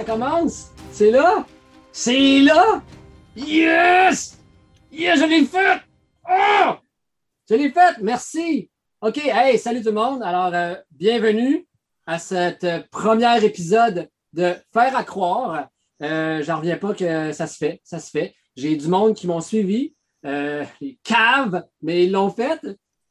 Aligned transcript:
Ça 0.00 0.04
commence! 0.06 0.70
C'est 0.92 1.10
là! 1.10 1.44
C'est 1.92 2.40
là! 2.40 2.82
Yes! 3.36 4.38
Yes, 4.90 5.20
je 5.20 5.24
l'ai 5.26 5.44
fait! 5.44 5.82
Oh! 6.26 6.72
Je 7.46 7.54
l'ai 7.54 7.70
fait! 7.70 7.98
Merci! 8.00 8.70
OK, 9.02 9.18
hey, 9.18 9.58
salut 9.58 9.82
tout 9.82 9.88
le 9.88 9.96
monde. 9.96 10.22
Alors, 10.22 10.54
euh, 10.54 10.74
bienvenue 10.90 11.66
à 12.06 12.18
cet 12.18 12.64
euh, 12.64 12.80
premier 12.90 13.44
épisode 13.44 14.08
de 14.32 14.54
Faire 14.72 14.96
à 14.96 15.04
croire. 15.04 15.68
Euh, 16.02 16.42
J'en 16.42 16.56
reviens 16.60 16.78
pas 16.78 16.94
que 16.94 17.32
ça 17.32 17.46
se 17.46 17.58
fait. 17.58 17.82
Ça 17.84 17.98
se 17.98 18.10
fait. 18.10 18.34
J'ai 18.56 18.76
du 18.76 18.88
monde 18.88 19.14
qui 19.14 19.26
m'ont 19.26 19.42
suivi. 19.42 19.94
Euh, 20.24 20.64
les 20.80 20.98
caves, 21.04 21.62
mais 21.82 22.04
ils 22.04 22.12
l'ont 22.12 22.30
fait. 22.30 22.60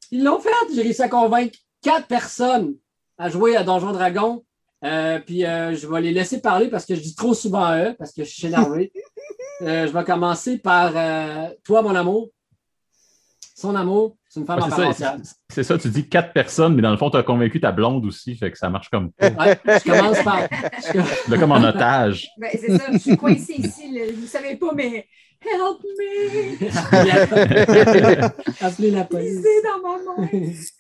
Ils 0.09 0.23
l'ont 0.23 0.39
fait. 0.39 0.49
J'ai 0.73 0.81
réussi 0.81 1.03
à 1.03 1.09
convaincre 1.09 1.55
quatre 1.83 2.08
personnes 2.08 2.77
à 3.19 3.30
jouer 3.30 3.55
à 3.55 3.64
Donjon 3.64 3.92
Dragon. 3.92 4.44
Euh, 4.85 5.19
puis 5.19 5.45
euh, 5.45 5.75
je 5.75 5.85
vais 5.88 6.02
les 6.02 6.11
laisser 6.13 6.39
parler 6.41 6.69
parce 6.69 6.85
que 6.85 6.95
je 6.95 7.02
dis 7.02 7.16
trop 7.16 7.33
souvent 7.33 7.75
eux, 7.77 7.95
parce 7.99 8.13
que 8.13 8.23
je 8.23 8.30
suis 8.30 8.47
énervé. 8.47 8.91
Euh, 9.61 9.86
je 9.88 9.91
vais 9.91 10.05
commencer 10.05 10.58
par 10.58 10.94
euh, 10.95 11.49
toi, 11.66 11.81
mon 11.81 11.94
amour. 11.94 12.30
Son 13.58 13.75
amour, 13.75 14.16
c'est 14.30 14.39
une 14.39 14.45
femme 14.45 14.59
Ouais, 14.59 14.63
en 14.71 14.94
c'est, 14.94 15.03
ça, 15.03 15.17
c'est- 15.63 15.77
tu 15.80 15.89
dis 15.89 16.08
quatre 16.08 16.31
personnes, 16.31 16.75
mais 16.75 16.81
dans 16.81 16.91
le 16.91 16.97
fond, 16.97 17.09
tu 17.09 17.17
as 17.17 17.23
convaincu 17.23 17.59
ta 17.59 17.73
blonde 17.73 18.05
aussi, 18.05 18.38
fait 18.38 18.52
que 18.52 18.58
ça 18.58 18.69
marche 18.69 18.89
comme 18.89 19.11
Ouais, 19.21 19.59
je 19.66 19.83
commence 19.91 20.23
par. 20.23 20.47
je- 20.93 21.30
là, 21.31 21.38
comme 21.38 21.52
en 21.52 21.61
otage. 21.61 22.30
Ben, 22.38 22.52
c'est 22.53 22.77
ça, 22.77 22.86
je 22.93 22.97
suis 22.99 23.17
coincée 23.17 23.55
ici. 23.58 23.91
là. 23.91 24.05
Vous 24.16 24.21
ne 24.21 24.27
savez 24.27 24.55
pas, 24.55 24.73
mais 24.73 25.05
help 25.42 25.82
me! 25.98 26.68
Appelez 28.66 28.92
la 28.92 29.04
police. 29.06 29.42
Dans 29.64 29.80
ma 29.82 29.98
main! 30.04 30.30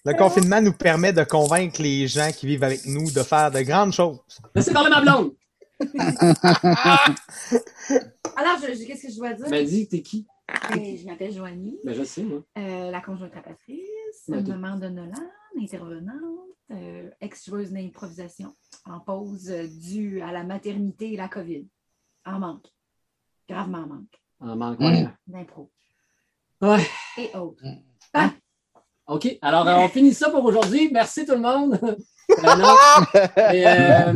Le 0.05 0.17
confinement 0.17 0.61
nous 0.61 0.73
permet 0.73 1.13
de 1.13 1.23
convaincre 1.23 1.81
les 1.81 2.07
gens 2.07 2.31
qui 2.31 2.45
vivent 2.47 2.63
avec 2.63 2.85
nous 2.85 3.09
de 3.11 3.23
faire 3.23 3.51
de 3.51 3.61
grandes 3.61 3.93
choses. 3.93 4.19
Laissez 4.55 4.73
parler 4.73 4.89
ma 4.89 5.01
blonde. 5.01 5.33
Alors, 8.35 8.59
qu'est-ce 8.61 9.01
que 9.07 9.11
je 9.11 9.17
dois 9.17 9.33
dire? 9.33 9.45
Tu 9.45 9.51
m'as 9.51 9.63
dit, 9.63 9.87
t'es 9.87 10.01
qui? 10.01 10.27
Ben, 10.69 10.97
je 10.97 11.05
m'appelle 11.05 11.31
Joanie, 11.31 11.77
Ben, 11.83 11.93
je 11.93 12.03
sais, 12.03 12.23
moi. 12.23 12.43
euh, 12.57 12.89
la 12.91 13.01
conjointe 13.01 13.35
à 13.35 13.41
Patrice, 13.41 13.85
Ben, 14.27 14.45
maman 14.47 14.77
de 14.77 14.87
Nolan, 14.87 15.13
intervenante, 15.61 16.13
euh, 16.71 17.09
ex-joueuse 17.21 17.71
d'improvisation, 17.71 18.55
en 18.85 18.99
pause 18.99 19.49
euh, 19.51 19.67
due 19.67 20.21
à 20.21 20.31
la 20.31 20.43
maternité 20.43 21.13
et 21.13 21.17
la 21.17 21.27
COVID. 21.27 21.67
En 22.25 22.39
manque. 22.39 22.67
Gravement 23.47 23.79
en 23.79 23.87
manque. 23.87 24.19
En 24.39 24.55
manque. 24.55 24.79
Mm. 24.79 25.09
D'impro. 25.27 25.69
Ouais. 26.61 26.85
Et 27.17 27.35
autres. 27.35 27.63
OK. 29.07 29.37
Alors, 29.41 29.67
euh, 29.67 29.75
on 29.77 29.89
finit 29.89 30.13
ça 30.13 30.29
pour 30.29 30.45
aujourd'hui. 30.45 30.89
Merci 30.91 31.25
tout 31.25 31.33
le 31.33 31.39
monde. 31.39 31.79
Euh. 32.31 33.23
Et, 33.53 33.67
euh, 33.67 34.13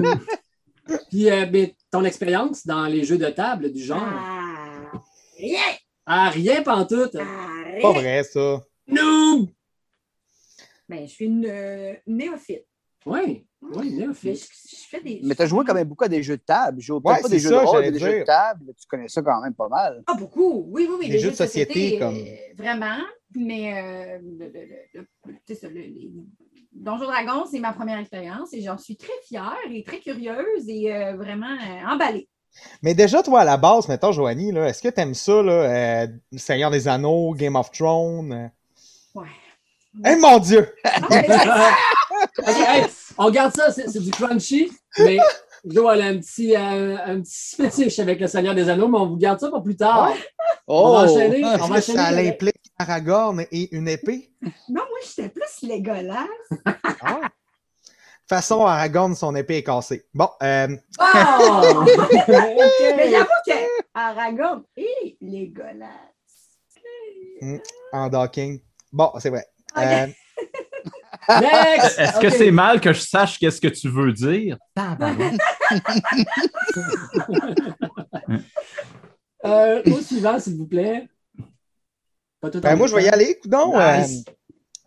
puis, 1.10 1.32
euh, 1.32 1.48
ben, 1.48 1.72
ton 1.92 2.03
expérience 2.03 2.66
dans 2.66 2.86
les 2.86 3.03
jeux 3.03 3.18
de 3.18 3.28
table 3.30 3.72
du 3.72 3.84
genre. 3.84 4.03
Ah! 4.03 4.92
Rien! 5.38 5.59
Ah, 6.06 6.30
rien 6.30 6.62
pantoute. 6.62 7.16
Ah, 7.16 7.47
rien! 7.66 7.81
Pas 7.81 7.92
vrai, 7.92 8.24
ça. 8.24 8.62
Noob! 8.88 9.50
Ben, 10.88 11.08
je 11.08 11.12
suis 11.12 11.26
une 11.26 11.46
euh, 11.47 11.94
néophyte. 12.06 12.68
Oui, 13.06 13.47
oui, 13.75 13.91
Mais 13.91 14.03
néophyte. 14.06 14.35
je, 14.35 14.78
je 14.78 14.84
fais 14.90 15.01
des. 15.01 15.19
Mais 15.24 15.35
tu 15.35 15.41
as 15.41 15.46
joué 15.46 15.63
quand 15.66 15.74
même 15.74 15.88
beaucoup 15.88 16.03
à 16.03 16.07
des 16.07 16.22
jeux 16.24 16.38
de 16.38 16.41
table. 16.44 16.79
Je 16.81 16.88
joue 16.88 17.01
Ouais, 17.03 17.22
pas 17.22 17.28
des 17.28 17.40
jeux 17.40 17.50
ça, 17.50 17.62
de 17.62 17.66
rôle, 17.66 17.81
mais 17.81 17.91
des 17.91 18.00
jeux 18.00 18.19
de 18.19 18.24
table. 18.25 18.74
Tu 18.79 18.88
connais 18.88 19.07
ça 19.07 19.22
quand 19.22 19.41
même 19.41 19.53
pas 19.53 19.68
mal. 19.69 20.03
Ah, 20.07 20.13
beaucoup! 20.16 20.66
Oui, 20.69 20.88
oui, 20.90 20.96
oui. 21.00 21.07
Les 21.07 21.19
jeux 21.19 21.31
de 21.31 21.35
société, 21.35 21.97
comme- 22.00 22.16
euh, 22.16 22.53
vraiment. 22.57 22.97
Mais, 23.35 23.73
euh, 23.73 24.19
le, 24.22 24.46
le- 24.46 24.66
le- 24.94 25.07
le- 25.28 25.35
c'est 25.47 25.56
ça, 25.56 25.68
le- 25.68 25.73
les 25.75 26.12
Donjons 26.72 27.06
Dragons, 27.06 27.46
c'est 27.50 27.59
ma 27.59 27.73
première 27.73 28.00
expérience 28.00 28.53
et 28.53 28.62
j'en 28.62 28.78
suis 28.78 28.96
très 28.97 29.13
fière 29.28 29.56
et 29.72 29.84
très 29.84 30.00
curieuse 30.00 30.68
et 30.68 30.94
euh, 30.94 31.16
vraiment 31.16 31.47
euh, 31.56 31.88
emballée. 31.88 32.28
Mais 32.84 32.94
déjà, 32.94 33.23
toi, 33.23 33.41
à 33.41 33.46
la 33.46 33.57
base, 33.57 33.88
mettons, 33.88 34.12
Joanie, 34.12 34.52
là, 34.52 34.68
est-ce 34.68 34.81
que 34.81 34.90
t'aimes 34.90 35.16
ça, 35.16 35.41
là, 35.41 35.52
euh, 36.03 36.07
Seigneur 36.35 36.69
des 36.69 36.88
Anneaux, 36.88 37.34
Game 37.34 37.56
of 37.56 37.72
Thrones? 37.72 38.52
Ouais. 39.16 39.28
Eh 40.07 40.16
mon 40.16 40.38
Dieu! 40.40 40.72
Ah, 40.84 41.00
mais 41.09 41.28
on 43.18 43.29
garde 43.31 43.56
ça, 43.56 43.72
c'est 43.72 44.00
du 44.00 44.12
crunchy, 44.12 44.72
mais 45.00 45.18
Jo, 45.66 45.90
elle 45.91 46.01
a 46.01 46.06
un 46.07 46.18
petit, 46.18 46.53
euh, 46.57 46.97
un 47.06 47.22
petit 47.22 47.56
fétiche 47.56 47.97
avec 48.00 48.19
le 48.19 48.28
Seigneur 48.28 48.53
des 48.53 48.68
Anneaux, 48.68 48.90
mais 48.90 48.97
on 48.97 49.07
vous 49.07 49.16
garde 49.16 49.40
ça 49.40 49.50
pour 49.50 49.63
plus 49.63 49.78
tard. 49.78 50.12
On 50.68 50.91
va 50.91 51.00
enchaîner. 51.09 51.41
On 51.46 51.68
va 51.68 51.79
ça 51.79 52.03
avec- 52.03 52.34
implique 52.34 52.56
Aragorn 52.78 53.46
et 53.50 53.73
une 53.73 53.88
épée? 53.88 54.29
non, 54.41 54.52
moi, 54.90 55.00
j'étais 55.06 55.29
plus 55.29 55.62
Legolas. 55.69 56.28
Ah. 57.02 57.13
De 57.16 57.22
toute 57.22 58.29
façon, 58.29 58.66
Aragorn, 58.66 59.16
son 59.16 59.35
épée 59.35 59.57
est 59.57 59.63
cassée. 59.63 60.06
Bon, 60.13 60.29
euh, 60.41 60.68
Oh! 61.00 61.84
Mais 62.28 63.09
j'avoue 63.12 63.28
que 63.47 63.53
Aragorn 63.94 64.63
et 64.75 65.18
Legolas. 65.22 65.88
en 67.94 68.09
docking. 68.09 68.59
Bon, 68.91 69.12
c'est 69.19 69.29
vrai. 69.29 69.46
Ok. 69.78 69.84
Euh, 69.84 70.07
Next! 71.29 72.00
Est-ce 72.00 72.19
que 72.19 72.29
c'est 72.29 72.51
mal 72.51 72.81
que 72.81 72.94
je 72.94 73.01
sache 73.01 73.39
qu'est-ce 73.39 73.61
que 73.61 73.67
tu 73.67 73.89
veux 73.89 74.13
dire? 74.13 74.57
Euh, 79.45 79.81
au 79.88 80.00
suivant, 80.00 80.39
s'il 80.39 80.56
vous 80.56 80.67
plaît. 80.67 81.06
Pas 82.39 82.50
tout 82.50 82.59
en 82.59 82.61
ben, 82.61 82.78
moi, 82.78 82.88
je 82.88 82.95
vais 82.95 83.03
y 83.03 83.09
aller. 83.09 83.38
Non, 83.45 83.73
temps. 83.73 84.06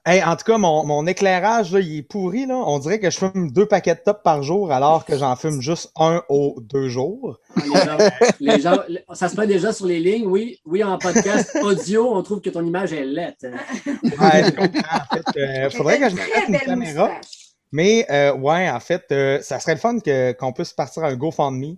En 0.06 0.37
tout 0.37 0.44
cas, 0.44 0.56
mon, 0.56 0.84
mon 0.87 1.05
éclairage, 1.06 1.72
là, 1.72 1.81
il 1.81 1.99
est 1.99 2.03
pourri. 2.03 2.47
Là. 2.47 2.55
On 2.56 2.78
dirait 2.78 3.00
que 3.00 3.11
je 3.11 3.19
fume 3.19 3.50
deux 3.50 3.67
paquets 3.67 3.94
de 3.97 4.00
top 4.05 4.22
par 4.22 4.43
jour 4.43 4.71
alors 4.72 5.05
que 5.05 5.19
j'en 5.19 5.34
fume 5.34 5.61
juste 5.61 5.91
un 5.99 6.22
aux 6.28 6.55
deux 6.61 6.89
jours. 6.89 7.39
Les 7.56 7.75
gens, 7.81 7.99
les 8.41 8.61
gens- 8.61 8.83
les- 8.89 9.05
ça 9.15 9.28
se 9.28 9.39
met 9.41 9.47
déjà 9.49 9.72
sur 9.72 9.87
les 9.87 9.99
lignes. 9.99 10.27
Oui, 10.28 10.61
oui, 10.65 10.84
en 10.84 10.97
podcast 10.99 11.56
audio, 11.62 12.15
on 12.15 12.22
trouve 12.22 12.41
que 12.41 12.50
ton 12.50 12.65
image 12.65 12.93
est 12.93 13.05
laite. 13.05 13.45
Ouais, 13.45 14.45
je 14.45 14.50
comprends. 14.50 14.97
En 15.11 15.16
fait, 15.16 15.41
euh, 15.41 15.71
faudrait 15.71 15.99
que 15.99 16.09
je 16.09 16.15
me 16.15 16.21
Très 16.21 16.31
fasse 16.31 16.45
une 16.47 16.53
belle 16.53 16.61
caméra. 16.66 17.09
moustache. 17.09 17.33
Mais 17.72 18.06
euh, 18.11 18.33
ouais, 18.34 18.71
en 18.71 18.78
fait, 18.81 19.03
euh, 19.11 19.41
ça 19.43 19.59
serait 19.59 19.75
le 19.75 19.81
fun 19.81 19.99
que, 19.99 20.33
qu'on 20.33 20.53
puisse 20.53 20.72
partir 20.72 21.03
un 21.05 21.15
GoFundMe. 21.16 21.75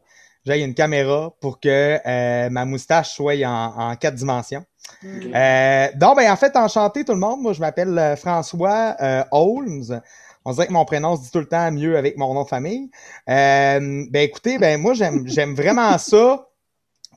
J'ai 0.48 0.62
une 0.62 0.72
caméra 0.72 1.34
pour 1.42 1.60
que 1.60 1.98
euh, 2.06 2.48
ma 2.48 2.64
moustache 2.64 3.12
soit 3.12 3.34
en, 3.44 3.74
en 3.76 3.96
quatre 3.96 4.14
dimensions. 4.14 4.64
Euh, 5.04 5.88
donc, 5.96 6.16
ben, 6.16 6.32
en 6.32 6.36
fait, 6.36 6.56
enchanté 6.56 7.04
tout 7.04 7.12
le 7.12 7.18
monde. 7.18 7.42
Moi, 7.42 7.52
je 7.52 7.60
m'appelle 7.60 7.98
euh, 7.98 8.16
François 8.16 8.96
euh, 9.02 9.24
Holmes. 9.30 10.00
On 10.46 10.52
dirait 10.52 10.66
que 10.66 10.72
mon 10.72 10.86
prénom 10.86 11.16
se 11.16 11.22
dit 11.24 11.30
tout 11.30 11.40
le 11.40 11.48
temps 11.48 11.70
mieux 11.70 11.98
avec 11.98 12.16
mon 12.16 12.32
nom 12.32 12.44
de 12.44 12.48
famille. 12.48 12.90
Ben, 13.26 14.08
écoutez, 14.14 14.58
ben, 14.58 14.80
moi, 14.80 14.94
j'aime, 14.94 15.22
j'aime 15.26 15.54
vraiment 15.54 15.98
ça, 15.98 16.46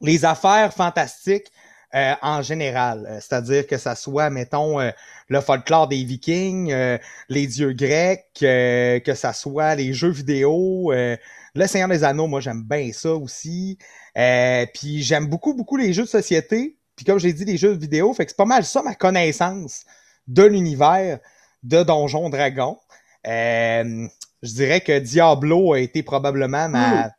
les 0.01 0.25
affaires 0.25 0.73
fantastiques 0.73 1.49
euh, 1.93 2.13
en 2.21 2.41
général. 2.41 3.05
Euh, 3.05 3.19
C'est-à-dire 3.19 3.67
que 3.67 3.77
ça 3.77 3.95
soit, 3.95 4.29
mettons, 4.29 4.79
euh, 4.79 4.91
le 5.27 5.41
folklore 5.41 5.89
des 5.89 6.03
Vikings, 6.03 6.71
euh, 6.71 6.97
les 7.27 7.47
dieux 7.47 7.73
grecs, 7.73 8.27
euh, 8.43 8.99
que 8.99 9.13
ça 9.13 9.33
soit 9.33 9.75
les 9.75 9.93
jeux 9.93 10.11
vidéo, 10.11 10.93
euh, 10.93 11.17
le 11.55 11.67
Seigneur 11.67 11.89
des 11.89 12.03
Anneaux, 12.03 12.27
moi, 12.27 12.39
j'aime 12.39 12.63
bien 12.63 12.91
ça 12.93 13.13
aussi. 13.13 13.77
Euh, 14.17 14.65
puis 14.73 15.03
j'aime 15.03 15.27
beaucoup, 15.27 15.53
beaucoup 15.53 15.77
les 15.77 15.93
jeux 15.93 16.03
de 16.03 16.07
société. 16.09 16.77
Puis 16.95 17.05
comme 17.05 17.19
j'ai 17.19 17.33
dit, 17.33 17.45
les 17.45 17.57
jeux 17.57 17.71
vidéo, 17.73 18.13
fait 18.13 18.25
que 18.25 18.31
c'est 18.31 18.37
pas 18.37 18.45
mal 18.45 18.63
ça 18.63 18.81
ma 18.83 18.95
connaissance 18.95 19.83
de 20.27 20.43
l'univers 20.43 21.19
de 21.63 21.83
Donjon 21.83 22.29
Dragon. 22.29 22.77
Euh, 23.27 24.07
je 24.41 24.53
dirais 24.53 24.81
que 24.81 24.97
Diablo 24.99 25.73
a 25.73 25.79
été 25.79 26.03
probablement 26.03 26.69
ma, 26.69 27.11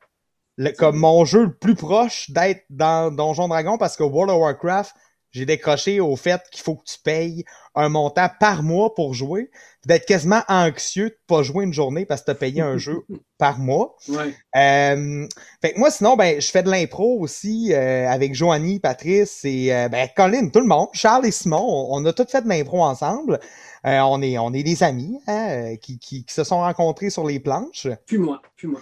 le- 0.56 0.72
comme 0.72 0.96
mon 0.96 1.24
jeu 1.24 1.44
le 1.44 1.54
plus 1.54 1.74
proche 1.74 2.30
d'être 2.30 2.64
dans 2.70 3.10
Donjon 3.10 3.48
Dragon 3.48 3.78
parce 3.78 3.96
que 3.96 4.02
World 4.02 4.30
of 4.30 4.40
Warcraft, 4.40 4.94
j'ai 5.32 5.46
décroché 5.46 6.00
au 6.00 6.14
fait 6.16 6.40
qu'il 6.50 6.62
faut 6.62 6.76
que 6.76 6.84
tu 6.84 6.98
payes 7.02 7.44
un 7.74 7.88
montant 7.88 8.28
par 8.38 8.62
mois 8.62 8.94
pour 8.94 9.14
jouer, 9.14 9.50
d'être 9.86 10.06
quasiment 10.06 10.42
anxieux 10.48 11.08
de 11.08 11.18
pas 11.26 11.42
jouer 11.42 11.64
une 11.64 11.72
journée 11.72 12.04
parce 12.04 12.20
que 12.20 12.26
tu 12.26 12.30
as 12.32 12.34
payé 12.36 12.60
un 12.60 12.76
jeu 12.76 13.02
par 13.38 13.58
mois. 13.58 13.96
Ouais. 14.08 14.34
Euh, 14.56 15.26
fait 15.62 15.72
que 15.72 15.78
moi, 15.78 15.90
sinon, 15.90 16.16
ben, 16.16 16.40
je 16.40 16.50
fais 16.50 16.62
de 16.62 16.70
l'impro 16.70 17.18
aussi 17.18 17.72
euh, 17.72 18.08
avec 18.08 18.34
Joanie, 18.34 18.78
Patrice 18.78 19.40
et 19.44 19.74
euh, 19.74 19.88
ben, 19.88 20.08
Colin, 20.14 20.48
tout 20.48 20.60
le 20.60 20.66
monde, 20.66 20.88
Charles 20.92 21.26
et 21.26 21.32
Simon. 21.32 21.64
On, 21.66 22.02
on 22.02 22.04
a 22.04 22.12
tous 22.12 22.30
fait 22.30 22.42
de 22.42 22.48
l'impro 22.48 22.82
ensemble. 22.82 23.40
Euh, 23.84 23.98
on, 24.00 24.22
est, 24.22 24.38
on 24.38 24.52
est 24.52 24.62
des 24.62 24.82
amis 24.82 25.18
hein, 25.26 25.48
euh, 25.50 25.76
qui, 25.76 25.98
qui, 25.98 26.24
qui 26.24 26.34
se 26.34 26.44
sont 26.44 26.58
rencontrés 26.58 27.10
sur 27.10 27.26
les 27.26 27.40
planches. 27.40 27.88
Puis 28.06 28.18
moi, 28.18 28.40
puis 28.54 28.68
moi. 28.68 28.80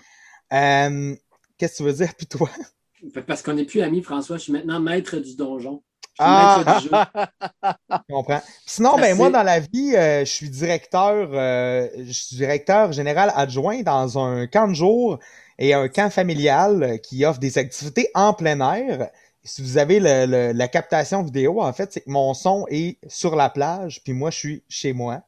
Euh, 0.53 1.15
Qu'est-ce 1.57 1.75
que 1.75 1.77
tu 1.79 1.83
veux 1.85 1.93
dire, 1.93 2.15
puis 2.17 2.27
toi? 2.27 2.51
Parce 3.27 3.43
qu'on 3.43 3.53
n'est 3.53 3.65
plus 3.65 3.83
amis, 3.83 4.03
François. 4.03 4.39
Je 4.39 4.45
suis 4.45 4.53
maintenant 4.53 4.81
maître 4.81 5.19
du 5.19 5.37
donjon. 5.37 5.83
Ah! 6.23 7.29
Je 8.09 8.15
comprends. 8.15 8.41
Sinon, 8.67 8.97
ben 8.99 9.17
moi, 9.17 9.31
dans 9.31 9.43
la 9.43 9.61
vie, 9.61 9.95
euh, 9.97 10.21
je 10.25 10.31
suis 10.31 10.51
directeur, 10.51 11.29
euh, 11.33 11.89
je 11.99 12.13
suis 12.13 12.37
directeur 12.37 12.93
général 12.93 13.33
adjoint 13.35 13.83
dans 13.83 14.19
un 14.19 14.47
camp 14.47 14.69
de 14.69 14.75
jour 14.75 15.19
et 15.59 15.75
un 15.75 15.89
camp 15.89 16.11
familial 16.11 16.99
qui 17.03 17.25
offre 17.25 17.41
des 17.41 17.59
activités 17.59 18.11
en 18.15 18.33
plein 18.33 18.61
air. 18.75 19.09
Si 19.45 19.63
vous 19.63 19.79
avez 19.79 20.01
le- 20.01 20.27
le- 20.27 20.53
la 20.53 20.69
captation 20.69 21.23
vidéo, 21.23 21.63
en 21.63 21.73
fait, 21.73 21.93
c'est 21.93 22.01
que 22.03 22.11
mon 22.11 22.35
son 22.35 22.67
est 22.69 22.99
sur 23.09 23.37
la 23.37 23.49
plage, 23.51 24.03
puis 24.05 24.13
moi, 24.13 24.31
je 24.31 24.39
suis 24.39 24.65
chez 24.69 24.93
moi. 24.93 25.23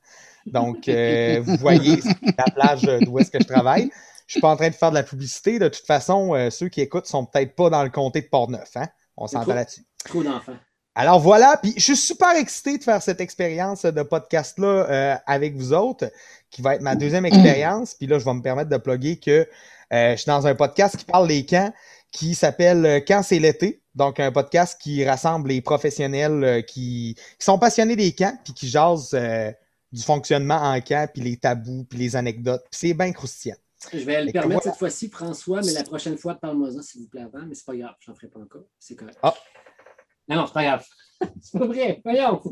Donc, 0.46 0.88
euh, 0.88 1.40
vous 1.44 1.56
voyez 1.56 2.00
la 2.36 2.44
plage 2.44 2.82
d'où 3.02 3.18
est-ce 3.18 3.30
que 3.30 3.38
je 3.40 3.46
travaille. 3.46 3.90
Je 4.26 4.32
suis 4.34 4.40
pas 4.40 4.48
en 4.50 4.56
train 4.56 4.70
de 4.70 4.74
faire 4.74 4.90
de 4.90 4.96
la 4.96 5.02
publicité. 5.02 5.58
De 5.58 5.68
toute 5.68 5.86
façon, 5.86 6.34
ceux 6.50 6.68
qui 6.68 6.80
écoutent 6.80 7.06
sont 7.06 7.24
peut-être 7.26 7.54
pas 7.54 7.70
dans 7.70 7.82
le 7.82 7.90
comté 7.90 8.20
de 8.22 8.28
Port-Neuf. 8.28 8.70
Hein? 8.76 8.86
On 9.16 9.26
s'entend 9.26 9.44
là-dessus. 9.54 9.82
Trop 10.04 10.22
d'enfants. 10.22 10.56
Alors 10.94 11.20
voilà, 11.20 11.58
puis 11.62 11.72
je 11.76 11.82
suis 11.82 11.96
super 11.96 12.36
excité 12.36 12.76
de 12.76 12.82
faire 12.82 13.02
cette 13.02 13.20
expérience 13.20 13.84
de 13.84 14.02
podcast-là 14.02 14.66
euh, 14.66 15.16
avec 15.26 15.56
vous 15.56 15.72
autres, 15.72 16.10
qui 16.50 16.60
va 16.60 16.74
être 16.74 16.82
ma 16.82 16.96
deuxième 16.96 17.24
expérience. 17.24 17.94
Puis 17.94 18.06
là, 18.06 18.18
je 18.18 18.24
vais 18.24 18.34
me 18.34 18.42
permettre 18.42 18.68
de 18.68 18.76
plugger 18.76 19.18
que 19.18 19.48
euh, 19.92 20.12
je 20.12 20.16
suis 20.16 20.26
dans 20.26 20.46
un 20.46 20.54
podcast 20.54 20.96
qui 20.96 21.04
parle 21.04 21.28
des 21.28 21.46
camps, 21.46 21.72
qui 22.12 22.34
s'appelle 22.34 22.84
euh, 22.86 23.00
Quand 23.00 23.22
c'est 23.22 23.38
l'été. 23.38 23.82
Donc, 23.94 24.20
un 24.20 24.32
podcast 24.32 24.80
qui 24.80 25.04
rassemble 25.04 25.48
les 25.48 25.60
professionnels 25.60 26.44
euh, 26.44 26.62
qui, 26.62 27.16
qui 27.38 27.44
sont 27.44 27.58
passionnés 27.58 27.96
des 27.96 28.12
camps, 28.12 28.38
puis 28.44 28.54
qui 28.54 28.68
jasent 28.68 29.10
euh, 29.14 29.50
du 29.90 30.02
fonctionnement 30.02 30.56
en 30.56 30.80
camp, 30.80 31.10
puis 31.12 31.22
les 31.22 31.36
tabous, 31.36 31.84
puis 31.88 31.98
les 31.98 32.16
anecdotes. 32.16 32.62
Puis 32.70 32.78
c'est 32.88 32.94
bien 32.94 33.12
croustillant. 33.12 33.56
Je 33.92 33.98
vais 33.98 34.24
le 34.24 34.32
permettre 34.32 34.62
voilà. 34.62 34.72
cette 34.72 34.78
fois-ci, 34.78 35.08
François, 35.08 35.60
mais 35.62 35.72
la 35.72 35.82
prochaine 35.82 36.16
fois, 36.16 36.36
parle-moi-en, 36.36 36.82
s'il 36.82 37.02
vous 37.02 37.08
plaît, 37.08 37.22
avant. 37.22 37.44
Mais 37.46 37.54
c'est 37.54 37.64
pas 37.64 37.76
grave, 37.76 37.94
je 37.98 38.10
n'en 38.10 38.14
ferai 38.14 38.28
pas 38.28 38.40
encore. 38.40 38.64
C'est 38.78 38.94
correct. 38.94 39.18
Ah. 39.22 39.34
Non, 40.28 40.36
non, 40.36 40.46
c'est 40.46 40.52
pas 40.54 40.62
grave. 40.64 40.84
c'est 41.40 41.58
pas 41.58 41.66
vrai. 41.66 42.00
Voyons. 42.04 42.42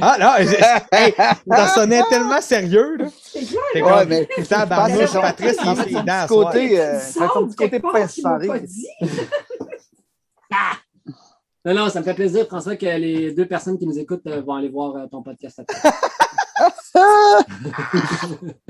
Ah 0.00 0.16
non, 0.20 0.46
hey, 0.92 1.14
ça 1.48 1.68
sonnait 1.68 2.02
tellement 2.08 2.40
sérieux, 2.40 2.96
là. 2.96 3.06
C'est 3.22 3.40
clair. 3.44 3.60
Ouais, 3.74 3.80
comme, 4.00 4.08
mais 4.08 4.26
tabarnouche, 4.44 5.10
ça- 5.10 5.20
Patrice, 5.20 5.56
il 5.62 5.68
est 5.68 5.92
son 5.92 6.04
petit 6.04 6.26
côté, 6.28 6.80
euh, 6.80 6.98
Tu 6.98 7.04
ça 7.12 7.20
fait 7.20 7.32
son 7.34 7.46
petit 7.46 7.56
côté 7.56 7.80
pince 7.80 8.20
dit. 8.64 8.86
Non, 11.64 11.74
non, 11.74 11.88
ça 11.90 12.00
me 12.00 12.04
fait 12.04 12.14
plaisir, 12.14 12.46
François, 12.46 12.74
que 12.76 12.86
les 12.86 13.32
deux 13.34 13.46
personnes 13.46 13.78
qui 13.78 13.86
nous 13.86 13.98
écoutent 13.98 14.26
euh, 14.26 14.40
vont 14.40 14.54
aller 14.54 14.70
voir 14.70 14.96
euh, 14.96 15.06
ton 15.06 15.22
podcast 15.22 15.60
après. 15.60 15.90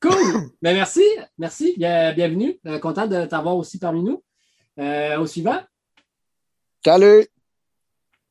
Cool! 0.00 0.50
Ben, 0.60 0.74
merci, 0.74 1.02
merci. 1.38 1.74
Bien- 1.78 2.12
bienvenue. 2.12 2.58
Euh, 2.66 2.78
content 2.78 3.06
de 3.06 3.24
t'avoir 3.24 3.56
aussi 3.56 3.78
parmi 3.78 4.02
nous. 4.02 4.22
Euh, 4.78 5.18
au 5.18 5.26
suivant. 5.26 5.60
Salut, 6.84 7.26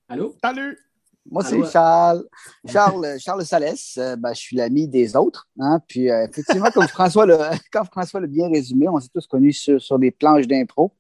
Allô? 0.07 0.35
Salut! 0.44 0.77
moi 1.25 1.44
c'est? 1.44 1.63
Charles. 1.71 2.23
Charles, 2.67 3.15
Charles 3.19 3.45
Salès, 3.45 3.97
euh, 3.97 4.15
ben, 4.15 4.33
je 4.33 4.39
suis 4.41 4.55
l'ami 4.57 4.88
des 4.88 5.15
autres. 5.15 5.47
Hein, 5.59 5.79
puis 5.88 6.11
euh, 6.11 6.27
effectivement, 6.29 6.69
comme 6.69 6.88
François 6.88 7.25
l'a 7.25 7.51
comme 7.71 7.85
François 7.85 8.19
l'a 8.19 8.27
bien 8.27 8.50
résumé, 8.50 8.88
on 8.89 9.00
s'est 9.00 9.09
tous 9.13 9.25
connus 9.25 9.53
sur, 9.53 9.81
sur 9.81 9.97
des 9.97 10.11
planches 10.11 10.45
d'impro. 10.47 10.91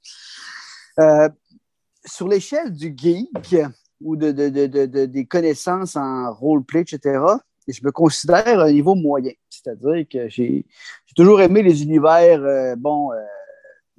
Euh, 0.99 1.29
sur 2.05 2.27
l'échelle 2.27 2.71
du 2.71 2.93
geek 2.97 3.55
ou 4.01 4.15
de, 4.15 4.31
de- 4.31 4.49
de- 4.49 4.67
de- 4.67 4.85
de- 4.85 5.05
des 5.05 5.25
connaissances 5.25 5.95
en 5.95 6.33
roleplay, 6.33 6.81
etc., 6.81 7.19
je 7.67 7.79
me 7.83 7.91
considère 7.91 8.59
à 8.59 8.63
un 8.65 8.71
niveau 8.71 8.95
moyen. 8.95 9.31
C'est-à-dire 9.49 10.05
que 10.11 10.27
j'ai 10.27 10.65
j'ai 11.05 11.13
toujours 11.15 11.39
aimé 11.41 11.61
les 11.61 11.83
univers, 11.83 12.41
euh, 12.41 12.75
bon, 12.75 13.11
euh, 13.11 13.17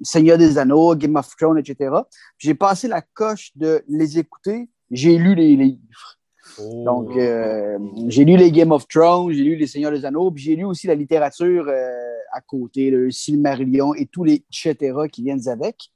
Seigneur 0.01 0.37
des 0.37 0.57
Anneaux, 0.57 0.95
Game 0.95 1.15
of 1.15 1.35
Thrones, 1.37 1.57
etc. 1.57 1.95
J'ai 2.37 2.53
passé 2.53 2.87
la 2.87 3.01
coche 3.01 3.51
de 3.55 3.83
les 3.87 4.19
écouter. 4.19 4.69
J'ai 4.91 5.17
lu 5.17 5.35
les 5.35 5.55
livres. 5.55 6.17
Donc, 6.59 7.09
Oh. 7.11 7.19
euh, 7.19 7.77
j'ai 8.07 8.23
lu 8.23 8.37
les 8.37 8.51
Game 8.51 8.71
of 8.71 8.87
Thrones, 8.87 9.31
j'ai 9.33 9.43
lu 9.43 9.55
les 9.55 9.67
Seigneurs 9.67 9.91
des 9.91 10.05
Anneaux, 10.05 10.31
puis 10.31 10.43
j'ai 10.43 10.55
lu 10.55 10.63
aussi 10.63 10.87
la 10.87 10.95
littérature 10.95 11.65
euh, 11.67 11.89
à 12.31 12.41
côté, 12.41 12.91
le 12.91 13.09
Silmarillion 13.11 13.93
et 13.95 14.05
tous 14.05 14.23
les 14.23 14.45
etc. 14.49 14.93
qui 15.11 15.23
viennent 15.23 15.47
avec. 15.49 15.89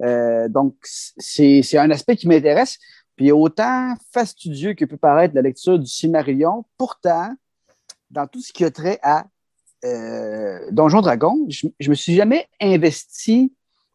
Euh, 0.00 0.48
donc, 0.48 0.76
c'est 0.82 1.62
c'est 1.62 1.78
un 1.78 1.90
aspect 1.90 2.16
qui 2.16 2.28
m'intéresse. 2.28 2.78
Puis 3.16 3.30
autant 3.30 3.94
fastidieux 4.12 4.74
que 4.74 4.84
peut 4.84 4.96
paraître 4.96 5.34
la 5.34 5.42
lecture 5.42 5.78
du 5.78 5.86
Silmarillion, 5.86 6.64
pourtant, 6.76 7.32
dans 8.10 8.26
tout 8.26 8.40
ce 8.40 8.52
qui 8.52 8.64
a 8.64 8.70
trait 8.70 8.98
à 9.02 9.26
euh, 9.84 10.58
Donjon 10.70 11.00
Dragon, 11.00 11.46
je, 11.48 11.66
je 11.78 11.90
me 11.90 11.94
suis 11.94 12.14
jamais 12.14 12.46
investi 12.60 13.52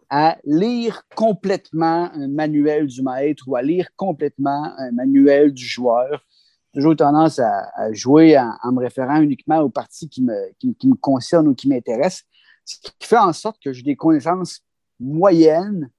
à 0.09 0.37
lire 0.43 1.03
complètement 1.15 2.11
un 2.13 2.27
manuel 2.27 2.87
du 2.87 3.01
maître 3.01 3.43
ou 3.47 3.55
à 3.55 3.61
lire 3.61 3.89
complètement 3.95 4.73
un 4.77 4.91
manuel 4.91 5.53
du 5.53 5.63
joueur. 5.63 6.23
J'ai 6.73 6.81
toujours 6.81 6.95
tendance 6.95 7.39
à, 7.39 7.93
jouer 7.93 8.37
en, 8.37 8.53
en 8.63 8.71
me 8.71 8.79
référant 8.79 9.21
uniquement 9.21 9.59
aux 9.59 9.69
parties 9.69 10.09
qui 10.09 10.23
me, 10.23 10.35
qui, 10.59 10.87
me 10.87 10.95
concernent 10.95 11.47
ou 11.47 11.55
qui 11.55 11.67
m'intéressent, 11.67 12.25
ce 12.65 12.77
qui 12.79 12.91
fait 13.01 13.17
en 13.17 13.33
sorte 13.33 13.57
que 13.63 13.73
j'ai 13.73 13.83
des 13.83 13.95
connaissances 13.95 14.61
moyennes, 14.99 15.89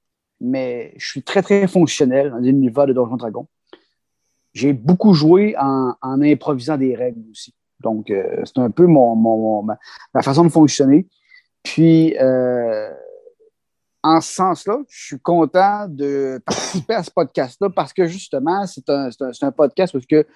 mais 0.41 0.93
je 0.97 1.07
suis 1.09 1.23
très, 1.23 1.43
très 1.43 1.67
fonctionnel 1.67 2.31
dans 2.31 2.39
l'univers 2.39 2.87
de 2.87 2.93
Donjon 2.93 3.17
Dragon. 3.17 3.49
J'ai 4.53 4.73
beaucoup 4.73 5.15
joué 5.15 5.55
en 5.59 5.95
improvisant 6.03 6.77
des 6.77 6.97
règles 6.97 7.23
aussi. 7.31 7.55
Donc, 7.81 8.11
euh, 8.11 8.43
c'est 8.45 8.59
un 8.59 8.71
peu 8.71 8.87
mon, 8.87 9.15
mon- 9.17 9.63
mon- 9.63 9.77
ma, 10.15 10.23
façon 10.23 10.45
de 10.45 10.51
fonctionner. 10.51 11.07
Puis, 11.63 12.17
euh, 12.19 12.91
en 14.03 14.21
ce 14.21 14.33
sens-là, 14.33 14.79
je 14.89 15.07
suis 15.07 15.21
content 15.21 15.87
de 15.89 16.41
participer 16.47 16.95
à 16.95 17.03
ce 17.03 17.11
podcast-là 17.11 17.69
parce 17.71 17.93
que 17.93 18.07
justement, 18.07 18.67
c'est 18.67 18.89
un, 18.89 19.11
c'est 19.11 19.23
un- 19.25 19.33
c'est 19.33 19.45
un 19.45 19.53
podcast 19.53 19.93
parce 19.93 20.07
que 20.07 20.27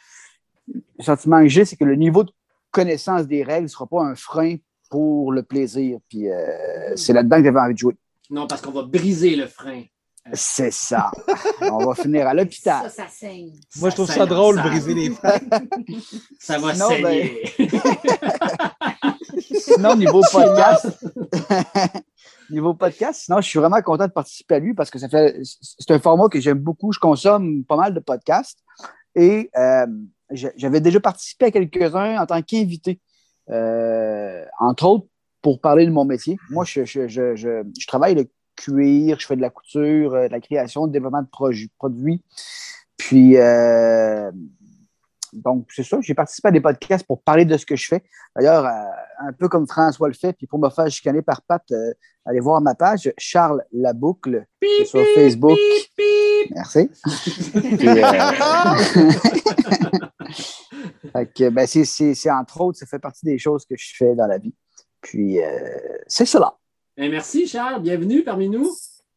le 0.73 0.83
sentiment 1.05 1.41
que 1.41 1.49
j'ai, 1.49 1.65
c'est 1.65 1.77
que 1.77 1.85
le 1.85 1.97
niveau 1.97 2.25
de 2.25 2.33
connaissance 2.71 3.27
des 3.27 3.43
règles 3.43 3.65
ne 3.65 3.69
sera 3.69 3.87
pas 3.87 4.03
un 4.03 4.15
frein 4.15 4.57
pour 4.91 5.33
le 5.33 5.43
plaisir. 5.43 5.99
Puis, 6.09 6.31
euh, 6.31 6.95
c'est 6.97 7.13
là-dedans 7.13 7.39
que 7.39 7.45
j'avais 7.45 7.61
envie 7.61 7.75
de 7.75 7.79
jouer. 7.79 7.97
Non, 8.31 8.47
parce 8.47 8.61
qu'on 8.63 8.71
va 8.73 8.83
briser 8.83 9.37
le 9.37 9.47
frein. 9.47 9.83
C'est 10.33 10.73
ça. 10.73 11.11
On 11.61 11.85
va 11.85 11.95
finir 11.95 12.27
à 12.27 12.31
Ça, 12.31 12.35
l'hôpital. 12.35 12.91
ça 12.91 13.07
saigne. 13.09 13.53
Moi, 13.77 13.91
je 13.91 13.95
trouve 13.95 14.11
ça 14.11 14.25
drôle, 14.25 14.59
en 14.59 14.63
salle. 14.63 14.71
briser 14.71 14.95
les 14.95 15.11
freins. 15.11 15.39
Ça 16.41 16.59
va 16.59 16.73
Sinon, 16.73 16.89
saigner. 16.89 17.43
Sinon, 19.61 19.97
niveau 19.97 20.23
podcast, 20.33 20.87
niveau 22.51 22.75
podcast, 22.75 23.23
sinon, 23.25 23.41
je 23.41 23.49
suis 23.49 23.59
vraiment 23.59 23.81
content 23.83 24.07
de 24.07 24.13
participer 24.13 24.55
à 24.57 24.59
lui 24.59 24.75
parce 24.75 24.91
que 24.91 24.99
ça 24.99 25.09
fait, 25.09 25.41
c'est 25.43 25.91
un 25.91 25.99
format 25.99 26.29
que 26.29 26.41
j'aime 26.41 26.59
beaucoup. 26.59 26.93
Je 26.93 26.99
consomme 26.99 27.65
pas 27.65 27.77
mal 27.77 27.93
de 27.95 28.01
podcasts 28.01 28.59
et 29.15 29.51
euh, 29.57 29.87
j'avais 30.31 30.81
déjà 30.81 31.01
participé 31.01 31.47
à 31.47 31.51
quelques-uns 31.51 32.19
en 32.21 32.27
tant 32.27 32.41
qu'invité, 32.43 33.01
Euh, 33.51 34.43
entre 34.59 34.87
autres 34.87 35.07
pour 35.43 35.61
parler 35.61 35.85
de 35.85 35.91
mon 35.91 36.07
métier. 36.07 36.39
Moi, 36.49 36.65
je, 36.65 36.87
je, 36.87 37.07
je, 37.09 37.37
je, 37.37 37.63
je 37.79 37.87
travaille 37.87 38.15
le 38.15 38.25
cuir, 38.57 39.19
je 39.21 39.27
fais 39.27 39.37
de 39.37 39.41
la 39.43 39.51
couture, 39.51 40.15
euh, 40.15 40.29
de 40.29 40.33
la 40.33 40.41
création, 40.41 40.87
de 40.87 40.93
développement 40.93 41.23
de 41.23 41.29
produits. 41.79 42.23
Puis, 42.97 43.37
euh, 43.37 44.31
donc, 45.33 45.67
c'est 45.75 45.83
ça, 45.83 45.99
j'ai 46.01 46.15
participé 46.15 46.49
à 46.49 46.51
des 46.53 46.61
podcasts 46.61 47.05
pour 47.07 47.21
parler 47.23 47.45
de 47.45 47.57
ce 47.57 47.67
que 47.67 47.75
je 47.77 47.89
fais. 47.89 48.03
D'ailleurs, 48.37 48.65
euh, 48.67 48.71
un 49.27 49.33
peu 49.33 49.49
comme 49.49 49.67
François 49.67 50.07
le 50.09 50.15
fait, 50.15 50.33
puis 50.33 50.47
pour 50.47 50.59
me 50.61 50.71
faire 50.71 50.89
chicaner 50.91 51.23
par 51.23 51.43
Pat, 51.43 51.63
euh, 51.73 51.93
allez 52.25 52.39
voir 52.41 52.61
ma 52.61 52.75
page, 52.77 53.13
Charles 53.19 53.63
Laboucle, 53.73 54.47
Pip, 54.61 54.87
sur 54.87 55.05
Facebook. 55.15 55.59
Merci. 56.55 56.91
Puis, 57.79 57.89
euh, 57.89 58.03
ben, 61.51 61.67
c'est, 61.67 61.85
c'est- 61.85 62.15
c'est 62.15 62.31
entre 62.31 62.61
autres, 62.61 62.79
ça 62.79 62.87
fait 62.87 62.99
partie 62.99 63.25
des 63.25 63.39
choses 63.39 63.65
que 63.67 63.75
je 63.77 63.93
fais 63.97 64.15
dans 64.15 64.27
la 64.27 64.39
vie. 64.39 64.55
Puis, 65.01 65.43
euh, 65.43 65.49
c'est 66.07 66.27
cela. 66.27 66.55
Ben, 66.97 67.11
merci, 67.11 67.49
Charles. 67.49 67.83
Bienvenue 67.83 68.23
parmi 68.23 68.49
nous. 68.49 68.71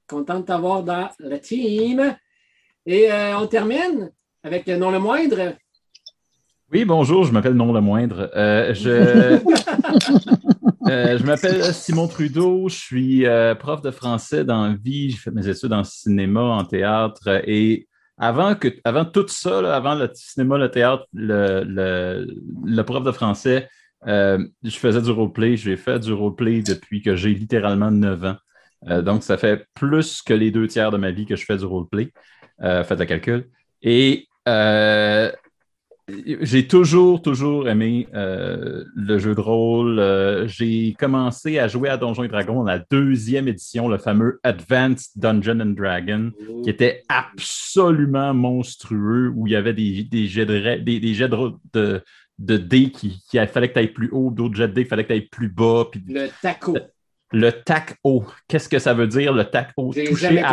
Content 0.07 0.39
de 0.39 0.46
t'avoir 0.46 0.81
dans 0.81 1.12
la 1.19 1.38
team. 1.38 2.15
Et 2.88 3.12
euh, 3.12 3.38
on 3.38 3.46
termine 3.46 4.10
avec 4.41 4.65
non 4.65 4.89
le 4.89 4.98
moindre. 4.98 5.53
Oui, 6.72 6.86
bonjour, 6.86 7.24
je 7.24 7.31
m'appelle 7.31 7.53
Non 7.53 7.72
le 7.72 7.81
Moindre. 7.81 8.31
Euh, 8.36 8.74
je... 8.74 9.39
Euh, 10.89 11.17
je 11.17 11.24
m'appelle 11.25 11.62
Simon 11.74 12.07
Trudeau, 12.07 12.69
je 12.69 12.75
suis 12.75 13.25
prof 13.60 13.81
de 13.81 13.91
français 13.91 14.46
dans 14.46 14.74
vie, 14.74 15.10
j'ai 15.10 15.17
fait 15.17 15.31
mes 15.31 15.46
études 15.50 15.74
en 15.74 15.84
cinéma, 15.84 16.39
en 16.39 16.63
théâtre 16.63 17.41
et 17.46 17.89
avant, 18.17 18.55
que, 18.55 18.69
avant 18.86 19.03
tout 19.03 19.27
ça, 19.27 19.62
là, 19.62 19.75
avant 19.75 19.96
le 19.96 20.10
cinéma, 20.13 20.57
le 20.57 20.72
théâtre, 20.72 21.05
le, 21.12 21.65
le, 21.65 22.25
le 22.63 22.84
prof 22.84 23.03
de 23.03 23.12
français, 23.12 23.67
euh, 24.06 24.46
je 24.63 24.77
faisais 24.77 25.01
du 25.01 25.12
roleplay. 25.12 25.58
J'ai 25.58 25.77
fait 25.77 26.00
du 26.00 26.13
roleplay 26.13 26.62
depuis 26.62 27.01
que 27.01 27.16
j'ai 27.16 27.34
littéralement 27.34 27.92
9 27.92 28.25
ans. 28.25 28.36
Euh, 28.89 29.01
donc, 29.01 29.24
ça 29.24 29.38
fait 29.38 29.66
plus 29.74 30.22
que 30.22 30.34
les 30.34 30.51
deux 30.51 30.68
tiers 30.68 30.92
de 30.92 30.98
ma 30.98 31.12
vie 31.12 31.25
que 31.25 31.36
je 31.36 31.46
fais 31.46 31.58
du 31.58 31.66
roleplay. 31.66 32.12
Euh, 32.62 32.84
faites 32.84 33.00
le 33.00 33.06
calcul. 33.06 33.48
Et 33.82 34.27
j'ai 36.42 36.68
toujours, 36.68 37.22
toujours 37.22 37.68
aimé 37.68 38.08
le 38.13 39.18
jeu 39.18 39.36
de 39.36 39.42
rôle. 39.42 40.48
J'ai 40.48 40.96
commencé 40.98 41.60
à 41.60 41.68
jouer 41.68 41.89
à 41.89 41.98
Donjons 41.98 42.24
et 42.24 42.30
Dragons 42.30 42.56
dans 42.56 42.63
la 42.63 42.80
deuxième 42.80 43.50
édition, 43.50 43.89
le 43.89 43.98
fameux 43.98 44.39
Advanced 44.44 45.12
Dungeon 45.18 45.60
and 45.60 45.74
Dragon, 45.75 46.32
qui 46.63 46.70
était 46.70 47.04
absolument 47.10 48.34
monstrueux, 48.34 49.34
où 49.36 49.48
il 49.48 49.54
y 49.54 49.58
avait 49.58 49.74
des, 49.74 50.08
jets 50.27 50.46
de, 50.46 50.82
des, 50.82 51.01
des 51.01 51.13
jets 51.13 51.30
de, 51.74 52.01
de 52.39 52.58
dés 52.58 52.91
qui, 52.91 53.22
qui 53.29 53.38
fallait 53.48 53.70
que 53.70 53.74
tu 53.74 53.79
ailles 53.79 53.88
plus 53.94 54.10
haut, 54.12 54.29
d'autres 54.32 54.56
jets 54.56 54.67
de 54.67 54.74
dés, 54.74 54.82
il 54.82 54.88
fallait 54.88 55.03
que 55.03 55.08
tu 55.10 55.13
ailles 55.13 55.27
plus 55.29 55.50
bas. 55.50 55.86
Puis 55.91 56.03
Le 56.08 56.27
taco. 56.41 56.77
le 57.32 57.51
tac 57.51 57.98
haut, 58.03 58.24
qu'est-ce 58.48 58.70
que 58.70 58.79
ça 58.79 58.94
veut 58.94 59.08
dire, 59.08 59.34
le 59.34 59.44
tac 59.46 59.72
haut? 59.77 59.94
Toucher, 59.94 60.15
jamais 60.15 60.44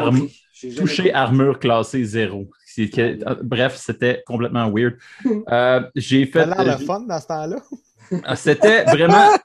toucher 0.77 1.13
armure 1.13 1.59
classée 1.59 2.05
zéro. 2.05 2.49
C'est 2.67 2.89
que- 2.89 3.43
bref, 3.43 3.77
c'était 3.77 4.23
complètement 4.27 4.71
weird. 4.71 4.95
Euh, 5.51 5.83
j'ai 5.95 6.25
Ça 6.27 6.33
fait. 6.33 6.41
a 6.53 6.65
l'air 6.65 6.75
euh, 6.75 6.79
le 6.79 6.85
fun 6.85 7.01
dans 7.01 7.21
ce 7.21 7.27
temps-là. 7.27 7.57
ah, 8.25 8.37
C'était 8.37 8.85
vraiment. 8.85 9.29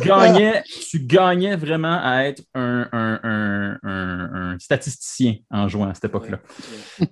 Tu 0.00 0.06
gagnais, 0.08 0.62
tu 0.88 1.00
gagnais 1.00 1.56
vraiment 1.56 1.98
à 2.00 2.22
être 2.26 2.42
un, 2.54 2.88
un- 2.92 3.20
un- 3.24 3.78
un- 3.82 4.52
un 4.52 4.58
statisticien 4.58 5.34
en 5.50 5.66
jouant 5.68 5.88
à 5.90 5.94
cette 5.94 6.04
époque-là. 6.06 6.38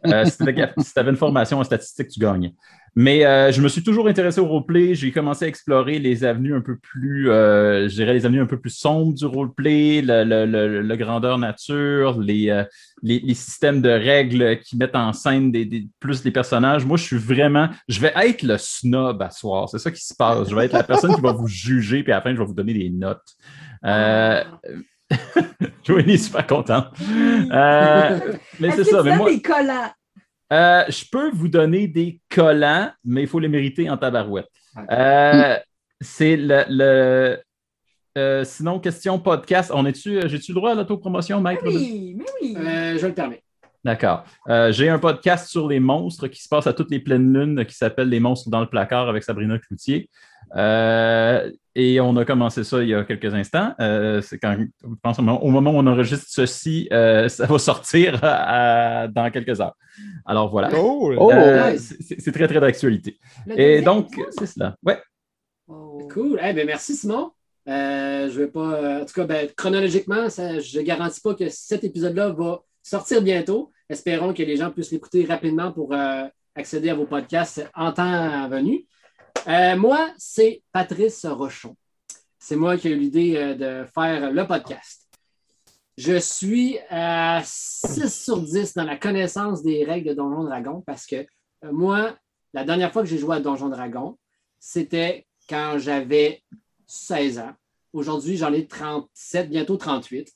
Euh, 0.06 0.24
si 0.24 0.36
tu 0.38 0.98
avais, 0.98 1.10
une 1.10 1.16
formation 1.16 1.58
en 1.58 1.64
statistique, 1.64 2.08
tu 2.08 2.20
gagnais. 2.20 2.54
Mais 2.94 3.24
euh, 3.24 3.50
je 3.52 3.62
me 3.62 3.68
suis 3.68 3.82
toujours 3.82 4.06
intéressé 4.06 4.38
au 4.38 4.46
roleplay. 4.46 4.94
J'ai 4.94 5.12
commencé 5.12 5.46
à 5.46 5.48
explorer 5.48 5.98
les 5.98 6.24
avenues 6.24 6.54
un 6.54 6.60
peu 6.60 6.76
plus, 6.76 7.30
euh, 7.30 7.88
je 7.88 7.94
dirais 7.94 8.12
les 8.12 8.26
avenues 8.26 8.42
un 8.42 8.46
peu 8.46 8.60
plus 8.60 8.68
sombres 8.76 9.14
du 9.14 9.24
roleplay, 9.24 10.02
le, 10.02 10.24
le, 10.24 10.44
le- 10.44 10.82
le 10.82 10.96
grandeur 10.96 11.38
nature, 11.38 12.20
les, 12.20 12.50
euh, 12.50 12.64
les, 13.02 13.20
les 13.20 13.32
systèmes 13.34 13.80
de 13.80 13.88
règles 13.88 14.58
qui 14.60 14.76
mettent 14.76 14.94
en 14.94 15.14
scène 15.14 15.50
des, 15.50 15.64
des- 15.64 15.88
plus 16.00 16.22
les 16.24 16.30
personnages. 16.32 16.84
Moi, 16.84 16.98
je 16.98 17.04
suis 17.04 17.16
vraiment, 17.16 17.70
je 17.88 17.98
vais 17.98 18.12
être 18.14 18.42
le 18.42 18.58
snob 18.58 19.22
à 19.22 19.30
soir. 19.30 19.70
C'est 19.70 19.78
ça 19.78 19.90
qui 19.90 20.04
se 20.04 20.14
passe. 20.14 20.50
Je 20.50 20.54
vais 20.54 20.66
être 20.66 20.74
la 20.74 20.82
personne 20.82 21.14
qui 21.14 21.20
va 21.22 21.32
vous 21.32 21.48
juger, 21.48 22.02
puis 22.02 22.12
à 22.12 22.16
la 22.16 22.22
fin, 22.22 22.34
je 22.34 22.38
vais 22.38 22.44
vous 22.44 22.52
donner 22.54 22.74
des 22.74 22.90
notes. 22.90 23.22
Euh, 23.86 24.44
Joanie 25.84 26.12
est 26.14 26.16
super 26.18 26.46
contente. 26.46 26.88
Mais 28.60 28.70
c'est 28.72 28.84
ça. 28.84 28.98
tu 28.98 29.04
Mais 29.04 29.16
moi, 29.16 29.30
des 29.30 29.40
collants? 29.40 29.90
Euh, 30.52 30.84
je 30.88 31.04
peux 31.10 31.30
vous 31.32 31.48
donner 31.48 31.88
des 31.88 32.20
collants, 32.30 32.90
mais 33.04 33.22
il 33.22 33.28
faut 33.28 33.38
les 33.40 33.48
mériter 33.48 33.88
en 33.90 33.96
tabarouette. 33.96 34.46
Euh, 34.90 35.56
c'est 36.00 36.36
le. 36.36 36.64
le- 36.68 37.38
euh, 38.18 38.44
sinon, 38.44 38.78
question 38.78 39.18
podcast. 39.18 39.70
On 39.74 39.86
est-tu, 39.86 40.20
j'ai-tu 40.28 40.52
le 40.52 40.56
droit 40.56 40.72
à 40.72 40.74
l'autopromotion, 40.74 41.40
maître? 41.40 41.64
de- 41.64 41.68
Oui, 41.70 42.14
mais 42.18 42.24
oui. 42.42 42.56
Euh, 42.58 42.98
je 42.98 43.06
le 43.06 43.14
permets. 43.14 43.42
D'accord. 43.84 44.24
Euh, 44.48 44.70
j'ai 44.70 44.88
un 44.90 44.98
podcast 44.98 45.48
sur 45.48 45.66
les 45.66 45.80
monstres 45.80 46.28
qui 46.28 46.40
se 46.42 46.48
passe 46.48 46.66
à 46.66 46.72
toutes 46.74 46.90
les 46.90 47.00
pleines 47.00 47.32
lunes 47.32 47.64
qui 47.64 47.74
s'appelle 47.74 48.08
Les 48.10 48.20
monstres 48.20 48.50
dans 48.50 48.60
le 48.60 48.66
placard 48.68 49.08
avec 49.08 49.22
Sabrina 49.24 49.58
Cloutier. 49.58 50.08
Euh, 50.56 51.50
et 51.74 52.00
on 52.00 52.14
a 52.16 52.24
commencé 52.24 52.64
ça 52.64 52.82
il 52.82 52.90
y 52.90 52.94
a 52.94 53.04
quelques 53.04 53.32
instants. 53.34 53.74
Euh, 53.80 54.20
c'est 54.20 54.38
quand, 54.38 54.56
je 54.58 54.88
pense 55.02 55.18
au 55.18 55.22
moment 55.22 55.42
au 55.42 55.50
moment 55.50 55.70
où 55.70 55.76
on 55.76 55.86
enregistre 55.86 56.26
ceci, 56.28 56.88
euh, 56.92 57.28
ça 57.28 57.46
va 57.46 57.58
sortir 57.58 58.18
à- 58.22 59.08
dans 59.08 59.30
quelques 59.30 59.60
heures. 59.60 59.76
Alors 60.26 60.50
voilà. 60.50 60.68
Cool. 60.68 61.16
Oh. 61.18 61.32
Euh, 61.32 61.76
c'est 61.78 62.20
c'est 62.20 62.32
très, 62.32 62.46
très 62.46 62.60
d'actualité. 62.60 63.18
Et 63.56 63.80
donc, 63.80 64.12
épisode? 64.12 64.32
c'est 64.38 64.46
cela. 64.46 64.76
Ouais. 64.84 64.98
Oh. 65.68 66.06
Cool. 66.12 66.38
Eh 66.42 66.52
ben, 66.52 66.66
merci, 66.66 66.94
Simon. 66.94 67.30
Euh, 67.68 68.28
je 68.28 68.40
vais 68.40 68.48
pas. 68.48 69.00
en 69.00 69.04
tout 69.04 69.14
cas, 69.14 69.24
ben, 69.24 69.48
chronologiquement, 69.56 70.28
ça, 70.28 70.58
je 70.58 70.78
ne 70.78 70.84
garantis 70.84 71.20
pas 71.20 71.34
que 71.34 71.48
cet 71.48 71.84
épisode-là 71.84 72.30
va 72.30 72.60
sortir 72.82 73.22
bientôt. 73.22 73.70
Espérons 73.88 74.34
que 74.34 74.42
les 74.42 74.56
gens 74.56 74.70
puissent 74.70 74.90
l'écouter 74.90 75.24
rapidement 75.24 75.72
pour 75.72 75.94
euh, 75.94 76.24
accéder 76.54 76.90
à 76.90 76.94
vos 76.94 77.06
podcasts 77.06 77.66
en 77.74 77.92
temps 77.92 78.48
venu. 78.48 78.84
Euh, 79.48 79.76
moi, 79.76 80.12
c'est 80.18 80.62
Patrice 80.72 81.26
Rochon. 81.26 81.76
C'est 82.38 82.56
moi 82.56 82.76
qui 82.76 82.88
ai 82.88 82.92
eu 82.92 82.96
l'idée 82.96 83.36
euh, 83.36 83.54
de 83.54 83.88
faire 83.92 84.30
le 84.30 84.46
podcast. 84.46 85.08
Je 85.98 86.18
suis 86.18 86.78
à 86.90 87.42
6 87.44 88.08
sur 88.08 88.40
10 88.40 88.74
dans 88.74 88.84
la 88.84 88.96
connaissance 88.96 89.62
des 89.62 89.84
règles 89.84 90.10
de 90.10 90.14
Donjon 90.14 90.44
Dragon 90.44 90.82
parce 90.86 91.06
que 91.06 91.16
euh, 91.64 91.72
moi, 91.72 92.16
la 92.54 92.64
dernière 92.64 92.92
fois 92.92 93.02
que 93.02 93.08
j'ai 93.08 93.18
joué 93.18 93.36
à 93.36 93.40
Donjon 93.40 93.68
Dragon, 93.68 94.16
c'était 94.60 95.26
quand 95.48 95.76
j'avais 95.78 96.42
16 96.86 97.40
ans. 97.40 97.52
Aujourd'hui, 97.92 98.36
j'en 98.36 98.52
ai 98.52 98.66
37, 98.66 99.50
bientôt 99.50 99.76
38. 99.76 100.32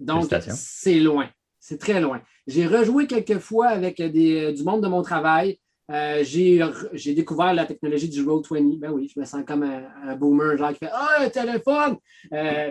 Donc, 0.00 0.30
c'est 0.54 1.00
loin. 1.00 1.28
C'est 1.58 1.78
très 1.78 2.00
loin. 2.00 2.20
J'ai 2.46 2.66
rejoué 2.66 3.06
quelques 3.06 3.38
fois 3.38 3.68
avec 3.68 4.02
des, 4.02 4.52
du 4.52 4.64
monde 4.64 4.82
de 4.82 4.88
mon 4.88 5.02
travail. 5.02 5.58
Euh, 5.90 6.22
j'ai 6.22 6.60
j'ai 6.92 7.12
découvert 7.12 7.52
la 7.52 7.66
technologie 7.66 8.08
du 8.08 8.24
Roll20. 8.24 8.78
Ben 8.78 8.92
oui, 8.92 9.10
je 9.12 9.18
me 9.18 9.24
sens 9.24 9.42
comme 9.46 9.64
un, 9.64 10.16
boomer, 10.16 10.56
genre 10.56 10.72
qui 10.72 10.78
fait 10.78 10.90
Ah, 10.92 11.18
un 11.20 11.28
téléphone! 11.28 11.96
Euh, 12.32 12.70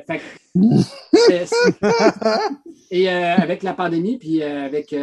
et 2.92 3.10
euh, 3.10 3.36
avec 3.36 3.64
la 3.64 3.74
pandémie, 3.74 4.18
puis 4.18 4.42
avec 4.42 4.96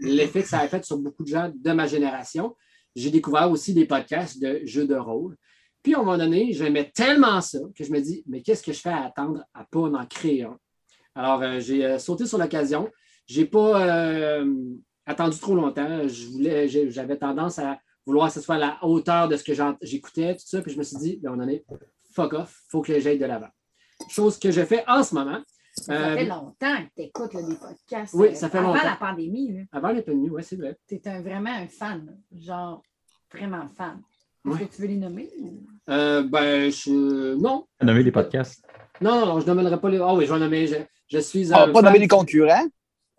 l'effet 0.00 0.42
que 0.42 0.48
ça 0.48 0.60
a 0.60 0.68
fait 0.68 0.84
sur 0.84 0.98
beaucoup 0.98 1.24
de 1.24 1.28
gens 1.28 1.52
de 1.54 1.72
ma 1.72 1.86
génération, 1.86 2.56
j'ai 2.94 3.10
découvert 3.10 3.50
aussi 3.50 3.74
des 3.74 3.84
podcasts 3.84 4.40
de 4.40 4.60
jeux 4.64 4.86
de 4.86 4.96
rôle. 4.96 5.36
Puis 5.82 5.94
à 5.94 5.98
un 5.98 6.02
moment 6.02 6.18
donné, 6.18 6.52
j'aimais 6.52 6.90
tellement 6.94 7.40
ça 7.40 7.58
que 7.76 7.84
je 7.84 7.92
me 7.92 8.00
dis, 8.00 8.24
mais 8.26 8.42
qu'est-ce 8.42 8.62
que 8.62 8.72
je 8.72 8.80
fais 8.80 8.90
à 8.90 9.04
attendre 9.04 9.44
à 9.54 9.64
pas 9.64 9.80
en 9.80 10.06
créer 10.06 10.44
un? 10.44 10.58
Alors, 11.14 11.60
j'ai 11.60 11.98
sauté 11.98 12.26
sur 12.26 12.38
l'occasion. 12.38 12.90
Je 13.26 13.40
n'ai 13.40 13.46
pas 13.46 14.40
attendu 15.06 15.38
trop 15.38 15.54
longtemps. 15.54 16.06
Je 16.08 16.26
voulais, 16.28 16.68
j'avais 16.90 17.16
tendance 17.16 17.58
à 17.58 17.78
vouloir 18.04 18.28
que 18.28 18.34
ce 18.34 18.40
soit 18.40 18.56
à 18.56 18.58
la 18.58 18.78
hauteur 18.82 19.28
de 19.28 19.36
ce 19.36 19.44
que 19.44 19.52
j'écoutais, 19.82 20.34
tout 20.34 20.44
ça. 20.46 20.60
Puis 20.62 20.72
je 20.72 20.78
me 20.78 20.82
suis 20.82 20.96
dit, 20.98 21.20
à 21.24 21.28
un 21.28 21.30
moment 21.32 21.44
donné, 21.44 21.64
fuck 22.12 22.32
off, 22.34 22.62
il 22.66 22.70
faut 22.70 22.82
que 22.82 22.98
j'aille 23.00 23.18
de 23.18 23.26
l'avant. 23.26 23.48
Chose 24.08 24.38
que 24.38 24.50
je 24.50 24.62
fais 24.64 24.84
en 24.86 25.02
ce 25.02 25.14
moment. 25.14 25.38
Ça 25.78 25.92
Euh, 25.92 26.16
fait 26.16 26.24
longtemps 26.24 26.76
que 26.76 26.90
tu 26.96 27.02
écoutes 27.02 27.32
des 27.36 27.54
podcasts. 27.56 28.14
Oui, 28.14 28.28
euh, 28.28 28.34
ça 28.34 28.48
fait 28.48 28.58
avant 28.58 28.72
longtemps. 28.72 28.84
la 28.84 28.96
pandémie, 28.96 29.52
là. 29.52 29.60
avant 29.72 29.88
les 29.90 30.00
pandémies, 30.02 30.30
oui, 30.30 30.42
c'est 30.42 30.56
vrai. 30.56 30.78
tu 30.88 30.94
es 31.04 31.20
vraiment 31.20 31.50
un 31.50 31.66
fan. 31.66 32.06
là. 32.06 32.12
Genre, 32.38 32.82
vraiment 33.32 33.66
fan. 33.76 34.00
Est-ce 34.46 34.54
Ouais. 34.54 34.66
que 34.66 34.74
tu 34.74 34.82
veux 34.82 34.88
les 34.88 34.96
nommer? 34.96 35.28
ou- 35.40 35.66
Euh, 35.90 36.22
ben, 36.22 36.70
je. 36.70 37.34
Non. 37.34 37.66
Nommer 37.82 38.02
les 38.02 38.12
podcasts. 38.12 38.64
Non, 39.00 39.20
non, 39.20 39.26
non, 39.26 39.40
je 39.40 39.46
nommerai 39.46 39.78
pas 39.78 39.90
les. 39.90 39.98
Ah 39.98 40.14
oui, 40.14 40.24
je 40.26 40.32
vais 40.32 40.38
nommer. 40.38 40.66
Je, 40.66 40.76
je 41.08 41.18
suis. 41.18 41.52
On 41.52 41.56
un 41.56 41.66
va 41.66 41.66
pas 41.66 41.72
fan- 41.74 41.84
nommer 41.84 41.98
les 41.98 42.08
concurrents? 42.08 42.66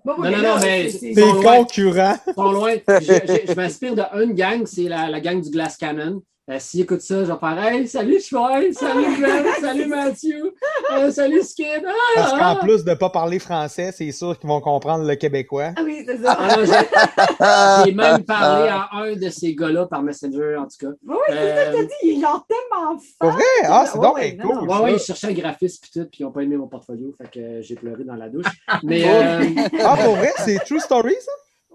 Bon, 0.08 0.14
Non, 0.24 0.32
non, 0.32 0.38
non, 0.38 0.56
mais 0.62 0.90
c'est- 0.90 1.14
Des 1.14 1.22
Ils 1.22 1.34
loin. 1.34 1.58
concurrents. 1.58 2.16
Ils 2.28 2.34
sont 2.34 2.52
loin. 2.52 2.74
Je, 2.88 2.94
je- 3.04 3.52
je 3.52 3.54
m'inspire 3.56 3.94
d'une 3.94 4.34
gang, 4.34 4.66
c'est 4.66 4.84
la, 4.84 5.10
la 5.10 5.20
gang 5.20 5.42
du 5.42 5.50
Glass 5.50 5.76
Cannon. 5.76 6.22
Euh, 6.50 6.60
S'ils 6.60 6.80
écoutent 6.82 7.02
ça, 7.02 7.26
je 7.26 7.32
vais 7.34 7.38
faire 7.38 7.60
Hey, 7.62 7.86
salut 7.90 8.22
Chouin, 8.22 8.72
salut 8.72 9.16
Glenn, 9.18 9.46
salut 9.60 9.86
Mathieu, 9.88 10.54
euh, 10.94 11.12
salut 11.12 11.44
Skid. 11.44 11.84
Ah, 11.86 11.92
Parce 12.16 12.32
ah. 12.36 12.40
qu'en 12.56 12.66
plus 12.66 12.86
de 12.86 12.94
pas 12.94 13.10
parler 13.10 13.38
français, 13.38 13.92
c'est 13.94 14.10
sûr 14.14 14.40
qu'ils 14.40 14.48
vont 14.48 14.62
comprendre 14.62 15.06
le 15.06 15.16
québécois. 15.16 15.72
Ah 15.76 15.82
oui, 15.84 16.04
c'est 16.08 16.18
ça. 16.24 16.38
Ah, 16.40 17.84
j'ai- 17.86 17.92
même 17.92 18.24
parlé 18.24 18.70
à 18.70 18.88
un 18.94 19.14
de 19.18 19.30
ces 19.30 19.54
gars-là 19.56 19.88
par 19.88 20.02
Messenger, 20.02 20.56
en 20.58 20.64
tout 20.68 20.78
cas. 20.80 20.94
Oui, 21.06 21.16
oui, 21.16 21.18
c'est 21.28 21.34
ça 21.36 21.66
que 21.66 21.70
Euh, 21.70 21.74
t'as 21.74 21.84
dit. 21.84 21.94
Il 22.04 22.18
est 22.18 22.22
genre 22.22 22.48
tellement 22.48 22.98
fan. 22.98 23.00
Pour 23.20 23.32
vrai? 23.32 23.44
Ah, 23.66 23.86
c'est 23.92 24.00
donc 24.00 24.16
ouais, 24.16 24.38
cool. 24.38 24.70
Ouais, 24.70 24.80
ouais, 24.84 24.94
ils 24.94 25.00
cherchaient 25.00 25.28
un 25.28 25.34
graphiste 25.34 25.82
puis 25.84 25.92
tout, 26.02 26.08
puis 26.10 26.20
ils 26.22 26.24
n'ont 26.24 26.32
pas 26.32 26.44
aimé 26.44 26.56
mon 26.56 26.68
portfolio, 26.68 27.14
fait 27.18 27.30
que 27.30 27.40
euh, 27.40 27.62
j'ai 27.62 27.76
pleuré 27.76 28.06
dans 28.06 28.16
la 28.16 28.30
douche. 28.30 28.48
Mais 28.84 29.04
euh, 29.06 29.44
Ah, 29.84 29.98
pour 30.02 30.16
vrai? 30.16 30.32
C'est 30.38 30.60
True 30.64 30.80
Story, 30.80 31.16
ça? 31.20 31.32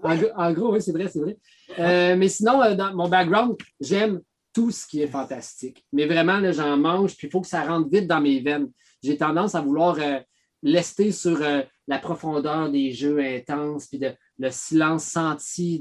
en, 0.09 0.15
gros- 0.15 0.31
en 0.35 0.51
gros, 0.51 0.73
oui, 0.73 0.81
c'est 0.81 0.91
vrai, 0.93 1.07
c'est 1.13 1.19
vrai. 1.19 1.37
Euh, 1.77 2.15
mais 2.17 2.27
sinon, 2.27 2.61
euh, 2.63 2.73
dans 2.73 2.91
mon 2.95 3.07
background, 3.07 3.55
j'aime 3.79 4.19
tout 4.53 4.71
ce 4.71 4.87
qui 4.87 5.01
est 5.01 5.07
fantastique. 5.07 5.85
Mais 5.91 6.05
vraiment, 6.05 6.39
j'en 6.51 6.77
mange, 6.77 7.17
puis 7.17 7.27
il 7.27 7.31
faut 7.31 7.41
que 7.41 7.47
ça 7.47 7.63
rentre 7.63 7.89
vite 7.89 8.07
dans 8.07 8.21
mes 8.21 8.39
veines. 8.39 8.71
J'ai 9.01 9.17
tendance 9.17 9.55
à 9.55 9.61
vouloir 9.61 9.97
euh, 9.99 10.19
lester 10.61 11.11
sur 11.11 11.41
euh, 11.41 11.63
la 11.87 11.99
profondeur 11.99 12.71
des 12.71 12.91
jeux 12.91 13.19
intenses, 13.19 13.87
puis 13.87 13.99
de, 13.99 14.13
le 14.37 14.49
silence 14.51 15.05
senti 15.05 15.79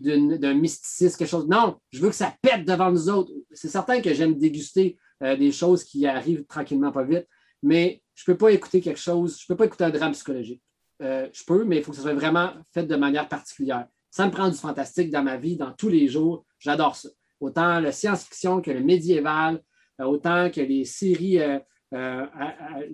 d'un 0.00 0.54
mysticisme, 0.54 1.18
quelque 1.18 1.28
chose. 1.28 1.48
Non, 1.48 1.78
je 1.90 2.00
veux 2.00 2.08
que 2.08 2.14
ça 2.14 2.34
pète 2.40 2.64
devant 2.64 2.90
nous 2.90 3.08
autres. 3.10 3.32
C'est 3.50 3.68
certain 3.68 4.00
que 4.00 4.14
j'aime 4.14 4.38
déguster 4.38 4.96
euh, 5.22 5.36
des 5.36 5.52
choses 5.52 5.84
qui 5.84 6.06
arrivent 6.06 6.46
tranquillement, 6.46 6.92
pas 6.92 7.04
vite, 7.04 7.26
mais 7.62 8.02
je 8.14 8.22
ne 8.28 8.32
peux 8.32 8.38
pas 8.38 8.52
écouter 8.52 8.80
quelque 8.80 9.00
chose, 9.00 9.38
je 9.38 9.44
ne 9.44 9.48
peux 9.48 9.56
pas 9.56 9.66
écouter 9.66 9.84
un 9.84 9.90
drame 9.90 10.12
psychologique. 10.12 10.62
Je 11.00 11.44
peux, 11.44 11.64
mais 11.64 11.78
il 11.78 11.84
faut 11.84 11.90
que 11.90 11.96
ce 11.98 12.02
soit 12.02 12.14
vraiment 12.14 12.52
fait 12.72 12.84
de 12.84 12.96
manière 12.96 13.28
particulière. 13.28 13.86
Ça 14.10 14.24
me 14.24 14.30
prend 14.30 14.48
du 14.48 14.56
fantastique 14.56 15.10
dans 15.10 15.22
ma 15.22 15.36
vie, 15.36 15.56
dans 15.56 15.72
tous 15.72 15.90
les 15.90 16.08
jours. 16.08 16.46
J'adore 16.58 16.96
ça. 16.96 17.10
Autant 17.40 17.80
le 17.80 17.92
science-fiction 17.92 18.60
que 18.60 18.70
le 18.70 18.80
médiéval, 18.80 19.60
euh, 20.00 20.04
autant 20.04 20.50
que 20.50 20.60
les 20.60 20.84
séries 20.84 21.40
euh, 21.40 21.58
euh, 21.92 22.26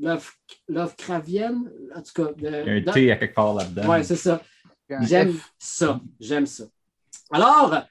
Love, 0.01 0.31
Lovecraftienne, 0.69 1.71
en 1.95 2.03
tout 2.03 2.13
cas. 2.15 2.33
de- 2.33 2.49
Il 2.49 2.67
y 2.67 2.71
a 2.71 2.73
un 2.75 2.81
dans- 2.83 2.93
T 2.93 3.11
à 3.13 3.17
quelque 3.17 3.35
part 3.35 3.55
là-dedans. 3.55 3.89
Ouais, 3.89 4.03
c'est 4.03 4.17
ça. 4.17 4.43
J'aime 5.03 5.35
ça. 5.59 6.01
J'aime 6.19 6.47
ça. 6.47 6.65
Alors, 7.31 7.83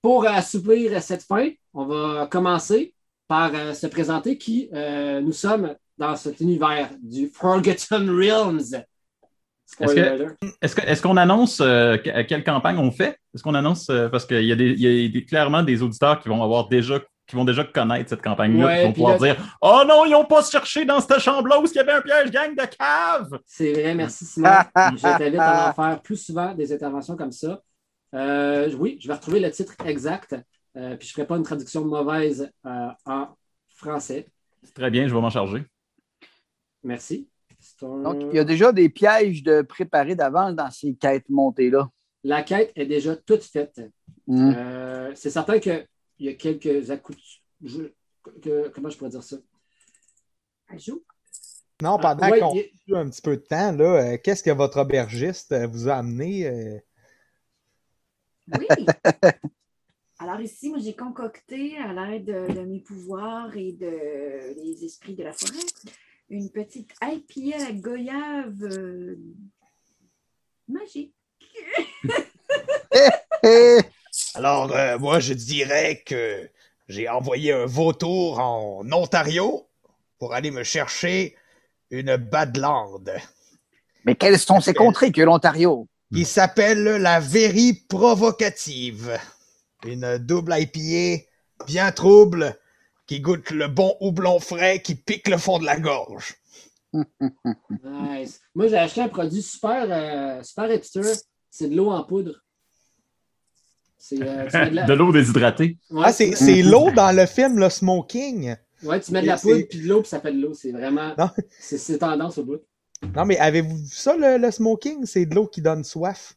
pour 0.00 0.26
assouplir 0.26 1.02
cette 1.02 1.22
fin, 1.22 1.50
on 1.74 1.84
va 1.86 2.26
commencer 2.30 2.94
par 3.26 3.52
euh, 3.54 3.72
se 3.74 3.86
présenter 3.88 4.38
qui 4.38 4.68
euh, 4.72 5.20
nous 5.20 5.32
sommes 5.32 5.74
dans 5.98 6.14
cet 6.16 6.40
univers 6.40 6.90
du 7.02 7.28
Forgotten 7.28 8.08
Realms. 8.10 8.84
Est-ce 9.80 9.94
que- 9.94 10.00
alert. 10.00 10.34
Est-ce 10.60 10.76
que- 10.76 10.86
est-ce 10.86 11.02
qu'on 11.02 11.16
annonce 11.16 11.60
euh, 11.60 11.96
quelle 11.98 12.44
campagne 12.44 12.78
on 12.78 12.90
fait? 12.90 13.18
Est-ce 13.34 13.42
qu'on 13.42 13.54
annonce 13.54 13.88
euh, 13.90 14.08
parce 14.08 14.26
qu'il 14.26 14.44
y 14.44 14.52
a, 14.52 14.56
des, 14.56 14.70
il 14.70 14.80
y 14.80 15.06
a 15.06 15.08
des- 15.08 15.24
clairement 15.24 15.62
des 15.62 15.82
auditeurs 15.82 16.20
qui 16.20 16.28
vont 16.28 16.42
avoir 16.42 16.68
déjà 16.68 17.00
qui 17.28 17.36
vont 17.36 17.44
déjà 17.44 17.62
connaître 17.64 18.10
cette 18.10 18.20
campagne-là, 18.20 18.66
Ouais, 18.66 18.78
qui 18.80 18.86
vont 18.86 18.92
pouvoir 18.92 19.12
là- 19.18 19.34
dire 19.34 19.56
Oh 19.62 19.82
non, 19.88 20.04
ils 20.04 20.10
n'ont 20.10 20.24
pas 20.26 20.42
cherché 20.42 20.84
dans 20.84 21.00
cette 21.00 21.20
chambre-là 21.20 21.60
où 21.60 21.64
il 21.64 21.72
y 21.72 21.78
avait 21.78 21.92
un 21.92 22.00
piège 22.02 22.30
gang 22.30 22.50
de 22.54 22.64
cave! 22.76 23.38
C'est 23.46 23.72
vrai, 23.72 23.94
merci 23.94 24.26
Simon. 24.26 24.48
Je 24.76 25.02
t'invite 25.18 25.38
à 25.40 25.70
en 25.70 25.72
faire 25.72 26.02
plus 26.02 26.16
souvent 26.16 26.52
des 26.52 26.72
interventions 26.72 27.16
comme 27.16 27.32
ça. 27.32 27.62
Euh, 28.14 28.70
oui, 28.76 28.98
je 29.00 29.06
vais 29.08 29.14
retrouver 29.14 29.40
le 29.40 29.50
titre 29.50 29.74
exact, 29.86 30.34
euh, 30.76 30.96
puis 30.96 31.06
je 31.08 31.12
ne 31.12 31.14
ferai 31.14 31.26
pas 31.26 31.36
une 31.36 31.44
traduction 31.44 31.84
mauvaise 31.84 32.50
euh, 32.66 32.88
en 33.06 33.28
français. 33.68 34.26
Très 34.74 34.90
bien, 34.90 35.08
je 35.08 35.14
vais 35.14 35.20
m'en 35.20 35.30
charger. 35.30 35.64
Merci. 36.82 37.28
Donc, 37.82 38.16
il 38.30 38.36
y 38.36 38.38
a 38.38 38.44
déjà 38.44 38.72
des 38.72 38.88
pièges 38.88 39.42
de 39.42 39.62
préparés 39.62 40.14
d'avance 40.14 40.54
dans 40.54 40.70
ces 40.70 40.94
quêtes 40.94 41.28
montées-là. 41.28 41.88
La 42.24 42.42
quête 42.42 42.72
est 42.76 42.86
déjà 42.86 43.16
toute 43.16 43.42
faite. 43.42 43.80
Hmm. 44.26 44.52
Euh, 44.54 45.12
c'est 45.14 45.30
certain 45.30 45.58
qu'il 45.58 45.86
y 46.20 46.28
a 46.28 46.34
quelques 46.34 46.90
accoutuments. 46.90 47.88
Comment 48.72 48.88
je 48.90 48.96
pourrais 48.96 49.10
dire 49.10 49.22
ça? 49.22 49.36
Ajout? 50.68 51.02
Non, 51.82 51.98
pendant 51.98 52.26
Ah, 52.26 52.30
ouais, 52.30 52.38
qu'on 52.38 52.54
il- 52.86 52.94
a 52.94 52.98
un 52.98 53.10
petit 53.10 53.22
peu 53.22 53.36
de 53.36 53.42
temps, 53.42 53.72
là, 53.72 54.12
euh, 54.14 54.18
qu'est-ce 54.22 54.42
que 54.44 54.50
votre 54.52 54.80
aubergiste 54.80 55.50
euh, 55.50 55.66
vous 55.66 55.88
a 55.88 55.94
amené? 55.94 56.46
euh? 56.46 56.78
Oui. 58.56 58.66
Alors 60.18 60.40
ici, 60.40 60.68
moi, 60.68 60.78
j'ai 60.78 60.94
concocté 60.94 61.76
à 61.78 61.92
l'aide 61.92 62.26
de, 62.26 62.54
de 62.54 62.60
mes 62.60 62.78
pouvoirs 62.78 63.56
et 63.56 63.72
de, 63.72 64.54
des 64.62 64.84
esprits 64.84 65.14
de 65.16 65.24
la 65.24 65.32
forêt 65.32 65.58
une 66.32 66.50
petite 66.50 66.92
IPA 67.02 67.56
à 67.56 67.58
la 67.68 67.72
goyave 67.72 68.62
euh, 68.62 69.18
magique. 70.66 71.14
Eh, 73.44 73.78
Alors, 74.34 74.72
euh, 74.72 74.98
moi, 74.98 75.20
je 75.20 75.34
dirais 75.34 76.02
que 76.06 76.48
j'ai 76.88 77.08
envoyé 77.08 77.52
un 77.52 77.66
vautour 77.66 78.38
en 78.38 78.82
Ontario 78.92 79.66
pour 80.18 80.32
aller 80.32 80.50
me 80.50 80.62
chercher 80.62 81.36
une 81.90 82.16
Badland 82.16 83.12
Mais 84.04 84.14
quelles 84.14 84.38
sont 84.38 84.60
ces 84.60 84.74
contrées 84.74 85.12
que 85.12 85.22
l'Ontario? 85.22 85.86
qui 86.14 86.24
s'appelle 86.24 86.84
la 86.84 87.20
Very 87.20 87.72
Provocative. 87.88 89.18
Une 89.86 90.18
double 90.18 90.54
IPA 90.58 91.24
bien 91.66 91.90
trouble 91.90 92.58
qui 93.12 93.20
goûte 93.20 93.50
le 93.50 93.68
bon 93.68 93.94
houblon 94.00 94.40
frais 94.40 94.80
qui 94.80 94.94
pique 94.94 95.28
le 95.28 95.36
fond 95.36 95.58
de 95.58 95.66
la 95.66 95.78
gorge. 95.78 96.34
Nice. 96.94 98.40
Moi, 98.54 98.68
j'ai 98.68 98.78
acheté 98.78 99.02
un 99.02 99.08
produit 99.08 99.42
super, 99.42 99.84
euh, 99.90 100.42
super 100.42 100.72
hipster. 100.72 101.02
C'est 101.50 101.68
de 101.68 101.76
l'eau 101.76 101.90
en 101.90 102.04
poudre. 102.04 102.36
C'est, 103.98 104.22
euh, 104.22 104.46
de 104.70 104.74
la- 104.74 104.84
De 104.86 104.94
l'eau 104.94 105.12
déshydratée. 105.12 105.76
Ouais, 105.90 106.04
Ah, 106.06 106.12
c'est 106.14 106.62
l'eau 106.62 106.90
dans 106.92 107.14
le 107.14 107.26
film 107.26 107.58
Le 107.58 107.68
Smoking. 107.68 108.56
Ouais, 108.82 108.98
tu 109.00 109.12
mets 109.12 109.20
de 109.20 109.26
la 109.26 109.36
poudre 109.36 109.66
puis 109.68 109.80
de 109.82 109.88
l'eau 109.88 110.00
puis 110.00 110.08
ça 110.08 110.18
fait 110.20 110.32
de 110.32 110.40
l'eau. 110.40 110.54
C'est 110.54 110.72
vraiment. 110.72 111.14
Non. 111.18 111.28
C'est, 111.60 111.76
c'est 111.76 111.98
tendance 111.98 112.38
au 112.38 112.44
bout. 112.44 112.62
Non, 113.14 113.26
mais 113.26 113.36
avez-vous 113.36 113.76
vu 113.76 113.86
ça, 113.88 114.16
le, 114.16 114.38
le 114.38 114.50
Smoking? 114.50 115.04
C'est 115.04 115.26
de 115.26 115.34
l'eau 115.34 115.46
qui 115.48 115.60
donne 115.60 115.84
soif. 115.84 116.34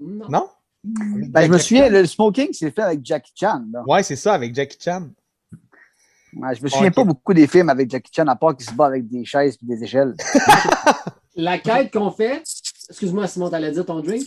Non. 0.00 0.28
Non? 0.28 0.48
Ben, 0.84 1.46
je 1.46 1.52
me 1.52 1.58
souviens, 1.58 1.88
le 1.88 2.04
smoking, 2.06 2.48
c'est 2.52 2.72
fait 2.72 2.82
avec 2.82 3.06
Jackie 3.06 3.30
Chan. 3.36 3.62
là. 3.72 3.84
Ouais, 3.86 4.02
c'est 4.02 4.16
ça, 4.16 4.34
avec 4.34 4.52
Jackie 4.52 4.78
Chan. 4.80 5.08
Ouais, 6.34 6.54
je 6.54 6.62
me 6.62 6.68
souviens 6.68 6.90
pas 6.90 7.04
beaucoup 7.04 7.34
des 7.34 7.46
films 7.46 7.68
avec 7.68 7.90
Jackie 7.90 8.10
Chan, 8.14 8.26
à 8.26 8.36
part 8.36 8.56
qu'il 8.56 8.66
se 8.66 8.74
bat 8.74 8.86
avec 8.86 9.06
des 9.08 9.24
chaises 9.24 9.58
et 9.62 9.66
des 9.66 9.84
échelles. 9.84 10.14
La 11.36 11.58
quête 11.58 11.92
qu'on 11.92 12.10
fait. 12.10 12.42
Excuse-moi, 12.88 13.26
Simon, 13.26 13.50
t'allais 13.50 13.70
dire 13.70 13.84
ton 13.84 14.00
drink? 14.00 14.26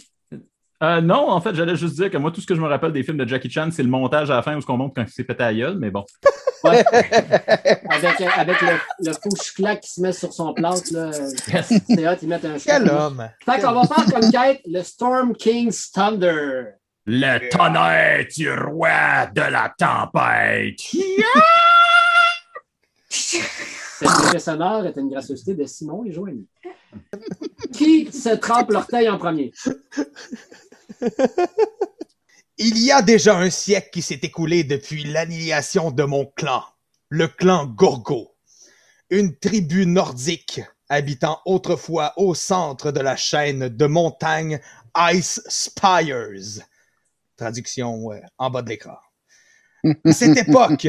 Euh, 0.83 1.01
non, 1.01 1.29
en 1.29 1.39
fait, 1.39 1.55
j'allais 1.55 1.75
juste 1.75 1.95
dire 1.95 2.11
que 2.11 2.17
moi, 2.17 2.31
tout 2.31 2.41
ce 2.41 2.45
que 2.45 2.53
je 2.53 2.61
me 2.61 2.67
rappelle 2.67 2.91
des 2.91 3.03
films 3.03 3.17
de 3.17 3.27
Jackie 3.27 3.49
Chan, 3.49 3.69
c'est 3.71 3.83
le 3.83 3.89
montage 3.89 4.29
à 4.29 4.35
la 4.35 4.41
fin 4.41 4.55
où 4.55 4.61
ce 4.61 4.65
qu'on 4.65 4.77
montre 4.77 4.95
quand 4.95 5.03
il 5.03 5.09
s'est 5.09 5.23
pété 5.23 5.43
à 5.43 5.51
la 5.51 5.57
gueule, 5.57 5.77
mais 5.79 5.91
bon. 5.91 6.03
Ouais. 6.63 6.83
avec 6.89 8.21
euh, 8.21 8.27
avec 8.37 8.59
le, 8.61 8.69
le 9.01 9.13
faux 9.13 9.35
chouclac 9.39 9.81
qui 9.81 9.91
se 9.91 10.01
met 10.01 10.11
sur 10.11 10.33
son. 10.33 10.55
Là. 10.57 10.73
C'est 10.75 12.07
hot, 12.07 12.15
ils 12.23 12.27
mettent 12.27 12.45
un 12.45 12.57
Quel 12.57 12.89
homme! 12.89 13.29
Fait 13.45 13.61
qu'on 13.61 13.73
va 13.73 13.83
faire 13.83 14.05
comme 14.05 14.31
quête 14.31 14.61
le 14.65 14.81
Storm 14.81 15.35
King's 15.35 15.91
Thunder. 15.91 16.63
Le 17.05 17.49
tonnerre 17.49 18.25
du 18.35 18.51
roi 18.51 19.27
de 19.27 19.41
la 19.41 19.71
tempête! 19.77 20.79
Cet 23.15 24.09
effet 24.25 24.39
sonore 24.39 24.85
est 24.85 24.97
une 24.97 25.09
gracieuseté 25.09 25.53
de 25.53 25.65
Simon 25.65 26.03
et 26.05 26.11
Joanie. 26.11 26.47
Qui 27.73 28.11
se 28.11 28.35
trempe 28.35 28.71
l'orteil 28.71 29.09
en 29.09 29.17
premier? 29.17 29.53
Il 32.57 32.77
y 32.77 32.91
a 32.91 33.01
déjà 33.01 33.37
un 33.37 33.49
siècle 33.49 33.89
qui 33.91 34.01
s'est 34.01 34.19
écoulé 34.21 34.63
depuis 34.63 35.03
l'annihilation 35.03 35.91
de 35.91 36.03
mon 36.03 36.25
clan, 36.25 36.63
le 37.09 37.27
clan 37.27 37.65
Gorgo, 37.65 38.31
une 39.09 39.37
tribu 39.37 39.85
nordique 39.85 40.61
habitant 40.89 41.41
autrefois 41.45 42.13
au 42.17 42.33
centre 42.33 42.91
de 42.91 42.99
la 42.99 43.15
chaîne 43.15 43.69
de 43.69 43.85
montagnes 43.87 44.59
Ice 45.13 45.41
Spires. 45.47 46.63
Traduction 47.35 48.11
euh, 48.11 48.19
en 48.37 48.49
bas 48.49 48.61
de 48.61 48.69
l'écran. 48.69 48.97
À 50.05 50.11
cette 50.11 50.37
époque, 50.47 50.87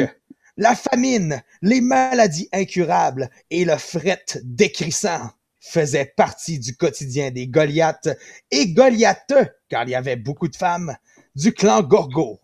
la 0.56 0.74
famine, 0.74 1.42
les 1.62 1.80
maladies 1.80 2.48
incurables 2.52 3.30
et 3.50 3.64
le 3.64 3.76
fret 3.76 4.24
décrissant 4.42 5.30
faisaient 5.60 6.12
partie 6.16 6.58
du 6.58 6.76
quotidien 6.76 7.30
des 7.30 7.48
Goliaths 7.48 8.08
et 8.50 8.72
Goliatheux, 8.72 9.48
car 9.68 9.84
il 9.84 9.90
y 9.90 9.94
avait 9.94 10.16
beaucoup 10.16 10.48
de 10.48 10.56
femmes, 10.56 10.96
du 11.34 11.52
clan 11.52 11.82
Gorgo. 11.82 12.40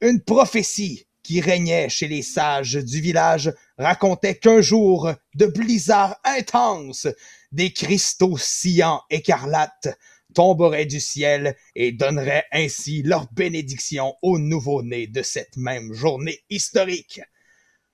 Une 0.00 0.20
prophétie 0.20 1.06
qui 1.22 1.40
régnait 1.40 1.88
chez 1.88 2.08
les 2.08 2.22
sages 2.22 2.74
du 2.74 3.00
village 3.00 3.52
racontait 3.78 4.36
qu'un 4.36 4.60
jour 4.60 5.12
de 5.34 5.46
blizzard 5.46 6.18
intense, 6.24 7.06
des 7.52 7.72
cristaux 7.72 8.36
sciants 8.38 9.02
écarlates 9.10 9.88
tomberaient 10.32 10.86
du 10.86 11.00
ciel 11.00 11.56
et 11.74 11.92
donneraient 11.92 12.44
ainsi 12.52 13.02
leur 13.02 13.30
bénédiction 13.32 14.14
aux 14.22 14.38
nouveau-nés 14.38 15.06
de 15.06 15.22
cette 15.22 15.56
même 15.56 15.92
journée 15.92 16.40
historique. 16.50 17.20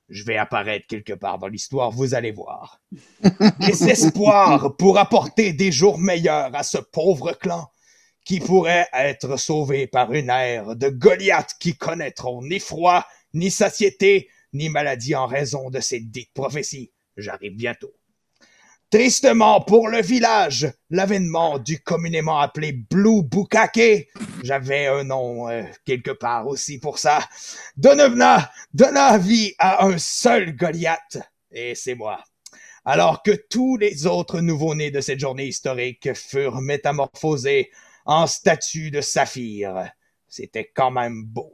Je 0.08 0.24
vais 0.24 0.36
apparaître 0.36 0.86
quelque 0.86 1.12
part 1.12 1.38
dans 1.38 1.48
l'histoire, 1.48 1.90
vous 1.90 2.14
allez 2.14 2.32
voir. 2.32 2.80
Des 3.60 3.90
espoirs 3.90 4.74
pour 4.76 4.98
apporter 4.98 5.52
des 5.52 5.70
jours 5.70 5.98
meilleurs 5.98 6.54
à 6.54 6.62
ce 6.62 6.78
pauvre 6.78 7.32
clan 7.32 7.70
qui 8.24 8.40
pourrait 8.40 8.88
être 8.92 9.38
sauvé 9.38 9.86
par 9.86 10.12
une 10.12 10.30
ère 10.30 10.76
de 10.76 10.88
Goliaths 10.88 11.56
qui 11.58 11.76
connaîtront 11.76 12.42
ni 12.42 12.58
froid, 12.58 13.06
ni 13.34 13.50
satiété, 13.50 14.28
ni 14.52 14.68
maladie 14.68 15.14
en 15.14 15.26
raison 15.26 15.70
de 15.70 15.80
ces 15.80 16.00
dites 16.00 16.32
prophéties. 16.34 16.92
J'arrive 17.16 17.56
bientôt. 17.56 17.97
Tristement 18.90 19.60
pour 19.60 19.88
le 19.88 20.00
village, 20.00 20.66
l'avènement 20.88 21.58
du 21.58 21.78
communément 21.78 22.40
appelé 22.40 22.72
Blue 22.72 23.22
Bukake, 23.22 24.08
j'avais 24.42 24.86
un 24.86 25.04
nom 25.04 25.50
euh, 25.50 25.62
quelque 25.84 26.10
part 26.10 26.46
aussi 26.46 26.78
pour 26.78 26.98
ça, 26.98 27.18
donna, 27.76 28.50
donna 28.72 29.18
vie 29.18 29.52
à 29.58 29.84
un 29.84 29.98
seul 29.98 30.56
Goliath, 30.56 31.18
et 31.52 31.74
c'est 31.74 31.96
moi. 31.96 32.24
Alors 32.86 33.22
que 33.22 33.32
tous 33.50 33.76
les 33.76 34.06
autres 34.06 34.40
nouveaux-nés 34.40 34.90
de 34.90 35.02
cette 35.02 35.20
journée 35.20 35.48
historique 35.48 36.14
furent 36.14 36.62
métamorphosés 36.62 37.70
en 38.06 38.26
statue 38.26 38.90
de 38.90 39.02
saphir. 39.02 39.90
C'était 40.28 40.72
quand 40.74 40.90
même 40.90 41.24
beau. 41.24 41.52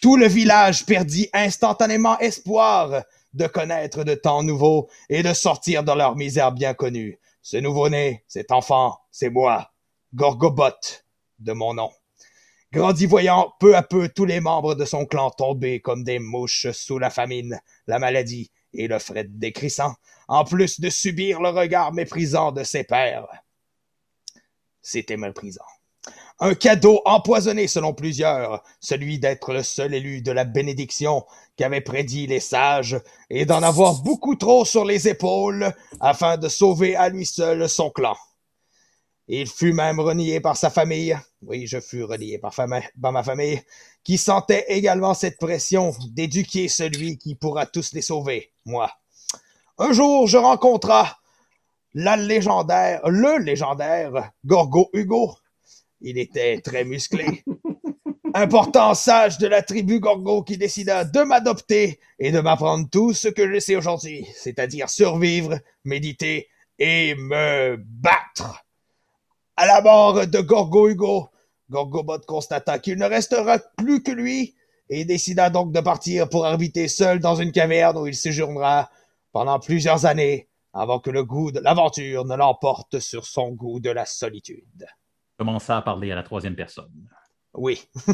Tout 0.00 0.16
le 0.16 0.26
village 0.26 0.86
perdit 0.86 1.28
instantanément 1.34 2.18
espoir 2.18 3.04
de 3.32 3.46
connaître 3.46 4.04
de 4.04 4.14
temps 4.14 4.42
nouveaux 4.42 4.88
et 5.08 5.22
de 5.22 5.32
sortir 5.32 5.84
de 5.84 5.92
leur 5.92 6.16
misère 6.16 6.52
bien 6.52 6.74
connue. 6.74 7.18
Ce 7.42 7.56
nouveau-né, 7.56 8.24
cet 8.28 8.52
enfant, 8.52 8.98
c'est 9.10 9.30
moi, 9.30 9.72
Gorgobot, 10.14 11.02
de 11.38 11.52
mon 11.52 11.74
nom. 11.74 11.90
Grandi 12.72 13.06
voyant 13.06 13.52
peu 13.58 13.76
à 13.76 13.82
peu 13.82 14.08
tous 14.08 14.24
les 14.24 14.40
membres 14.40 14.74
de 14.74 14.84
son 14.84 15.04
clan 15.04 15.30
tomber 15.30 15.80
comme 15.80 16.04
des 16.04 16.18
mouches 16.18 16.70
sous 16.70 16.98
la 16.98 17.10
famine, 17.10 17.60
la 17.86 17.98
maladie 17.98 18.50
et 18.72 18.86
le 18.86 18.98
fret 18.98 19.26
décrissant, 19.28 19.94
en 20.28 20.44
plus 20.44 20.80
de 20.80 20.88
subir 20.90 21.40
le 21.40 21.48
regard 21.48 21.92
méprisant 21.92 22.52
de 22.52 22.62
ses 22.62 22.84
pères. 22.84 23.26
C'était 24.82 25.16
méprisant. 25.16 25.64
Un 26.42 26.54
cadeau 26.54 27.02
empoisonné 27.04 27.68
selon 27.68 27.92
plusieurs, 27.92 28.62
celui 28.80 29.18
d'être 29.18 29.52
le 29.52 29.62
seul 29.62 29.92
élu 29.92 30.22
de 30.22 30.32
la 30.32 30.44
bénédiction 30.44 31.26
qu'avaient 31.56 31.82
prédit 31.82 32.26
les 32.26 32.40
sages 32.40 32.98
et 33.28 33.44
d'en 33.44 33.62
avoir 33.62 34.00
beaucoup 34.00 34.36
trop 34.36 34.64
sur 34.64 34.86
les 34.86 35.06
épaules 35.06 35.70
afin 36.00 36.38
de 36.38 36.48
sauver 36.48 36.96
à 36.96 37.10
lui 37.10 37.26
seul 37.26 37.68
son 37.68 37.90
clan. 37.90 38.16
Il 39.28 39.46
fut 39.46 39.74
même 39.74 40.00
renié 40.00 40.40
par 40.40 40.56
sa 40.56 40.70
famille. 40.70 41.16
Oui, 41.42 41.66
je 41.66 41.78
fus 41.78 42.04
renié 42.04 42.38
par, 42.38 42.54
par 42.54 43.12
ma 43.12 43.22
famille, 43.22 43.60
qui 44.02 44.16
sentait 44.16 44.64
également 44.68 45.12
cette 45.12 45.38
pression 45.38 45.94
d'éduquer 46.08 46.68
celui 46.68 47.18
qui 47.18 47.34
pourra 47.34 47.66
tous 47.66 47.92
les 47.92 48.02
sauver, 48.02 48.50
moi. 48.64 48.90
Un 49.78 49.92
jour, 49.92 50.26
je 50.26 50.38
rencontra 50.38 51.18
la 51.92 52.16
légendaire, 52.16 53.06
le 53.08 53.38
légendaire 53.38 54.32
Gorgo 54.44 54.88
Hugo. 54.94 55.36
Il 56.00 56.18
était 56.18 56.60
très 56.60 56.84
musclé. 56.84 57.44
Important 58.34 58.94
sage 58.94 59.38
de 59.38 59.48
la 59.48 59.62
tribu 59.62 59.98
Gorgo 59.98 60.42
qui 60.42 60.56
décida 60.56 61.04
de 61.04 61.22
m'adopter 61.22 61.98
et 62.18 62.30
de 62.30 62.40
m'apprendre 62.40 62.88
tout 62.88 63.12
ce 63.12 63.28
que 63.28 63.52
je 63.52 63.58
sais 63.58 63.74
aujourd'hui, 63.74 64.26
c'est-à-dire 64.34 64.88
survivre, 64.88 65.58
méditer 65.84 66.48
et 66.78 67.14
me 67.16 67.76
battre. 67.76 68.64
À 69.56 69.66
la 69.66 69.80
mort 69.80 70.26
de 70.26 70.40
Gorgo 70.40 70.88
Hugo, 70.88 71.28
Gorgobot 71.70 72.20
constata 72.26 72.78
qu'il 72.78 72.98
ne 72.98 73.06
restera 73.06 73.58
plus 73.76 74.02
que 74.02 74.12
lui 74.12 74.54
et 74.88 75.04
décida 75.04 75.50
donc 75.50 75.72
de 75.72 75.80
partir 75.80 76.28
pour 76.28 76.46
arbitrer 76.46 76.88
seul 76.88 77.20
dans 77.20 77.34
une 77.34 77.52
caverne 77.52 77.98
où 77.98 78.06
il 78.06 78.14
séjournera 78.14 78.90
pendant 79.32 79.58
plusieurs 79.58 80.06
années 80.06 80.48
avant 80.72 81.00
que 81.00 81.10
le 81.10 81.24
goût 81.24 81.50
de 81.50 81.60
l'aventure 81.60 82.24
ne 82.24 82.36
l'emporte 82.36 83.00
sur 83.00 83.26
son 83.26 83.50
goût 83.50 83.80
de 83.80 83.90
la 83.90 84.06
solitude. 84.06 84.86
Commença 85.40 85.78
à 85.78 85.80
parler 85.80 86.12
à 86.12 86.16
la 86.16 86.22
troisième 86.22 86.54
personne. 86.54 86.92
Oui. 87.54 87.82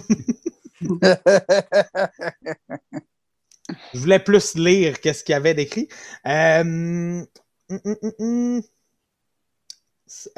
Je 3.93 3.99
voulais 3.99 4.21
plus 4.21 4.55
lire 4.55 5.01
qu'est-ce 5.01 5.25
qu'il 5.25 5.33
y 5.33 5.35
avait 5.35 5.53
d'écrit. 5.53 5.89
Euh, 6.25 6.61
hum, 6.61 7.27
hum, 7.69 7.97
hum. 8.21 8.63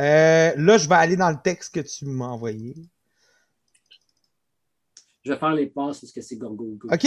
Euh, 0.01 0.55
là, 0.57 0.79
je 0.79 0.89
vais 0.89 0.95
aller 0.95 1.17
dans 1.17 1.29
le 1.29 1.37
texte 1.45 1.75
que 1.75 1.81
tu 1.81 2.07
m'as 2.07 2.29
envoyé. 2.29 2.75
Je 5.27 5.33
vais 5.33 5.39
faire 5.39 5.53
les 5.53 5.67
passes 5.67 6.01
parce 6.01 6.11
que 6.11 6.23
c'est 6.23 6.37
Gorgo. 6.37 6.79
OK. 6.91 7.07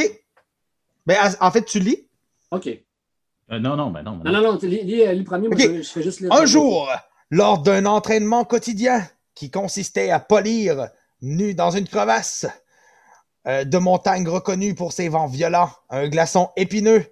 Ben, 1.08 1.18
en 1.40 1.50
fait, 1.50 1.66
tu 1.66 1.80
lis? 1.80 2.08
OK. 2.52 2.68
Euh, 2.68 3.58
non, 3.58 3.76
non, 3.76 3.90
mais 3.90 4.04
non. 4.04 4.18
Non, 4.18 4.32
non, 4.32 4.42
non, 4.44 4.58
tu 4.60 4.68
lis, 4.68 4.84
lis, 4.84 5.08
lis 5.08 5.18
le 5.18 5.24
premier, 5.24 5.48
moi, 5.48 5.58
OK. 5.58 5.64
je, 5.64 5.82
je 5.82 5.90
fais 5.90 6.04
juste 6.04 6.20
lire. 6.20 6.32
Un 6.32 6.46
jour, 6.46 6.88
lors 7.32 7.64
d'un 7.64 7.88
entraînement 7.88 8.46
quotidien 8.46 9.10
qui 9.42 9.50
consistait 9.50 10.12
à 10.12 10.20
polir, 10.20 10.90
nu 11.24 11.56
dans 11.56 11.72
une 11.72 11.88
crevasse 11.88 12.46
euh, 13.48 13.64
de 13.64 13.80
montagne 13.80 14.28
reconnue 14.28 14.76
pour 14.76 14.94
ses 14.94 15.10
vents 15.10 15.26
violents, 15.26 15.72
un 15.90 16.08
glaçon 16.10 16.52
épineux, 16.56 17.04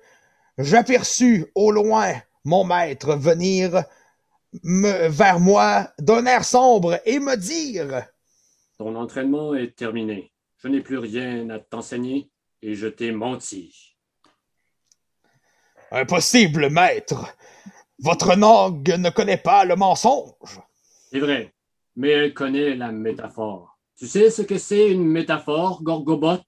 j'aperçus 0.60 1.48
au 1.56 1.72
loin 1.72 2.13
mon 2.46 2.65
maître 2.65 3.15
venir 3.15 3.84
me, 4.62 5.08
vers 5.08 5.39
moi 5.39 5.92
d'un 5.98 6.28
air 6.28 6.46
sombre 6.46 7.02
et 7.04 7.18
me 7.18 7.36
dire 7.36 8.06
Ton 8.78 8.96
entraînement 8.96 9.56
est 9.56 9.76
terminé. 9.76 10.32
Je 10.58 10.68
n'ai 10.68 10.82
plus 10.82 11.00
rien 11.00 11.50
à 11.50 11.58
t'enseigner 11.58 12.30
et 12.62 12.76
je 12.76 12.86
t'ai 12.86 13.12
menti. 13.12 13.96
Impossible, 15.89 16.70
maître. 16.70 17.36
Votre 17.98 18.36
langue 18.36 18.88
ne 19.00 19.10
connaît 19.10 19.38
pas 19.38 19.65
le 19.65 19.76
mensonge. 19.76 20.62
C'est 21.12 21.20
vrai, 21.20 21.52
mais 22.00 22.12
elle 22.12 22.34
connaît 22.34 22.76
la 22.76 22.94
métaphore. 22.94 23.78
Tu 23.98 24.08
sais 24.08 24.30
ce 24.30 24.42
que 24.42 24.58
c'est 24.58 24.90
une 24.90 25.06
métaphore, 25.06 25.84
Gorgobot? 25.84 26.40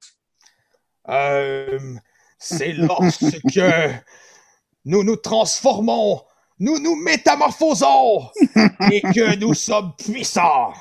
Euh, 1.09 1.77
c'est 2.39 2.71
lorsque 2.71 3.25
nous 4.85 5.03
nous 5.03 5.15
transformons, 5.17 6.21
nous 6.57 6.79
nous 6.79 6.95
métamorphosons 6.95 8.29
et 8.93 9.01
que 9.01 9.35
nous 9.39 9.53
sommes 9.53 9.93
puissants. 9.97 10.71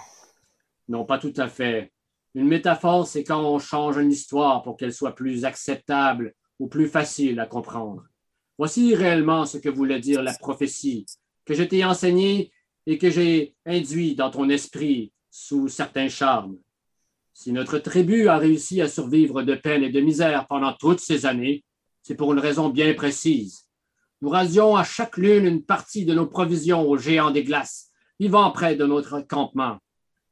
Non, 0.87 1.05
pas 1.05 1.19
tout 1.19 1.35
à 1.37 1.49
fait. 1.49 1.93
Une 2.37 2.47
métaphore, 2.47 3.09
c'est 3.09 3.25
quand 3.25 3.43
on 3.43 3.59
change 3.59 3.97
une 3.97 4.13
histoire 4.13 4.63
pour 4.63 4.77
qu'elle 4.77 4.95
soit 4.95 5.17
plus 5.17 5.45
acceptable 5.45 6.33
ou 6.61 6.69
plus 6.69 6.87
facile 6.87 7.41
à 7.41 7.47
comprendre. 7.47 8.05
Voici 8.57 8.95
réellement 8.95 9.47
ce 9.47 9.59
que 9.59 9.69
voulait 9.69 9.99
dire 9.99 10.23
la 10.23 10.35
prophétie, 10.35 11.07
que 11.45 11.55
je 11.55 11.65
t'ai 11.65 11.85
enseigné 11.85 12.53
et 12.87 12.99
que 12.99 13.11
j'ai 13.11 13.55
induit 13.67 14.15
dans 14.15 14.31
ton 14.31 14.49
esprit 14.49 15.13
sous 15.31 15.69
certains 15.69 16.09
charmes. 16.09 16.59
Si 17.33 17.53
notre 17.53 17.79
tribu 17.79 18.29
a 18.29 18.39
réussi 18.39 18.83
à 18.83 18.89
survivre 18.89 19.43
de 19.43 19.55
peine 19.55 19.83
et 19.83 19.91
de 19.91 20.01
misère 20.01 20.47
pendant 20.47 20.73
toutes 20.73 21.01
ces 21.01 21.27
années, 21.27 21.65
c'est 22.03 22.15
pour 22.15 22.33
une 22.33 22.39
raison 22.39 22.69
bien 22.69 22.93
précise. 22.95 23.67
Nous 24.23 24.29
rasions 24.29 24.77
à 24.77 24.85
chaque 24.85 25.17
lune 25.17 25.47
une 25.47 25.65
partie 25.65 26.05
de 26.05 26.15
nos 26.15 26.27
provisions 26.27 26.87
aux 26.87 26.99
géants 26.99 27.31
des 27.31 27.45
glaces, 27.45 27.91
vivant 28.19 28.51
près 28.51 28.77
de 28.77 28.85
notre 28.85 29.21
campement. 29.21 29.79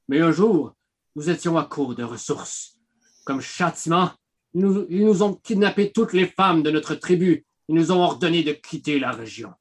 Mais 0.09 0.21
un 0.21 0.33
jour, 0.33 0.75
nous 1.17 1.31
étions 1.31 1.57
à 1.57 1.65
court 1.65 1.95
de 1.95 2.05
ressources. 2.05 2.79
Comme 3.25 3.41
châtiment, 3.41 4.11
ils 4.55 4.61
nous, 4.61 4.87
ils 4.91 5.05
nous 5.05 5.23
ont 5.23 5.35
kidnappé 5.35 5.93
toutes 5.93 6.13
les 6.13 6.27
femmes 6.27 6.63
de 6.63 6.71
notre 6.71 6.95
tribu 6.95 7.47
et 7.69 7.73
nous 7.73 7.93
ont 7.93 8.03
ordonné 8.03 8.43
de 8.43 8.53
quitter 8.53 8.99
la 8.99 9.13
région. 9.13 9.53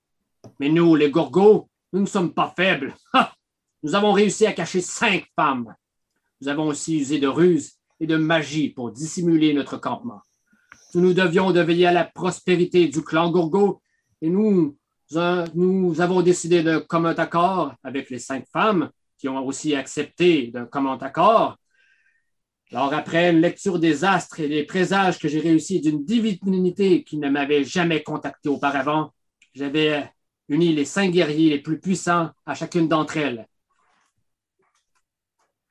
Mais 0.59 0.69
nous, 0.69 0.95
les 0.95 1.09
Gorgos, 1.09 1.69
nous 1.93 2.01
ne 2.01 2.05
sommes 2.05 2.33
pas 2.33 2.53
faibles. 2.55 2.95
Nous 3.83 3.95
avons 3.95 4.11
réussi 4.11 4.45
à 4.45 4.53
cacher 4.53 4.81
cinq 4.81 5.25
femmes. 5.35 5.73
Nous 6.41 6.47
avons 6.47 6.67
aussi 6.67 6.99
usé 6.99 7.19
de 7.19 7.27
ruses 7.27 7.73
et 7.99 8.07
de 8.07 8.17
magie 8.17 8.69
pour 8.69 8.91
dissimuler 8.91 9.53
notre 9.53 9.77
campement. 9.77 10.21
Nous 10.93 11.01
nous 11.01 11.13
devions 11.13 11.51
de 11.51 11.61
veiller 11.61 11.87
à 11.87 11.91
la 11.91 12.05
prospérité 12.05 12.87
du 12.87 13.03
clan 13.03 13.29
Gorgo 13.31 13.81
et 14.21 14.29
nous, 14.29 14.75
nous 15.55 16.01
avons 16.01 16.21
décidé 16.21 16.63
de 16.63 16.79
commun 16.79 17.15
accord 17.15 17.73
avec 17.83 18.09
les 18.09 18.19
cinq 18.19 18.45
femmes 18.51 18.89
qui 19.17 19.29
ont 19.29 19.45
aussi 19.45 19.75
accepté 19.75 20.47
d'un 20.47 20.65
commun 20.65 20.97
accord. 20.99 21.57
Alors, 22.71 22.93
après 22.93 23.31
une 23.31 23.39
lecture 23.39 23.79
des 23.79 24.03
astres 24.03 24.41
et 24.41 24.49
des 24.49 24.63
présages 24.63 25.19
que 25.19 25.27
j'ai 25.27 25.39
réussi 25.39 25.79
d'une 25.79 26.03
divinité 26.03 27.03
qui 27.03 27.17
ne 27.17 27.29
m'avait 27.29 27.63
jamais 27.63 28.03
contacté 28.03 28.49
auparavant, 28.49 29.13
j'avais 29.53 30.11
uni 30.49 30.73
les 30.73 30.85
cinq 30.85 31.11
guerriers 31.11 31.49
les 31.49 31.59
plus 31.59 31.79
puissants 31.79 32.31
à 32.45 32.55
chacune 32.55 32.87
d'entre 32.87 33.17
elles. 33.17 33.47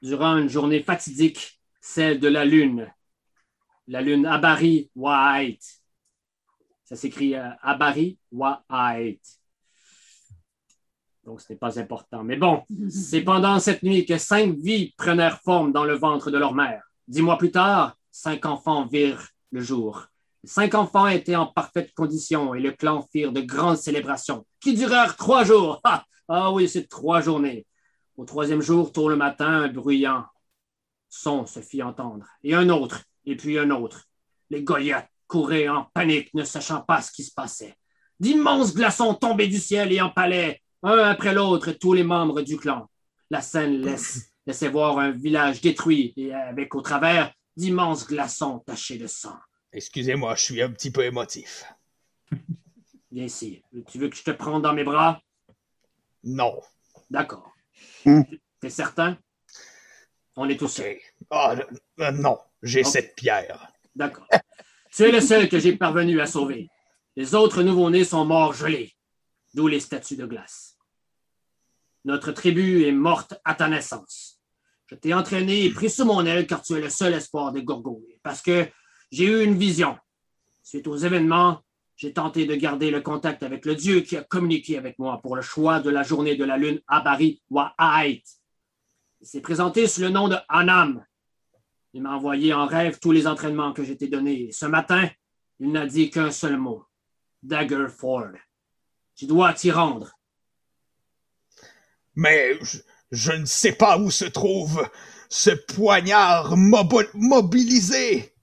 Durant 0.02 0.36
une 0.36 0.48
journée 0.48 0.82
fatidique, 0.82 1.60
celle 1.80 2.20
de 2.20 2.28
la 2.28 2.44
lune, 2.44 2.92
la 3.88 4.02
lune 4.02 4.26
Abari 4.26 4.90
White. 4.94 5.82
Ça 6.84 6.96
s'écrit 6.96 7.34
euh, 7.34 7.48
Abari 7.62 8.18
White. 8.30 9.40
Donc, 11.24 11.40
ce 11.40 11.52
n'est 11.52 11.58
pas 11.58 11.80
important. 11.80 12.22
Mais 12.22 12.36
bon, 12.36 12.64
c'est 12.88 13.22
pendant 13.22 13.58
cette 13.58 13.82
nuit 13.82 14.06
que 14.06 14.18
cinq 14.18 14.56
vies 14.56 14.94
prenèrent 14.96 15.40
forme 15.40 15.72
dans 15.72 15.84
le 15.84 15.94
ventre 15.94 16.30
de 16.30 16.38
leur 16.38 16.54
mère. 16.54 16.82
Dix 17.08 17.22
mois 17.22 17.38
plus 17.38 17.50
tard, 17.50 17.96
cinq 18.10 18.46
enfants 18.46 18.86
virent 18.86 19.28
le 19.50 19.60
jour. 19.60 20.06
Cinq 20.46 20.74
enfants 20.74 21.09
étaient 21.09 21.37
en 21.37 21.46
parfaite 21.46 21.92
condition 21.94 22.54
et 22.54 22.61
le 22.61 22.72
clan 22.72 23.06
firent 23.12 23.32
de 23.32 23.40
grandes 23.40 23.76
célébrations 23.76 24.46
qui 24.61 24.74
durèrent 24.74 25.16
trois 25.16 25.44
jours. 25.44 25.80
Ah, 25.85 26.04
ah 26.28 26.52
oui, 26.52 26.68
c'est 26.68 26.88
trois 26.88 27.20
journées. 27.20 27.66
Au 28.16 28.24
troisième 28.24 28.61
jour, 28.61 28.90
tôt 28.90 29.09
le 29.09 29.14
matin, 29.14 29.46
un 29.46 29.68
bruyant 29.68 30.24
son 31.09 31.46
se 31.46 31.61
fit 31.61 31.82
entendre, 31.82 32.26
et 32.42 32.54
un 32.54 32.68
autre, 32.68 33.04
et 33.24 33.37
puis 33.37 33.59
un 33.59 33.70
autre. 33.70 34.04
Les 34.50 34.62
Goliaths 34.62 35.09
couraient 35.26 35.68
en 35.68 35.85
panique, 35.94 36.32
ne 36.35 36.44
sachant 36.44 36.82
pas 36.82 37.02
ce 37.02 37.11
qui 37.11 37.24
se 37.24 37.32
passait. 37.32 37.74
D'immenses 38.20 38.74
glaçons 38.74 39.14
tombaient 39.14 39.48
du 39.48 39.59
ciel 39.59 39.92
et 39.92 40.00
empalaient 40.00 40.61
un 40.82 40.98
après 40.98 41.35
l'autre 41.35 41.72
tous 41.72 41.92
les 41.92 42.04
membres 42.04 42.42
du 42.42 42.56
clan. 42.56 42.88
La 43.30 43.40
scène 43.40 43.80
laisse, 43.80 44.32
laissait 44.46 44.68
voir 44.68 44.98
un 44.98 45.11
village 45.11 45.61
détruit 45.61 46.12
et 46.16 46.32
avec 46.32 46.74
au 46.74 46.80
travers 46.80 47.32
d'immenses 47.56 48.06
glaçons 48.06 48.61
tachés 48.61 48.98
de 48.98 49.06
sang. 49.06 49.37
Excusez-moi, 49.76 50.34
je 50.36 50.42
suis 50.42 50.62
un 50.62 50.70
petit 50.70 50.90
peu 50.90 51.04
émotif. 51.04 51.64
Viens 53.12 53.24
ici. 53.24 53.62
Tu 53.90 53.98
veux 53.98 54.08
que 54.08 54.16
je 54.16 54.22
te 54.22 54.30
prenne 54.30 54.62
dans 54.62 54.72
mes 54.72 54.84
bras? 54.84 55.20
Non. 56.24 56.62
D'accord. 57.10 57.52
Hmm. 58.06 58.22
T'es 58.58 58.70
certain? 58.70 59.18
On 60.34 60.48
est 60.48 60.56
tous 60.56 60.64
Ok. 60.64 60.84
seuls. 60.84 60.98
Ah, 61.30 61.54
euh, 62.00 62.10
non, 62.12 62.38
j'ai 62.62 62.84
cette 62.84 63.14
pierre. 63.14 63.70
D'accord. 63.94 64.26
Tu 64.90 65.02
es 65.02 65.12
le 65.12 65.20
seul 65.20 65.48
que 65.48 65.58
j'ai 65.58 65.76
parvenu 65.76 66.20
à 66.22 66.26
sauver. 66.26 66.70
Les 67.14 67.34
autres 67.34 67.62
nouveau-nés 67.62 68.04
sont 68.04 68.24
morts 68.24 68.54
gelés, 68.54 68.94
d'où 69.54 69.66
les 69.68 69.80
statues 69.80 70.16
de 70.16 70.24
glace. 70.26 70.78
Notre 72.06 72.32
tribu 72.32 72.84
est 72.86 72.92
morte 72.92 73.34
à 73.44 73.54
ta 73.54 73.68
naissance. 73.68 74.40
Je 74.86 74.94
t'ai 74.94 75.12
entraîné 75.12 75.64
et 75.64 75.70
pris 75.70 75.90
sous 75.90 76.04
mon 76.06 76.24
aile 76.24 76.46
car 76.46 76.62
tu 76.62 76.74
es 76.74 76.80
le 76.80 76.88
seul 76.90 77.12
espoir 77.12 77.52
des 77.52 77.62
Gorgos. 77.62 78.02
Et 78.10 78.20
Parce 78.22 78.40
que 78.40 78.66
j'ai 79.11 79.25
eu 79.25 79.45
une 79.45 79.57
vision. 79.57 79.99
Suite 80.62 80.87
aux 80.87 80.97
événements, 80.97 81.62
j'ai 81.97 82.12
tenté 82.12 82.45
de 82.45 82.55
garder 82.55 82.90
le 82.90 83.01
contact 83.01 83.42
avec 83.42 83.64
le 83.64 83.75
Dieu 83.75 84.01
qui 84.01 84.16
a 84.16 84.23
communiqué 84.23 84.77
avec 84.77 84.99
moi 84.99 85.21
pour 85.23 85.37
le 85.37 85.42
choix 85.42 85.81
de 85.81 85.90
la 85.90 86.03
journée 86.03 86.37
de 86.37 86.45
la 86.45 86.59
lune 86.59 86.81
Abari 86.88 87.42
Wa'ait. 87.51 88.23
Il 89.21 89.27
s'est 89.27 89.40
présenté 89.40 89.87
sous 89.87 90.03
le 90.03 90.11
nom 90.11 90.29
de 90.29 90.37
Anam. 90.49 91.05
Il 91.95 92.03
m'a 92.03 92.14
envoyé 92.14 92.53
en 92.53 92.66
rêve 92.66 92.99
tous 92.99 93.12
les 93.12 93.27
entraînements 93.27 93.73
que 93.73 93.83
j'étais 93.83 94.09
donnés. 94.09 94.51
Ce 94.53 94.66
matin, 94.66 95.09
il 95.59 95.73
n'a 95.73 95.87
dit 95.87 96.11
qu'un 96.11 96.31
seul 96.31 96.59
mot. 96.59 96.85
Daggerford. 97.42 98.33
Tu 99.14 99.27
dois 99.27 99.55
t'y 99.55 99.71
rendre. 99.71 100.12
Mais 102.14 102.59
je, 102.61 102.79
je 103.11 103.33
ne 103.33 103.47
sais 103.47 103.73
pas 103.73 103.99
où 103.99 104.11
se 104.11 104.25
trouve 104.27 104.87
ce 105.31 105.51
poignard 105.51 106.57
mobilisé. 106.57 108.36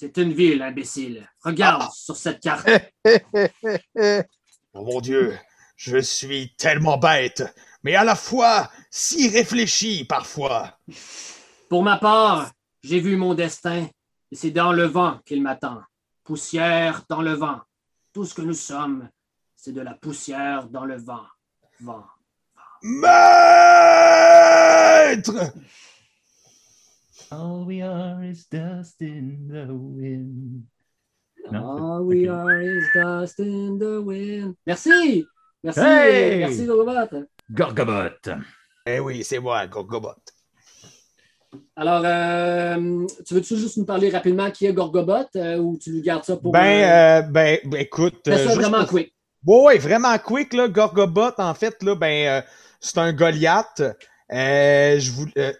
C'est 0.00 0.16
une 0.18 0.32
ville, 0.32 0.62
imbécile. 0.62 1.28
Regarde 1.42 1.82
Ah. 1.86 1.90
sur 1.92 2.14
cette 2.16 2.38
carte. 2.40 2.68
Oh 4.74 4.84
mon 4.84 5.00
Dieu, 5.00 5.36
je 5.76 5.98
suis 5.98 6.54
tellement 6.56 6.98
bête, 6.98 7.42
mais 7.82 7.96
à 7.96 8.04
la 8.04 8.14
fois 8.14 8.70
si 8.92 9.28
réfléchi 9.28 10.04
parfois. 10.04 10.78
Pour 11.68 11.82
ma 11.82 11.96
part, 11.96 12.52
j'ai 12.84 13.00
vu 13.00 13.16
mon 13.16 13.34
destin, 13.34 13.88
et 14.30 14.36
c'est 14.36 14.52
dans 14.52 14.72
le 14.72 14.84
vent 14.84 15.18
qu'il 15.26 15.42
m'attend. 15.42 15.82
Poussière 16.22 17.02
dans 17.08 17.22
le 17.22 17.32
vent. 17.32 17.60
Tout 18.12 18.24
ce 18.24 18.34
que 18.34 18.42
nous 18.42 18.54
sommes, 18.54 19.08
c'est 19.56 19.72
de 19.72 19.80
la 19.80 19.94
poussière 19.94 20.68
dans 20.68 20.84
le 20.84 20.96
vent. 20.98 21.24
Vent. 21.80 22.04
Maître! 22.82 24.12
All 27.30 27.64
we 27.66 27.82
are 27.82 28.22
is 28.24 28.46
dust 28.50 29.00
in 29.02 29.48
the 29.48 29.66
wind. 29.70 30.64
Non, 31.50 31.62
All 31.64 32.02
we 32.04 32.28
are 32.28 32.60
is 32.62 32.84
dust 32.94 33.38
in 33.40 33.78
the 33.78 34.00
wind. 34.02 34.54
Merci! 34.66 35.26
Merci, 35.62 35.80
Hey! 35.80 36.38
merci 36.38 36.66
Gorgobot. 36.66 37.26
Gorgobot. 37.50 38.28
Eh 38.86 39.00
oui, 39.00 39.24
c'est 39.24 39.38
moi, 39.40 39.66
Gorgobot. 39.66 40.14
Alors, 41.76 42.02
euh, 42.04 43.06
tu 43.26 43.34
veux-tu 43.34 43.56
juste 43.56 43.76
nous 43.76 43.84
parler 43.84 44.10
rapidement 44.10 44.50
qui 44.50 44.66
est 44.66 44.72
Gorgobot 44.72 45.26
euh, 45.36 45.58
ou 45.58 45.76
tu 45.78 45.90
nous 45.90 46.02
gardes 46.02 46.24
ça 46.24 46.36
pour. 46.36 46.52
Ben, 46.52 46.60
euh, 46.60 47.18
euh, 47.20 47.22
ben, 47.30 47.58
ben, 47.64 47.80
écoute. 47.80 48.20
fais 48.24 48.36
ça 48.38 48.44
juste 48.44 48.56
vraiment 48.56 48.80
pour- 48.80 48.88
quick. 48.88 49.14
Ouais, 49.46 49.62
ouais, 49.64 49.78
vraiment 49.78 50.16
quick, 50.18 50.52
là. 50.54 50.68
Gorgobot, 50.68 51.32
en 51.38 51.54
fait, 51.54 51.82
là, 51.82 51.94
ben, 51.94 52.26
euh, 52.42 52.42
c'est 52.80 52.98
un 52.98 53.12
Goliath. 53.12 53.82
Euh, 54.32 54.98
je 54.98 55.10
voulais, 55.10 55.32
euh, 55.38 55.52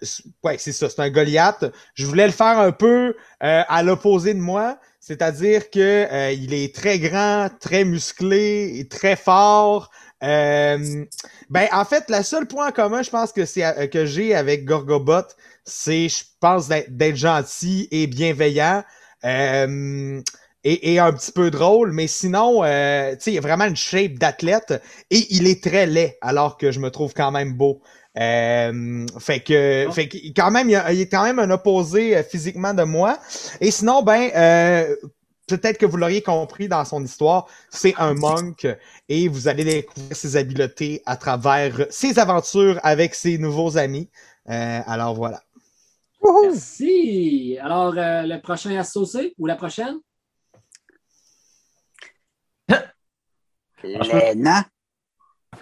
ouais, 0.44 0.57
c'est 0.59 0.72
ça, 0.72 0.90
c'est 0.90 1.00
un 1.00 1.11
Goliath. 1.11 1.64
Je 1.94 2.07
voulais 2.07 2.26
le 2.26 2.33
faire 2.33 2.59
un 2.59 2.72
peu 2.72 3.14
euh, 3.42 3.62
à 3.66 3.83
l'opposé 3.83 4.35
de 4.35 4.40
moi, 4.40 4.78
c'est-à-dire 5.00 5.70
que 5.70 6.07
euh, 6.12 6.33
il 6.33 6.52
est 6.52 6.74
très 6.74 6.98
grand, 6.98 7.48
très 7.61 7.85
musclé 7.85 8.78
et 8.78 8.88
très 8.88 9.16
fort. 9.16 9.90
Euh, 10.22 11.04
ben, 11.48 11.68
en 11.72 11.85
fait, 11.85 12.04
la 12.11 12.22
seule 12.22 12.46
point 12.46 12.68
en 12.68 12.72
commun, 12.72 13.02
je 13.02 13.11
pense 13.11 13.33
que 13.33 13.44
c'est 13.46 13.64
euh, 13.64 13.87
que 13.87 14.04
j'ai 14.04 14.35
avec 14.35 14.64
Gorgobot, 14.64 15.22
c'est, 15.64 16.09
je 16.09 16.24
pense, 16.40 16.68
d'être 16.68 17.16
gentil 17.16 17.88
et 17.90 18.07
bienveillant. 18.07 18.83
Et, 20.64 20.92
et 20.94 20.98
un 20.98 21.12
petit 21.12 21.31
peu 21.31 21.50
drôle, 21.50 21.92
mais 21.92 22.09
sinon, 22.09 22.64
euh, 22.64 23.12
tu 23.12 23.22
sais, 23.22 23.33
il 23.33 23.38
a 23.38 23.40
vraiment 23.40 23.64
une 23.64 23.76
shape 23.76 24.14
d'athlète 24.14 24.83
et 25.11 25.24
il 25.31 25.46
est 25.46 25.62
très 25.62 25.87
laid, 25.87 26.18
alors 26.20 26.59
que 26.59 26.72
je 26.72 26.81
me 26.81 26.90
trouve 26.90 27.14
quand 27.14 27.31
même 27.31 27.54
beau. 27.54 27.81
Euh, 28.18 29.07
fait 29.18 29.40
que, 29.40 29.87
Oh. 29.87 29.92
fait 29.92 30.09
que 30.09 30.16
quand 30.35 30.50
même, 30.50 30.68
il, 30.68 30.72
y 30.72 30.76
a- 30.76 30.92
il 30.92 31.00
est 31.02 31.09
quand 31.09 31.22
même 31.22 31.38
un 31.38 31.50
opposé 31.50 32.16
euh, 32.16 32.22
physiquement 32.22 32.74
de 32.74 32.83
moi. 32.83 33.18
Et 33.61 33.70
sinon, 33.70 34.02
ben, 34.02 34.31
euh, 34.35 34.96
peut-être 35.46 35.78
que 35.78 35.87
vous 35.87 35.96
l'auriez 35.96 36.22
compris 36.22 36.68
dans 36.68 36.85
son 36.85 37.04
histoire, 37.04 37.46
c'est 37.70 37.94
un 37.96 38.14
monk 38.14 38.66
et 39.09 39.28
vous 39.28 39.46
allez 39.46 39.64
découvrir 39.64 40.16
ses 40.16 40.37
habiletés 40.37 41.02
à 41.07 41.16
travers 41.16 41.87
ses 41.90 42.18
aventures 42.18 42.81
avec 42.83 43.14
ses 43.14 43.38
nouveaux 43.38 43.78
amis. 43.78 44.11
Euh, 44.48 44.81
alors 44.87 45.14
voilà. 45.14 45.40
Merci. 46.42 47.57
Alors, 47.62 47.94
euh, 47.96 48.22
le 48.22 48.40
prochain 48.40 48.76
associé 48.76 49.35
ou 49.38 49.46
la 49.46 49.54
prochaine? 49.54 49.98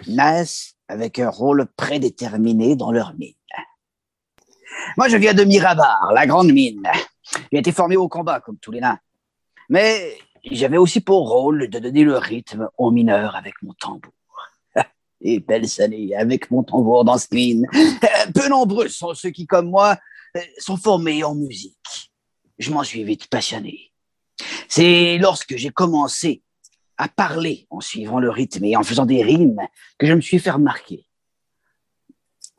Naissent 0.07 0.76
avec 0.87 1.19
un 1.19 1.29
rôle 1.29 1.67
prédéterminé 1.75 2.75
dans 2.75 2.91
leur 2.91 3.13
mine. 3.15 3.33
Moi, 4.95 5.09
je 5.09 5.17
viens 5.17 5.33
de 5.33 5.43
Mirabar, 5.43 6.11
la 6.13 6.25
grande 6.25 6.51
mine. 6.51 6.83
J'ai 7.51 7.59
été 7.59 7.71
formé 7.71 7.97
au 7.97 8.07
combat, 8.07 8.39
comme 8.39 8.57
tous 8.57 8.71
les 8.71 8.79
nains. 8.79 8.99
Mais 9.69 10.17
j'avais 10.43 10.77
aussi 10.77 11.01
pour 11.01 11.29
rôle 11.29 11.67
de 11.69 11.79
donner 11.79 12.03
le 12.03 12.17
rythme 12.17 12.69
aux 12.77 12.91
mineurs 12.91 13.35
avec 13.35 13.55
mon 13.61 13.73
tambour. 13.73 14.13
Et 15.21 15.39
belles 15.39 15.67
années 15.79 16.15
avec 16.15 16.49
mon 16.51 16.63
tambour 16.63 17.03
dans 17.03 17.17
ce 17.17 17.27
mine. 17.31 17.67
Euh, 17.75 18.31
Peu 18.33 18.47
nombreux 18.47 18.87
sont 18.87 19.13
ceux 19.13 19.31
qui, 19.31 19.45
comme 19.45 19.69
moi, 19.69 19.97
euh, 20.35 20.41
sont 20.57 20.77
formés 20.77 21.23
en 21.23 21.35
musique. 21.35 22.11
Je 22.57 22.71
m'en 22.71 22.83
suis 22.83 23.03
vite 23.03 23.27
passionné. 23.27 23.91
C'est 24.67 25.17
lorsque 25.17 25.57
j'ai 25.57 25.69
commencé 25.69 26.43
à 26.97 27.07
parler 27.07 27.67
en 27.69 27.79
suivant 27.79 28.19
le 28.19 28.29
rythme 28.29 28.65
et 28.65 28.75
en 28.75 28.83
faisant 28.83 29.05
des 29.05 29.23
rimes 29.23 29.61
que 29.97 30.07
je 30.07 30.13
me 30.13 30.21
suis 30.21 30.39
fait 30.39 30.51
remarquer. 30.51 31.05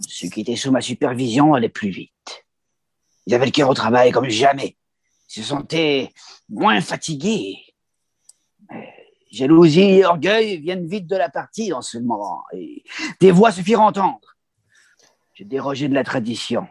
Ceux 0.01 0.29
qui 0.29 0.43
étaient 0.43 0.57
sous 0.57 0.71
ma 0.71 0.81
supervision 0.81 1.55
allaient 1.55 1.69
plus 1.69 1.91
vite. 1.91 2.47
Ils 3.27 3.35
avaient 3.35 3.47
le 3.47 3.53
cœur 3.53 3.69
au 3.69 3.75
travail 3.75 4.13
comme 4.13 4.29
jamais. 4.29 4.77
Ils 5.29 5.43
se 5.43 5.49
sentaient 5.49 6.13
moins 6.49 6.81
fatigués. 6.81 7.59
Mais 8.71 8.95
Jalousie 9.31 9.81
et 9.81 10.05
orgueil 10.05 10.59
viennent 10.59 10.87
vite 10.87 11.07
de 11.07 11.17
la 11.17 11.29
partie 11.29 11.69
dans 11.69 11.83
ce 11.83 11.99
moment. 11.99 12.45
Des 13.21 13.31
voix 13.31 13.53
se 13.53 13.61
firent 13.61 13.83
entendre. 13.83 14.37
J'ai 15.35 15.45
dérogé 15.45 15.89
de 15.89 15.95
la 15.95 16.05
tradition. 16.05 16.67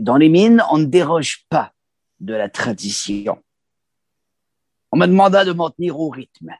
Dans 0.00 0.16
les 0.16 0.28
mines, 0.28 0.62
on 0.70 0.78
ne 0.78 0.84
déroge 0.84 1.46
pas 1.48 1.72
de 2.20 2.34
la 2.34 2.48
tradition. 2.48 3.42
On 4.90 4.98
me 4.98 5.06
demanda 5.06 5.44
de 5.44 5.52
m'en 5.52 5.70
tenir 5.70 5.98
au 5.98 6.10
rythme. 6.10 6.50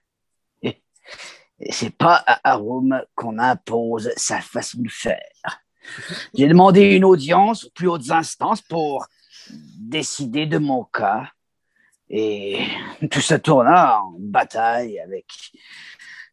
Et 1.61 1.73
c'est 1.73 1.97
pas 1.97 2.23
à 2.27 2.53
Arum 2.53 3.01
qu'on 3.15 3.39
impose 3.39 4.11
sa 4.17 4.41
façon 4.41 4.81
de 4.81 4.89
faire. 4.91 5.63
J'ai 6.35 6.49
demandé 6.49 6.97
une 6.97 7.05
audience 7.05 7.65
aux 7.65 7.71
plus 7.71 7.89
hautes 7.89 8.11
instances 8.11 8.63
pour 8.63 9.07
décider 9.51 10.47
de 10.47 10.59
mon 10.59 10.85
cas. 10.85 11.29
Et 12.09 12.67
tout 13.11 13.21
ça 13.21 13.39
tourna 13.39 14.03
en 14.03 14.15
bataille 14.19 14.99
avec 14.99 15.27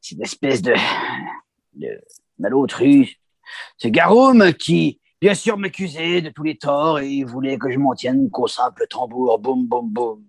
cette 0.01 0.21
espèce 0.21 0.61
de, 0.61 0.73
de 1.73 2.01
malotru, 2.37 3.15
ce 3.77 3.87
Garum 3.87 4.53
qui, 4.53 4.99
bien 5.21 5.33
sûr, 5.33 5.57
m'accusait 5.57 6.21
de 6.21 6.29
tous 6.29 6.43
les 6.43 6.57
torts 6.57 6.99
et 6.99 7.23
voulait 7.23 7.57
que 7.57 7.71
je 7.71 7.77
m'en 7.77 7.93
tienne 7.93 8.29
qu'au 8.29 8.47
simple 8.47 8.87
tambour, 8.89 9.39
boum, 9.39 9.67
boum, 9.67 9.89
boum. 9.89 10.27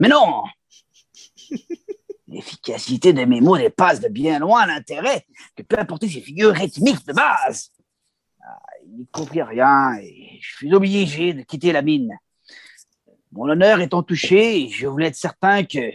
Mais 0.00 0.08
non, 0.08 0.44
L'efficacité 2.32 3.12
de 3.12 3.24
mes 3.24 3.42
mots 3.42 3.58
dépasse 3.58 4.00
de 4.00 4.08
bien 4.08 4.38
loin 4.38 4.64
l'intérêt 4.64 5.26
que 5.54 5.62
peut 5.62 5.78
apporter 5.78 6.08
ces 6.08 6.22
figures 6.22 6.54
rythmiques 6.54 7.06
de 7.06 7.12
base. 7.12 7.70
Ah, 8.42 8.58
il 8.86 9.00
n'y 9.00 9.06
comprit 9.08 9.42
rien 9.42 9.94
et 10.00 10.38
je 10.40 10.56
fus 10.56 10.74
obligé 10.74 11.34
de 11.34 11.42
quitter 11.42 11.72
la 11.72 11.82
mine. 11.82 12.16
Mon 13.32 13.48
honneur 13.48 13.80
étant 13.80 14.02
touché, 14.02 14.68
je 14.68 14.86
voulais 14.86 15.08
être 15.08 15.14
certain 15.14 15.64
que, 15.64 15.92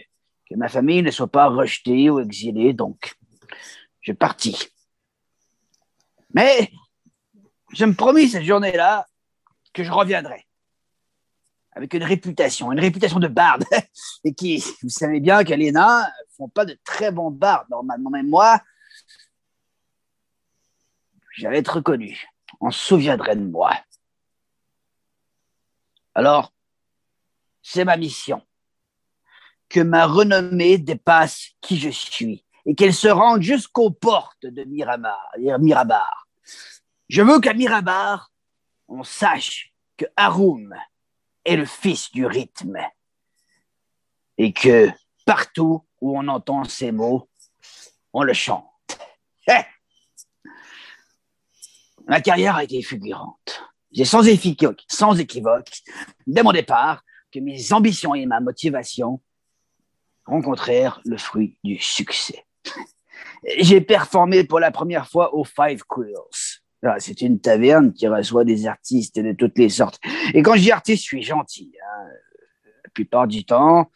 ma 0.52 0.68
famille 0.68 1.02
ne 1.02 1.10
soit 1.10 1.30
pas 1.30 1.48
rejetée 1.48 2.08
ou 2.08 2.20
exilée, 2.20 2.72
donc 2.72 3.14
je 4.00 4.12
partis. 4.12 4.68
Mais 6.32 6.70
je 7.72 7.84
me 7.84 7.94
promis 7.94 8.28
cette 8.28 8.44
journée-là 8.44 9.06
que 9.72 9.82
je 9.82 9.90
reviendrai 9.90 10.46
avec 11.72 11.94
une 11.94 12.02
réputation, 12.02 12.72
une 12.72 12.80
réputation 12.80 13.20
de 13.20 13.28
barde, 13.28 13.64
et 14.24 14.34
qui, 14.34 14.62
vous 14.82 14.88
savez 14.88 15.20
bien 15.20 15.44
que 15.44 15.54
les 15.54 15.70
nains 15.70 16.06
font 16.38 16.48
pas 16.48 16.64
de 16.64 16.78
très 16.84 17.10
bons 17.10 17.30
bardes 17.30 17.68
normalement, 17.68 18.10
même 18.10 18.28
moi, 18.28 18.62
j'allais 21.36 21.58
être 21.58 21.76
reconnu, 21.76 22.26
on 22.60 22.70
se 22.70 22.78
souviendrait 22.78 23.36
de 23.36 23.44
moi. 23.44 23.72
Alors, 26.14 26.52
c'est 27.62 27.84
ma 27.84 27.96
mission, 27.96 28.46
que 29.68 29.80
ma 29.80 30.06
renommée 30.06 30.78
dépasse 30.78 31.50
qui 31.60 31.76
je 31.76 31.90
suis, 31.90 32.44
et 32.64 32.74
qu'elle 32.74 32.94
se 32.94 33.08
rende 33.08 33.42
jusqu'aux 33.42 33.90
portes 33.90 34.46
de 34.46 34.64
Miramar, 34.64 35.30
Mirabar. 35.36 36.28
Je 37.08 37.22
veux 37.22 37.40
qu'à 37.40 37.54
Mirabar, 37.54 38.30
on 38.88 39.02
sache 39.04 39.72
que 39.96 40.06
Harum 40.16 40.74
est 41.44 41.56
le 41.56 41.64
fils 41.64 42.10
du 42.12 42.26
rythme. 42.26 42.78
Et 44.36 44.52
que 44.52 44.88
partout 45.28 45.84
où 46.00 46.18
on 46.18 46.26
entend 46.26 46.64
ces 46.64 46.90
mots, 46.90 47.28
on 48.14 48.22
le 48.22 48.32
chante. 48.32 48.64
Ma 52.06 52.22
carrière 52.22 52.56
a 52.56 52.64
été 52.64 52.80
fulgurante. 52.80 53.62
J'ai 53.92 54.06
sans 54.06 54.26
équivoque, 54.26 54.82
sans 54.88 55.20
équivoque, 55.20 55.68
dès 56.26 56.42
mon 56.42 56.52
départ, 56.52 57.02
que 57.30 57.40
mes 57.40 57.74
ambitions 57.74 58.14
et 58.14 58.24
ma 58.24 58.40
motivation 58.40 59.20
rencontrèrent 60.24 61.02
le 61.04 61.18
fruit 61.18 61.58
du 61.62 61.78
succès. 61.78 62.46
J'ai 63.58 63.82
performé 63.82 64.44
pour 64.44 64.60
la 64.60 64.70
première 64.70 65.10
fois 65.10 65.34
aux 65.34 65.44
Five 65.44 65.82
Quills. 65.94 66.56
Ah, 66.82 66.98
c'est 67.00 67.20
une 67.20 67.38
taverne 67.38 67.92
qui 67.92 68.08
reçoit 68.08 68.44
des 68.44 68.66
artistes 68.66 69.18
de 69.18 69.32
toutes 69.32 69.58
les 69.58 69.68
sortes. 69.68 70.00
Et 70.32 70.40
quand 70.40 70.54
je 70.54 70.62
dis 70.62 70.72
artiste, 70.72 71.02
je 71.02 71.08
suis 71.08 71.22
gentil. 71.22 71.70
hein. 71.84 72.06
La 72.84 72.90
plupart 72.94 73.26
du 73.26 73.44
temps, 73.44 73.90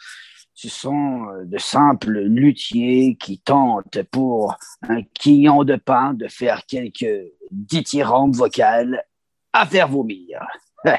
ce 0.62 0.68
sont 0.68 1.26
euh, 1.28 1.44
de 1.44 1.58
simples 1.58 2.20
luthiers 2.20 3.16
qui 3.16 3.40
tentent 3.40 4.00
pour 4.12 4.56
un 4.82 5.02
quignon 5.02 5.64
de 5.64 5.74
pain 5.74 6.14
de 6.14 6.28
faire 6.28 6.66
quelques 6.66 7.32
dithyrambes 7.50 8.36
vocales 8.36 9.04
à 9.52 9.66
faire 9.66 9.88
vomir. 9.88 10.46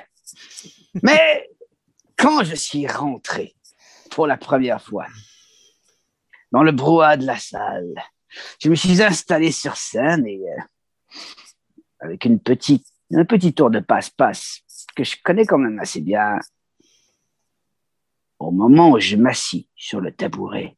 Mais 1.01 1.49
quand 2.17 2.43
je 2.43 2.55
suis 2.55 2.87
rentré 2.87 3.55
pour 4.11 4.27
la 4.27 4.35
première 4.35 4.81
fois 4.81 5.07
dans 6.51 6.63
le 6.63 6.73
brouhaha 6.73 7.15
de 7.15 7.25
la 7.25 7.37
salle, 7.37 7.93
je 8.61 8.69
me 8.69 8.75
suis 8.75 9.01
installé 9.01 9.53
sur 9.53 9.77
scène 9.77 10.27
et 10.27 10.41
euh, 10.41 10.61
avec 12.01 12.25
une 12.25 12.41
petite, 12.41 12.85
un 13.13 13.23
petit 13.23 13.53
tour 13.53 13.69
de 13.69 13.79
passe-passe 13.79 14.59
que 14.93 15.05
je 15.05 15.15
connais 15.23 15.45
quand 15.45 15.57
même 15.57 15.79
assez 15.79 16.01
bien. 16.01 16.37
Au 18.43 18.51
moment 18.51 18.91
où 18.91 18.99
je 18.99 19.15
m'assis 19.15 19.69
sur 19.73 20.01
le 20.01 20.11
tabouret, 20.11 20.75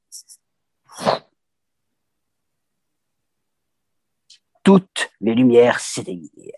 toutes 4.63 5.09
les 5.19 5.33
lumières 5.33 5.79
s'éteignirent. 5.79 6.53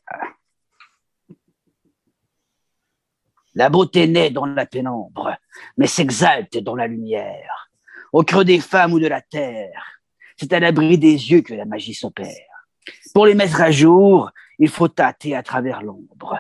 La 3.56 3.70
beauté 3.70 4.06
naît 4.06 4.32
dans 4.32 4.46
la 4.46 4.66
pénombre, 4.66 5.38
mais 5.78 5.88
s'exalte 5.88 6.58
dans 6.58 6.76
la 6.76 6.88
lumière. 6.88 7.70
Au 8.12 8.24
creux 8.24 8.44
des 8.44 8.60
femmes 8.60 8.92
ou 8.92 9.00
de 9.00 9.08
la 9.08 9.22
terre, 9.22 10.02
c'est 10.36 10.52
à 10.52 10.60
l'abri 10.60 10.98
des 10.98 11.32
yeux 11.32 11.42
que 11.42 11.54
la 11.54 11.64
magie 11.64 11.94
s'opère. 11.94 12.68
Pour 13.14 13.26
les 13.26 13.34
mettre 13.34 13.62
à 13.62 13.72
jour, 13.72 14.30
il 14.60 14.68
faut 14.68 14.90
tâter 14.90 15.38
à 15.38 15.42
travers 15.42 15.84
l'ombre. 15.84 16.38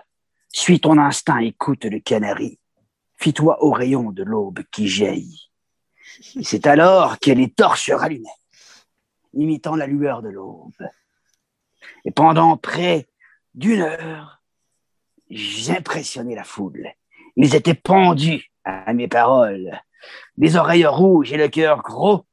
Suis 0.49 0.81
ton 0.81 0.97
instinct, 0.97 1.39
écoute 1.39 1.85
le 1.85 1.99
canari. 1.99 2.59
Fie-toi 3.17 3.63
au 3.63 3.71
rayon 3.71 4.11
de 4.11 4.23
l'aube 4.23 4.61
qui 4.71 4.87
jaillit. 4.87 5.49
C'est 6.43 6.67
alors 6.67 7.19
que 7.19 7.31
les 7.31 7.49
torches 7.51 7.91
rallumaient, 7.91 8.29
imitant 9.33 9.75
la 9.75 9.87
lueur 9.87 10.21
de 10.21 10.29
l'aube. 10.29 10.89
Et 12.05 12.11
pendant 12.11 12.57
près 12.57 13.07
d'une 13.53 13.81
heure, 13.81 14.41
j'impressionnais 15.29 16.35
la 16.35 16.43
foule. 16.43 16.87
Ils 17.35 17.55
étaient 17.55 17.73
pendus 17.73 18.51
à 18.63 18.93
mes 18.93 19.07
paroles. 19.07 19.79
Les 20.37 20.55
oreilles 20.55 20.85
rouges 20.85 21.33
et 21.33 21.37
le 21.37 21.49
cœur 21.49 21.81
gros, 21.81 22.25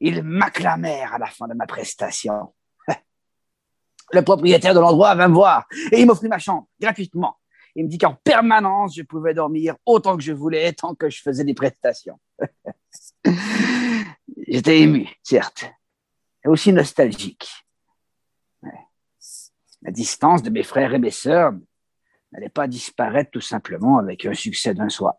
ils 0.00 0.22
m'acclamèrent 0.22 1.14
à 1.14 1.18
la 1.18 1.26
fin 1.26 1.46
de 1.46 1.54
ma 1.54 1.66
prestation. 1.66 2.52
Le 4.12 4.22
propriétaire 4.22 4.74
de 4.74 4.80
l'endroit 4.80 5.14
vint 5.14 5.28
me 5.28 5.34
voir 5.34 5.66
et 5.90 6.00
il 6.00 6.06
m'offrit 6.06 6.28
ma 6.28 6.38
chambre 6.38 6.66
gratuitement. 6.80 7.38
Il 7.74 7.84
me 7.84 7.88
dit 7.88 7.98
qu'en 7.98 8.14
permanence, 8.14 8.94
je 8.94 9.02
pouvais 9.02 9.34
dormir 9.34 9.76
autant 9.86 10.16
que 10.16 10.22
je 10.22 10.32
voulais, 10.32 10.72
tant 10.72 10.94
que 10.94 11.08
je 11.08 11.22
faisais 11.22 11.44
des 11.44 11.54
prestations. 11.54 12.20
J'étais 14.46 14.80
ému, 14.80 15.08
certes, 15.22 15.70
et 16.44 16.48
aussi 16.48 16.72
nostalgique. 16.72 17.48
La 19.82 19.90
distance 19.90 20.42
de 20.42 20.50
mes 20.50 20.62
frères 20.62 20.94
et 20.94 20.98
mes 20.98 21.10
sœurs 21.10 21.52
n'allait 22.30 22.48
pas 22.48 22.68
disparaître 22.68 23.30
tout 23.30 23.40
simplement 23.40 23.98
avec 23.98 24.24
un 24.26 24.34
succès 24.34 24.74
d'un 24.74 24.88
soir. 24.88 25.14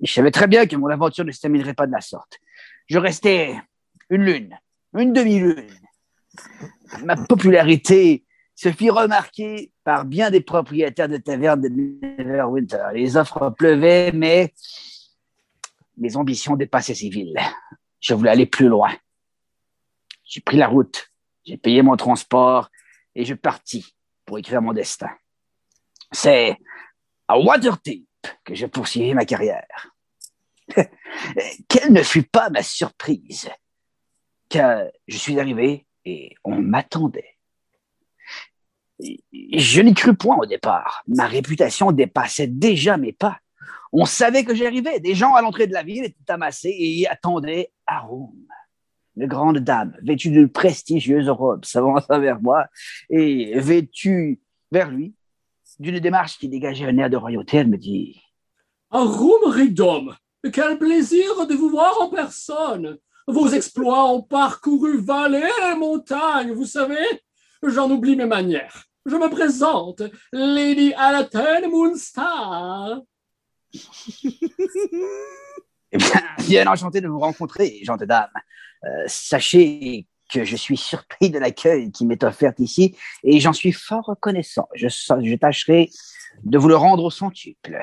Et 0.00 0.06
je 0.06 0.12
savais 0.12 0.30
très 0.30 0.46
bien 0.46 0.66
que 0.66 0.76
mon 0.76 0.88
aventure 0.88 1.24
ne 1.24 1.32
se 1.32 1.40
terminerait 1.40 1.74
pas 1.74 1.86
de 1.86 1.92
la 1.92 2.00
sorte. 2.00 2.38
Je 2.86 2.98
restais 2.98 3.60
une 4.08 4.24
lune, 4.24 4.58
une 4.96 5.12
demi-lune. 5.12 5.68
Ma 7.04 7.16
popularité 7.16 8.24
se 8.60 8.70
fit 8.72 8.90
remarquer 8.90 9.72
par 9.84 10.04
bien 10.04 10.30
des 10.30 10.42
propriétaires 10.42 11.08
de 11.08 11.16
tavernes 11.16 11.62
de 11.62 11.68
Neverwinter. 11.70 12.88
Les 12.92 13.16
offres 13.16 13.48
pleuvaient, 13.56 14.12
mais 14.12 14.52
mes 15.96 16.14
ambitions 16.14 16.56
dépassaient 16.56 16.94
ces 16.94 17.08
villes. 17.08 17.40
Je 18.00 18.12
voulais 18.12 18.32
aller 18.32 18.44
plus 18.44 18.68
loin. 18.68 18.94
J'ai 20.24 20.42
pris 20.42 20.58
la 20.58 20.68
route, 20.68 21.10
j'ai 21.42 21.56
payé 21.56 21.80
mon 21.80 21.96
transport 21.96 22.68
et 23.14 23.24
je 23.24 23.32
partis 23.32 23.96
pour 24.26 24.38
écrire 24.38 24.60
mon 24.60 24.74
destin. 24.74 25.08
C'est 26.12 26.54
à 27.28 27.38
Waterdeep 27.38 28.06
que 28.44 28.54
je 28.54 28.66
poursuivis 28.66 29.14
ma 29.14 29.24
carrière. 29.24 29.94
Quelle 31.66 31.94
ne 31.94 32.02
fut 32.02 32.24
pas 32.24 32.50
ma 32.50 32.62
surprise 32.62 33.48
que 34.50 34.92
je 35.08 35.16
suis 35.16 35.40
arrivé 35.40 35.86
et 36.04 36.34
on 36.44 36.56
m'attendait. 36.56 37.39
Je 39.52 39.80
n'y 39.82 39.94
crus 39.94 40.16
point 40.16 40.36
au 40.36 40.46
départ. 40.46 41.02
Ma 41.08 41.26
réputation 41.26 41.92
dépassait 41.92 42.46
déjà 42.46 42.96
mes 42.96 43.12
pas. 43.12 43.38
On 43.92 44.04
savait 44.04 44.44
que 44.44 44.54
j'arrivais. 44.54 45.00
Des 45.00 45.14
gens 45.14 45.34
à 45.34 45.42
l'entrée 45.42 45.66
de 45.66 45.72
la 45.72 45.82
ville 45.82 46.04
étaient 46.04 46.32
amassés 46.32 46.68
et 46.68 46.90
y 46.90 47.06
attendaient 47.06 47.72
à 47.86 48.00
Rome. 48.00 48.46
Une 49.16 49.26
grande 49.26 49.58
dame, 49.58 49.96
vêtue 50.02 50.30
d'une 50.30 50.48
prestigieuse 50.48 51.28
robe, 51.28 51.64
s'avança 51.64 52.18
vers 52.18 52.40
moi 52.40 52.66
et 53.10 53.58
vêtue 53.58 54.40
vers 54.70 54.90
lui, 54.90 55.14
d'une 55.78 55.98
démarche 55.98 56.38
qui 56.38 56.48
dégageait 56.48 56.86
un 56.86 56.98
air 56.98 57.10
de 57.10 57.16
royauté, 57.16 57.58
elle 57.58 57.68
me 57.68 57.78
dit 57.78 58.20
Arum 58.90 59.50
Ridom, 59.50 60.14
quel 60.52 60.78
plaisir 60.78 61.46
de 61.46 61.54
vous 61.54 61.70
voir 61.70 62.00
en 62.00 62.08
personne. 62.08 62.98
Vos 63.26 63.48
exploits 63.48 64.10
ont 64.10 64.22
parcouru 64.22 64.98
vallées 64.98 65.50
et 65.70 65.74
montagnes, 65.76 66.52
vous 66.52 66.66
savez. 66.66 67.04
J'en 67.62 67.90
oublie 67.90 68.16
mes 68.16 68.26
manières. 68.26 68.84
Je 69.06 69.16
me 69.16 69.30
présente, 69.30 70.02
Lady 70.32 70.92
Alaten 70.94 71.70
Moonstar. 71.70 73.00
Eh 75.92 75.96
bien, 75.96 76.22
bien 76.46 76.66
enchanté 76.66 77.00
de 77.00 77.08
vous 77.08 77.18
rencontrer, 77.18 77.80
gente 77.82 78.04
dame. 78.04 78.30
Euh, 78.84 79.04
sachez 79.06 80.06
que 80.32 80.44
je 80.44 80.54
suis 80.54 80.76
surpris 80.76 81.30
de 81.30 81.38
l'accueil 81.38 81.90
qui 81.90 82.06
m'est 82.06 82.22
offert 82.22 82.52
ici 82.58 82.96
et 83.24 83.40
j'en 83.40 83.52
suis 83.52 83.72
fort 83.72 84.04
reconnaissant. 84.04 84.68
Je, 84.74 84.88
je 84.88 85.36
tâcherai 85.36 85.90
de 86.44 86.58
vous 86.58 86.68
le 86.68 86.76
rendre 86.76 87.04
au 87.04 87.10
centuple. 87.10 87.80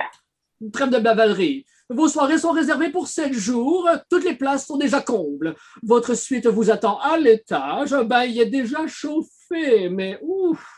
Trêve 0.71 0.89
de 0.89 0.99
bavalerie. 0.99 1.65
Vos 1.89 2.07
soirées 2.07 2.37
sont 2.37 2.51
réservées 2.51 2.89
pour 2.89 3.07
sept 3.07 3.33
jours. 3.33 3.89
Toutes 4.09 4.23
les 4.23 4.35
places 4.35 4.67
sont 4.67 4.77
déjà 4.77 5.01
combles. 5.01 5.55
Votre 5.83 6.13
suite 6.13 6.47
vous 6.47 6.69
attend 6.69 6.99
à 6.99 7.17
l'étage. 7.17 7.91
Bain 7.91 8.25
y 8.25 8.39
est 8.39 8.49
déjà 8.49 8.87
chauffé, 8.87 9.89
mais 9.89 10.19
ouf! 10.21 10.76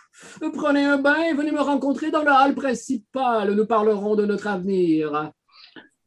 Prenez 0.53 0.85
un 0.85 0.97
bain 0.97 1.21
et 1.23 1.33
venez 1.33 1.51
me 1.51 1.61
rencontrer 1.61 2.11
dans 2.11 2.23
la 2.23 2.37
halle 2.37 2.55
principale. 2.55 3.53
Nous 3.53 3.65
parlerons 3.65 4.15
de 4.15 4.25
notre 4.25 4.47
avenir. 4.47 5.31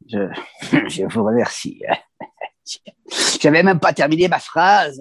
Je, 0.09 1.07
vous 1.15 1.25
remercie. 1.25 1.83
J'avais 3.41 3.63
même 3.63 3.81
pas 3.81 3.93
terminé 3.93 4.29
ma 4.29 4.39
phrase. 4.39 5.01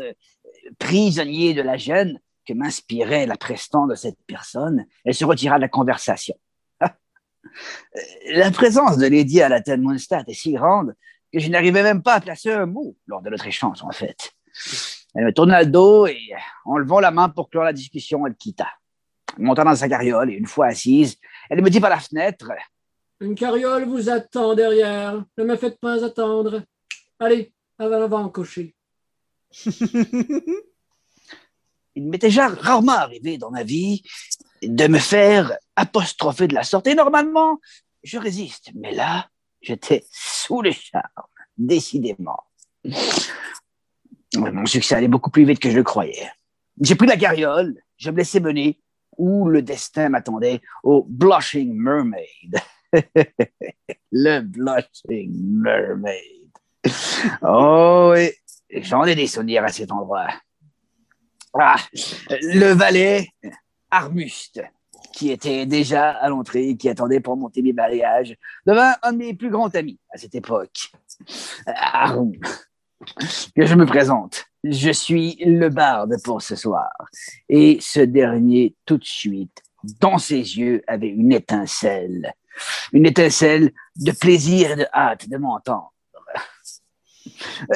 Prisonnier 0.80 1.54
de 1.54 1.62
la 1.62 1.78
jeune 1.78 2.20
que 2.46 2.54
m'inspirait 2.54 3.26
la 3.26 3.38
prestance 3.38 3.90
de 3.90 3.96
cette 3.96 4.18
personne, 4.26 4.86
elle 5.06 5.14
se 5.14 5.26
retira 5.26 5.58
de 5.58 5.62
la 5.62 5.68
conversation. 5.68 6.36
La 8.34 8.52
présence 8.52 8.98
de 8.98 9.08
Lady 9.08 9.42
Alaten 9.42 9.82
Mondstadt 9.82 10.28
est 10.30 10.34
si 10.34 10.54
grande 10.54 10.96
que 11.34 11.40
je 11.40 11.50
n'arrivais 11.50 11.84
même 11.84 12.02
pas 12.02 12.16
à 12.16 12.22
placer 12.22 12.52
un 12.52 12.66
mot 12.66 12.96
lors 13.08 13.22
de 13.22 13.30
notre 13.30 13.48
échange, 13.48 13.84
en 13.84 13.92
fait. 13.92 14.34
Elle 15.16 15.26
me 15.26 15.34
tourna 15.34 15.62
le 15.62 15.70
dos 15.70 16.08
et, 16.08 16.18
en 16.66 16.78
levant 16.78 17.00
la 17.00 17.12
main 17.12 17.30
pour 17.30 17.50
clore 17.50 17.64
la 17.64 17.74
discussion, 17.74 18.26
elle 18.26 18.36
quitta. 18.36 18.68
Elle 19.38 19.44
monta 19.44 19.64
dans 19.64 19.76
sa 19.76 19.90
carriole 19.90 20.32
et, 20.32 20.36
une 20.36 20.48
fois 20.48 20.68
assise, 20.68 21.18
elle 21.50 21.62
me 21.62 21.70
dit 21.70 21.80
par 21.80 21.90
la 21.90 22.00
fenêtre 22.00 22.52
Une 23.20 23.36
carriole 23.36 23.86
vous 23.86 24.10
attend 24.10 24.56
derrière. 24.56 25.24
Ne 25.38 25.44
me 25.44 25.56
faites 25.56 25.80
pas 25.80 26.04
attendre. 26.04 26.64
Allez, 27.20 27.54
avant 27.78 28.30
cocher. 28.30 28.76
Il 31.96 32.08
m'est 32.08 32.18
déjà 32.18 32.48
rarement 32.48 32.94
arrivé 32.94 33.38
dans 33.38 33.52
ma 33.52 33.64
vie 33.64 34.02
de 34.62 34.88
me 34.88 35.00
faire 35.00 35.58
apostropher 35.76 36.48
de 36.48 36.54
la 36.54 36.64
sorte. 36.64 36.88
Et 36.88 36.96
normalement, 36.96 37.60
je 38.04 38.18
résiste. 38.18 38.72
Mais 38.76 38.94
là, 38.94 39.28
j'étais 39.62 40.06
sous 40.12 40.62
le 40.62 40.72
charme, 40.72 41.04
décidément. 41.58 42.44
Mon 44.36 44.66
succès 44.66 44.96
allait 44.96 45.10
beaucoup 45.10 45.30
plus 45.30 45.46
vite 45.46 45.60
que 45.60 45.70
je 45.70 45.76
le 45.76 45.84
croyais. 45.84 46.32
J'ai 46.80 46.96
pris 46.96 47.08
la 47.08 47.18
carriole, 47.18 47.78
je 47.98 48.10
me 48.10 48.18
laissais 48.18 48.40
mener 48.40 48.80
où 49.18 49.50
le 49.50 49.62
destin 49.62 50.10
m'attendait 50.10 50.62
au 50.84 51.06
Blushing 51.08 51.74
Mermaid. 51.74 52.60
le 54.12 54.40
Blushing 54.42 55.62
Mermaid. 55.62 56.50
Oh 57.42 58.14
oui, 58.16 58.32
j'en 58.82 59.04
ai 59.04 59.16
des 59.16 59.28
souvenirs 59.28 59.64
à 59.64 59.70
cet 59.70 59.92
endroit. 59.92 60.28
Ah, 61.54 61.76
le 62.30 62.74
valet 62.74 63.28
Armuste, 63.90 64.62
qui 65.14 65.32
était 65.32 65.66
déjà 65.66 66.12
à 66.12 66.30
l'entrée, 66.30 66.78
qui 66.78 66.88
attendait 66.90 67.20
pour 67.20 67.36
monter 67.36 67.62
mes 67.62 67.74
balayages, 67.74 68.36
devint 68.66 68.96
un 69.04 69.12
de 69.12 69.18
mes 69.18 69.34
plus 69.34 69.50
grands 69.50 69.70
amis 69.70 70.00
à 70.14 70.18
cette 70.18 70.36
époque. 70.36 70.92
Que 73.56 73.66
je 73.66 73.76
me 73.76 73.86
présente. 73.86 74.46
Je 74.64 74.92
suis 74.92 75.36
le 75.44 75.70
barde 75.70 76.16
pour 76.24 76.42
ce 76.42 76.56
soir. 76.56 76.92
Et 77.50 77.78
ce 77.82 78.00
dernier, 78.00 78.76
tout 78.86 78.98
de 78.98 79.06
suite, 79.06 79.64
dans 80.00 80.18
ses 80.18 80.38
yeux, 80.38 80.84
avait 80.88 81.10
une 81.10 81.32
étincelle. 81.32 82.34
Une 82.94 83.06
étincelle 83.06 83.72
de 83.96 84.12
plaisir 84.12 84.72
et 84.72 84.76
de 84.76 84.86
hâte 84.94 85.28
de 85.30 85.38
m'entendre. 85.38 85.94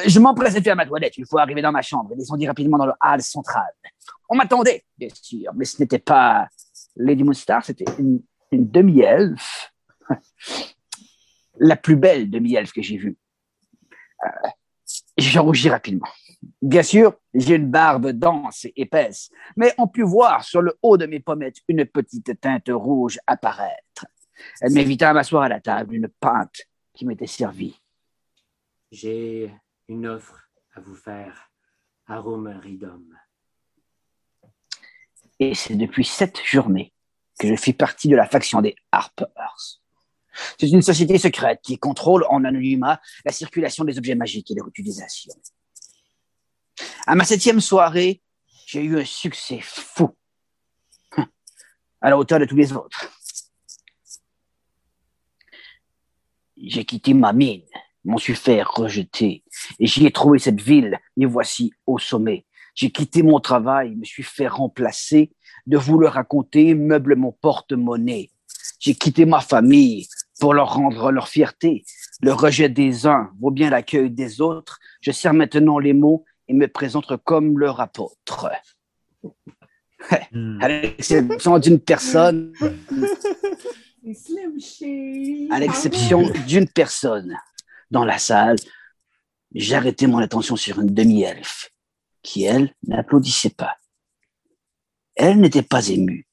Je 0.06 0.18
m'empresse 0.18 0.54
de 0.54 0.60
faire 0.60 0.76
ma 0.76 0.86
toilette 0.86 1.16
une 1.18 1.26
fois 1.26 1.42
arrivé 1.42 1.62
dans 1.62 1.72
ma 1.72 1.82
chambre 1.82 2.12
et 2.12 2.16
descendis 2.16 2.46
rapidement 2.46 2.78
dans 2.78 2.86
le 2.86 2.92
hall 3.00 3.22
central. 3.22 3.72
On 4.28 4.36
m'attendait, 4.36 4.84
bien 4.98 5.08
sûr, 5.12 5.52
mais 5.54 5.64
ce 5.64 5.80
n'était 5.80 5.98
pas 5.98 6.48
Lady 6.96 7.22
Moonstar, 7.22 7.64
c'était 7.64 7.84
une, 7.98 8.22
demi-elfe. 8.52 9.72
La 11.58 11.76
plus 11.76 11.96
belle 11.96 12.30
demi-elfe 12.30 12.72
que 12.72 12.82
j'ai 12.82 12.96
vue. 12.96 13.16
Euh, 14.24 14.48
J'en 15.18 15.44
rougis 15.44 15.68
rapidement. 15.68 16.08
Bien 16.62 16.82
sûr, 16.82 17.14
j'ai 17.34 17.56
une 17.56 17.70
barbe 17.70 18.08
dense 18.10 18.66
et 18.66 18.72
épaisse, 18.76 19.30
mais 19.56 19.74
on 19.78 19.88
put 19.88 20.02
voir 20.02 20.44
sur 20.44 20.62
le 20.62 20.78
haut 20.82 20.96
de 20.96 21.06
mes 21.06 21.20
pommettes 21.20 21.60
une 21.68 21.84
petite 21.84 22.40
teinte 22.40 22.68
rouge 22.68 23.18
apparaître. 23.26 24.06
Elle 24.60 24.72
m'invita 24.72 25.10
à 25.10 25.12
m'asseoir 25.12 25.44
à 25.44 25.48
la 25.48 25.60
table, 25.60 25.94
une 25.94 26.08
pinte 26.08 26.62
qui 26.94 27.06
m'était 27.06 27.26
servie. 27.26 27.80
J'ai 28.92 29.52
une 29.88 30.06
offre 30.06 30.48
à 30.74 30.80
vous 30.80 30.94
faire, 30.94 31.50
Ridom. 32.08 33.04
Et 35.38 35.54
c'est 35.54 35.74
depuis 35.74 36.04
cette 36.04 36.42
journée 36.44 36.92
que 37.38 37.48
je 37.48 37.56
fis 37.56 37.72
partie 37.72 38.08
de 38.08 38.16
la 38.16 38.26
faction 38.26 38.62
des 38.62 38.76
Harpers. 38.92 39.80
C'est 40.58 40.68
une 40.68 40.82
société 40.82 41.18
secrète 41.18 41.60
qui 41.62 41.78
contrôle 41.78 42.24
en 42.28 42.44
anonymat 42.44 43.00
la 43.24 43.32
circulation 43.32 43.84
des 43.84 43.98
objets 43.98 44.14
magiques 44.14 44.50
et 44.50 44.54
leur 44.54 44.68
utilisation. 44.68 45.32
À 47.06 47.14
ma 47.14 47.24
septième 47.24 47.60
soirée, 47.60 48.22
j'ai 48.66 48.82
eu 48.82 48.98
un 48.98 49.04
succès 49.04 49.60
fou, 49.62 50.14
à 52.00 52.10
la 52.10 52.18
hauteur 52.18 52.40
de 52.40 52.44
tous 52.44 52.56
les 52.56 52.72
autres. 52.72 53.10
J'ai 56.56 56.84
quitté 56.84 57.14
ma 57.14 57.32
mine, 57.32 57.62
m'en 58.04 58.18
suis 58.18 58.34
fait 58.34 58.62
rejeter, 58.62 59.44
et 59.78 59.86
j'y 59.86 60.06
ai 60.06 60.10
trouvé 60.10 60.38
cette 60.38 60.60
ville, 60.60 60.98
et 61.16 61.26
voici 61.26 61.72
au 61.86 61.98
sommet. 61.98 62.44
J'ai 62.74 62.90
quitté 62.90 63.22
mon 63.22 63.40
travail, 63.40 63.94
me 63.94 64.04
suis 64.04 64.22
fait 64.22 64.48
remplacer, 64.48 65.32
de 65.66 65.78
vous 65.78 65.98
le 65.98 66.08
raconter, 66.08 66.74
meuble 66.74 67.16
mon 67.16 67.32
porte-monnaie. 67.32 68.30
J'ai 68.78 68.94
quitté 68.94 69.24
ma 69.24 69.40
famille 69.40 70.06
pour 70.40 70.54
leur 70.54 70.74
rendre 70.74 71.10
leur 71.10 71.28
fierté. 71.28 71.84
Le 72.20 72.32
rejet 72.32 72.68
des 72.68 73.06
uns 73.06 73.30
vaut 73.40 73.50
bien 73.50 73.70
l'accueil 73.70 74.10
des 74.10 74.40
autres. 74.40 74.78
Je 75.00 75.10
sers 75.10 75.32
maintenant 75.32 75.78
les 75.78 75.92
mots 75.92 76.24
et 76.48 76.54
me 76.54 76.68
présente 76.68 77.16
comme 77.24 77.58
leur 77.58 77.80
apôtre. 77.80 78.50
Hmm. 80.32 80.58
À 80.62 80.68
l'exception 80.68 81.58
d'une 81.58 81.80
personne, 81.80 82.52
C'est 84.04 84.14
Slim 84.14 84.60
Shady. 84.60 85.48
à 85.50 85.58
l'exception 85.58 86.30
d'une 86.46 86.68
personne 86.68 87.36
dans 87.90 88.04
la 88.04 88.18
salle, 88.18 88.56
j'ai 89.52 89.74
arrêté 89.74 90.06
mon 90.06 90.18
attention 90.18 90.54
sur 90.54 90.78
une 90.78 90.94
demi-elfe 90.94 91.72
qui, 92.22 92.44
elle, 92.44 92.72
n'applaudissait 92.86 93.50
pas. 93.50 93.76
Elle 95.16 95.40
n'était 95.40 95.62
pas 95.62 95.88
émue. 95.88 96.28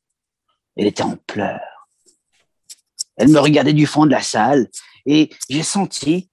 Elle 0.76 0.88
était 0.88 1.04
en 1.04 1.16
pleurs. 1.16 1.73
Elle 3.18 3.30
me 3.30 3.40
regardait 3.40 3.74
du 3.74 3.86
fond 3.86 4.06
de 4.06 4.12
la 4.12 4.22
salle 4.22 4.68
et 5.06 5.30
j'ai 5.50 5.64
senti 5.64 6.30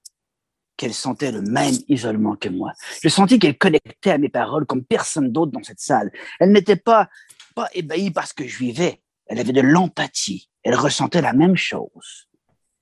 qu'elle 0.77 0.95
sentait 0.95 1.31
le 1.31 1.43
même 1.43 1.75
isolement 1.89 2.37
que 2.37 2.49
moi. 2.49 2.73
Je 3.03 3.09
sentis 3.11 3.39
qu'elle 3.39 3.59
connectait 3.59 4.13
à 4.13 4.19
mes 4.19 4.31
paroles 4.31 4.65
comme 4.65 4.83
personne 4.83 5.31
d'autre 5.31 5.53
dans 5.53 5.63
cette 5.63 5.81
salle. 5.81 6.11
Elle 6.39 6.53
n'était 6.53 6.77
pas, 6.77 7.09
pas 7.55 7.69
ébahie 7.75 8.11
parce 8.11 8.33
que 8.33 8.47
je 8.47 8.59
vivais. 8.59 9.03
Elle 9.27 9.39
avait 9.39 9.53
de 9.53 9.61
l'empathie. 9.61 10.49
Elle 10.63 10.75
ressentait 10.75 11.21
la 11.21 11.35
même 11.35 11.57
chose. 11.57 12.29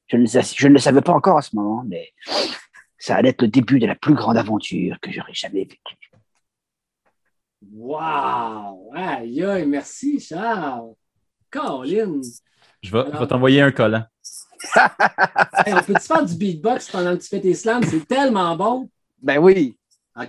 Je 0.07 0.17
ne, 0.17 0.69
le 0.73 0.79
savais 0.79 1.03
pas 1.03 1.13
encore 1.13 1.39
à 1.39 1.43
ce 1.43 1.55
moment, 1.55 1.85
mais 1.87 2.13
ça 2.99 3.17
allait 3.17 3.31
être 3.31 3.43
le 3.43 3.49
début 3.49 3.79
de 3.79 3.87
la 3.87 3.95
plus 3.95 4.15
grande 4.15 4.37
aventure 4.37 4.99
que 5.01 5.11
j'aurais 5.13 5.35
jamais 5.35 5.65
vécue. 5.65 6.11
Wow! 7.73 8.93
Aïe, 8.95 9.43
aïe, 9.45 9.67
merci, 9.67 10.21
Charles. 10.21 10.95
Colin! 11.51 12.21
Je 12.83 12.93
vais, 12.93 13.27
t'envoyer 13.27 13.63
un 13.63 13.73
collant. 13.73 14.05
Hey, 15.67 15.75
on 15.75 15.83
peut-tu 15.83 16.07
faire 16.07 16.25
du 16.25 16.35
beatbox 16.37 16.91
pendant 16.91 17.17
que 17.17 17.23
tu 17.23 17.29
fais 17.29 17.41
tes 17.41 17.55
slams? 17.55 17.83
C'est 17.83 18.07
tellement 18.07 18.55
bon. 18.57 18.89
Ben 19.21 19.39
oui, 19.39 19.77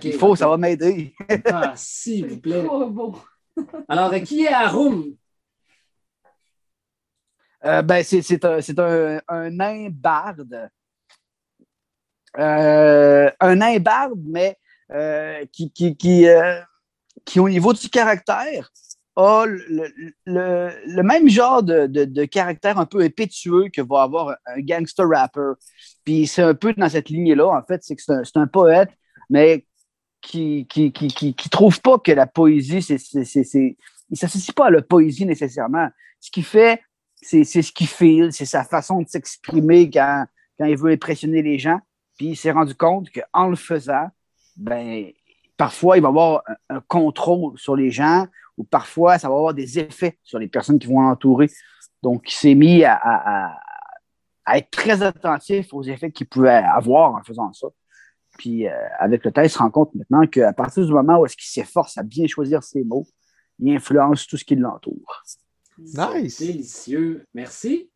il 0.02 0.12
faut, 0.14 0.34
ça 0.34 0.48
va 0.48 0.56
m'aider. 0.56 1.14
Ah, 1.46 1.72
s'il 1.76 2.26
vous 2.26 2.40
plaît. 2.40 2.64
Trop 2.64 2.90
beau. 2.90 3.18
Alors, 3.88 4.12
qui 4.22 4.44
est 4.44 4.52
Arum? 4.52 5.14
Euh, 7.64 7.82
ben, 7.82 8.02
c'est, 8.02 8.22
c'est 8.22 8.44
un, 8.44 8.60
c'est 8.60 8.78
un, 8.78 9.20
un 9.28 9.50
nain 9.50 9.88
barde. 9.90 10.70
Euh, 12.38 13.30
un 13.40 13.56
nain 13.56 13.78
barde, 13.78 14.20
mais 14.24 14.56
euh, 14.92 15.44
qui, 15.52 15.70
qui, 15.70 15.96
qui, 15.96 16.26
euh, 16.28 16.60
qui, 17.24 17.38
au 17.38 17.48
niveau 17.48 17.72
du 17.72 17.88
caractère, 17.88 18.70
a 19.16 19.44
le, 19.46 19.88
le, 20.26 20.70
le 20.86 21.02
même 21.02 21.28
genre 21.28 21.62
de, 21.62 21.86
de, 21.86 22.04
de 22.04 22.24
caractère 22.24 22.78
un 22.78 22.86
peu 22.86 23.00
impétueux 23.00 23.68
que 23.72 23.82
va 23.82 24.02
avoir 24.02 24.36
un 24.46 24.60
gangster 24.60 25.08
rapper. 25.08 25.52
Puis 26.04 26.26
c'est 26.26 26.42
un 26.42 26.54
peu 26.54 26.72
dans 26.74 26.88
cette 26.88 27.08
lignée-là, 27.08 27.48
en 27.48 27.62
fait, 27.62 27.82
c'est 27.82 27.96
que 27.96 28.02
c'est 28.02 28.36
un, 28.36 28.46
poète, 28.46 28.90
mais 29.28 29.66
qui 30.20 30.66
qui, 30.66 30.92
qui, 30.92 31.08
qui, 31.08 31.50
trouve 31.50 31.80
pas 31.80 31.98
que 31.98 32.12
la 32.12 32.26
poésie, 32.26 32.82
c'est, 32.82 32.98
c'est, 32.98 33.76
il 34.10 34.16
s'associe 34.16 34.54
pas 34.54 34.66
à 34.66 34.70
la 34.70 34.82
poésie 34.82 35.26
nécessairement. 35.26 35.88
Ce 36.20 36.30
qu'il 36.30 36.44
fait, 36.44 36.80
c'est 37.16 37.44
ce 37.44 37.72
qu'il 37.72 37.88
fait, 37.88 38.28
c'est 38.30 38.46
sa 38.46 38.64
façon 38.64 39.02
de 39.02 39.08
s'exprimer 39.08 39.90
quand, 39.90 40.26
quand 40.58 40.66
il 40.66 40.76
veut 40.76 40.92
impressionner 40.92 41.42
les 41.42 41.58
gens. 41.58 41.80
Puis 42.18 42.28
il 42.28 42.36
s'est 42.36 42.50
rendu 42.50 42.74
compte 42.74 43.08
qu'en 43.10 43.48
le 43.48 43.56
faisant, 43.56 44.08
ben, 44.56 45.10
parfois 45.64 45.98
il 45.98 46.02
va 46.02 46.08
avoir 46.08 46.42
un, 46.70 46.76
un 46.76 46.80
contrôle 46.96 47.58
sur 47.58 47.76
les 47.76 47.90
gens 47.90 48.26
ou 48.56 48.64
parfois 48.64 49.18
ça 49.18 49.28
va 49.28 49.34
avoir 49.34 49.52
des 49.54 49.78
effets 49.78 50.18
sur 50.22 50.38
les 50.38 50.48
personnes 50.48 50.78
qui 50.78 50.86
vont 50.86 51.00
l'entourer. 51.02 51.48
Donc 52.02 52.30
il 52.32 52.34
s'est 52.34 52.54
mis 52.54 52.82
à, 52.84 52.94
à- 52.94 53.20
à- 53.48 53.58
à 54.46 54.58
être 54.58 54.70
très 54.70 55.02
attentif 55.02 55.72
aux 55.74 55.82
effets 55.82 56.10
qu'il 56.10 56.26
pouvait 56.26 56.62
avoir 56.80 57.14
en 57.14 57.22
faisant 57.22 57.52
ça. 57.52 57.68
Puis 58.38 58.66
euh, 58.66 58.72
avec 58.98 59.22
le 59.24 59.30
temps, 59.32 59.42
il 59.42 59.50
se 59.50 59.58
rend 59.58 59.70
compte 59.70 59.94
maintenant 59.94 60.26
qu'à 60.26 60.52
partir 60.54 60.84
du 60.86 60.92
moment 60.92 61.18
où 61.18 61.26
est-ce 61.26 61.36
qu'il 61.36 61.50
s'efforce 61.56 61.98
à 61.98 62.02
bien 62.02 62.26
choisir 62.26 62.62
ses 62.62 62.82
mots, 62.82 63.06
il 63.58 63.76
influence 63.76 64.26
tout 64.26 64.38
ce 64.38 64.44
qui 64.44 64.56
l'entoure. 64.56 65.22
Nice. 65.78 66.38
Délicieux. 66.40 67.26
Merci. 67.34 67.90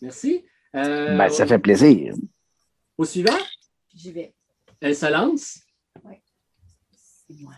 Merci. 0.00 0.44
Euh, 0.76 1.16
Ben, 1.18 1.28
ça 1.28 1.46
fait 1.46 1.58
plaisir. 1.58 2.14
Au 2.96 3.04
suivant, 3.04 3.40
J'y 3.94 4.12
vais. 4.12 4.32
elle 4.80 4.94
se 4.96 5.06
lance. 5.10 5.60
Moi. 7.40 7.54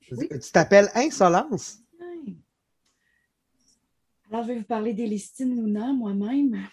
Tu 0.00 0.50
t'appelles 0.52 0.90
Insolence? 0.94 1.78
Alors, 4.30 4.42
je 4.42 4.48
vais 4.48 4.58
vous 4.58 4.64
parler 4.64 4.92
d'Élistine 4.92 5.54
Luna 5.54 5.92
moi-même. 5.92 6.68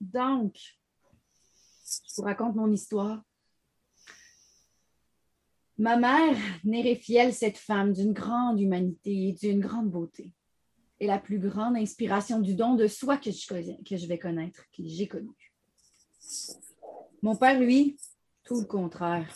Donc, 0.00 0.56
je 0.56 2.14
vous 2.16 2.22
raconte 2.22 2.54
mon 2.54 2.70
histoire. 2.70 3.22
Ma 5.78 5.96
mère, 5.96 6.36
Néréfiel, 6.62 7.34
cette 7.34 7.58
femme 7.58 7.92
d'une 7.92 8.12
grande 8.12 8.60
humanité 8.60 9.28
et 9.28 9.32
d'une 9.32 9.60
grande 9.60 9.90
beauté, 9.90 10.32
est 11.00 11.06
la 11.06 11.18
plus 11.18 11.40
grande 11.40 11.76
inspiration 11.76 12.38
du 12.38 12.54
don 12.54 12.74
de 12.74 12.86
soi 12.86 13.16
que 13.16 13.32
je, 13.32 13.46
que 13.82 13.96
je 13.96 14.06
vais 14.06 14.18
connaître, 14.18 14.64
que 14.70 14.82
j'ai 14.84 15.08
connu. 15.08 15.30
Mon 17.22 17.34
père, 17.34 17.58
lui, 17.58 17.96
tout 18.44 18.60
le 18.60 18.66
contraire. 18.66 19.34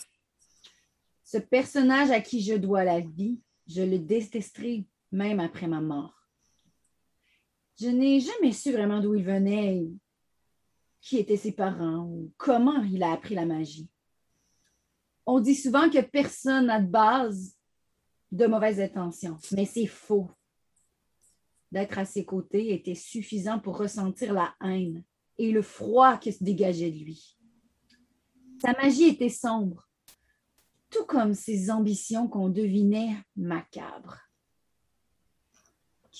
Ce 1.23 1.37
personnage 1.37 2.11
à 2.11 2.21
qui 2.21 2.41
je 2.41 2.53
dois 2.53 2.83
la 2.83 2.99
vie, 2.99 3.39
je 3.67 3.81
le 3.81 3.99
détesterai 3.99 4.85
même 5.11 5.39
après 5.39 5.67
ma 5.67 5.81
mort. 5.81 6.13
Je 7.79 7.87
n'ai 7.87 8.19
jamais 8.19 8.53
su 8.53 8.71
vraiment 8.71 9.01
d'où 9.01 9.13
il 9.13 9.23
venait, 9.23 9.87
qui 11.01 11.17
étaient 11.17 11.37
ses 11.37 11.51
parents 11.51 12.05
ou 12.05 12.31
comment 12.37 12.81
il 12.83 13.03
a 13.03 13.11
appris 13.11 13.35
la 13.35 13.45
magie. 13.45 13.87
On 15.25 15.39
dit 15.39 15.55
souvent 15.55 15.89
que 15.89 16.01
personne 16.01 16.67
n'a 16.67 16.81
de 16.81 16.87
base 16.87 17.55
de 18.31 18.45
mauvaises 18.45 18.79
intentions, 18.79 19.37
mais 19.51 19.65
c'est 19.65 19.85
faux. 19.85 20.29
D'être 21.71 21.99
à 21.99 22.05
ses 22.05 22.25
côtés 22.25 22.73
était 22.73 22.95
suffisant 22.95 23.59
pour 23.59 23.77
ressentir 23.77 24.33
la 24.33 24.55
haine 24.61 25.03
et 25.37 25.51
le 25.51 25.61
froid 25.61 26.17
qui 26.17 26.31
se 26.31 26.43
dégageait 26.43 26.91
de 26.91 26.97
lui. 26.97 27.36
Sa 28.59 28.73
magie 28.73 29.09
était 29.09 29.29
sombre, 29.29 29.87
tout 30.89 31.05
comme 31.05 31.35
ses 31.35 31.69
ambitions 31.69 32.27
qu'on 32.27 32.49
devinait 32.49 33.15
macabres. 33.35 34.17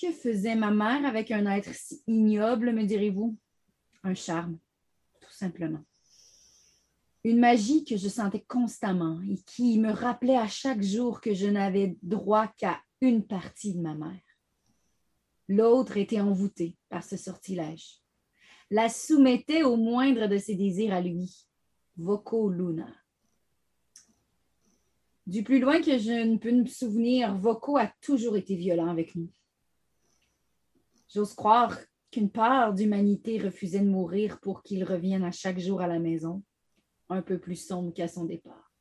Que 0.00 0.12
faisait 0.12 0.54
ma 0.54 0.70
mère 0.70 1.04
avec 1.04 1.32
un 1.32 1.46
être 1.50 1.74
si 1.74 2.00
ignoble, 2.06 2.72
me 2.72 2.84
direz-vous? 2.84 3.36
Un 4.04 4.14
charme, 4.14 4.58
tout 5.20 5.32
simplement. 5.32 5.84
Une 7.24 7.40
magie 7.40 7.84
que 7.84 7.96
je 7.96 8.08
sentais 8.08 8.44
constamment 8.46 9.20
et 9.22 9.38
qui 9.44 9.80
me 9.80 9.90
rappelait 9.90 10.36
à 10.36 10.46
chaque 10.46 10.82
jour 10.82 11.20
que 11.20 11.34
je 11.34 11.48
n'avais 11.48 11.96
droit 12.02 12.46
qu'à 12.56 12.80
une 13.00 13.26
partie 13.26 13.74
de 13.74 13.80
ma 13.80 13.94
mère. 13.94 14.22
L'autre 15.48 15.96
était 15.96 16.20
envoûtée 16.20 16.76
par 16.88 17.02
ce 17.02 17.16
sortilège, 17.16 18.00
la 18.70 18.88
soumettait 18.88 19.64
au 19.64 19.76
moindre 19.76 20.28
de 20.28 20.38
ses 20.38 20.54
désirs 20.54 20.94
à 20.94 21.00
lui. 21.00 21.47
Voco 21.98 22.48
Luna. 22.48 22.94
Du 25.26 25.42
plus 25.42 25.58
loin 25.58 25.82
que 25.82 25.98
je 25.98 26.24
ne 26.24 26.38
peux 26.38 26.52
me 26.52 26.64
souvenir, 26.64 27.36
Voco 27.36 27.76
a 27.76 27.92
toujours 28.00 28.36
été 28.36 28.54
violent 28.54 28.88
avec 28.88 29.16
nous. 29.16 29.28
J'ose 31.12 31.34
croire 31.34 31.76
qu'une 32.12 32.30
part 32.30 32.72
d'humanité 32.72 33.38
refusait 33.38 33.80
de 33.80 33.90
mourir 33.90 34.40
pour 34.40 34.62
qu'il 34.62 34.84
revienne 34.84 35.24
à 35.24 35.32
chaque 35.32 35.58
jour 35.58 35.80
à 35.80 35.88
la 35.88 35.98
maison, 35.98 36.42
un 37.08 37.20
peu 37.20 37.38
plus 37.38 37.56
sombre 37.56 37.92
qu'à 37.92 38.06
son 38.06 38.24
départ. 38.24 38.72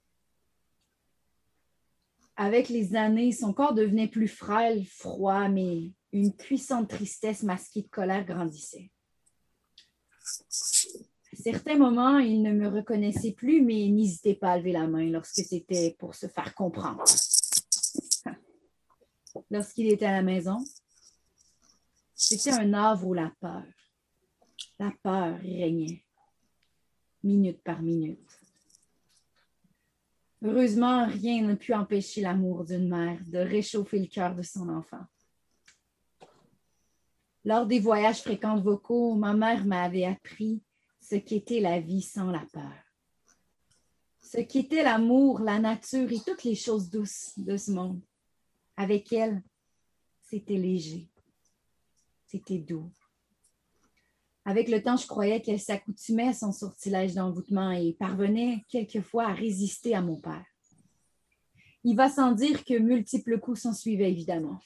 Avec 2.35 2.69
les 2.69 2.95
années, 2.95 3.31
son 3.31 3.51
corps 3.51 3.73
devenait 3.73 4.07
plus 4.07 4.27
frêle, 4.27 4.85
froid, 4.85 5.49
mais 5.49 5.91
une 6.13 6.35
puissante 6.35 6.89
tristesse 6.89 7.41
masquée 7.41 7.81
de 7.81 7.87
colère 7.87 8.25
grandissait. 8.25 8.91
Certains 11.43 11.77
moments, 11.77 12.17
il 12.17 12.41
ne 12.41 12.51
me 12.51 12.67
reconnaissait 12.67 13.33
plus, 13.33 13.61
mais 13.61 13.87
n'hésitait 13.89 14.33
pas 14.33 14.53
à 14.53 14.57
lever 14.57 14.71
la 14.71 14.87
main 14.87 15.05
lorsque 15.05 15.43
c'était 15.45 15.95
pour 15.99 16.15
se 16.15 16.25
faire 16.27 16.55
comprendre. 16.55 17.03
Lorsqu'il 19.51 19.87
était 19.91 20.07
à 20.07 20.13
la 20.13 20.23
maison, 20.23 20.57
c'était 22.15 22.53
un 22.53 22.73
havre 22.73 23.05
où 23.05 23.13
la 23.13 23.31
peur, 23.39 23.63
la 24.79 24.91
peur 25.03 25.37
régnait, 25.39 26.03
minute 27.23 27.61
par 27.61 27.83
minute. 27.83 28.27
Heureusement, 30.41 31.05
rien 31.05 31.43
n'a 31.43 31.55
pu 31.55 31.71
empêcher 31.75 32.21
l'amour 32.21 32.65
d'une 32.65 32.89
mère 32.89 33.19
de 33.27 33.37
réchauffer 33.37 33.99
le 33.99 34.07
cœur 34.07 34.35
de 34.35 34.41
son 34.41 34.69
enfant. 34.69 35.05
Lors 37.45 37.67
des 37.67 37.79
voyages 37.79 38.23
fréquents 38.23 38.59
vocaux, 38.59 39.13
ma 39.13 39.35
mère 39.35 39.63
m'avait 39.65 40.05
appris 40.05 40.63
ce 41.09 41.15
qu'était 41.15 41.61
la 41.61 41.79
vie 41.79 42.01
sans 42.01 42.31
la 42.31 42.45
peur, 42.51 42.73
ce 44.19 44.39
qu'était 44.41 44.83
l'amour, 44.83 45.39
la 45.39 45.57
nature 45.57 46.11
et 46.11 46.19
toutes 46.19 46.43
les 46.43 46.55
choses 46.55 46.89
douces 46.89 47.31
de 47.37 47.55
ce 47.55 47.71
monde. 47.71 48.01
Avec 48.75 49.13
elle, 49.13 49.41
c'était 50.21 50.57
léger, 50.57 51.09
c'était 52.25 52.59
doux. 52.59 52.91
Avec 54.43 54.67
le 54.67 54.83
temps, 54.83 54.97
je 54.97 55.07
croyais 55.07 55.41
qu'elle 55.41 55.59
s'accoutumait 55.59 56.29
à 56.29 56.33
son 56.33 56.51
sortilège 56.51 57.13
d'envoûtement 57.13 57.71
et 57.71 57.93
parvenait 57.93 58.65
quelquefois 58.69 59.27
à 59.27 59.33
résister 59.33 59.95
à 59.95 60.01
mon 60.01 60.19
père. 60.19 60.45
Il 61.83 61.95
va 61.95 62.09
sans 62.09 62.33
dire 62.33 62.65
que 62.65 62.77
multiples 62.77 63.39
coups 63.39 63.61
s'en 63.61 63.73
suivaient, 63.73 64.11
évidemment. 64.11 64.59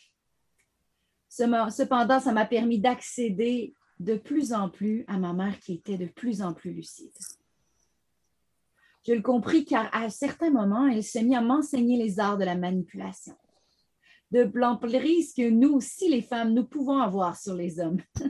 Cependant, 1.29 2.19
ça 2.19 2.33
m'a 2.33 2.45
permis 2.45 2.79
d'accéder 2.79 3.75
de 4.01 4.15
plus 4.15 4.51
en 4.51 4.69
plus 4.69 5.05
à 5.07 5.17
ma 5.17 5.31
mère 5.31 5.59
qui 5.59 5.73
était 5.73 5.97
de 5.97 6.07
plus 6.07 6.41
en 6.41 6.53
plus 6.53 6.73
lucide. 6.73 7.11
Je 9.05 9.13
le 9.13 9.21
compris 9.21 9.63
car 9.63 9.89
à 9.93 10.09
certains 10.09 10.49
moments, 10.49 10.87
elle 10.87 11.03
s'est 11.03 11.23
mise 11.23 11.35
à 11.35 11.41
m'enseigner 11.41 11.97
les 11.97 12.19
arts 12.19 12.37
de 12.37 12.45
la 12.45 12.55
manipulation, 12.55 13.35
de 14.31 14.49
l'emprise 14.53 15.33
que 15.33 15.49
nous 15.49 15.73
aussi, 15.73 16.09
les 16.09 16.21
femmes, 16.21 16.53
nous 16.53 16.65
pouvons 16.65 16.99
avoir 16.99 17.39
sur 17.39 17.53
les 17.53 17.79
hommes. 17.79 18.01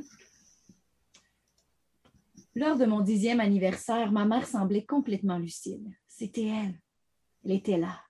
Lors 2.56 2.78
de 2.78 2.86
mon 2.86 3.00
dixième 3.00 3.40
anniversaire, 3.40 4.12
ma 4.12 4.26
mère 4.26 4.48
semblait 4.48 4.86
complètement 4.86 5.38
lucide. 5.38 5.88
C'était 6.08 6.48
elle. 6.48 6.80
Elle 7.46 7.52
était 7.52 7.78
là. 7.78 8.02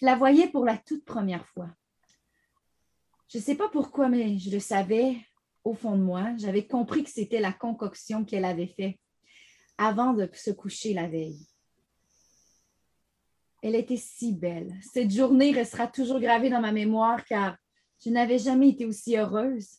Je 0.00 0.06
la 0.06 0.16
voyais 0.16 0.48
pour 0.48 0.64
la 0.64 0.76
toute 0.76 1.04
première 1.04 1.46
fois. 1.46 1.70
Je 3.28 3.38
ne 3.38 3.42
sais 3.42 3.54
pas 3.54 3.68
pourquoi, 3.68 4.08
mais 4.08 4.36
je 4.38 4.50
le 4.50 4.58
savais 4.58 5.16
au 5.64 5.74
fond 5.74 5.96
de 5.96 6.02
moi. 6.02 6.34
J'avais 6.36 6.66
compris 6.66 7.04
que 7.04 7.10
c'était 7.10 7.40
la 7.40 7.52
concoction 7.52 8.24
qu'elle 8.24 8.44
avait 8.44 8.66
faite 8.66 8.98
avant 9.78 10.12
de 10.12 10.28
se 10.32 10.50
coucher 10.50 10.94
la 10.94 11.08
veille. 11.08 11.46
Elle 13.62 13.76
était 13.76 13.96
si 13.96 14.32
belle. 14.32 14.74
Cette 14.92 15.10
journée 15.10 15.52
restera 15.52 15.86
toujours 15.86 16.20
gravée 16.20 16.50
dans 16.50 16.60
ma 16.60 16.72
mémoire 16.72 17.24
car 17.24 17.56
je 18.04 18.10
n'avais 18.10 18.38
jamais 18.38 18.70
été 18.70 18.84
aussi 18.84 19.16
heureuse, 19.16 19.78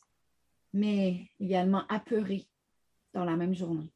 mais 0.71 1.27
également 1.39 1.85
apeurée 1.89 2.47
dans 3.13 3.25
la 3.25 3.35
même 3.35 3.53
journée. 3.53 3.91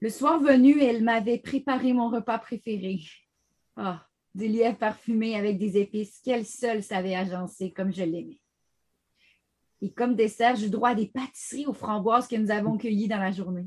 Le 0.00 0.08
soir 0.08 0.40
venu, 0.40 0.82
elle 0.82 1.04
m'avait 1.04 1.38
préparé 1.38 1.92
mon 1.92 2.08
repas 2.08 2.38
préféré. 2.38 3.00
Ah, 3.76 4.06
des 4.34 4.48
lièvres 4.48 4.78
parfumés 4.78 5.36
avec 5.36 5.58
des 5.58 5.76
épices 5.76 6.20
qu'elle 6.24 6.46
seule 6.46 6.82
savait 6.82 7.14
agencer 7.14 7.70
comme 7.70 7.92
je 7.92 8.02
l'aimais. 8.02 8.39
Et 9.82 9.90
comme 9.92 10.14
dessert, 10.14 10.56
j'ai 10.56 10.68
droit 10.68 10.90
à 10.90 10.94
des 10.94 11.06
pâtisseries 11.06 11.66
aux 11.66 11.72
framboises 11.72 12.28
que 12.28 12.36
nous 12.36 12.50
avons 12.50 12.76
cueillies 12.76 13.08
dans 13.08 13.18
la 13.18 13.32
journée. 13.32 13.66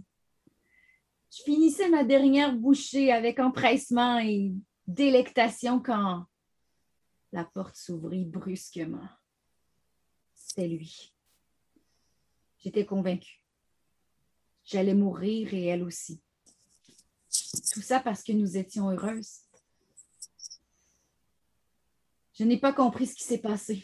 Je 1.32 1.42
finissais 1.42 1.90
ma 1.90 2.04
dernière 2.04 2.56
bouchée 2.56 3.12
avec 3.12 3.40
empressement 3.40 4.20
et 4.20 4.52
délectation 4.86 5.80
quand 5.80 6.26
la 7.32 7.44
porte 7.44 7.76
s'ouvrit 7.76 8.26
brusquement. 8.26 9.10
C'était 10.36 10.68
lui. 10.68 11.12
J'étais 12.60 12.86
convaincue. 12.86 13.44
J'allais 14.64 14.94
mourir 14.94 15.52
et 15.54 15.66
elle 15.66 15.84
aussi. 15.84 16.22
Tout 17.74 17.82
ça 17.82 18.00
parce 18.00 18.24
que 18.24 18.32
nous 18.32 18.56
étions 18.56 18.90
heureuses. 18.92 19.40
Je 22.36 22.44
n'ai 22.44 22.60
pas 22.60 22.74
compris 22.74 23.08
ce 23.08 23.16
qui 23.16 23.24
s'est 23.24 23.42
passé. 23.42 23.84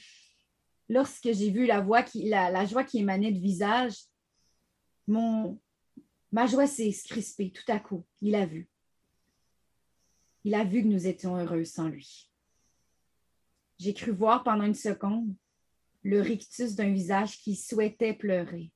Lorsque 0.89 1.31
j'ai 1.31 1.51
vu 1.51 1.65
la, 1.67 1.81
voix 1.81 2.01
qui, 2.01 2.27
la, 2.27 2.65
joie 2.65 2.83
qui 2.83 2.99
émanait 2.99 3.31
du 3.31 3.39
visage, 3.39 3.95
ma 5.07 6.47
joie 6.47 6.67
s'est 6.67 6.91
crispée 7.07 7.51
tout 7.51 7.71
à 7.71 7.79
coup. 7.79 8.05
Il 8.21 8.35
a 8.35 8.45
vu. 8.45 8.67
Il 10.43 10.55
a 10.55 10.63
vu 10.63 10.81
que 10.81 10.87
nous 10.87 11.05
étions 11.05 11.35
heureux 11.35 11.63
sans 11.63 11.87
lui. 11.87 12.29
J'ai 13.77 13.93
cru 13.93 14.11
voir 14.11 14.43
pendant 14.43 14.65
une 14.65 14.73
seconde 14.73 15.33
le 16.03 16.21
rictus 16.21 16.75
d'un 16.75 16.91
visage 16.91 17.39
qui 17.39 17.55
souhaitait 17.55 18.13
pleurer. 18.13 18.71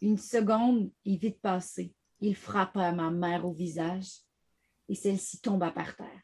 Une 0.00 0.18
seconde 0.18 0.90
est 1.04 1.16
vite 1.16 1.40
passée. 1.40 1.94
Il 2.20 2.36
frappa 2.36 2.92
ma 2.92 3.10
mère 3.10 3.46
au 3.46 3.52
visage 3.52 4.20
et 4.88 4.94
celle-ci 4.94 5.40
tomba 5.40 5.70
par 5.70 5.96
terre. 5.96 6.22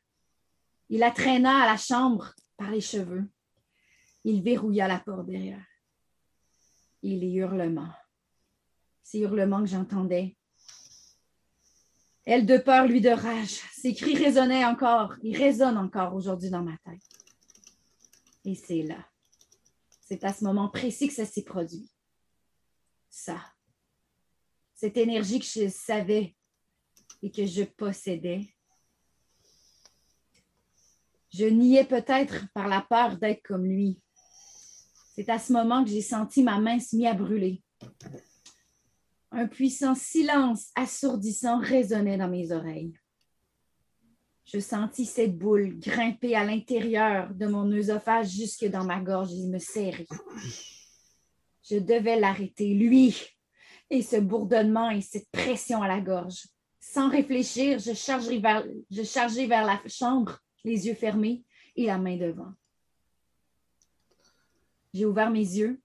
Il 0.89 1.01
la 1.01 1.11
traîna 1.11 1.63
à 1.63 1.67
la 1.67 1.77
chambre 1.77 2.35
par 2.57 2.71
les 2.71 2.81
cheveux. 2.81 3.29
Il 4.29 4.43
verrouilla 4.43 4.89
la 4.89 4.99
porte 4.99 5.27
derrière. 5.27 5.65
Et 7.05 7.15
les 7.15 7.31
hurlements, 7.35 7.93
ces 9.01 9.21
hurlements 9.21 9.61
que 9.61 9.69
j'entendais, 9.69 10.37
elle 12.25 12.45
de 12.45 12.59
peur, 12.59 12.89
lui 12.89 13.01
de 13.01 13.11
rage. 13.11 13.61
Ses 13.73 13.95
cris 13.95 14.17
résonnaient 14.17 14.65
encore, 14.65 15.15
ils 15.23 15.37
résonnent 15.37 15.79
encore 15.79 16.13
aujourd'hui 16.13 16.51
dans 16.51 16.65
ma 16.65 16.77
tête. 16.79 17.01
Et 18.45 18.57
c'est 18.57 18.83
là, 18.83 18.99
c'est 20.01 20.25
à 20.25 20.33
ce 20.33 20.43
moment 20.43 20.71
précis 20.71 21.07
que 21.07 21.15
ça 21.15 21.25
s'est 21.25 21.45
produit. 21.45 21.89
Ça, 23.09 23.41
cette 24.75 24.97
énergie 24.97 25.39
que 25.39 25.47
je 25.47 25.69
savais 25.69 26.35
et 27.23 27.31
que 27.31 27.47
je 27.47 27.63
possédais, 27.63 28.53
je 31.33 31.45
niais 31.45 31.85
peut-être 31.85 32.53
par 32.55 32.67
la 32.67 32.81
peur 32.81 33.19
d'être 33.19 33.43
comme 33.45 33.67
lui. 33.67 34.01
C'est 35.17 35.31
à 35.31 35.39
ce 35.39 35.51
moment 35.51 35.83
que 35.83 35.89
j'ai 35.89 36.03
senti 36.03 36.43
ma 36.43 36.61
main 36.61 36.79
se 36.79 36.95
mise 36.95 37.07
à 37.07 37.15
brûler. 37.15 37.63
Un 39.31 39.47
puissant 39.47 39.95
silence 39.95 40.71
assourdissant 40.75 41.59
résonnait 41.59 42.19
dans 42.19 42.29
mes 42.29 42.53
oreilles. 42.53 42.93
Je 44.45 44.61
sentis 44.61 45.07
cette 45.07 45.37
boule 45.39 45.79
grimper 45.79 46.37
à 46.37 46.45
l'intérieur 46.45 47.33
de 47.35 47.47
mon 47.47 47.73
œsophage 47.73 48.29
jusque 48.29 48.67
dans 48.67 48.85
ma 48.85 49.01
gorge 49.01 49.33
et 49.33 49.47
me 49.47 49.59
serrer. 49.59 50.07
Je 51.69 51.79
devais 51.79 52.21
l'arrêter, 52.21 52.75
lui, 52.75 53.17
et 53.89 54.03
ce 54.03 54.17
bourdonnement 54.17 54.91
et 54.91 55.01
cette 55.01 55.31
pression 55.31 55.83
à 55.83 55.89
la 55.89 56.01
gorge. 56.01 56.47
Sans 56.79 57.09
réfléchir, 57.09 57.79
je 57.79 57.95
chargeai 57.95 58.41
je 58.91 59.03
chargeai 59.03 59.47
vers 59.47 59.65
la 59.65 59.81
chambre 59.87 60.39
les 60.63 60.87
yeux 60.87 60.95
fermés 60.95 61.43
et 61.75 61.87
la 61.87 61.97
main 61.97 62.19
devant. 62.19 62.53
J'ai 64.97 65.05
ouvert 65.05 65.29
mes 65.29 65.41
yeux. 65.41 65.79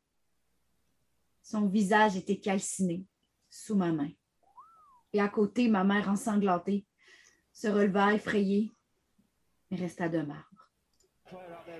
Son 1.43 1.67
visage 1.67 2.15
était 2.15 2.39
calciné 2.39 3.05
sous 3.49 3.75
ma 3.75 3.91
main. 3.91 4.09
Et 5.11 5.19
à 5.19 5.27
côté, 5.27 5.67
ma 5.67 5.83
mère 5.83 6.07
ensanglantée 6.07 6.85
se 7.51 7.67
releva 7.67 8.13
effrayée, 8.13 8.71
mais 9.69 9.75
resta 9.75 10.07
de 10.07 10.21
marbre. 10.21 10.71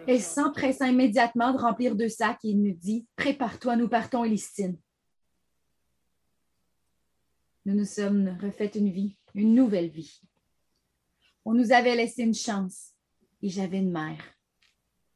Elle 0.09 0.21
s'empressa 0.21 0.89
immédiatement 0.89 1.53
de 1.53 1.59
remplir 1.59 1.95
deux 1.95 2.09
sacs 2.09 2.43
et 2.43 2.53
me 2.53 2.73
dit 2.73 3.07
Prépare-toi, 3.15 3.77
nous 3.77 3.87
partons, 3.87 4.25
Elistine. 4.25 4.77
nous 7.63 7.75
nous 7.75 7.85
sommes 7.85 8.37
refait 8.41 8.73
une 8.75 8.91
vie, 8.91 9.15
une 9.35 9.55
nouvelle 9.55 9.89
vie. 9.89 10.19
On 11.45 11.53
nous 11.53 11.71
avait 11.71 11.95
laissé 11.95 12.23
une 12.23 12.35
chance 12.35 12.91
et 13.41 13.47
j'avais 13.47 13.79
une 13.79 13.91
mère, 13.91 14.21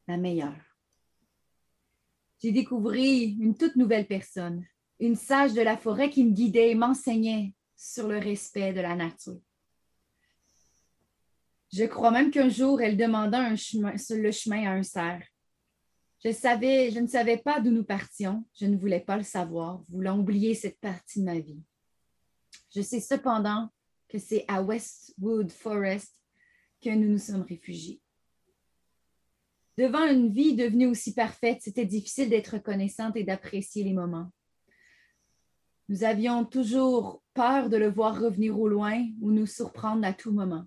la 0.08 0.16
meilleure. 0.16 0.65
J'ai 2.46 2.52
découvert 2.52 2.94
une 2.94 3.56
toute 3.56 3.74
nouvelle 3.74 4.06
personne, 4.06 4.64
une 5.00 5.16
sage 5.16 5.52
de 5.52 5.62
la 5.62 5.76
forêt 5.76 6.10
qui 6.10 6.22
me 6.22 6.30
guidait 6.30 6.70
et 6.70 6.74
m'enseignait 6.76 7.52
sur 7.74 8.06
le 8.06 8.18
respect 8.18 8.72
de 8.72 8.80
la 8.80 8.94
nature. 8.94 9.40
Je 11.72 11.82
crois 11.86 12.12
même 12.12 12.30
qu'un 12.30 12.48
jour, 12.48 12.80
elle 12.80 12.96
demanda 12.96 13.50
le 13.50 13.56
chemin 14.30 14.64
à 14.64 14.74
un 14.74 14.84
cerf. 14.84 15.26
Je, 16.24 16.30
savais, 16.30 16.92
je 16.92 17.00
ne 17.00 17.08
savais 17.08 17.38
pas 17.38 17.58
d'où 17.58 17.72
nous 17.72 17.82
partions. 17.82 18.46
Je 18.54 18.66
ne 18.66 18.76
voulais 18.76 19.00
pas 19.00 19.16
le 19.16 19.24
savoir, 19.24 19.82
voulant 19.88 20.16
oublier 20.16 20.54
cette 20.54 20.78
partie 20.78 21.18
de 21.18 21.24
ma 21.24 21.40
vie. 21.40 21.64
Je 22.72 22.80
sais 22.80 23.00
cependant 23.00 23.70
que 24.06 24.18
c'est 24.18 24.44
à 24.46 24.62
Westwood 24.62 25.50
Forest 25.50 26.16
que 26.80 26.90
nous 26.90 27.08
nous 27.08 27.18
sommes 27.18 27.42
réfugiés. 27.42 28.00
Devant 29.78 30.06
une 30.06 30.30
vie 30.30 30.54
devenue 30.54 30.86
aussi 30.86 31.12
parfaite, 31.12 31.58
c'était 31.60 31.84
difficile 31.84 32.30
d'être 32.30 32.54
reconnaissante 32.54 33.16
et 33.16 33.24
d'apprécier 33.24 33.84
les 33.84 33.92
moments. 33.92 34.30
Nous 35.88 36.02
avions 36.02 36.44
toujours 36.44 37.22
peur 37.34 37.68
de 37.68 37.76
le 37.76 37.90
voir 37.90 38.18
revenir 38.18 38.58
au 38.58 38.68
loin 38.68 39.06
ou 39.20 39.30
nous 39.30 39.46
surprendre 39.46 40.06
à 40.06 40.12
tout 40.12 40.32
moment. 40.32 40.64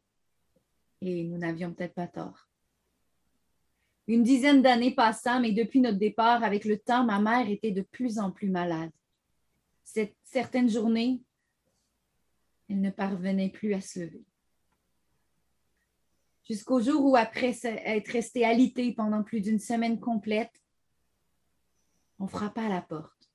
Et 1.02 1.24
nous 1.24 1.38
n'avions 1.38 1.74
peut-être 1.74 1.96
pas 1.96 2.08
tort. 2.08 2.48
Une 4.08 4.24
dizaine 4.24 4.62
d'années 4.62 4.94
passant, 4.94 5.40
mais 5.40 5.52
depuis 5.52 5.82
notre 5.82 5.98
départ, 5.98 6.44
avec 6.44 6.66
le 6.66 6.78
temps, 6.78 7.06
ma 7.06 7.20
mère 7.20 7.50
était 7.50 7.72
de 7.72 7.82
plus 7.82 8.18
en 8.18 8.32
plus 8.32 8.50
malade. 8.50 8.92
Cette 9.84 10.16
certaine 10.24 10.70
journée, 10.70 11.22
elle 12.70 12.82
ne 12.82 12.92
parvenait 12.92 13.50
plus 13.50 13.74
à 13.74 13.82
se 13.82 14.00
lever. 14.00 14.24
Jusqu'au 16.50 16.82
jour 16.82 17.06
où, 17.06 17.16
après 17.16 17.56
être 17.64 18.12
restée 18.12 18.44
alitée 18.44 18.92
pendant 18.92 19.22
plus 19.22 19.40
d'une 19.40 19.60
semaine 19.60 20.00
complète, 20.00 20.52
on 22.18 22.28
frappa 22.28 22.64
à 22.64 22.70
la 22.70 22.82
porte. 22.82 23.30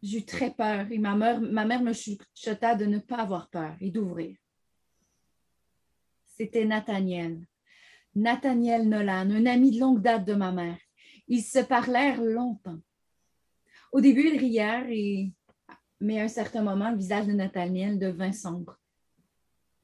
J'eus 0.00 0.24
très 0.24 0.52
peur 0.52 0.86
et 0.92 0.98
ma 0.98 1.16
mère, 1.16 1.82
me 1.82 1.92
chuchota 1.92 2.76
de 2.76 2.86
ne 2.86 2.98
pas 2.98 3.16
avoir 3.16 3.50
peur 3.50 3.76
et 3.80 3.90
d'ouvrir. 3.90 4.36
C'était 6.26 6.64
Nathaniel. 6.64 7.44
Nathaniel 8.14 8.88
Nolan, 8.88 9.28
un 9.30 9.46
ami 9.46 9.72
de 9.72 9.80
longue 9.80 10.00
date 10.00 10.24
de 10.24 10.34
ma 10.34 10.52
mère. 10.52 10.78
Ils 11.26 11.42
se 11.42 11.58
parlèrent 11.58 12.22
longtemps. 12.22 12.78
Au 13.90 14.00
début, 14.00 14.28
ils 14.28 14.38
rièrent, 14.38 14.86
mais 16.00 16.20
à 16.20 16.24
un 16.24 16.28
certain 16.28 16.62
moment, 16.62 16.90
le 16.90 16.96
visage 16.96 17.26
de 17.26 17.32
Nathaniel 17.32 17.98
devint 17.98 18.32
sombre. 18.32 18.78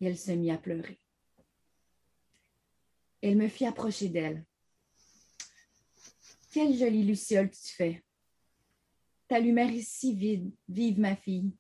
Et 0.01 0.07
elle 0.07 0.17
se 0.17 0.31
mit 0.31 0.53
à 0.53 0.59
pleurer. 0.59 1.01
Elle 3.27 3.39
me 3.39 3.49
fit 3.49 3.65
approcher 3.65 4.11
d'elle. 4.11 4.45
Quelle 6.53 6.77
jolie 6.77 7.05
luciole 7.05 7.51
tu 7.51 7.75
fais. 7.75 8.05
Ta 9.27 9.41
lumière 9.41 9.71
est 9.71 9.81
si 9.81 10.15
vide, 10.15 10.53
vive 10.69 11.01
ma 11.01 11.17
fille. 11.17 11.57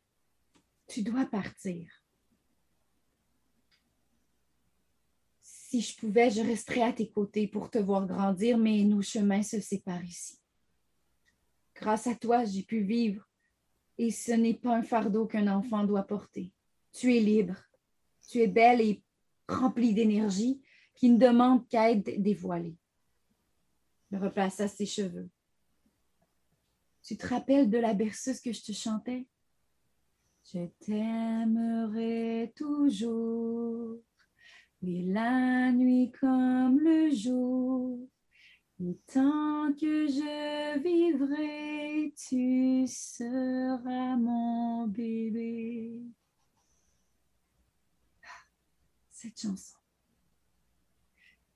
Tu 0.86 1.02
dois 1.02 1.24
partir. 1.24 1.90
Si 5.40 5.80
je 5.80 5.96
pouvais, 5.96 6.30
je 6.30 6.42
resterais 6.42 6.82
à 6.82 6.92
tes 6.92 7.08
côtés 7.08 7.48
pour 7.48 7.70
te 7.70 7.78
voir 7.78 8.06
grandir, 8.06 8.58
mais 8.58 8.84
nos 8.84 9.00
chemins 9.00 9.42
se 9.42 9.58
séparent 9.58 10.04
ici. 10.04 10.38
Grâce 11.74 12.06
à 12.06 12.14
toi, 12.14 12.44
j'ai 12.44 12.62
pu 12.62 12.82
vivre, 12.82 13.26
et 13.96 14.10
ce 14.10 14.32
n'est 14.32 14.52
pas 14.52 14.76
un 14.76 14.82
fardeau 14.82 15.24
qu'un 15.24 15.48
enfant 15.48 15.84
doit 15.84 16.06
porter. 16.06 16.52
Tu 16.92 17.16
es 17.16 17.20
libre, 17.20 17.56
tu 18.28 18.42
es 18.42 18.48
belle 18.48 18.82
et 18.82 19.02
remplie 19.48 19.94
d'énergie 19.94 20.60
qui 20.94 21.10
ne 21.10 21.18
demande 21.18 21.68
qu'à 21.68 21.90
être 21.90 22.20
dévoilée. 22.20 22.76
Il 24.10 24.18
replaça 24.18 24.68
ses 24.68 24.86
cheveux. 24.86 25.28
Tu 27.02 27.16
te 27.16 27.26
rappelles 27.26 27.68
de 27.68 27.78
la 27.78 27.94
berceuse 27.94 28.40
que 28.40 28.52
je 28.52 28.62
te 28.62 28.72
chantais? 28.72 29.26
Je 30.52 30.66
t'aimerai 30.80 32.52
toujours, 32.54 33.98
et 34.82 35.02
la 35.04 35.72
nuit 35.72 36.12
comme 36.20 36.78
le 36.80 37.10
jour. 37.10 38.08
Tant 39.06 39.72
que 39.72 40.06
je 40.06 40.78
vivrai, 40.82 42.12
tu 42.14 42.86
seras 42.86 44.16
mon 44.16 44.86
bébé. 44.86 46.02
Cette 49.10 49.40
chanson. 49.40 49.78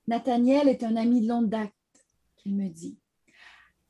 Nathaniel 0.08 0.68
est 0.68 0.84
un 0.84 0.96
ami 0.96 1.20
de 1.20 1.28
longue 1.28 1.50
date, 1.50 1.74
qu'elle 2.38 2.54
me 2.54 2.70
dit. 2.70 2.98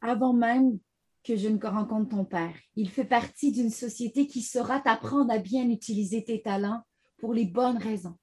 Avant 0.00 0.32
même 0.32 0.80
que 1.22 1.36
je 1.36 1.46
ne 1.46 1.64
rencontre 1.64 2.08
ton 2.08 2.24
père. 2.24 2.56
Il 2.74 2.90
fait 2.90 3.04
partie 3.04 3.52
d'une 3.52 3.70
société 3.70 4.26
qui 4.26 4.42
saura 4.42 4.80
t'apprendre 4.80 5.32
à 5.32 5.38
bien 5.38 5.70
utiliser 5.70 6.24
tes 6.24 6.42
talents 6.42 6.82
pour 7.18 7.34
les 7.34 7.44
bonnes 7.44 7.78
raisons. 7.78 8.18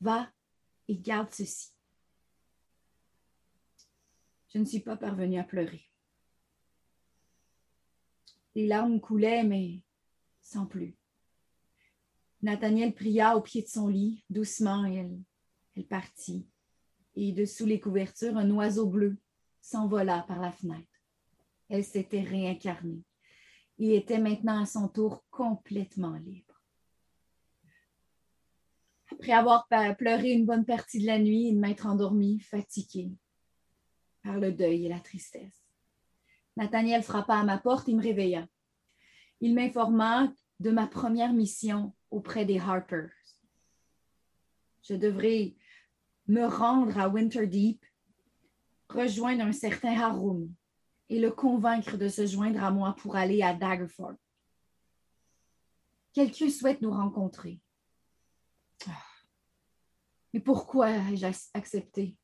Va 0.00 0.32
et 0.88 0.98
garde 0.98 1.32
ceci. 1.32 1.68
Je 4.52 4.58
ne 4.58 4.64
suis 4.64 4.80
pas 4.80 4.96
parvenue 4.96 5.38
à 5.38 5.44
pleurer. 5.44 5.84
Les 8.56 8.66
larmes 8.66 9.00
coulaient, 9.00 9.44
mais 9.44 9.80
sans 10.42 10.66
plus. 10.66 10.96
Nathaniel 12.42 12.92
pria 12.92 13.36
au 13.36 13.42
pied 13.42 13.62
de 13.62 13.68
son 13.68 13.86
lit, 13.86 14.24
doucement, 14.28 14.84
et 14.86 15.08
elle 15.76 15.86
partit. 15.86 16.48
Et 17.16 17.32
dessous 17.32 17.66
les 17.66 17.80
couvertures, 17.80 18.36
un 18.36 18.50
oiseau 18.50 18.86
bleu 18.86 19.16
s'envola 19.60 20.24
par 20.26 20.40
la 20.40 20.52
fenêtre 20.52 20.90
elle 21.70 21.84
s'était 21.84 22.22
réincarnée 22.22 23.04
Il 23.78 23.92
était 23.92 24.18
maintenant 24.18 24.60
à 24.62 24.66
son 24.66 24.88
tour 24.88 25.24
complètement 25.30 26.16
libre. 26.16 26.60
Après 29.12 29.32
avoir 29.32 29.66
pleuré 29.96 30.32
une 30.32 30.46
bonne 30.46 30.64
partie 30.64 31.00
de 31.00 31.06
la 31.06 31.18
nuit 31.18 31.48
et 31.48 31.52
de 31.52 31.58
m'être 31.58 31.86
endormie, 31.86 32.40
fatiguée 32.40 33.12
par 34.22 34.38
le 34.38 34.52
deuil 34.52 34.86
et 34.86 34.88
la 34.88 35.00
tristesse, 35.00 35.64
Nathaniel 36.56 37.02
frappa 37.02 37.36
à 37.36 37.44
ma 37.44 37.58
porte 37.58 37.88
et 37.88 37.94
me 37.94 38.02
réveilla. 38.02 38.46
Il 39.40 39.54
m'informa 39.54 40.32
de 40.58 40.70
ma 40.70 40.86
première 40.86 41.32
mission 41.32 41.94
auprès 42.10 42.44
des 42.44 42.58
Harpers. 42.58 43.10
Je 44.82 44.94
devrais 44.94 45.54
me 46.30 46.46
rendre 46.46 46.96
à 46.96 47.08
Winterdeep, 47.08 47.84
rejoindre 48.88 49.42
un 49.42 49.52
certain 49.52 49.98
Harum, 50.00 50.48
et 51.08 51.18
le 51.18 51.32
convaincre 51.32 51.96
de 51.96 52.08
se 52.08 52.24
joindre 52.24 52.62
à 52.62 52.70
moi 52.70 52.94
pour 52.94 53.16
aller 53.16 53.42
à 53.42 53.52
Daggerford. 53.52 54.14
Quelqu'un 56.12 56.48
souhaite 56.48 56.80
nous 56.82 56.92
rencontrer. 56.92 57.60
Ah. 58.86 58.92
Mais 60.32 60.38
pourquoi 60.40 60.90
ai-je 60.90 61.26
accepté? 61.52 62.16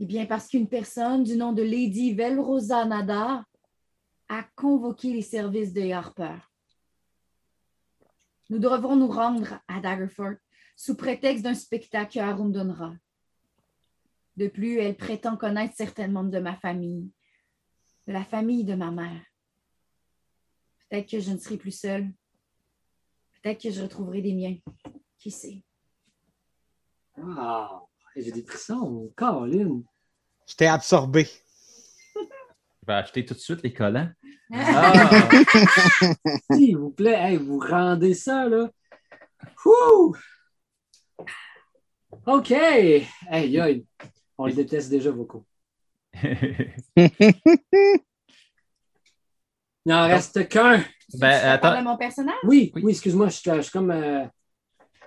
Eh 0.00 0.06
bien, 0.06 0.26
parce 0.26 0.48
qu'une 0.48 0.68
personne 0.68 1.22
du 1.22 1.36
nom 1.36 1.52
de 1.52 1.62
Lady 1.62 2.12
Velrosa 2.12 2.84
Nadar 2.84 3.44
a 4.28 4.42
convoqué 4.56 5.12
les 5.12 5.22
services 5.22 5.72
de 5.72 5.92
Harper. 5.92 6.38
Nous 8.50 8.58
devrons 8.58 8.96
nous 8.96 9.06
rendre 9.06 9.60
à 9.68 9.80
Daggerford 9.80 10.34
sous 10.76 10.96
prétexte 10.96 11.44
d'un 11.44 11.54
spectacle 11.54 12.18
à 12.18 12.28
Arum 12.28 12.52
donnera. 12.52 12.94
De 14.36 14.48
plus, 14.48 14.78
elle 14.78 14.96
prétend 14.96 15.36
connaître 15.36 15.74
certains 15.76 16.08
membres 16.08 16.30
de 16.30 16.40
ma 16.40 16.56
famille, 16.56 17.10
de 18.06 18.12
la 18.12 18.24
famille 18.24 18.64
de 18.64 18.74
ma 18.74 18.90
mère. 18.90 19.22
Peut-être 20.88 21.08
que 21.08 21.20
je 21.20 21.30
ne 21.30 21.38
serai 21.38 21.56
plus 21.56 21.78
seule. 21.78 22.08
Peut-être 23.42 23.62
que 23.62 23.70
je 23.70 23.82
retrouverai 23.82 24.22
des 24.22 24.34
miens. 24.34 24.56
Qui 25.18 25.30
sait? 25.30 25.62
Ah, 27.16 27.80
j'ai 28.16 28.32
des 28.32 28.42
frissons, 28.42 29.12
Caroline. 29.16 29.84
Je 30.46 30.54
t'ai 30.56 30.66
absorbé. 30.66 31.28
Je 32.14 32.86
vais 32.86 32.92
acheter 32.94 33.24
tout 33.24 33.34
de 33.34 33.38
suite 33.38 33.62
les 33.62 33.72
collants. 33.72 34.10
Ah. 34.52 35.30
S'il 36.52 36.76
vous 36.76 36.90
plaît, 36.90 37.36
vous 37.36 37.58
rendez 37.58 38.14
ça, 38.14 38.48
là. 38.48 38.68
Ouh! 39.64 40.14
OK. 42.26 42.50
Hey, 42.50 43.06
aïe. 43.30 43.86
On 44.38 44.46
les 44.46 44.54
déteste 44.54 44.90
déjà 44.90 45.10
beaucoup. 45.10 45.44
Il 46.96 47.10
n'en 49.86 50.06
reste 50.06 50.48
qu'un. 50.48 50.82
Ben, 51.14 51.50
attends. 51.50 51.82
mon 51.82 51.96
personnage? 51.96 52.36
Oui, 52.44 52.72
oui, 52.76 52.92
excuse-moi, 52.92 53.28
je, 53.28 53.60
suis 53.60 53.70
comme 53.70 53.90
euh, 53.90 54.24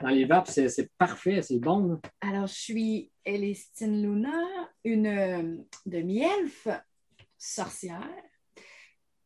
dans 0.02 0.10
les 0.10 0.26
vapes, 0.26 0.48
c'est 0.48 0.92
parfait, 0.98 1.42
c'est 1.42 1.60
bon. 1.60 2.00
Alors, 2.22 2.48
je 2.48 2.54
suis 2.54 3.12
Elistine 3.26 4.02
Luna, 4.02 4.40
une 4.84 5.08
euh, 5.08 5.58
demi-elfe 5.86 6.68
sorcière. 7.38 8.08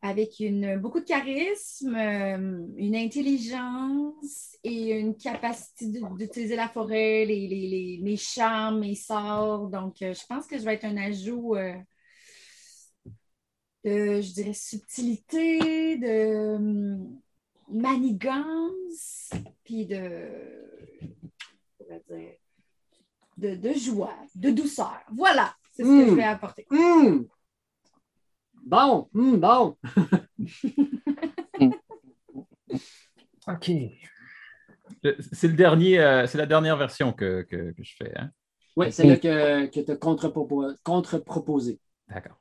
Avec 0.01 0.39
une, 0.39 0.77
beaucoup 0.79 0.99
de 0.99 1.05
charisme, 1.05 1.95
euh, 1.95 2.65
une 2.75 2.95
intelligence 2.95 4.57
et 4.63 4.99
une 4.99 5.15
capacité 5.15 5.85
d'utiliser 6.17 6.55
la 6.55 6.67
forêt, 6.67 7.25
les, 7.25 7.47
les, 7.47 7.67
les, 7.67 7.99
mes 8.01 8.17
charmes, 8.17 8.79
mes 8.79 8.95
sorts. 8.95 9.67
Donc, 9.69 10.01
euh, 10.01 10.13
je 10.13 10.25
pense 10.27 10.47
que 10.47 10.57
je 10.57 10.63
vais 10.63 10.73
être 10.73 10.85
un 10.85 10.97
ajout 10.97 11.55
euh, 11.55 11.75
de, 13.85 14.21
je 14.21 14.33
dirais, 14.33 14.53
subtilité, 14.53 15.97
de 15.97 16.55
hum, 16.55 17.19
manigance, 17.69 19.29
puis 19.63 19.85
de, 19.85 20.29
de, 23.37 23.55
de 23.55 23.73
joie, 23.73 24.15
de 24.35 24.49
douceur. 24.49 24.99
Voilà, 25.15 25.55
c'est 25.73 25.83
ce 25.83 25.89
que 25.89 25.93
Mm. 26.05 26.09
je 26.09 26.15
vais 26.15 26.23
apporter. 26.23 26.65
Hum! 26.71 27.27
Bon, 28.65 29.09
hum, 29.13 29.39
bon. 29.39 29.77
OK. 33.47 33.71
C'est 35.33 35.47
le 35.47 35.53
dernier, 35.55 35.99
euh, 35.99 36.27
c'est 36.27 36.37
la 36.37 36.45
dernière 36.45 36.77
version 36.77 37.11
que, 37.13 37.41
que- 37.43 37.71
que 37.71 37.83
je 37.83 37.95
fais. 37.97 38.11
Hein? 38.17 38.29
Oui, 38.75 38.91
c'est 38.91 39.05
là 39.05 39.17
que, 39.17 39.65
que 39.67 39.79
tu 39.79 39.91
as 39.91 39.95
contre-propo- 39.95 40.75
contre-proposé. 40.83 41.79
D'accord. 42.07 42.37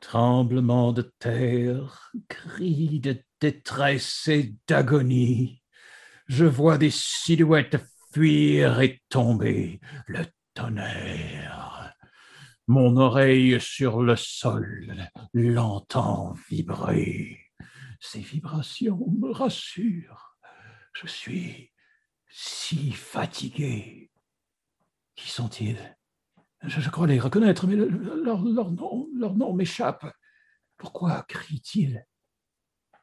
Tremblement 0.00 0.92
de 0.92 1.02
terre, 1.18 2.12
cris 2.28 3.00
de 3.00 3.18
détresse 3.40 4.28
et 4.28 4.54
d'agonie. 4.66 5.62
Je 6.26 6.44
vois 6.44 6.78
des 6.78 6.90
silhouettes 6.90 7.76
fuir 8.12 8.80
et 8.80 9.00
tomber. 9.08 9.80
Le 10.06 10.24
tonnerre. 10.54 11.59
Mon 12.70 12.96
oreille 12.98 13.60
sur 13.60 14.00
le 14.00 14.14
sol 14.14 15.10
l'entend 15.32 16.34
vibrer. 16.48 17.40
Ces 17.98 18.20
vibrations 18.20 19.10
me 19.18 19.32
rassurent. 19.32 20.36
Je 20.92 21.08
suis 21.08 21.72
si 22.28 22.92
fatigué. 22.92 24.12
Qui 25.16 25.28
sont-ils? 25.28 25.96
Je, 26.62 26.88
crois 26.90 27.08
les 27.08 27.18
reconnaître, 27.18 27.66
mais 27.66 27.74
le- 27.74 27.88
le- 27.88 28.22
leur, 28.22 28.40
leur 28.44 28.70
nom, 28.70 29.08
leur 29.18 29.34
nom 29.34 29.52
m'échappe. 29.52 30.06
Pourquoi 30.76 31.24
crient-ils? 31.24 32.06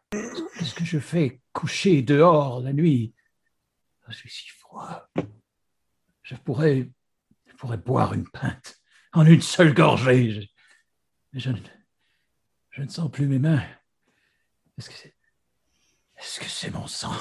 Qu'est-ce 0.09 0.75
que 0.75 0.85
je 0.85 0.99
fais 0.99 1.41
coucher 1.51 2.03
dehors 2.03 2.61
la 2.61 2.71
nuit? 2.71 3.13
Je 4.07 4.15
suis 4.15 4.29
si 4.29 4.47
froid. 4.47 5.09
Je 6.23 6.35
pourrais, 6.35 6.89
je 7.47 7.53
pourrais 7.57 7.77
boire 7.77 8.13
une 8.13 8.29
pinte 8.29 8.76
en 9.17 9.25
une 9.25 9.41
seule 9.41 9.73
gorgée. 9.73 10.47
Je, 11.33 11.39
je, 11.39 12.81
ne- 12.83 12.87
sens 12.87 13.11
plus 13.11 13.27
mes 13.27 13.39
mains. 13.39 13.63
Est-ce 14.77 14.89
que 14.89 14.95
c'est, 14.95 15.15
est-ce 16.17 16.39
que 16.39 16.45
c'est 16.45 16.71
mon 16.71 16.85
sang? 16.87 17.15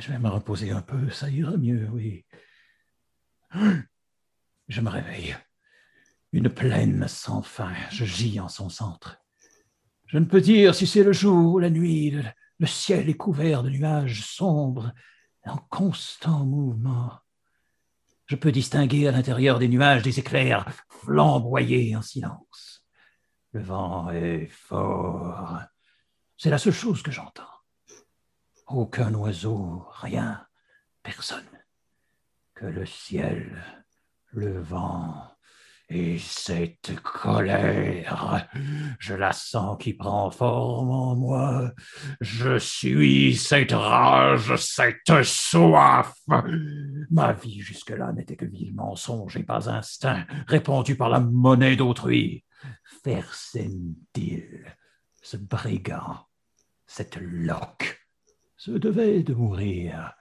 Je 0.00 0.10
vais 0.10 0.18
me 0.18 0.28
reposer 0.28 0.70
un 0.70 0.82
peu, 0.82 1.10
ça 1.10 1.28
ira 1.30 1.56
mieux, 1.56 1.88
oui. 1.92 2.24
Je 4.68 4.82
me 4.82 4.90
réveille. 4.90 5.34
Une 6.32 6.50
plaine 6.50 7.08
sans 7.08 7.40
fin. 7.40 7.72
Je 7.90 8.04
gis 8.04 8.38
en 8.38 8.48
son 8.48 8.68
centre. 8.68 9.16
Je 10.06 10.18
ne 10.18 10.26
peux 10.26 10.42
dire 10.42 10.74
si 10.74 10.86
c'est 10.86 11.04
le 11.04 11.12
jour 11.12 11.54
ou 11.54 11.58
la 11.58 11.70
nuit. 11.70 12.14
Le 12.58 12.66
ciel 12.66 13.08
est 13.08 13.16
couvert 13.16 13.62
de 13.62 13.70
nuages 13.70 14.26
sombres 14.26 14.92
en 15.44 15.56
constant 15.56 16.44
mouvement. 16.44 17.18
Je 18.28 18.36
peux 18.36 18.52
distinguer 18.52 19.08
à 19.08 19.12
l'intérieur 19.12 19.58
des 19.58 19.68
nuages 19.68 20.02
des 20.02 20.18
éclairs 20.18 20.70
flamboyer 20.90 21.96
en 21.96 22.02
silence. 22.02 22.86
Le 23.52 23.62
vent 23.62 24.10
est 24.10 24.48
fort. 24.48 25.60
C'est 26.36 26.50
la 26.50 26.58
seule 26.58 26.74
chose 26.74 27.02
que 27.02 27.10
j'entends. 27.10 27.42
Aucun 28.66 29.14
oiseau, 29.14 29.86
rien, 29.92 30.46
personne. 31.02 31.48
Que 32.54 32.66
le 32.66 32.84
ciel 32.84 33.64
le 34.26 34.60
vent 34.60 35.37
et 35.90 36.18
cette 36.18 37.00
colère, 37.00 38.46
je 38.98 39.14
la 39.14 39.32
sens 39.32 39.78
qui 39.78 39.94
prend 39.94 40.30
forme 40.30 40.90
en 40.90 41.16
moi. 41.16 41.72
Je 42.20 42.58
suis 42.58 43.36
cette 43.36 43.72
rage, 43.72 44.54
cette 44.56 45.22
soif. 45.22 46.14
Ma 47.10 47.32
vie 47.32 47.60
jusque-là 47.60 48.12
n'était 48.12 48.36
que 48.36 48.44
vil 48.44 48.74
mensonge 48.74 49.38
et 49.38 49.44
pas 49.44 49.70
instinct, 49.70 50.26
répandu 50.46 50.94
par 50.94 51.08
la 51.08 51.20
monnaie 51.20 51.76
d'autrui. 51.76 52.44
Fersendil, 53.02 54.76
ce 55.22 55.36
brigand, 55.38 56.26
cette 56.86 57.16
loque, 57.16 57.98
se 58.58 58.72
devait 58.72 59.22
de 59.22 59.32
mourir 59.32 60.12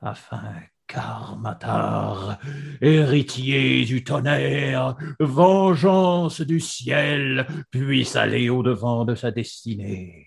afin 0.00 0.54
qu'Armatar, 0.88 2.40
héritier 2.80 3.84
du 3.84 4.02
tonnerre, 4.02 4.96
vengeance 5.20 6.40
du 6.40 6.58
ciel, 6.58 7.46
puisse 7.70 8.16
aller 8.16 8.48
au-devant 8.48 9.04
de 9.04 9.14
sa 9.14 9.30
destinée. 9.30 10.26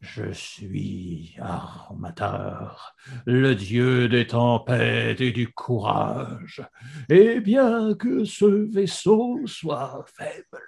Je 0.00 0.32
suis 0.32 1.34
Armatar, 1.38 2.94
le 3.26 3.54
dieu 3.54 4.08
des 4.08 4.26
tempêtes 4.26 5.20
et 5.20 5.32
du 5.32 5.52
courage, 5.52 6.62
et 7.10 7.40
bien 7.40 7.94
que 7.94 8.24
ce 8.24 8.46
vaisseau 8.72 9.40
soit 9.46 10.04
faible, 10.16 10.62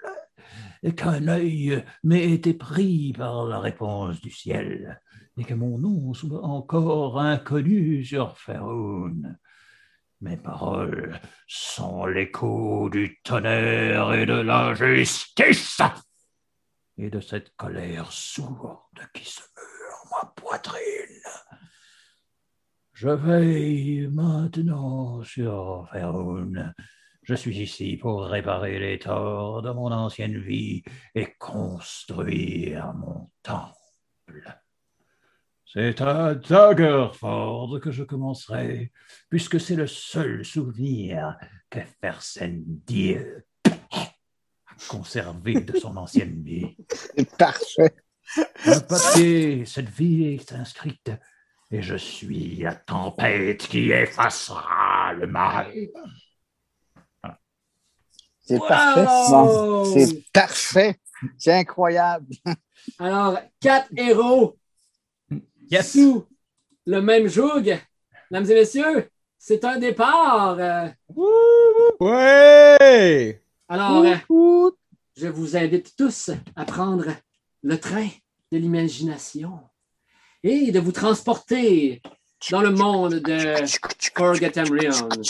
et 0.83 0.95
qu'un 0.95 1.29
œil 1.29 1.83
m'ait 2.03 2.31
été 2.31 2.53
pris 2.53 3.15
par 3.17 3.47
la 3.47 3.59
réponse 3.59 4.21
du 4.21 4.31
ciel, 4.31 5.01
et 5.39 5.45
que 5.45 5.55
mon 5.55 5.79
nom 5.79 6.15
soit 6.15 6.43
encore 6.45 7.21
inconnu 7.21 8.05
sur 8.05 8.37
Faerûn. 8.39 9.39
Mes 10.21 10.37
paroles 10.37 11.21
sont 11.49 12.07
l'écho 12.07 12.89
du 12.91 13.21
tonnerre 13.25 14.13
et 14.13 14.27
de 14.27 14.41
la 14.41 14.75
justice, 14.75 15.81
et 16.97 17.11
de 17.11 17.21
cette 17.21 17.57
colère 17.57 18.13
sourde 18.13 19.01
qui 19.15 19.25
se 19.25 19.41
meurt 19.41 20.05
en 20.05 20.17
ma 20.17 20.33
poitrine. 20.37 20.79
Je 22.93 23.09
veille 23.09 24.07
maintenant 24.13 25.25
sur 25.25 25.89
Faerûn. 25.91 26.73
Je 27.23 27.35
suis 27.35 27.59
ici 27.59 27.97
pour 27.97 28.27
réparer 28.27 28.79
les 28.79 28.99
torts 28.99 29.63
de 29.63 29.71
mon 29.71 29.91
ancienne 29.91 30.39
vie 30.39 30.85
et 31.15 31.35
construire 31.39 32.93
mon 32.95 33.31
temple. 33.43 34.62
C'est 35.75 36.03
à 36.03 36.35
Daggerford 36.35 37.81
que 37.81 37.91
je 37.91 38.03
commencerai, 38.03 38.93
puisque 39.31 39.59
c'est 39.59 39.75
le 39.75 39.87
seul 39.87 40.45
souvenir 40.45 41.39
que 41.71 41.79
Fersendil 41.99 43.43
a 43.65 44.07
conservé 44.87 45.63
de 45.63 45.79
son 45.79 45.97
ancienne 45.97 46.43
vie. 46.45 46.77
C'est 47.17 47.37
parfait. 47.39 47.95
Le 48.67 48.87
papier, 48.87 49.65
cette 49.65 49.89
vie 49.89 50.35
est 50.35 50.53
inscrite, 50.53 51.11
et 51.71 51.81
je 51.81 51.97
suis 51.97 52.57
la 52.57 52.75
tempête 52.75 53.67
qui 53.67 53.93
effacera 53.93 55.15
le 55.15 55.27
mal. 55.27 55.73
C'est 58.41 58.59
Wow! 58.59 58.69
parfait. 58.69 60.05
C'est 60.07 60.33
parfait. 60.33 61.01
C'est 61.39 61.53
incroyable. 61.53 62.35
Alors, 62.99 63.39
quatre 63.59 63.89
héros 63.97 64.59
Yes! 65.73 65.93
sous 65.93 66.27
le 66.87 67.01
même 67.01 67.29
joug. 67.29 67.65
Mesdames 68.31 68.51
et 68.51 68.55
messieurs, 68.55 69.09
c'est 69.39 69.65
un 69.65 69.79
départ. 69.79 70.57
Euh, 70.59 70.89
Ouais! 72.01 73.41
Alors, 73.69 74.05
euh, 74.05 74.71
je 75.17 75.29
vous 75.29 75.57
invite 75.57 75.97
tous 75.97 76.31
à 76.57 76.65
prendre 76.67 77.07
le 77.63 77.79
train 77.81 78.09
de 78.51 78.59
l'imagination 78.59 79.61
et 80.43 80.73
de 80.73 80.79
vous 80.81 80.93
transporter 80.93 82.03
dans 82.51 82.61
le 82.61 82.71
monde 82.71 83.15
de 83.15 83.55
Forgotten 84.17 84.69
Realms. 84.69 85.23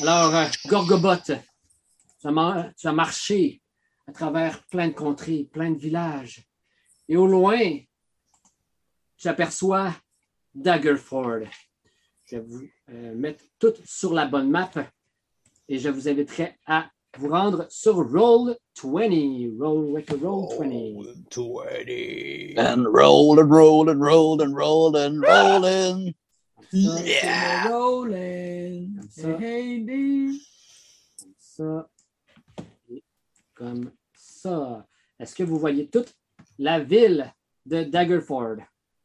Alors, 0.00 0.34
euh, 0.34 0.44
Gorgobot, 0.66 1.16
tu 1.26 1.32
as, 2.26 2.30
mar- 2.30 2.70
tu 2.78 2.86
as 2.86 2.92
marché 2.92 3.60
à 4.08 4.12
travers 4.12 4.62
plein 4.68 4.88
de 4.88 4.92
contrées, 4.94 5.48
plein 5.52 5.70
de 5.72 5.78
villages. 5.78 6.45
Et 7.08 7.16
au 7.16 7.26
loin, 7.26 7.58
tu 9.16 9.28
aperçois 9.28 9.92
Daggerford. 10.54 11.44
Je 12.24 12.36
vais 12.36 12.42
vous 12.42 12.66
euh, 12.90 13.14
mettre 13.14 13.44
tout 13.58 13.74
sur 13.84 14.12
la 14.12 14.26
bonne 14.26 14.50
map 14.50 14.70
et 15.68 15.78
je 15.78 15.88
vous 15.88 16.08
inviterai 16.08 16.56
à 16.66 16.90
vous 17.18 17.28
rendre 17.28 17.66
sur 17.70 17.96
Roll20. 17.96 19.56
Roll 19.58 19.92
with 19.92 20.06
the 20.06 20.14
Roll20. 20.16 21.24
And 22.58 22.86
roll 22.86 23.38
and 23.38 23.50
roll 23.50 23.88
and 23.88 24.00
roll 24.00 24.42
and 24.42 24.54
roll 24.54 24.96
and 24.96 25.22
rolling. 25.22 26.14
Ça, 26.72 27.00
Yeah. 27.04 27.68
Comme 27.68 28.10
ça. 29.08 29.38
ça. 31.38 31.88
Et 32.90 33.04
comme 33.54 33.92
ça. 34.14 34.86
Est-ce 35.18 35.34
que 35.34 35.44
vous 35.44 35.58
voyez 35.58 35.88
toute 35.88 36.12
la 36.58 36.80
ville 36.80 37.32
de 37.64 37.84
Daggerford? 37.84 38.56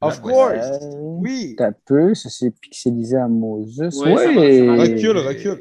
Of 0.02 0.22
course! 0.22 0.82
Euh, 0.82 0.98
Oui! 1.00 1.56
Un 1.60 1.74
peu, 1.86 2.16
ça 2.16 2.30
s'est 2.30 2.52
pixelisé 2.52 3.18
à 3.18 3.28
Moses. 3.28 3.90
Ça 3.90 4.10
va. 4.10 4.16
Recule, 4.16 5.18
recule. 5.18 5.60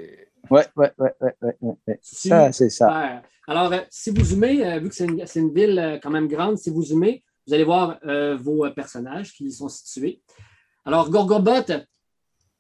Ouais, 0.51 0.65
ouais, 0.77 0.91
ouais, 0.99 1.15
ouais, 1.21 1.35
ouais, 1.43 1.57
ouais, 1.61 1.77
ouais. 1.87 1.99
Ça, 2.03 2.51
c'est 2.53 2.71
ça. 2.71 3.23
Alors, 3.47 3.73
euh, 3.73 3.81
si 3.91 4.11
vous 4.11 4.25
zoomez, 4.25 4.65
euh, 4.65 4.79
vu 4.79 4.89
que 4.89 4.95
c'est 4.95 5.05
une, 5.07 5.25
une 5.37 5.53
ville 5.53 5.79
euh, 5.79 5.99
quand 6.03 6.11
même 6.11 6.29
grande, 6.29 6.57
si 6.59 6.71
vous 6.71 6.83
zoomez, 6.83 7.23
vous 7.47 7.55
allez 7.55 7.65
voir 7.65 7.99
euh, 8.05 8.37
vos 8.37 8.65
euh, 8.65 8.71
personnages 8.71 9.33
qui 9.33 9.45
y 9.45 9.53
sont 9.53 9.69
situés. 9.69 10.23
Alors, 10.85 11.11
Gorgobot, 11.11 11.65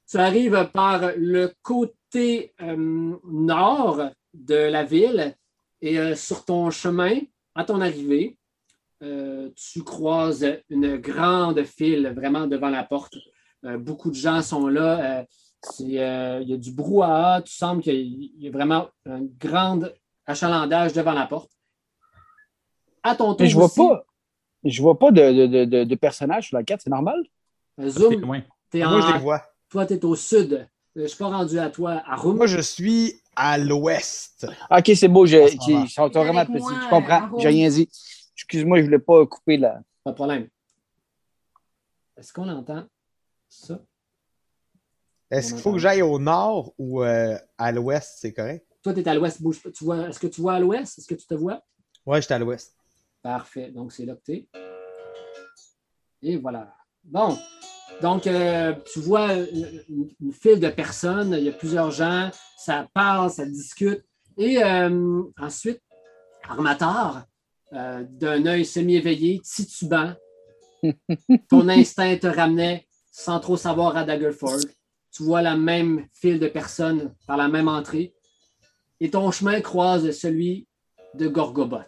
tu 0.09 0.17
arrives 0.17 0.69
par 0.73 1.13
le 1.17 1.53
côté 1.63 2.53
euh, 2.61 3.15
nord 3.25 4.11
de 4.35 4.55
la 4.55 4.85
ville 4.85 5.35
et 5.81 5.99
euh, 5.99 6.15
sur 6.15 6.45
ton 6.45 6.71
chemin, 6.71 7.21
à 7.55 7.65
ton 7.65 7.81
arrivée, 7.81 8.37
euh, 9.03 9.51
tu 9.57 9.83
croises 9.83 10.47
une 10.69 10.97
grande 10.97 11.63
file 11.65 12.13
vraiment 12.15 12.47
devant 12.47 12.69
la 12.71 12.85
porte. 12.85 13.17
Euh, 13.65 13.79
beaucoup 13.79 14.11
de 14.11 14.15
gens 14.17 14.43
sont 14.43 14.69
là. 14.69 15.21
euh, 15.21 15.25
c'est, 15.63 15.99
euh, 16.01 16.41
il 16.43 16.49
y 16.49 16.55
a 16.55 16.57
du 16.57 16.73
brouhaha. 16.73 17.43
Tu 17.43 17.53
sembles 17.55 17.83
qu'il 17.83 17.95
y 17.95 17.99
a- 17.99 18.31
il 18.39 18.45
y 18.45 18.49
a 18.49 18.51
vraiment 18.51 18.89
un 19.07 19.21
grand 19.39 19.81
achalandage 20.27 20.93
devant 20.95 21.13
la 21.13 21.27
porte. 21.27 21.51
À 23.03 23.15
ton 23.15 23.35
tour 23.35 23.41
Mais 23.41 23.49
je 23.49 23.57
vois 23.57 23.67
aussi, 23.67 23.77
pas. 23.77 24.05
Je 24.65 24.83
vois 24.83 24.99
pas 24.99 25.11
de, 25.11 25.47
de, 25.47 25.85
de, 25.85 25.95
personnage 25.95 26.49
sur 26.49 26.57
la 26.59 26.65
carte, 26.65 26.83
c'est 26.85 26.91
normal? 26.91 27.23
T'es 27.79 27.89
Zoom, 27.89 28.21
loin. 28.21 28.43
t'es 28.71 28.85
Moi, 28.85 29.01
je 29.01 29.07
en- 29.07 29.13
les 29.15 29.19
vois. 29.21 29.43
toi, 29.71 29.87
tu 29.87 29.95
es 29.95 30.05
au 30.05 30.15
sud. 30.15 30.69
Je 30.95 31.03
ne 31.03 31.07
suis 31.07 31.17
pas 31.19 31.29
rendu 31.29 31.59
à 31.59 31.71
toi, 31.71 32.03
à 32.05 32.17
Roum. 32.17 32.37
Moi, 32.37 32.47
je 32.47 32.61
suis 32.61 33.15
à 33.37 33.57
l'ouest. 33.57 34.47
Ah, 34.69 34.81
Ok, 34.81 34.91
c'est 34.95 35.09
beau, 35.09 35.25
je, 35.25 35.37
ils 35.37 35.89
sont 35.89 36.03
Avec 36.03 36.15
vraiment 36.15 36.33
moi, 36.33 36.45
petits. 36.45 36.75
Je 36.85 36.91
comprends, 36.91 37.23
en 37.33 37.39
j'ai 37.39 37.49
rien 37.49 37.69
dit. 37.71 37.89
Excuse-moi, 38.41 38.79
je 38.79 38.85
voulais 38.85 38.99
pas 38.99 39.27
couper 39.27 39.59
la. 39.59 39.83
Pas 40.03 40.11
de 40.13 40.17
problème. 40.17 40.49
Est-ce 42.17 42.33
qu'on 42.33 42.49
entend 42.49 42.87
ça? 43.49 43.79
Est-ce 45.31 45.53
qu'il 45.53 45.63
faut 45.63 45.73
que 45.73 45.79
j'aille 45.79 46.01
au 46.03 46.19
nord 46.19 46.73
ou 46.79 47.03
euh, 47.05 47.39
à 47.59 47.71
l'ouest, 47.71 48.17
c'est 48.19 48.33
correct? 48.33 48.67
Toi, 48.83 48.95
tu 48.95 49.01
es 49.01 49.09
à 49.09 49.15
l'ouest, 49.15 49.41
bouge 49.43 49.63
pas. 49.63 49.71
Tu 49.71 49.85
vois, 49.85 50.09
est-ce 50.09 50.19
que 50.19 50.27
tu 50.27 50.41
vois 50.41 50.55
à 50.55 50.59
l'ouest? 50.61 50.99
Est-ce 50.99 51.07
que 51.07 51.15
tu 51.15 51.27
te 51.27 51.35
vois? 51.35 51.63
Ouais, 52.07 52.21
j'étais 52.23 52.35
à 52.35 52.39
l'ouest. 52.39 52.75
Parfait. 53.23 53.71
Donc, 53.71 53.93
c'est 53.93 54.07
là 54.07 54.15
que 54.17 54.23
tu 54.25 54.33
es. 54.33 54.49
Et 56.23 56.37
voilà. 56.39 56.75
Bon. 57.05 57.39
Donc, 58.01 58.27
euh, 58.27 58.75
tu 58.91 59.01
vois 59.01 59.35
une, 59.35 59.83
une- 59.89 60.15
une 60.21 60.33
file 60.33 60.59
de 60.59 60.71
personnes. 60.71 61.35
Il 61.35 61.45
y 61.45 61.49
a 61.51 61.53
plusieurs 61.53 61.91
gens. 61.91 62.31
Ça 62.57 62.89
parle, 62.95 63.31
ça 63.31 63.45
discute. 63.45 64.03
Et 64.39 64.63
euh, 64.65 65.23
ensuite, 65.39 65.83
Armator, 66.49 67.21
euh, 67.73 68.05
d'un 68.09 68.47
œil 68.47 68.65
semi-éveillé, 68.65 69.41
titubant, 69.41 70.15
ton 71.49 71.69
instinct 71.69 72.17
te 72.17 72.27
ramenait 72.27 72.87
sans 73.13 73.39
trop 73.39 73.57
savoir 73.57 73.97
à 73.97 74.05
Daggerford. 74.05 74.61
Tu 75.13 75.23
vois 75.25 75.43
la 75.43 75.57
même 75.57 76.07
file 76.13 76.39
de 76.39 76.49
personnes 76.49 77.15
par 77.27 77.37
la 77.37 77.49
même 77.49 77.69
entrée. 77.69 78.15
Et 79.01 79.11
ton 79.11 79.31
chemin 79.31 79.61
croise 79.61 80.11
celui 80.11 80.67
de 81.15 81.29
Gorgobot. 81.29 81.79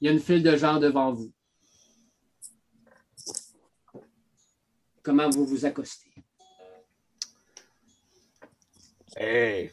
Il 0.00 0.06
y 0.06 0.08
a 0.08 0.12
une 0.12 0.20
file 0.20 0.42
de 0.42 0.56
gens 0.56 0.78
devant 0.78 1.12
vous. 1.12 1.32
Comment 5.02 5.30
vous 5.30 5.46
vous 5.46 5.64
accostez? 5.64 6.12
Hey! 9.16 9.70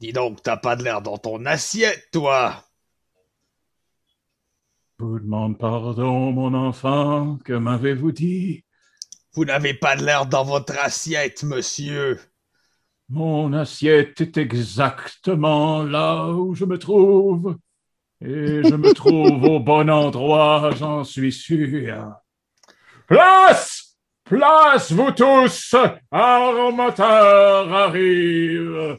Dis 0.00 0.12
donc, 0.12 0.42
t'as 0.42 0.56
pas 0.56 0.74
de 0.74 0.82
l'air 0.82 1.02
dans 1.02 1.18
ton 1.18 1.44
assiette, 1.44 2.08
toi! 2.12 2.67
Je 5.00 5.04
vous 5.04 5.20
demande 5.20 5.56
pardon, 5.58 6.32
mon 6.32 6.52
enfant. 6.54 7.38
Que 7.44 7.52
m'avez-vous 7.52 8.10
dit? 8.10 8.64
Vous 9.34 9.44
n'avez 9.44 9.72
pas 9.72 9.94
de 9.94 10.04
l'air 10.04 10.26
dans 10.26 10.42
votre 10.42 10.76
assiette, 10.76 11.44
monsieur! 11.44 12.18
Mon 13.08 13.52
assiette 13.52 14.20
est 14.20 14.36
exactement 14.36 15.84
là 15.84 16.26
où 16.26 16.52
je 16.56 16.64
me 16.64 16.78
trouve. 16.78 17.56
Et 18.20 18.64
je 18.64 18.74
me 18.74 18.92
trouve 18.92 19.44
au 19.44 19.60
bon 19.60 19.88
endroit, 19.88 20.72
j'en 20.76 21.04
suis 21.04 21.32
sûr. 21.32 22.16
Place! 23.06 23.96
Place, 24.24 24.90
vous 24.90 25.12
tous! 25.12 25.76
Armateur 26.10 27.72
arrive! 27.72 28.98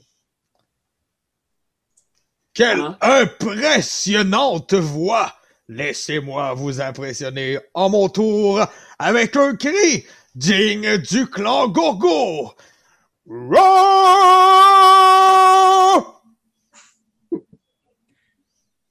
Quelle 2.54 2.80
Hein? 2.80 2.97
impressionnante 3.02 4.74
voix! 4.76 5.34
Laissez-moi 5.72 6.55
vous 6.55 6.82
impressionner 6.82 7.59
en 7.76 7.91
mon 7.91 8.09
tour 8.09 8.59
avec 8.97 9.36
un 9.36 9.55
cri 9.55 10.03
digne 10.34 10.97
du 10.97 11.28
clan 11.28 11.67
Gorgo! 11.67 12.55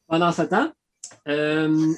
Pendant 0.06 0.30
ce 0.30 0.42
temps, 0.42 0.70
euh, 1.26 1.92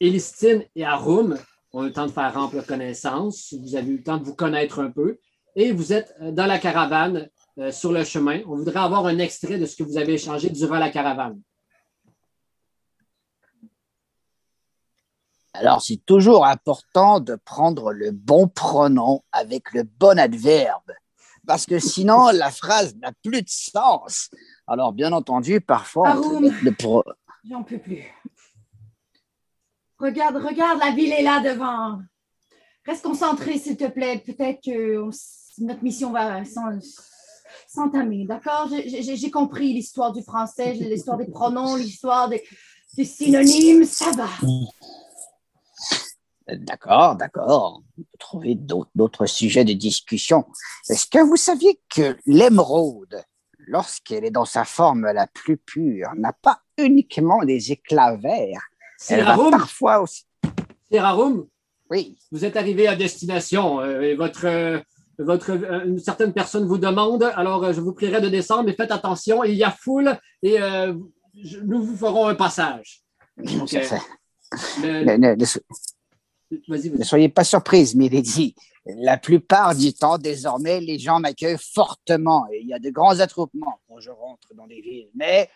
Élistine 0.00 0.64
et 0.74 0.84
Arum 0.84 1.38
ont 1.72 1.84
eu 1.84 1.86
le 1.86 1.92
temps 1.92 2.06
de 2.06 2.10
faire 2.10 2.36
ample 2.36 2.60
connaissance. 2.62 3.54
Vous 3.62 3.76
avez 3.76 3.92
eu 3.92 3.98
le 3.98 4.02
temps 4.02 4.18
de 4.18 4.24
vous 4.24 4.34
connaître 4.34 4.80
un 4.80 4.90
peu. 4.90 5.18
Et 5.54 5.70
vous 5.70 5.92
êtes 5.92 6.12
euh, 6.20 6.32
dans 6.32 6.46
la 6.46 6.58
caravane, 6.58 7.28
euh, 7.58 7.70
sur 7.70 7.92
le 7.92 8.02
chemin. 8.02 8.40
On 8.48 8.56
voudrait 8.56 8.80
avoir 8.80 9.06
un 9.06 9.18
extrait 9.18 9.58
de 9.58 9.66
ce 9.66 9.76
que 9.76 9.84
vous 9.84 9.96
avez 9.96 10.14
échangé 10.14 10.50
durant 10.50 10.78
la 10.78 10.90
caravane. 10.90 11.40
Alors, 15.54 15.80
c'est 15.82 16.04
toujours 16.04 16.44
important 16.44 17.20
de 17.20 17.36
prendre 17.36 17.92
le 17.92 18.10
bon 18.10 18.48
pronom 18.48 19.22
avec 19.30 19.72
le 19.72 19.84
bon 19.84 20.18
adverbe, 20.18 20.90
parce 21.46 21.64
que 21.64 21.78
sinon, 21.78 22.28
la 22.34 22.50
phrase 22.50 22.96
n'a 22.96 23.12
plus 23.22 23.42
de 23.42 23.48
sens. 23.48 24.30
Alors, 24.66 24.92
bien 24.92 25.12
entendu, 25.12 25.60
parfois, 25.60 26.18
on 26.20 26.40
le 26.40 26.72
pro... 26.72 27.04
J'en 27.48 27.62
peux 27.62 27.78
plus. 27.78 28.02
Regarde, 29.98 30.36
regarde, 30.36 30.80
la 30.80 30.90
ville 30.90 31.12
est 31.12 31.22
là 31.22 31.40
devant. 31.40 32.00
Reste 32.84 33.04
concentré, 33.04 33.58
s'il 33.58 33.76
te 33.76 33.86
plaît. 33.86 34.22
Peut-être 34.26 34.60
que 34.64 34.98
on 35.02 35.10
notre 35.58 35.84
mission 35.84 36.10
va 36.10 36.44
s'en- 36.44 36.78
s'entamer, 37.68 38.24
d'accord? 38.26 38.68
J'ai- 38.70 39.30
compris 39.30 39.72
l'histoire 39.72 40.12
du 40.12 40.22
français, 40.22 40.72
l'histoire 40.72 41.16
des 41.16 41.26
pronoms, 41.28 41.76
l'histoire 41.76 42.28
des, 42.28 42.42
des 42.96 43.04
synonymes. 43.04 43.84
Ça 43.84 44.10
va. 44.10 44.28
D'accord, 46.46 47.16
d'accord. 47.16 47.82
Trouver 48.18 48.54
d'autres 48.94 49.26
sujets 49.26 49.64
de 49.64 49.72
discussion. 49.72 50.44
Est-ce 50.90 51.06
que 51.06 51.18
vous 51.18 51.36
saviez 51.36 51.80
que 51.88 52.16
l'émeraude, 52.26 53.22
lorsqu'elle 53.66 54.24
est 54.26 54.30
dans 54.30 54.44
sa 54.44 54.64
forme 54.64 55.10
la 55.10 55.26
plus 55.26 55.56
pure, 55.56 56.10
n'a 56.16 56.32
pas 56.34 56.60
uniquement 56.76 57.42
des 57.44 57.72
éclats 57.72 58.16
verts? 58.16 58.60
C'est 58.98 59.14
Elle 59.14 59.24
va 59.24 59.32
Arum, 59.32 59.50
parfois 59.52 60.00
aussi... 60.00 60.24
c'est 60.90 60.98
Arum, 60.98 61.46
Oui, 61.90 62.18
vous 62.30 62.44
êtes 62.44 62.56
arrivé 62.56 62.86
à 62.88 62.94
destination. 62.94 63.80
euh, 63.80 64.02
et 64.02 64.14
votre, 64.14 64.44
euh, 64.46 64.80
votre, 65.18 65.50
euh, 65.50 65.84
une 65.86 65.98
certaine 65.98 66.32
personne 66.34 66.66
vous 66.66 66.78
demande, 66.78 67.22
alors 67.36 67.72
je 67.72 67.80
vous 67.80 67.92
prierai 67.94 68.20
de 68.20 68.28
descendre, 68.28 68.64
mais 68.64 68.74
faites 68.74 68.90
attention, 68.92 69.44
il 69.44 69.54
y 69.54 69.64
a 69.64 69.70
foule 69.70 70.18
et 70.42 70.58
je- 71.42 71.60
nous 71.60 71.82
vous 71.82 71.96
ferons 71.96 72.26
un 72.26 72.34
passage. 72.34 73.02
Le- 74.82 75.04
Ne, 76.68 77.04
soyez 77.04 77.28
pas 77.28 77.44
surprise, 77.44 77.94
Milady. 77.94 78.54
La 78.86 79.16
plupart 79.16 79.74
du 79.74 79.94
temps, 79.94 80.18
désormais, 80.18 80.80
les 80.80 80.98
gens 80.98 81.18
m'accueillent 81.18 81.56
fortement 81.58 82.46
et 82.52 82.60
il 82.60 82.68
y 82.68 82.74
a 82.74 82.78
de 82.78 82.90
grands 82.90 83.18
attroupements 83.20 83.78
quand 83.88 83.98
je 83.98 84.10
rentre 84.10 84.48
dans 84.54 84.66
des 84.66 84.80
villes. 84.82 85.08
Mais 85.14 85.48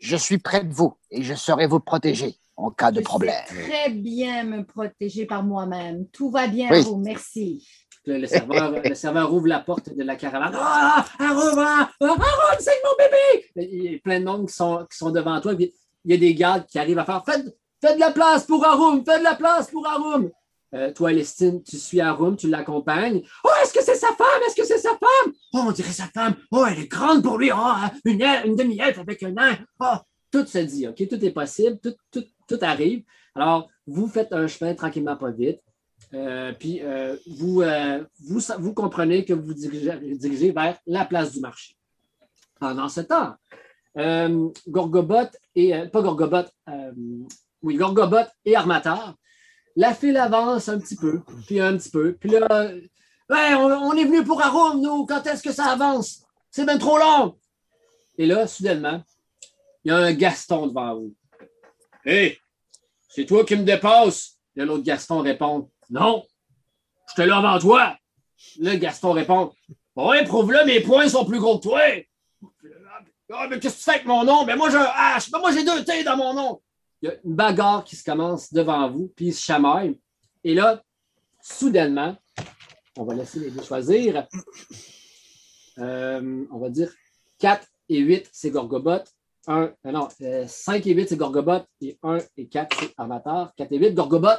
je 0.00 0.16
suis 0.16 0.38
près 0.38 0.62
de 0.64 0.72
vous 0.72 0.94
et 1.10 1.22
je 1.22 1.34
saurai 1.34 1.66
vous 1.66 1.80
protéger 1.80 2.36
en 2.56 2.70
cas 2.70 2.92
de 2.92 3.00
Je 3.00 3.04
problème. 3.04 3.34
sais 3.48 3.68
très 3.68 3.90
bien 3.90 4.44
me 4.44 4.64
protéger 4.64 5.26
par 5.26 5.42
moi-même. 5.42 6.06
Tout 6.12 6.30
va 6.30 6.46
bien, 6.46 6.68
Oui. 6.70 6.80
Arum, 6.80 7.02
merci. 7.02 7.66
Le, 8.04 8.18
le 8.18 8.26
serveur, 8.26 8.70
le 8.84 8.94
serveur 8.94 9.32
ouvre 9.32 9.46
la 9.48 9.60
porte 9.60 9.94
de 9.96 10.02
la 10.02 10.14
caravane. 10.16 10.52
Ah, 10.56 11.04
Arum, 11.18 11.58
ah, 11.58 11.90
Arum, 12.00 12.20
c'est 12.60 12.70
mon 12.84 12.96
bébé! 12.98 13.70
Il 13.74 13.92
y 13.92 13.94
a 13.96 13.98
plein 13.98 14.20
de 14.20 14.24
monde 14.24 14.48
qui 14.48 14.54
sont, 14.54 14.86
qui 14.90 14.96
sont 14.98 15.10
devant 15.10 15.40
toi. 15.40 15.54
il 15.58 15.70
y 16.04 16.14
a 16.14 16.16
des 16.16 16.34
gardes 16.34 16.66
qui 16.66 16.78
arrivent 16.78 16.98
à 16.98 17.04
faire 17.04 17.24
Faites, 17.24 17.46
faites 17.82 17.96
de 17.96 18.00
la 18.00 18.12
place 18.12 18.44
pour 18.44 18.64
Arum, 18.64 19.04
faites 19.04 19.18
de 19.18 19.24
la 19.24 19.34
place 19.34 19.70
pour 19.70 19.86
Arum. 19.86 20.30
Euh, 20.74 20.90
toi, 20.90 21.12
Lestine, 21.12 21.62
tu 21.62 21.76
suis 21.76 22.00
Arum, 22.00 22.34
tu 22.34 22.48
l'accompagnes. 22.48 23.20
Oh, 23.44 23.50
est-ce 23.62 23.74
que 23.74 23.82
c'est 23.84 23.94
sa 23.96 24.06
femme? 24.14 24.40
Est-ce 24.46 24.56
que 24.56 24.64
c'est 24.64 24.78
sa 24.78 24.90
femme? 24.92 25.32
Oh, 25.52 25.64
on 25.66 25.72
dirait 25.72 25.92
sa 25.92 26.06
femme. 26.06 26.34
Oh, 26.50 26.64
elle 26.66 26.78
est 26.78 26.88
grande 26.88 27.22
pour 27.22 27.36
lui. 27.36 27.50
Oh, 27.52 27.74
une, 28.06 28.20
elfe- 28.20 28.46
une 28.46 28.56
demi-elfe 28.56 28.98
avec 28.98 29.22
un 29.22 29.32
nain. 29.32 29.58
Oh, 29.80 29.96
tout 30.30 30.46
se 30.46 30.56
dit, 30.58 30.88
OK? 30.88 31.06
Tout 31.08 31.22
est 31.22 31.30
possible, 31.30 31.78
tout, 32.10 32.58
arrive. 32.62 33.04
Alors, 33.34 33.68
vous 33.86 34.06
faites 34.08 34.32
un 34.32 34.46
chemin 34.46 34.74
tranquillement, 34.74 35.16
pas 35.16 35.30
vite. 35.30 35.60
Euh, 36.14 36.52
puis 36.58 36.80
euh, 36.82 37.16
vous, 37.26 37.62
vous, 38.20 38.40
vous 38.58 38.74
comprenez 38.74 39.26
que 39.26 39.34
vous 39.34 39.52
dirigez, 39.52 40.16
dirigez 40.16 40.52
vers 40.52 40.78
la 40.86 41.04
place 41.04 41.32
du 41.32 41.40
marché. 41.40 41.76
Pendant 42.58 42.88
ce 42.88 43.02
temps, 43.02 43.34
Gorgobot 44.68 45.28
et. 45.54 45.86
pas 45.92 46.00
Gorgobot, 46.00 46.46
oui, 47.62 47.76
Gorgobot 47.76 48.26
et 48.44 48.56
Armateur. 48.56 49.14
La 49.76 49.94
file 49.94 50.16
avance 50.16 50.68
un 50.68 50.78
petit 50.78 50.96
peu, 50.96 51.22
puis 51.46 51.60
un 51.60 51.76
petit 51.76 51.90
peu. 51.90 52.12
Puis 52.14 52.30
là, 52.30 52.70
on, 53.30 53.96
est 53.96 54.04
venu 54.04 54.24
pour 54.24 54.42
Arum, 54.42 54.80
nous. 54.80 55.06
Quand 55.06 55.26
est-ce 55.26 55.42
que 55.42 55.52
ça 55.52 55.66
avance? 55.66 56.22
C'est 56.50 56.66
bien 56.66 56.78
trop 56.78 56.98
long. 56.98 57.38
Et 58.18 58.26
là, 58.26 58.46
soudainement, 58.46 59.02
il 59.84 59.88
y 59.88 59.90
a 59.92 59.96
un 59.96 60.12
Gaston 60.12 60.66
devant 60.66 60.96
vous. 60.96 61.14
Hé, 62.04 62.38
c'est 63.08 63.24
toi 63.24 63.44
qui 63.44 63.56
me 63.56 63.64
dépasse? 63.64 64.38
Et 64.56 64.64
l'autre 64.64 64.84
Gaston 64.84 65.20
répond 65.20 65.70
Non, 65.88 66.24
j'étais 67.08 67.26
là 67.26 67.38
avant 67.38 67.58
toi. 67.58 67.96
Là, 68.58 68.76
Gaston 68.76 69.12
répond 69.12 69.52
Ouais, 69.96 70.24
prouve-le, 70.24 70.64
mes 70.66 70.80
poings 70.80 71.08
sont 71.08 71.24
plus 71.24 71.38
gros 71.38 71.58
que 71.58 71.62
toi. 71.62 71.80
Ah, 73.34 73.46
mais 73.48 73.58
qu'est-ce 73.58 73.74
que 73.74 73.78
tu 73.78 73.84
fais 73.84 73.90
avec 73.92 74.06
mon 74.06 74.24
nom? 74.24 74.44
Ben 74.44 74.56
moi, 74.56 74.68
j'ai 74.68 74.76
un 74.76 74.84
H. 74.84 75.30
Ben 75.30 75.38
moi, 75.38 75.52
j'ai 75.52 75.64
deux 75.64 75.84
T 75.84 76.04
dans 76.04 76.16
mon 76.16 76.34
nom. 76.34 76.60
Il 77.02 77.08
y 77.08 77.10
a 77.10 77.14
une 77.24 77.34
bagarre 77.34 77.82
qui 77.84 77.96
se 77.96 78.04
commence 78.04 78.52
devant 78.52 78.88
vous, 78.88 79.12
puis 79.16 79.26
ils 79.26 79.34
se 79.34 79.42
chamaillent. 79.42 79.98
Et 80.44 80.54
là, 80.54 80.82
soudainement, 81.42 82.16
on 82.96 83.04
va 83.04 83.14
laisser 83.14 83.40
les 83.40 83.50
deux 83.50 83.62
choisir. 83.62 84.26
Euh, 85.78 86.44
on 86.52 86.58
va 86.58 86.68
dire 86.68 86.92
4 87.38 87.66
et 87.88 87.98
8, 87.98 88.28
c'est 88.30 88.50
Gorgobot. 88.50 89.00
1, 89.46 89.72
euh, 89.86 89.90
non, 89.90 90.06
5 90.46 90.86
et 90.86 90.92
8, 90.92 91.08
c'est 91.08 91.16
Gorgobot. 91.16 91.62
Et 91.80 91.98
1 92.02 92.18
et 92.36 92.46
4, 92.46 92.76
c'est 92.78 92.94
Avatar. 92.98 93.54
4 93.56 93.72
et 93.72 93.78
8, 93.78 93.94
Gorgobot. 93.94 94.38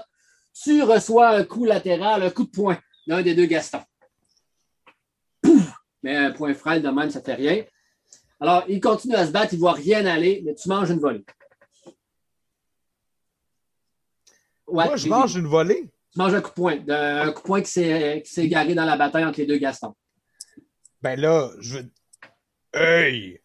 Tu 0.54 0.84
reçois 0.84 1.30
un 1.30 1.44
coup 1.44 1.66
latéral, 1.66 2.22
un 2.22 2.30
coup 2.30 2.44
de 2.44 2.52
poing 2.52 2.78
d'un 3.08 3.24
des 3.24 3.34
deux 3.34 3.48
Gastons. 3.48 3.82
Pouf! 5.42 5.74
Mais 6.04 6.16
un 6.16 6.32
point 6.32 6.54
frêle 6.54 6.82
de 6.82 6.90
même, 6.90 7.10
ça 7.10 7.20
ne 7.20 7.26
fait 7.26 7.34
rien. 7.34 7.64
Alors, 8.40 8.64
il 8.68 8.80
continue 8.80 9.16
à 9.16 9.26
se 9.26 9.32
battre, 9.32 9.54
il 9.54 9.58
ne 9.58 9.62
voit 9.62 9.74
rien 9.74 10.06
aller, 10.06 10.44
mais 10.46 10.54
tu 10.54 10.70
manges 10.70 10.92
une 10.92 11.00
volée. 11.00 11.26
Ouais, 14.68 14.86
Moi, 14.86 14.96
je 14.96 15.08
mange 15.08 15.36
une 15.36 15.48
volée. 15.48 15.90
Tu 16.14 16.20
manges 16.20 16.34
un 16.34 16.42
coup 16.42 16.50
de 16.50 16.54
poing. 16.54 16.78
un 16.90 17.32
coup 17.32 17.42
de 17.42 17.48
poing 17.48 17.62
qui 17.62 17.72
s'est 17.72 18.22
qui 18.26 18.32
s'est 18.32 18.46
égaré 18.46 18.76
dans 18.76 18.86
la 18.86 18.98
bataille 18.98 19.26
entre 19.26 19.40
les 19.40 19.46
deux 19.46 19.58
Gastons. 19.58 19.96
Ben 21.02 21.20
là, 21.20 21.50
je 21.60 21.78
veux. 21.78 21.92
Hey! 22.74 23.40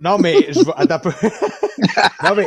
Non, 0.00 0.18
mais 0.18 0.52
je 0.52 0.60
vais. 0.60 0.72
Attends 0.76 0.94
un 0.94 0.98
peu. 0.98 1.12
non, 2.24 2.34
mais. 2.34 2.46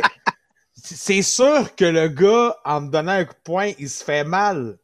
C'est 0.76 1.22
sûr 1.22 1.74
que 1.74 1.84
le 1.86 2.08
gars, 2.08 2.56
en 2.64 2.82
me 2.82 2.90
donnant 2.90 3.12
un 3.12 3.24
coup 3.24 3.32
de 3.32 3.42
poing, 3.42 3.72
il 3.78 3.88
se 3.88 4.04
fait 4.04 4.24
mal. 4.24 4.78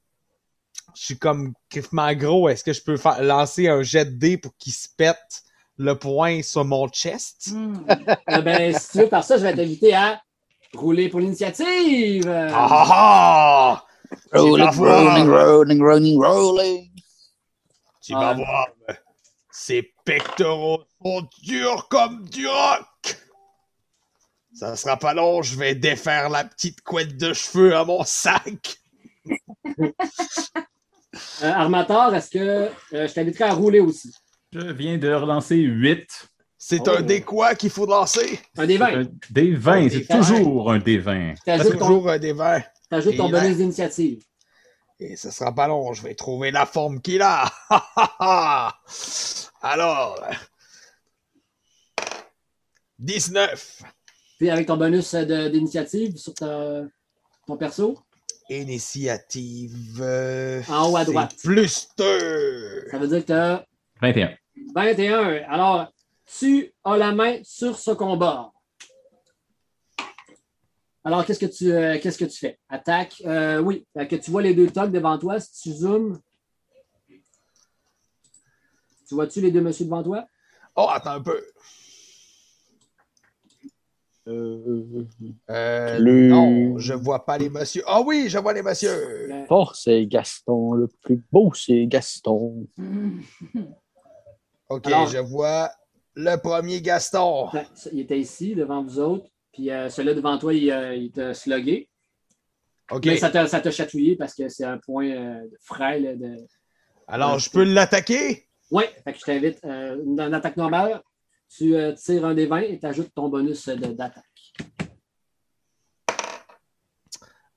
Je 0.94 1.04
suis 1.04 1.18
comme 1.18 1.52
griffement 1.70 2.12
gros. 2.14 2.48
Est-ce 2.48 2.64
que 2.64 2.72
je 2.72 2.82
peux 2.82 2.96
faire, 2.96 3.22
lancer 3.22 3.68
un 3.68 3.82
jet 3.82 4.06
de 4.06 4.10
dés 4.12 4.38
pour 4.38 4.56
qu'il 4.56 4.72
se 4.72 4.88
pète 4.96 5.42
le 5.76 5.94
poing 5.94 6.42
sur 6.42 6.64
mon 6.64 6.88
chest? 6.88 7.50
Hmm. 7.52 7.84
Eh 8.28 8.40
ben, 8.40 8.74
si 8.76 8.92
tu 8.92 8.98
veux, 8.98 9.08
par 9.08 9.24
ça, 9.24 9.36
je 9.36 9.42
vais 9.42 9.54
t'inviter 9.54 9.94
à 9.94 10.20
rouler 10.74 11.08
pour 11.08 11.20
l'initiative. 11.20 12.28
Ah 12.28 12.66
ah 12.70 12.86
ah! 12.90 13.84
Rolling, 14.32 14.68
rolling, 14.76 15.28
rolling, 15.28 15.82
rolling, 15.82 16.18
rolling. 16.22 16.90
Tu 18.02 18.12
vas 18.12 18.30
Ah. 18.30 18.34
voir. 18.34 18.68
Ces 19.52 19.92
pectoraux 20.04 20.84
sont 21.04 21.28
durs 21.42 21.86
comme 21.88 22.28
du 22.28 22.46
roc. 22.46 22.86
Ça 24.54 24.74
sera 24.76 24.96
pas 24.96 25.14
long, 25.14 25.42
je 25.42 25.56
vais 25.56 25.74
défaire 25.74 26.28
la 26.28 26.44
petite 26.44 26.80
couette 26.82 27.16
de 27.16 27.32
cheveux 27.32 27.74
à 27.76 27.84
mon 27.84 28.02
sac. 28.04 28.76
euh, 29.78 29.92
Armator, 31.42 32.14
est-ce 32.14 32.30
que 32.30 32.38
euh, 32.38 32.70
je 33.08 33.12
t'inviterai 33.12 33.44
à 33.44 33.52
rouler 33.54 33.80
aussi? 33.80 34.12
Je 34.52 34.72
viens 34.72 34.98
de 34.98 35.12
relancer 35.12 35.56
8. 35.56 36.29
C'est 36.62 36.86
Oh. 36.86 36.90
un 36.98 37.00
des 37.00 37.22
quoi 37.22 37.54
qu'il 37.54 37.70
faut 37.70 37.86
lancer. 37.86 38.38
Un 38.58 38.66
des 38.66 38.76
20. 38.76 38.86
Un 39.00 39.06
des 39.30 39.54
20, 39.54 39.86
Un 39.86 39.88
c'est 39.88 40.06
toujours 40.06 40.70
un 40.70 40.78
des 40.78 40.98
20. 40.98 41.34
C'est 41.36 41.44
T'ajoutes 41.44 41.78
ton, 41.78 41.86
toujours 41.86 42.10
un 42.10 42.18
des 42.18 42.34
verts. 42.34 42.70
t'ajoutes 42.90 43.16
ton 43.16 43.30
bonus 43.30 43.56
d'initiative. 43.56 44.22
Et 44.98 45.16
ce 45.16 45.30
sera 45.30 45.54
pas 45.54 45.66
long, 45.68 45.94
je 45.94 46.02
vais 46.02 46.14
trouver 46.14 46.50
la 46.50 46.66
forme 46.66 47.00
qu'il 47.00 47.22
a. 47.22 47.50
Alors. 49.62 50.22
19. 52.98 53.82
Puis 54.38 54.50
avec 54.50 54.66
ton 54.66 54.76
bonus 54.76 55.14
de- 55.14 55.48
d'initiative 55.48 56.16
sur 56.18 56.34
ta- 56.34 56.82
ton 57.46 57.56
perso, 57.56 57.98
Initiative. 58.50 60.00
euh, 60.02 60.60
En 60.68 60.90
haut 60.90 60.96
à 60.96 61.04
droite. 61.06 61.34
Plus 61.42 61.88
2. 61.96 62.88
ça 62.90 62.98
veut 62.98 63.08
dire 63.08 63.20
que 63.20 63.26
tu 63.26 63.32
as 63.32 63.64
21. 64.02 64.34
21. 64.74 65.42
Alors, 65.48 65.90
tu 66.38 66.72
as 66.84 66.96
la 66.96 67.12
main 67.12 67.38
sur 67.42 67.78
ce 67.78 67.90
combat. 67.92 68.52
Alors, 71.02 71.24
qu'est-ce 71.24 71.38
que 71.40 71.46
tu, 71.46 71.72
euh, 71.72 71.98
qu'est-ce 72.00 72.18
que 72.18 72.26
tu 72.26 72.38
fais? 72.38 72.58
Attaque. 72.68 73.22
euh, 73.24 73.58
oui, 73.60 73.86
Fait 73.94 74.06
que 74.06 74.16
tu 74.16 74.30
vois 74.30 74.42
les 74.42 74.54
deux 74.54 74.70
tocs 74.70 74.92
devant 74.92 75.18
toi. 75.18 75.40
Si 75.40 75.62
tu 75.62 75.72
zoomes, 75.72 76.20
tu 79.08 79.14
vois-tu 79.14 79.40
les 79.40 79.50
deux 79.50 79.62
messieurs 79.62 79.86
devant 79.86 80.02
toi? 80.02 80.26
Oh, 80.76 80.86
attends 80.90 81.12
un 81.12 81.20
peu. 81.22 81.42
Euh, 84.28 85.04
Le- 85.98 86.28
Non, 86.28 86.78
je 86.78 86.92
vois 86.92 87.24
pas 87.24 87.38
les 87.38 87.48
messieurs. 87.48 87.82
Ah 87.86 88.02
oui, 88.02 88.26
je 88.28 88.38
vois 88.38 88.52
les 88.52 88.62
messieurs. 88.62 89.30
Fort, 89.48 89.74
c'est 89.74 90.06
Gaston. 90.06 90.74
Le 90.74 90.86
plus 90.86 91.20
beau, 91.32 91.52
c'est 91.54 91.86
Gaston. 91.86 92.66
Ok, 94.68 94.86
Alors- 94.86 95.08
je 95.08 95.18
vois 95.18 95.70
le 96.20 96.36
premier 96.36 96.80
Gaston. 96.80 97.48
il 97.92 98.00
était 98.00 98.18
ici, 98.18 98.54
devant 98.54 98.82
vous 98.82 98.98
autres. 98.98 99.26
Puis 99.52 99.70
euh, 99.70 99.88
celui-là 99.88 100.14
devant 100.14 100.38
toi, 100.38 100.54
il, 100.54 100.70
euh, 100.70 100.94
il 100.94 101.10
t'a 101.10 101.34
slugué. 101.34 101.88
Ok, 102.90 103.06
Mais 103.06 103.16
ça 103.16 103.30
t'a, 103.30 103.70
chatouillé 103.70 104.16
parce 104.16 104.34
que 104.34 104.48
c'est 104.48 104.64
un 104.64 104.78
point 104.78 105.10
euh, 105.10 105.46
frêle 105.60 106.18
de. 106.18 106.36
alors 107.06 107.38
je 107.38 107.48
peux 107.50 107.62
l'attaquer? 107.62 108.48
Oui, 108.70 108.84
je 109.06 109.20
t'invite 109.24 109.58
euh, 109.64 109.96
dans 110.04 110.26
une 110.26 110.34
attaque 110.34 110.56
normale. 110.56 111.02
Tu 111.48 111.74
euh, 111.74 111.92
tires 111.92 112.24
un 112.24 112.34
des 112.34 112.46
20 112.46 112.58
et 112.60 112.78
tu 112.78 112.86
ajoutes 112.86 113.12
ton 113.14 113.28
bonus 113.28 113.68
d'attaque. 113.68 114.24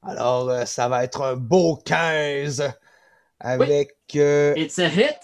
Alors, 0.02 0.50
euh, 0.50 0.66
ça 0.66 0.90
va 0.90 1.04
être 1.04 1.22
un 1.22 1.36
beau 1.36 1.78
15 1.78 2.74
avec 3.40 3.96
euh, 4.16 4.54
It's 4.58 4.80
a 4.80 4.88
hit. 4.88 5.18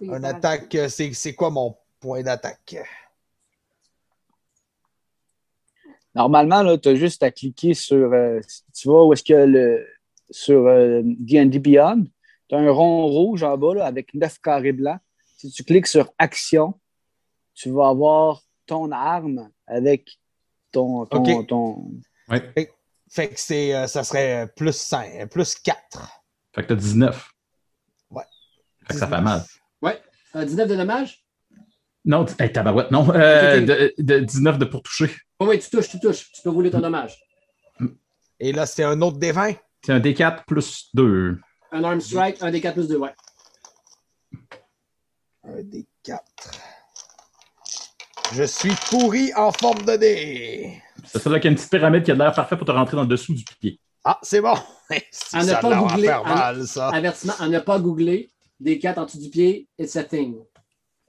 Une 0.00 0.24
attaque. 0.24 0.74
euh, 0.74 0.88
C'est 0.88 1.12
c'est 1.12 1.34
quoi 1.34 1.50
mon 1.50 1.76
point 2.00 2.22
d'attaque? 2.22 2.76
Normalement, 6.14 6.76
tu 6.78 6.88
as 6.88 6.94
juste 6.96 7.22
à 7.22 7.30
cliquer 7.30 7.74
sur. 7.74 8.12
euh, 8.12 8.40
tu 8.74 8.88
vois 8.88 9.06
où 9.06 9.12
est-ce 9.12 9.22
que 9.22 9.34
le. 9.34 9.86
Sur 10.32 10.66
euh, 10.68 11.00
D&D 11.04 11.58
Beyond, 11.58 12.04
tu 12.48 12.54
as 12.54 12.58
un 12.58 12.70
rond 12.70 13.06
rouge 13.08 13.42
en 13.42 13.58
bas 13.58 13.74
là, 13.74 13.86
avec 13.86 14.14
neuf 14.14 14.38
carrés 14.38 14.70
blancs. 14.72 15.00
Si 15.36 15.50
tu 15.50 15.64
cliques 15.64 15.88
sur 15.88 16.12
Action, 16.18 16.78
tu 17.52 17.70
vas 17.70 17.88
avoir 17.88 18.40
ton 18.66 18.92
arme 18.92 19.50
avec 19.66 20.18
ton. 20.70 21.04
ton, 21.06 21.90
Fait 23.08 23.28
que 23.28 23.40
c'est, 23.40 23.74
euh, 23.74 23.88
ça 23.88 24.04
serait 24.04 24.44
euh, 24.44 24.46
plus 24.46 24.76
5, 24.76 25.26
plus 25.30 25.56
4. 25.56 26.22
Fait 26.54 26.62
que 26.62 26.68
t'as 26.68 26.76
19. 26.76 27.28
Ouais. 28.10 28.22
Fait 28.86 28.94
que 28.94 29.00
ça 29.00 29.08
fait 29.08 29.20
mal. 29.20 29.42
Euh, 30.36 30.44
19 30.44 30.68
de 30.68 30.76
dommage. 30.76 31.24
Non, 32.04 32.24
hey, 32.38 32.50
tabarouette, 32.52 32.90
non. 32.90 33.08
Euh, 33.14 33.60
de, 33.60 33.94
de 33.98 34.18
19 34.20 34.58
de 34.58 34.64
pour 34.64 34.82
toucher. 34.82 35.10
Oui, 35.40 35.48
oui, 35.48 35.58
tu 35.58 35.68
touches, 35.70 35.88
tu 35.90 36.00
touches. 36.00 36.32
Tu 36.32 36.42
peux 36.42 36.50
rouler 36.50 36.70
ton 36.70 36.80
dommage. 36.80 37.18
Et 38.38 38.52
là, 38.52 38.64
c'est 38.66 38.84
un 38.84 39.00
autre 39.02 39.18
des 39.18 39.32
20. 39.32 39.54
C'est 39.84 39.92
un 39.92 40.00
D4 40.00 40.44
plus 40.46 40.88
2. 40.94 41.38
Un 41.72 41.84
arm 41.84 42.00
strike, 42.00 42.38
un 42.42 42.50
des 42.50 42.60
4 42.60 42.74
plus 42.74 42.88
2, 42.88 42.96
ouais. 42.96 43.14
Un 45.44 45.62
des 45.62 45.86
4. 46.04 46.22
Je 48.32 48.44
suis 48.44 48.72
pourri 48.90 49.32
en 49.34 49.52
forme 49.52 49.84
de 49.84 49.96
dé. 49.96 50.82
C'est 51.04 51.18
ça 51.20 51.30
là 51.30 51.40
qui 51.40 51.48
a 51.48 51.50
une 51.50 51.56
petite 51.56 51.70
pyramide 51.70 52.04
qui 52.04 52.12
a 52.12 52.14
l'air 52.14 52.32
parfait 52.32 52.56
pour 52.56 52.66
te 52.66 52.70
rentrer 52.72 52.96
dans 52.96 53.02
le 53.02 53.08
dessous 53.08 53.34
du 53.34 53.44
pied. 53.44 53.80
Ah, 54.04 54.18
c'est 54.22 54.40
bon. 54.40 54.54
Si 55.12 55.36
À 55.36 55.42
ne 55.42 55.48
ça 55.48 55.56
pas 55.58 55.76
googler, 55.76 56.08
mal, 56.08 56.66
ça. 56.66 56.88
Avertissement 56.88 57.34
à 57.38 57.48
ne 57.48 57.58
pas 57.60 57.78
googler. 57.78 58.30
Des 58.60 58.78
4 58.78 58.98
en 58.98 59.04
dessous 59.06 59.18
du 59.18 59.30
pied, 59.30 59.68
it's 59.78 59.96
a 59.96 60.04
thing. 60.04 60.36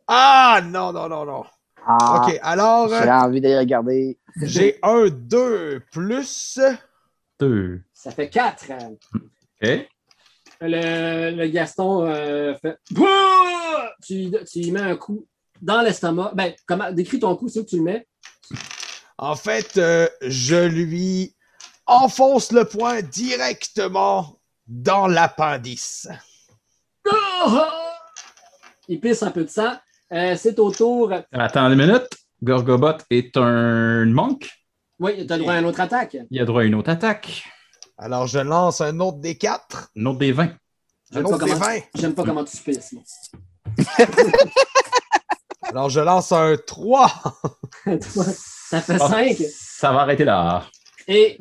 Ah, 0.08 0.62
non, 0.64 0.94
non, 0.94 1.10
non, 1.10 1.26
non. 1.26 1.44
Ah, 1.86 2.26
OK, 2.28 2.40
alors, 2.42 2.90
J'ai 2.90 2.96
euh, 2.96 3.14
envie 3.14 3.42
d'aller 3.42 3.60
regarder. 3.60 4.20
j'ai 4.42 4.80
un 4.84 5.10
2 5.10 5.84
plus... 5.92 6.60
2. 7.40 7.82
Ça 7.94 8.12
fait 8.12 8.30
4. 8.30 8.66
OK. 9.14 9.70
Le, 10.62 11.32
le 11.32 11.48
Gaston 11.48 12.06
euh, 12.06 12.54
fait. 12.56 12.78
Tu, 14.06 14.32
tu 14.50 14.60
lui 14.60 14.72
mets 14.72 14.82
un 14.82 14.96
coup 14.96 15.26
dans 15.62 15.82
l'estomac. 15.82 16.32
Ben, 16.36 16.54
comment, 16.68 16.92
décris 16.92 17.20
ton 17.20 17.36
coup, 17.36 17.50
c'est 17.50 17.60
où 17.60 17.64
que 17.64 17.70
tu 17.70 17.78
le 17.78 17.84
mets? 17.84 18.08
En 19.18 19.36
fait, 19.36 19.78
euh, 19.78 20.08
je 20.22 20.68
lui 20.68 21.36
enfonce 21.86 22.52
le 22.52 22.66
poing 22.66 23.02
directement 23.02 24.40
dans 24.68 25.08
l'appendice. 25.08 26.08
Ah! 27.44 27.70
Il 28.88 29.00
pisse 29.00 29.24
un 29.24 29.32
peu 29.32 29.44
de 29.44 29.50
sang. 29.50 29.74
euh, 30.14 30.36
c'est 30.36 30.60
au 30.60 30.72
tour. 30.72 31.12
Attends 31.32 31.70
une 31.72 31.76
minute. 31.88 32.08
Gorgobot 32.44 32.98
est 33.10 33.36
un 33.38 34.06
monk? 34.06 34.50
Oui, 35.00 35.26
tu 35.26 35.34
as 35.34 35.38
droit 35.38 35.54
à 35.54 35.60
une 35.60 35.66
autre 35.66 35.80
attaque. 35.80 36.18
Il 36.30 36.42
a 36.42 36.46
droit 36.46 36.62
à 36.62 36.66
une 36.66 36.76
autre 36.76 36.90
attaque. 36.90 37.44
Alors, 37.98 38.28
je 38.28 38.40
lance 38.40 38.82
un 38.82 39.00
autre 39.00 39.20
des 39.20 39.38
4. 39.38 39.92
Un 39.96 40.06
autre 40.08 40.20
des 40.20 40.32
20. 40.32 40.44
Un 40.44 40.58
J'aime 41.14 41.26
autre 41.26 41.38
pas, 41.38 41.46
des 41.46 41.52
comment... 41.52 41.66
20. 41.66 41.80
J'aime 41.96 42.14
pas 42.16 42.24
comment 42.24 42.44
tu 42.44 42.58
Simon. 42.58 43.04
Alors, 45.64 45.90
je 45.90 46.00
lance 46.00 46.32
un 46.32 46.56
3. 46.58 47.12
Toi, 47.84 48.00
ça 48.00 48.82
fait 48.82 48.98
Ah, 49.00 49.08
5. 49.10 49.38
Ça 49.52 49.92
va 49.92 50.02
arrêter 50.02 50.26
là. 50.26 50.66
Et 51.08 51.38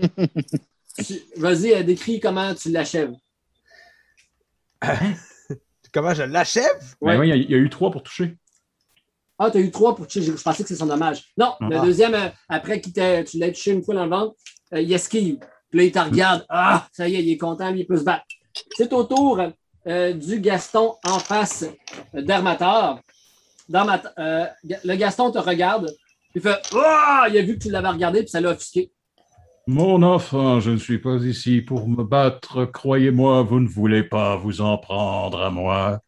vas-y, 1.36 1.72
euh, 1.74 1.82
décris 1.82 2.20
comment 2.20 2.55
tu 2.55 2.70
l'achèves. 2.70 3.12
Comment 5.93 6.14
je 6.14 6.22
l'achève? 6.22 6.64
Ben 7.03 7.18
oui, 7.18 7.28
il 7.28 7.30
y 7.30 7.32
a- 7.32 7.36
il 7.36 7.51
y, 7.51 7.55
a 7.55 7.59
eu 7.59 7.68
3 7.70 7.91
pour 7.91 8.03
toucher. 8.03 8.36
Ah, 9.38 9.51
tu 9.51 9.59
as 9.59 9.61
eu 9.61 9.70
3 9.70 9.97
pour 9.97 10.07
toucher. 10.07 10.22
Je 10.22 10.36
je 10.36 10.43
pensais 10.43 10.62
que 10.62 10.68
c'est 10.68 10.76
son 10.76 10.86
dommage. 10.86 11.24
Non, 11.36 11.55
le 11.61 11.76
Ah. 11.76 11.80
deuxième, 11.84 12.14
euh, 12.14 12.28
après 12.49 12.80
que 12.80 12.88
tu 13.22 13.38
l'as 13.38 13.49
touché 13.49 13.72
une 13.72 13.82
fois 13.82 13.95
dans 13.95 14.05
le 14.05 14.11
ventre, 14.11 14.34
euh, 14.74 14.80
il 14.80 14.93
esquive. 14.93 15.38
Puis 15.70 15.78
là, 15.78 15.84
il 15.84 15.93
te 15.93 15.99
regarde. 15.99 16.45
Ah, 16.49 16.86
ça 16.93 17.09
y 17.09 17.14
est, 17.16 17.22
il 17.22 17.30
est 17.32 17.38
content, 17.38 17.74
il 17.74 17.86
peut 17.86 17.97
se 17.99 18.05
battre. 18.05 18.24
C'est 18.76 18.93
au 18.93 19.05
tour 19.05 19.41
euh, 19.86 20.12
du 20.12 20.41
Gaston 20.41 20.95
en 21.05 21.18
face 21.18 21.64
euh, 22.14 22.20
d'Armateur. 22.22 23.01
Euh, 23.72 24.47
le 24.84 24.95
Gaston 24.97 25.30
te 25.30 25.38
regarde. 25.38 25.95
Il 26.34 26.41
fait 26.43 26.57
Ah! 26.74 27.26
Il 27.30 27.38
a 27.38 27.43
vu 27.43 27.57
que 27.59 27.62
tu 27.64 27.70
l'avais 27.70 27.88
regardé, 27.88 28.20
puis 28.20 28.28
ça 28.30 28.41
l'a 28.41 28.51
offusqué. 28.51 28.93
Mon 29.67 30.03
enfant, 30.03 30.59
je 30.61 30.71
ne 30.71 30.77
suis 30.77 30.99
pas 30.99 31.17
ici 31.17 31.61
pour 31.61 31.89
me 31.89 32.03
battre. 32.03 32.65
Croyez-moi, 32.65 33.43
vous 33.43 33.61
ne 33.61 33.69
voulez 33.69 34.03
pas 34.03 34.37
vous 34.37 34.61
en 34.61 34.79
prendre 34.79 35.43
à 35.43 35.51
moi. 35.51 36.01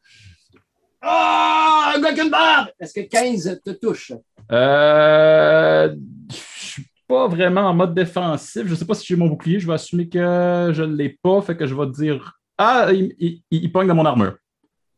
Ah! 1.01 1.95
Barbe! 2.31 2.69
Est-ce 2.81 2.95
que 2.95 3.01
15 3.07 3.61
te 3.65 3.71
touche? 3.71 4.13
Euh, 4.51 5.95
je 6.31 6.37
suis 6.37 6.87
pas 7.07 7.29
vraiment 7.29 7.63
en 7.63 7.75
mode 7.75 7.95
défensif. 7.95 8.67
Je 8.67 8.75
sais 8.75 8.85
pas 8.87 8.95
si 8.95 9.07
j'ai 9.07 9.17
mon 9.17 9.29
bouclier. 9.29 9.61
Je 9.61 9.67
vais 9.67 9.75
assumer 9.75 10.09
que 10.09 10.71
je 10.73 10.83
ne 10.83 10.95
l'ai 10.97 11.19
pas. 11.23 11.41
Fait 11.43 11.57
que 11.57 11.67
je 11.67 11.75
vais 11.75 11.87
te 11.87 12.01
dire 12.01 12.39
Ah, 12.59 12.89
il, 12.93 13.15
il, 13.19 13.43
il 13.51 13.73
pogne 13.73 13.89
dans 13.89 13.95
mon 13.95 14.07
armure. 14.07 14.37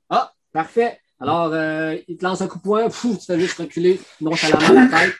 Ah, 0.08 0.32
parfait. 0.52 0.98
Alors, 1.20 1.50
euh, 1.52 1.96
il 2.08 2.16
te 2.16 2.24
lance 2.24 2.42
un 2.42 2.48
coup 2.48 2.58
de 2.58 2.62
poing, 2.62 2.84
Pfff, 2.86 3.18
tu 3.18 3.26
fais 3.26 3.40
juste 3.40 3.58
reculer 3.58 4.00
nonchalamment 4.20 4.72
la 4.72 4.86
tête. 4.88 5.14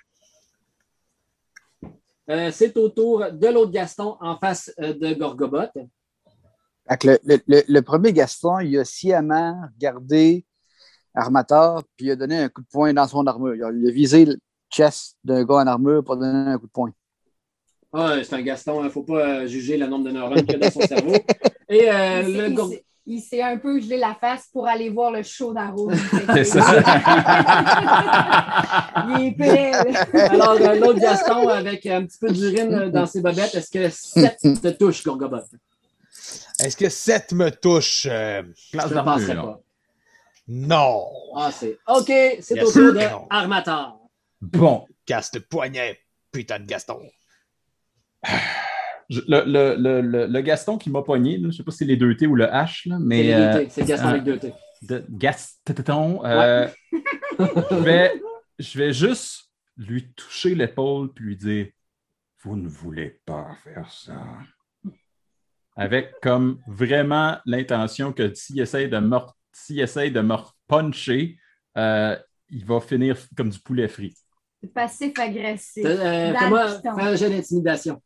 Euh, 2.30 2.50
c'est 2.50 2.76
au 2.78 2.88
tour 2.88 3.24
de 3.32 3.46
l'autre 3.48 3.70
Gaston 3.70 4.16
en 4.20 4.36
face 4.38 4.72
euh, 4.80 4.94
de 4.94 5.12
Gorgobot. 5.14 5.68
Le, 7.02 7.18
le- 7.24 7.40
le- 7.46 7.62
le 7.66 7.82
premier 7.82 8.12
Gaston, 8.12 8.60
il 8.60 8.78
a 8.78 8.84
sciemment 8.84 9.62
regardé 9.74 10.44
Armateur, 11.14 11.82
puis 11.96 12.06
il 12.06 12.10
a 12.12 12.16
donné 12.16 12.38
un 12.38 12.48
coup 12.48 12.62
de 12.62 12.66
poing 12.66 12.92
dans 12.92 13.06
son 13.06 13.26
armure. 13.26 13.54
Il 13.54 13.62
a, 13.62 13.70
il 13.72 13.88
a 13.88 13.92
visé 13.92 14.24
le 14.24 14.36
chest 14.70 15.16
d'un 15.24 15.44
gars 15.44 15.56
en 15.56 15.66
armure 15.66 16.02
pour 16.04 16.16
donner 16.16 16.50
un 16.50 16.58
coup 16.58 16.66
de 16.66 16.72
poing. 16.72 16.92
Ah, 17.92 18.16
c'est 18.24 18.34
un 18.34 18.42
Gaston, 18.42 18.80
il 18.80 18.84
ne 18.86 18.88
faut 18.90 19.04
pas 19.04 19.42
euh, 19.42 19.46
juger 19.46 19.76
le 19.76 19.86
nombre 19.86 20.04
de 20.06 20.10
neurones 20.10 20.44
qu'il 20.44 20.56
a 20.56 20.58
dans 20.58 20.70
son 20.70 20.80
cerveau. 20.80 21.14
Et 21.68 21.88
euh, 21.90 22.22
le 22.48 22.50
il 23.06 23.20
s'est- 23.20 23.42
un 23.42 23.58
peu 23.58 23.80
gelé 23.80 23.96
la 23.98 24.14
face 24.14 24.46
pour 24.52 24.66
aller 24.66 24.88
voir 24.90 25.10
le 25.10 25.22
show 25.22 25.52
dans 25.52 25.70
Rouge. 25.74 25.98
C'est 26.34 26.44
ça. 26.44 26.60
Il 29.18 29.26
est 29.26 29.32
prêt. 29.32 29.72
Alors, 30.30 30.52
euh, 30.60 30.74
l'autre 30.78 31.00
Gaston 31.00 31.48
avec 31.48 31.84
un 31.86 32.04
petit 32.06 32.18
peu 32.18 32.30
d'urine 32.32 32.74
euh, 32.74 32.88
dans 32.90 33.06
ses 33.06 33.20
bobettes, 33.20 33.54
est-ce 33.54 33.70
que 33.70 33.88
7 33.90 34.38
te 34.62 34.68
touche, 34.70 35.04
Gorgobot? 35.04 35.38
Est-ce 36.60 36.76
que 36.76 36.88
7 36.88 37.32
me 37.32 37.50
touche? 37.50 38.06
Euh, 38.10 38.42
Je 38.72 38.78
ne 38.78 39.02
penserais 39.02 39.34
pas. 39.36 39.60
non. 40.48 41.06
Ah, 41.36 41.50
c'est 41.52 41.78
OK, 41.88 42.06
c'est 42.40 42.54
Yes, 42.56 42.64
au 42.64 42.72
tour 42.72 42.92
de. 42.94 43.00
Armateur. 43.30 43.96
Bon. 44.40 44.86
Casse 45.06 45.30
de 45.32 45.38
poignet, 45.40 45.98
putain 46.32 46.58
de 46.60 46.64
Gaston. 46.64 47.00
Je- 49.10 49.20
le, 49.28 49.44
le, 49.46 49.76
le, 49.76 50.00
le, 50.00 50.26
le 50.26 50.40
Gaston 50.40 50.78
qui 50.78 50.90
m'a 50.90 51.02
pogné, 51.02 51.32
là, 51.36 51.42
je 51.42 51.46
ne 51.46 51.52
sais 51.52 51.62
pas 51.62 51.70
si 51.70 51.78
c'est 51.78 51.84
les 51.84 51.96
deux 51.96 52.16
T 52.16 52.26
ou 52.26 52.34
le 52.34 52.46
H, 52.46 52.88
là, 52.88 52.96
C'est 52.98 53.04
mais. 53.04 53.22
les 53.22 53.32
euh, 53.32 53.52
deux 53.52 53.64
T, 53.64 53.70
c'est 53.70 53.84
Gaston 53.84 54.06
euh, 54.06 54.10
avec 54.10 54.24
deux 54.24 54.38
T. 54.38 54.52
de 54.82 55.04
Gaston. 55.10 56.24
euh, 56.24 56.68
je, 57.38 57.74
vais, 57.76 58.12
je 58.58 58.78
vais 58.78 58.92
juste 58.92 59.50
lui 59.76 60.12
toucher 60.14 60.54
l'épaule 60.54 61.12
puis 61.12 61.24
lui 61.24 61.36
dire 61.36 61.66
Vous 62.42 62.56
ne 62.56 62.68
voulez 62.68 63.20
pas 63.26 63.48
faire 63.64 63.90
ça. 63.90 64.14
Avec 65.76 66.12
comme 66.22 66.60
vraiment 66.68 67.36
l'intention 67.46 68.12
que 68.12 68.32
s'il 68.34 68.60
essaye 68.60 68.88
de 68.88 68.98
me, 68.98 69.18
s'il 69.52 69.80
essaye 69.80 70.12
de 70.12 70.20
me 70.20 70.36
puncher, 70.68 71.36
euh, 71.76 72.16
il 72.48 72.64
va 72.64 72.80
finir 72.80 73.16
comme 73.36 73.50
du 73.50 73.58
poulet 73.58 73.88
frit. 73.88 74.14
Passif-agressif. 74.72 75.84
Euh, 75.84 76.32
Dans 76.32 76.38
Fais-moi 76.38 76.80
un 77.00 77.16
jeu 77.16 77.28
d'intimidation. 77.28 78.00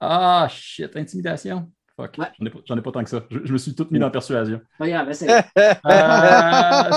Ah, 0.00 0.48
shit, 0.50 0.96
intimidation. 0.96 1.70
Fuck, 1.96 2.16
Ouais. 2.18 2.26
j'en 2.38 2.46
ai, 2.46 2.50
pas- 2.50 2.58
j'en 2.64 2.78
ai 2.78 2.82
pas 2.82 2.92
tant 2.92 3.04
que 3.04 3.10
ça. 3.10 3.24
Je, 3.30 3.40
je 3.44 3.52
me 3.52 3.58
suis 3.58 3.74
tout 3.74 3.86
mis 3.90 3.98
dans 3.98 4.10
persuasion. 4.10 4.60
Pas 4.78 4.88
grave, 4.88 5.10
essaye. 5.10 5.28
Euh, 5.86 6.90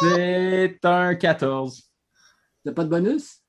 c'est 0.00 0.78
un 0.84 1.14
14. 1.14 1.82
T'as 2.64 2.72
pas 2.72 2.84
de 2.84 2.88
bonus? 2.88 3.40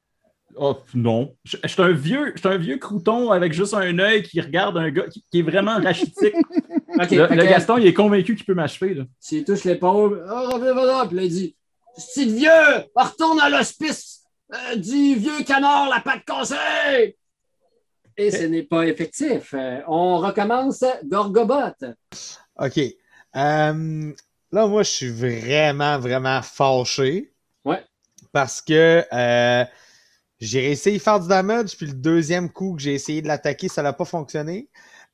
Oh, 0.55 0.77
non. 0.93 1.35
Je, 1.43 1.57
je 1.63 1.67
suis 1.67 1.81
un 1.81 1.91
vieux, 1.91 2.31
je 2.35 2.39
suis 2.39 2.49
un 2.49 2.57
vieux 2.57 2.77
crouton 2.77 3.31
avec 3.31 3.53
juste 3.53 3.73
un 3.73 3.99
œil 3.99 4.23
qui 4.23 4.41
regarde 4.41 4.77
un 4.77 4.89
gars 4.89 5.07
qui, 5.07 5.23
qui 5.31 5.39
est 5.39 5.43
vraiment 5.43 5.77
rachitique. 5.79 6.33
Le, 6.89 7.05
fait 7.05 7.15
le 7.17 7.27
que 7.27 7.49
Gaston, 7.49 7.77
il 7.77 7.85
est 7.85 7.93
convaincu 7.93 8.35
qu'il 8.35 8.45
peut 8.45 8.55
m'achever. 8.55 8.95
lui 9.31 9.43
touches 9.45 9.65
l'épaule. 9.65 10.25
Oh, 10.27 10.49
reviens, 10.55 10.73
reviens. 10.73 11.05
Puis 11.05 11.15
là, 11.17 11.23
il 11.23 11.29
dit 11.29 11.55
C'est 11.95 12.25
vieux, 12.25 12.49
retourne 12.95 13.39
à 13.39 13.49
l'hospice 13.49 14.23
euh, 14.53 14.75
du 14.77 15.15
vieux 15.15 15.43
canard, 15.45 15.89
la 15.89 15.99
patte 15.99 16.23
cassée. 16.25 17.16
Et 18.17 18.31
ce 18.31 18.43
n'est 18.43 18.63
pas 18.63 18.85
effectif. 18.87 19.53
Euh, 19.53 19.79
on 19.87 20.17
recommence 20.17 20.83
Gorgobot. 21.05 21.75
OK. 22.59 22.79
Euh, 23.35 24.13
là, 24.51 24.67
moi, 24.67 24.83
je 24.83 24.89
suis 24.89 25.09
vraiment, 25.09 25.99
vraiment 25.99 26.41
fâché. 26.41 27.31
Ouais. 27.63 27.83
Parce 28.31 28.61
que 28.61 29.05
euh, 29.13 29.65
j'ai 30.39 30.61
réussi 30.61 30.89
à 30.89 30.91
y 30.93 30.99
faire 30.99 31.19
du 31.19 31.27
damage, 31.27 31.77
puis 31.77 31.87
le 31.87 31.93
deuxième 31.93 32.49
coup 32.49 32.75
que 32.75 32.81
j'ai 32.81 32.93
essayé 32.93 33.21
de 33.21 33.27
l'attaquer, 33.27 33.67
ça 33.67 33.83
n'a 33.83 33.93
pas 33.93 34.05
fonctionné. 34.05 34.69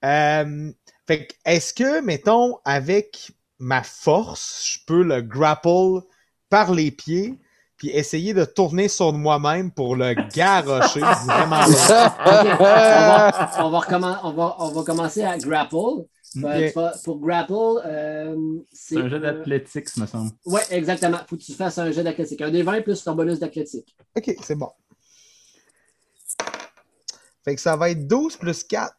Euh, 0.06 0.72
fait 1.08 1.28
que, 1.28 1.34
est-ce 1.46 1.74
que, 1.74 2.02
mettons, 2.02 2.58
avec 2.66 3.32
ma 3.60 3.84
force, 3.84 4.74
je 4.74 4.86
peux 4.86 5.04
le 5.04 5.22
grapple 5.22 6.02
par 6.50 6.74
les 6.74 6.92
pieds, 6.92 7.40
puis 7.84 7.92
essayer 7.92 8.34
de 8.34 8.46
tourner 8.46 8.88
sur 8.88 9.12
moi-même 9.12 9.70
pour 9.70 9.98
le 9.98 10.14
garrocher 10.34 11.02
vraiment 11.02 11.60
on, 11.68 11.74
va, 11.74 13.52
on, 13.60 13.70
va 13.72 13.80
recommen- 13.80 14.20
on, 14.24 14.32
va, 14.32 14.56
on 14.60 14.70
va 14.70 14.84
commencer 14.84 15.22
à 15.22 15.38
grapple. 15.38 15.76
Euh, 16.38 16.72
vas- 16.74 16.94
pour 17.04 17.20
grapple, 17.20 17.54
euh, 17.86 18.38
c'est. 18.72 18.96
Un 18.96 19.10
jeu 19.10 19.18
euh, 19.18 19.20
d'athlétique, 19.20 19.98
me 19.98 20.06
semble. 20.06 20.32
Oui, 20.46 20.62
exactement. 20.72 21.18
Faut 21.28 21.36
que 21.36 21.42
tu 21.42 21.52
fasses 21.52 21.78
un 21.78 21.92
jet 21.92 22.04
d'athlétique. 22.04 22.40
Un 22.42 22.52
des 22.52 22.64
20 22.64 22.84
plus 22.84 23.04
ton 23.04 23.16
bonus 23.16 23.40
d'athlétique. 23.40 23.94
Ok, 24.16 24.34
c'est 24.42 24.56
bon. 24.56 24.72
Fait 27.44 27.54
que 27.56 27.60
ça 27.62 27.76
va 27.76 27.90
être 27.90 28.08
12 28.08 28.38
plus 28.38 28.64
4. 28.64 28.94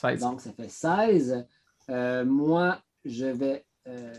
16. 0.00 0.20
Donc, 0.20 0.40
ça 0.40 0.52
fait 0.52 0.70
16. 0.70 1.44
Euh, 1.90 2.24
moi, 2.24 2.78
je 3.04 3.26
vais 3.26 3.64
euh, 3.88 4.14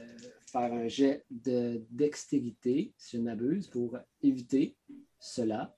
faire 0.51 0.73
un 0.73 0.87
jet 0.87 1.23
de 1.29 1.81
dextérité, 1.89 2.93
si 2.97 3.17
je 3.17 3.21
n'abuse, 3.21 3.67
pour 3.67 3.97
éviter 4.23 4.75
cela. 5.19 5.75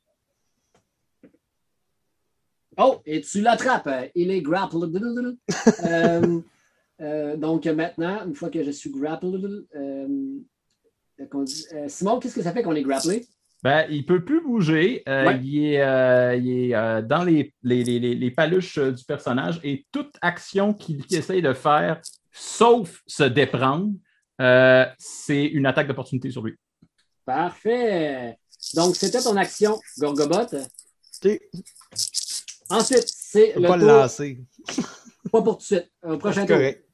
Oh, 2.78 3.02
et 3.06 3.22
tu 3.22 3.42
l'attrapes. 3.42 3.90
Il 4.16 4.32
est 4.32 4.42
grappled. 4.42 4.96
Euh, 5.84 6.42
euh, 7.02 7.36
donc, 7.38 7.66
maintenant, 7.66 8.26
une 8.26 8.36
fois 8.36 8.50
que 8.50 8.64
je 8.64 8.72
suis 8.72 8.90
grappled, 8.92 9.66
euh, 9.76 10.08
dit- 11.46 11.66
euh, 11.74 11.88
Simon, 11.90 12.20
qu'est-ce 12.20 12.36
que 12.36 12.42
ça 12.42 12.54
fait 12.54 12.64
qu'on 12.64 12.76
est 12.76 12.84
grapplé? 12.84 13.26
Ben, 13.64 13.86
il 13.92 14.06
peut 14.06 14.24
plus 14.24 14.42
bouger. 14.42 15.04
Euh, 15.08 15.28
Ouais. 15.28 15.40
Il 15.44 15.66
est, 15.66 16.40
il 16.40 16.72
est, 16.72 17.02
dans 17.04 17.24
les, 17.24 17.54
les, 17.62 17.84
les- 17.84 18.16
les- 18.16 18.32
paluches 18.32 18.80
du 18.80 19.04
personnage 19.04 19.60
et 19.64 19.86
toute 19.92 20.16
action 20.22 20.74
qu'il 20.74 21.06
qu'il 21.06 21.18
essaye 21.18 21.42
de 21.42 21.54
faire, 21.54 22.02
sauf 22.32 23.04
se 23.06 23.24
déprendre, 23.24 23.94
euh, 24.42 24.86
c'est 24.98 25.46
une 25.46 25.66
attaque 25.66 25.88
d'opportunité 25.88 26.30
sur 26.32 26.42
lui. 26.44 26.56
Parfait. 27.26 28.38
Donc, 28.76 28.96
c'était 28.96 29.22
ton 29.22 29.38
action, 29.38 29.80
Gorgobot. 30.00 30.48
Ensuite, 32.70 33.06
c'est 33.08 33.54
le 33.56 33.68
pas 33.68 33.78
le 33.78 33.86
lancer. 33.86 34.40
pas 35.32 35.42
pour 35.42 35.58
tout 35.58 35.60
de 35.60 35.64
suite, 35.64 35.92
au 36.04 36.18
prochain 36.18 36.42
C'est 36.42 36.48
tour. 36.48 36.56
correct. 36.58 36.86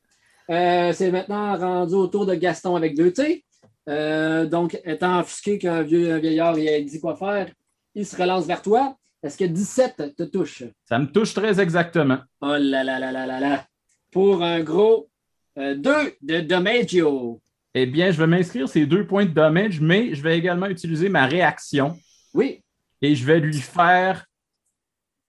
Euh, 0.49 0.94
c'est 0.94 1.11
maintenant 1.11 1.57
rendu 1.57 1.94
au 1.95 2.07
tour 2.07 2.26
de 2.26 2.34
Gaston 2.36 2.76
avec 2.76 2.95
deux 2.95 3.11
T. 3.11 3.44
Euh, 3.90 4.45
donc, 4.45 4.80
étant 4.86 5.19
offusqué 5.19 5.57
qu'un 5.60 5.82
vieux 5.84 6.14
un 6.14 6.19
vieillard 6.19 6.57
il 6.57 6.68
a 6.68 6.82
dit 6.82 6.99
quoi 6.99 7.15
faire, 7.15 7.49
il 7.95 8.06
se 8.06 8.15
relance 8.15 8.45
vers 8.45 8.61
toi. 8.61 8.98
Est-ce 9.24 9.38
que 9.38 9.45
17 9.45 10.15
te 10.15 10.24
touche? 10.24 10.64
Ça 10.88 10.99
me 10.99 11.07
touche 11.07 11.34
très 11.34 11.60
exactement. 11.60 12.19
Oh 12.41 12.56
là 12.57 12.84
là 12.84 12.99
là 12.99 13.11
là 13.11 13.26
là 13.26 13.40
là. 13.40 13.65
Pour 14.11 14.44
un 14.44 14.61
gros 14.61 15.10
2 15.58 16.14
de 16.22 16.42
Domagio. 16.42 17.42
Eh 17.74 17.86
bien, 17.86 18.12
je 18.12 18.18
vais 18.18 18.28
m'inscrire 18.28 18.68
ces 18.70 18.86
deux 18.86 19.06
points 19.06 19.26
de 19.26 19.32
damage, 19.34 19.80
mais 19.82 20.14
je 20.16 20.22
vais 20.22 20.38
également 20.38 20.68
utiliser 20.68 21.10
ma 21.10 21.26
réaction 21.26 21.98
Oui. 22.34 22.64
et 23.02 23.14
je 23.16 23.26
vais 23.26 23.40
lui 23.40 23.60
faire 23.60 24.26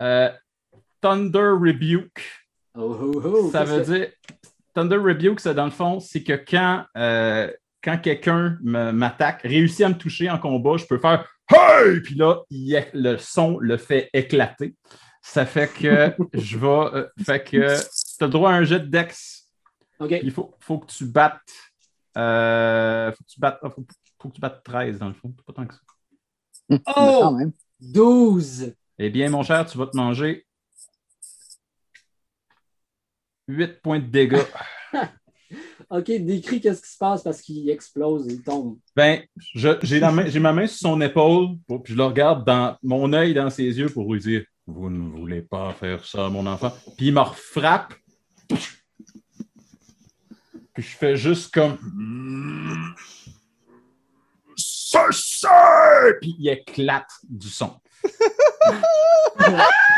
euh, 0.03 0.31
Thunder 1.01 1.53
Rebuke. 1.61 2.23
Oh, 2.77 2.97
oh, 3.15 3.23
oh. 3.25 3.51
Ça 3.51 3.65
veut 3.65 3.83
dire. 3.83 4.09
Thunder 4.75 4.97
Rebuke, 4.97 5.41
ça, 5.41 5.53
dans 5.55 5.65
le 5.65 5.71
fond, 5.71 5.99
c'est 6.01 6.23
que 6.23 6.35
quand, 6.35 6.85
euh, 6.97 7.51
quand 7.83 7.99
quelqu'un 7.99 8.57
me- 8.63 8.93
m'attaque, 8.93 9.43
réussit 9.43 9.81
à 9.85 9.89
me 9.89 9.95
toucher 9.99 10.31
en 10.31 10.39
combat, 10.39 10.77
je 10.77 10.85
peux 10.87 10.99
faire 10.99 11.29
Hey! 11.51 12.01
Puis 12.01 12.15
là, 12.15 12.43
il 12.51 12.87
le 12.93 13.17
son 13.19 13.59
le 13.59 13.77
fait 13.79 14.09
éclater. 14.13 14.75
Ça 15.23 15.45
fait 15.47 15.69
que 15.73 16.13
je 16.35 16.59
vais. 16.59 16.67
euh, 16.67 17.07
fait 17.25 17.43
que 17.43 17.51
tu 17.51 18.25
as 18.25 18.27
le 18.27 18.29
droit 18.29 18.51
à 18.51 18.55
un 18.55 18.65
jet 18.65 18.81
de 18.81 18.87
dex. 18.87 19.38
Il 20.23 20.31
faut, 20.31 20.55
faut 20.61 20.79
que 20.79 20.87
tu 20.93 21.07
battes. 21.07 21.41
euh, 22.17 23.11
faut, 23.13 23.25
que 23.25 23.29
tu 23.31 23.41
battes 23.41 23.59
ah, 23.63 23.71
faut, 23.71 23.87
faut 24.21 24.29
que 24.29 24.35
tu 24.35 24.41
battes 24.41 24.63
13 24.65 24.99
dans 24.99 25.09
le 25.09 25.15
fond. 25.15 25.33
Pas 25.47 25.53
tant 25.53 25.67
que 25.67 25.75
ça. 25.75 25.81
Oh! 26.97 27.31
même. 27.31 27.53
12. 27.81 28.75
Eh 28.99 29.11
bien, 29.11 29.31
mon 29.31 29.43
cher, 29.43 29.65
tu 29.67 29.79
vas 29.79 29.87
te 29.87 29.97
manger 29.97 30.45
8 33.49 33.81
points 33.83 33.99
de 34.01 34.07
dégâts. 34.07 34.43
OK, 35.91 36.05
décris 36.05 36.61
qu'est-ce 36.61 36.83
qui 36.83 36.91
se 36.91 36.99
passe 36.99 37.23
parce 37.23 37.41
qu'il 37.41 37.71
explose, 37.71 38.27
il 38.27 38.43
tombe. 38.43 38.79
Ben, 38.95 39.23
je- 39.55 39.79
j'ai 39.83 39.99
la 40.01 40.13
main- 40.13 40.27
j'ai 40.27 40.41
ma 40.41 40.53
main 40.53 40.67
sur 40.67 40.79
son 40.91 41.01
épaule, 41.01 41.57
pour- 41.67 41.83
puis 41.83 41.95
je 41.95 41.97
le 41.99 42.05
regarde 42.05 42.45
dans 42.45 42.77
mon 42.83 43.11
œil 43.15 43.33
dans 43.33 43.49
ses 43.49 43.65
yeux 43.79 43.89
pour 43.89 44.13
lui 44.13 44.21
dire 44.21 44.45
Vous 44.67 44.91
ne 44.91 45.09
voulez 45.19 45.41
pas 45.41 45.73
faire 45.73 46.05
ça, 46.05 46.29
mon 46.29 46.47
enfant. 46.47 46.71
Puis 46.99 47.07
il 47.07 47.15
me 47.15 47.25
frappe. 47.25 47.95
Puis 50.79 50.87
je 50.87 50.97
fais 50.97 51.17
juste 51.17 51.53
comme 51.53 51.77
C'est 54.57 55.11
ça! 55.11 56.05
Puis 56.21 56.37
il 56.39 56.49
éclate 56.51 57.11
du 57.29 57.49
son. 57.49 57.81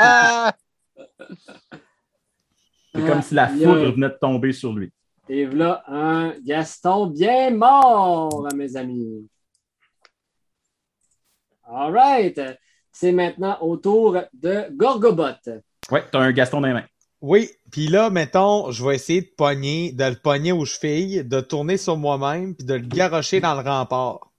Ah! 0.00 0.54
C'est 2.94 3.06
comme 3.06 3.20
si 3.20 3.34
la 3.34 3.44
Aïe, 3.44 3.62
foudre 3.62 3.92
venait 3.92 4.08
de 4.08 4.16
tomber 4.18 4.54
sur 4.54 4.72
lui. 4.72 4.90
Et 5.28 5.44
voilà 5.44 5.84
un 5.86 6.34
Gaston 6.40 7.08
bien 7.08 7.50
mort, 7.50 8.48
mes 8.54 8.74
amis. 8.74 9.28
All 11.64 11.92
right. 11.92 12.40
C'est 12.90 13.12
maintenant 13.12 13.58
au 13.60 13.76
tour 13.76 14.16
de 14.32 14.74
Gorgobot. 14.74 15.26
Ouais, 15.90 16.06
t'as 16.10 16.20
un 16.20 16.32
Gaston 16.32 16.62
dans 16.62 16.68
les 16.68 16.72
mains. 16.72 16.86
Oui, 17.20 17.50
puis 17.70 17.86
là, 17.86 18.08
mettons, 18.08 18.70
je 18.70 18.84
vais 18.84 18.94
essayer 18.94 19.20
de 19.20 19.30
pogner, 19.36 19.92
de 19.92 20.04
le 20.04 20.14
pogner 20.14 20.52
aux 20.52 20.64
chevilles, 20.64 21.22
de 21.22 21.40
tourner 21.40 21.76
sur 21.76 21.98
moi-même, 21.98 22.54
puis 22.54 22.64
de 22.64 22.74
le 22.74 22.86
garrocher 22.86 23.40
dans 23.40 23.54
le 23.54 23.68
rempart. 23.68 24.30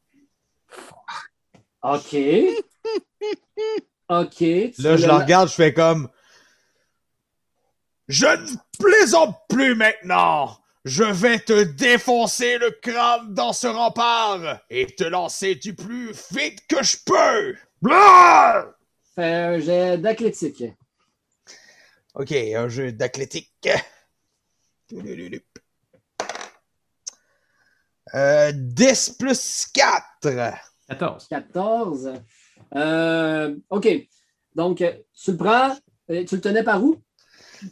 OK. 1.84 2.16
OK. 4.10 4.36
tu 4.38 4.74
Là, 4.80 4.98
je 4.98 5.06
le 5.06 5.14
regarde, 5.14 5.50
je 5.50 5.54
fais 5.54 5.74
comme... 5.74 6.10
Je 8.08 8.26
ne 8.26 8.58
plaisante 8.80 9.38
plus 9.48 9.76
maintenant! 9.76 10.58
Je 10.84 11.04
vais 11.04 11.38
te 11.38 11.64
défoncer 11.64 12.58
le 12.58 12.72
crâne 12.72 13.36
dans 13.36 13.54
ce 13.54 13.68
rempart 13.68 14.60
et 14.72 14.88
te 14.88 15.04
lancer 15.04 15.54
du 15.54 15.76
plus 15.76 16.12
vite 16.32 16.66
que 16.68 16.84
je 16.84 16.98
peux! 17.06 17.56
Blah! 17.82 18.76
Fais 19.16 19.34
un 19.34 19.60
jet 19.60 19.98
d'athlétique. 20.00 20.64
Ok, 22.16 22.32
un 22.32 22.68
jeu 22.68 22.92
d'athlétique. 22.92 23.70
Euh, 28.14 28.52
10 28.54 29.16
plus 29.18 29.68
4. 29.74 30.30
14. 30.90 31.28
14. 31.30 32.14
Euh, 32.76 33.56
OK. 33.70 33.88
Donc, 34.56 34.82
euh, 34.82 34.94
tu 35.14 35.32
le 35.32 35.38
prends. 35.38 35.78
euh, 36.10 36.26
Tu 36.26 36.36
le 36.36 36.42
tenais 36.42 36.64
par 36.64 36.84
où? 36.84 37.02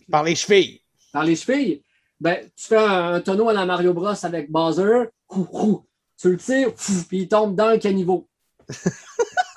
Par 0.09 0.23
les 0.23 0.35
chevilles. 0.35 0.81
Par 1.11 1.23
les 1.25 1.35
chevilles. 1.35 1.83
Ben, 2.19 2.45
tu 2.55 2.67
fais 2.67 2.77
un, 2.77 3.13
un 3.15 3.21
tonneau 3.21 3.49
à 3.49 3.53
la 3.53 3.65
Mario 3.65 3.93
Bros 3.93 4.13
avec 4.25 4.49
Bowser. 4.51 5.05
Tu 6.17 6.31
le 6.31 6.37
tires, 6.37 6.73
puis 7.07 7.19
il 7.19 7.27
tombe 7.27 7.55
dans 7.55 7.69
le 7.71 7.77
caniveau. 7.77 8.29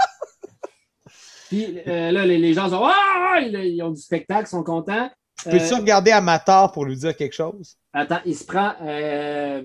puis 1.52 1.78
euh, 1.86 2.10
là, 2.12 2.24
les, 2.24 2.38
les 2.38 2.54
gens 2.54 2.68
sont 2.70 2.82
Ah! 2.84 3.38
Ils, 3.42 3.54
ils 3.54 3.82
ont 3.82 3.90
du 3.90 4.00
spectacle, 4.00 4.44
ils 4.46 4.50
sont 4.50 4.62
contents. 4.64 5.10
Peux-tu 5.44 5.72
Euh, 5.74 5.76
regarder 5.76 6.10
Amateur 6.12 6.72
pour 6.72 6.84
lui 6.84 6.96
dire 6.96 7.16
quelque 7.16 7.34
chose? 7.34 7.76
Attends, 7.92 8.20
il 8.24 8.34
se 8.36 8.44
prend. 8.44 8.74
euh, 8.82 9.62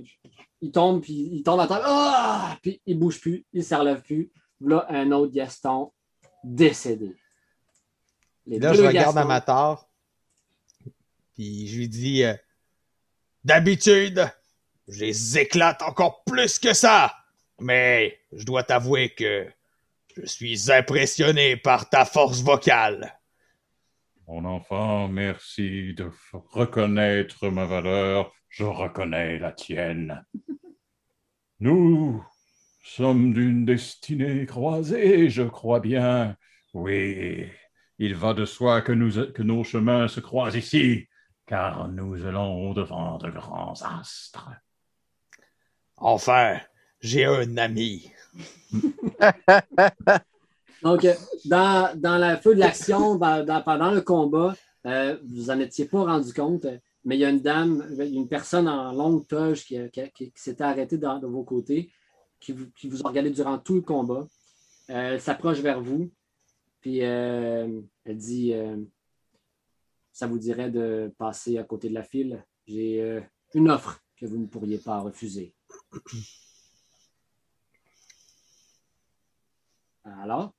il 0.61 0.71
tombe, 0.71 1.01
puis 1.01 1.13
il 1.31 1.43
tombe 1.43 1.59
à 1.59 1.67
terre. 1.67 1.81
Ah! 1.83 2.57
Puis 2.61 2.81
il 2.85 2.97
bouge 2.99 3.19
plus, 3.21 3.45
il 3.53 3.59
ne 3.59 3.63
se 3.63 3.75
relève 3.75 4.01
plus. 4.01 4.31
Là, 4.59 4.85
un 4.89 5.11
autre 5.11 5.31
Gaston 5.33 5.91
décédé. 6.43 7.15
Les 8.47 8.59
Là, 8.59 8.73
je 8.73 8.81
regarde 8.81 9.15
Gastons. 9.15 9.17
Amateur. 9.19 9.87
Puis 11.35 11.67
je 11.67 11.77
lui 11.77 11.87
dis 11.89 12.23
euh, 12.23 12.33
D'habitude, 13.43 14.27
je 14.87 15.05
les 15.05 15.37
éclate 15.37 15.81
encore 15.83 16.23
plus 16.25 16.59
que 16.59 16.73
ça. 16.73 17.13
Mais 17.59 18.17
je 18.33 18.43
dois 18.45 18.63
t'avouer 18.63 19.09
que 19.13 19.47
je 20.21 20.25
suis 20.25 20.71
impressionné 20.71 21.57
par 21.57 21.89
ta 21.89 22.05
force 22.05 22.41
vocale. 22.41 23.17
Mon 24.27 24.43
enfant, 24.45 25.07
merci 25.07 25.93
de 25.93 26.09
reconnaître 26.33 27.49
ma 27.49 27.65
valeur. 27.65 28.31
Je 28.49 28.63
reconnais 28.63 29.39
la 29.39 29.51
tienne. 29.51 30.25
Nous 31.59 32.23
sommes 32.83 33.33
d'une 33.33 33.65
destinée 33.65 34.45
croisée, 34.45 35.29
je 35.29 35.43
crois 35.43 35.79
bien. 35.79 36.35
Oui, 36.73 37.49
il 37.97 38.15
va 38.15 38.33
de 38.33 38.45
soi 38.45 38.81
que, 38.81 38.91
nous, 38.91 39.31
que 39.31 39.41
nos 39.41 39.63
chemins 39.63 40.07
se 40.07 40.19
croisent 40.19 40.57
ici, 40.57 41.07
car 41.45 41.87
nous 41.87 42.25
allons 42.25 42.69
au-devant 42.69 43.17
de 43.17 43.31
grands 43.31 43.81
astres. 43.81 44.49
Enfin, 45.95 46.59
j'ai 47.01 47.25
un 47.25 47.57
ami. 47.57 48.11
Donc, 50.83 51.05
euh, 51.05 51.13
dans, 51.45 51.99
dans 51.99 52.17
la 52.17 52.37
feu 52.37 52.53
de 52.53 52.59
l'action, 52.59 53.17
pendant 53.19 53.91
le 53.91 54.01
combat, 54.01 54.55
euh, 54.85 55.17
vous 55.25 55.49
en 55.49 55.59
étiez 55.59 55.85
pas 55.85 56.03
rendu 56.03 56.33
compte, 56.33 56.65
euh, 56.65 56.77
mais 57.03 57.17
il 57.17 57.19
y 57.19 57.25
a 57.25 57.29
une 57.29 57.41
dame, 57.41 57.85
une 57.99 58.27
personne 58.27 58.67
en 58.67 58.91
longue 58.93 59.25
toge 59.27 59.65
qui, 59.65 59.77
s'était 60.35 60.63
arrêtée 60.63 60.97
de 60.97 61.27
vos 61.27 61.43
côtés, 61.43 61.91
qui 62.39 62.51
vous, 62.51 62.67
qui 62.75 62.87
vous 62.87 63.05
a 63.05 63.09
regardé 63.09 63.31
durant 63.31 63.57
tout 63.57 63.75
le 63.75 63.81
combat. 63.81 64.27
Elle 64.87 65.19
s'approche 65.19 65.59
vers 65.59 65.81
vous, 65.81 66.11
puis 66.79 66.99
elle 66.99 67.83
dit 68.07 68.53
Ça 70.11 70.27
vous 70.27 70.37
dirait 70.37 70.69
de 70.69 71.13
passer 71.17 71.57
à 71.57 71.63
côté 71.63 71.89
de 71.89 71.93
la 71.93 72.03
file? 72.03 72.45
J'ai 72.67 73.21
une 73.53 73.69
offre 73.69 74.01
que 74.17 74.25
vous 74.25 74.37
ne 74.37 74.47
pourriez 74.47 74.77
pas 74.77 74.99
refuser. 74.99 75.53
Alors? 80.21 80.53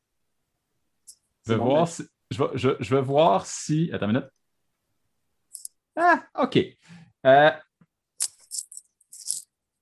Je 1.47 1.53
vais, 1.53 1.55
C'est 1.55 1.59
bon, 1.59 1.65
voir 1.65 1.85
ben- 1.85 1.87
si, 1.87 2.03
je, 2.31 2.43
vais, 2.43 2.51
je- 2.55 2.77
je 2.81 2.95
vais 2.95 3.03
voir 3.03 3.47
si. 3.47 3.91
Attends 3.93 4.07
une 4.11 4.13
minute. 4.17 4.31
Ah, 5.97 6.25
OK. 6.37 6.59
Euh, 7.27 7.51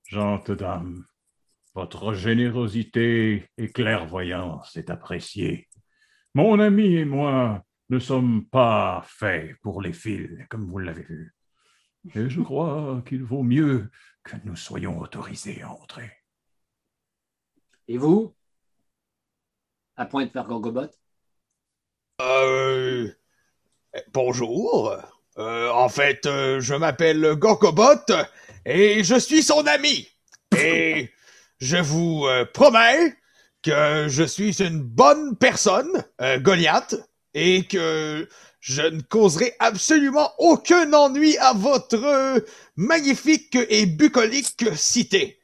Gente 0.04 0.52
dame, 0.52 1.04
votre 1.74 2.14
générosité 2.14 3.50
et 3.58 3.70
clairvoyance 3.72 4.76
est 4.76 4.88
appréciée. 4.90 5.68
Mon 6.34 6.60
ami 6.60 6.94
et 6.94 7.04
moi 7.04 7.64
ne 7.88 7.98
sommes 7.98 8.46
pas 8.46 9.02
faits 9.06 9.56
pour 9.62 9.82
les 9.82 9.92
fils, 9.92 10.30
comme 10.48 10.66
vous 10.70 10.78
l'avez 10.78 11.02
vu. 11.02 11.34
Et 12.14 12.28
je 12.30 12.40
crois 12.40 13.02
qu'il 13.04 13.24
vaut 13.24 13.42
mieux 13.42 13.90
que 14.22 14.36
nous 14.44 14.54
soyons 14.56 14.98
autorisés 15.00 15.62
à 15.62 15.70
entrer. 15.72 16.12
Et 17.88 17.98
vous? 17.98 18.34
À 19.98 20.04
pointe 20.04 20.30
vers 20.34 20.44
Gorgobot? 20.44 20.90
Euh, 22.20 23.10
bonjour. 24.12 24.94
Euh, 25.38 25.70
en 25.70 25.88
fait, 25.88 26.26
euh, 26.26 26.60
je 26.60 26.74
m'appelle 26.74 27.34
Gorgobot 27.36 28.12
et 28.66 29.02
je 29.02 29.18
suis 29.18 29.42
son 29.42 29.66
ami. 29.66 30.06
Et 30.54 31.10
je 31.60 31.78
vous 31.78 32.26
euh, 32.26 32.44
promets 32.44 33.16
que 33.62 34.06
je 34.08 34.22
suis 34.22 34.62
une 34.62 34.82
bonne 34.82 35.34
personne, 35.38 36.04
Goliath, 36.40 36.94
et 37.32 37.64
que 37.66 38.28
je 38.60 38.82
ne 38.82 39.00
causerai 39.00 39.54
absolument 39.58 40.30
aucun 40.38 40.92
ennui 40.92 41.38
à 41.38 41.52
votre 41.54 42.44
magnifique 42.76 43.56
et 43.70 43.86
bucolique 43.86 44.64
cité. 44.76 45.40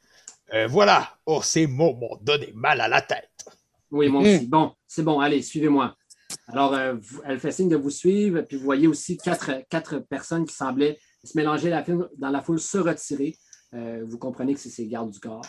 Voilà. 0.69 1.17
Oh, 1.27 1.43
ces 1.43 1.67
mots 1.67 1.95
m'ont 1.95 2.17
donné 2.21 2.53
mal 2.55 2.81
à 2.81 2.87
la 2.87 3.01
tête. 3.01 3.32
Oui, 3.93 4.09
moi 4.09 4.23
aussi. 4.23 4.47
Bon, 4.47 4.75
c'est 4.89 5.03
bon, 5.05 5.21
allez, 5.21 5.43
suivez-moi. 5.43 5.95
Alors, 6.49 6.75
euh, 6.75 6.95
vous- 6.95 7.21
elle 7.25 7.39
fait 7.39 7.53
signe 7.53 7.69
de 7.69 7.77
vous 7.77 7.91
suivre, 7.91 8.41
puis 8.41 8.57
vous 8.57 8.65
voyez 8.65 8.87
aussi 8.89 9.17
quatre, 9.19 9.51
quatre 9.69 9.99
personnes 9.99 10.47
qui 10.47 10.55
semblaient 10.55 10.99
se 11.23 11.37
mélanger 11.37 11.69
la 11.71 11.85
foule- 11.85 12.11
dans 12.17 12.31
la 12.31 12.41
foule, 12.43 12.59
se 12.59 12.79
retirer. 12.79 13.37
Euh, 13.75 14.03
vous 14.07 14.19
comprenez 14.19 14.55
que 14.55 14.61
c'est 14.61 14.71
ses 14.71 14.87
gardes 14.87 15.11
du 15.11 15.21
corps. 15.21 15.45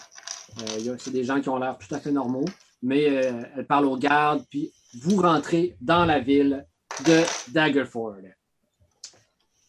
Euh, 0.59 0.63
il 0.79 0.85
y 0.85 0.89
a- 0.89 0.97
c'est 0.97 1.11
des 1.11 1.23
gens 1.23 1.39
qui 1.41 1.49
ont 1.49 1.57
l'air 1.57 1.77
tout 1.77 1.93
à 1.95 1.99
fait 1.99 2.11
normaux, 2.11 2.45
mais 2.81 3.03
elle 3.03 3.65
parle 3.67 3.85
aux 3.85 3.97
gardes, 3.97 4.45
puis 4.49 4.73
vous 5.01 5.21
rentrez 5.21 5.75
dans 5.79 6.05
la 6.05 6.19
ville 6.19 6.67
de 7.07 7.21
Daggerford. 7.51 8.17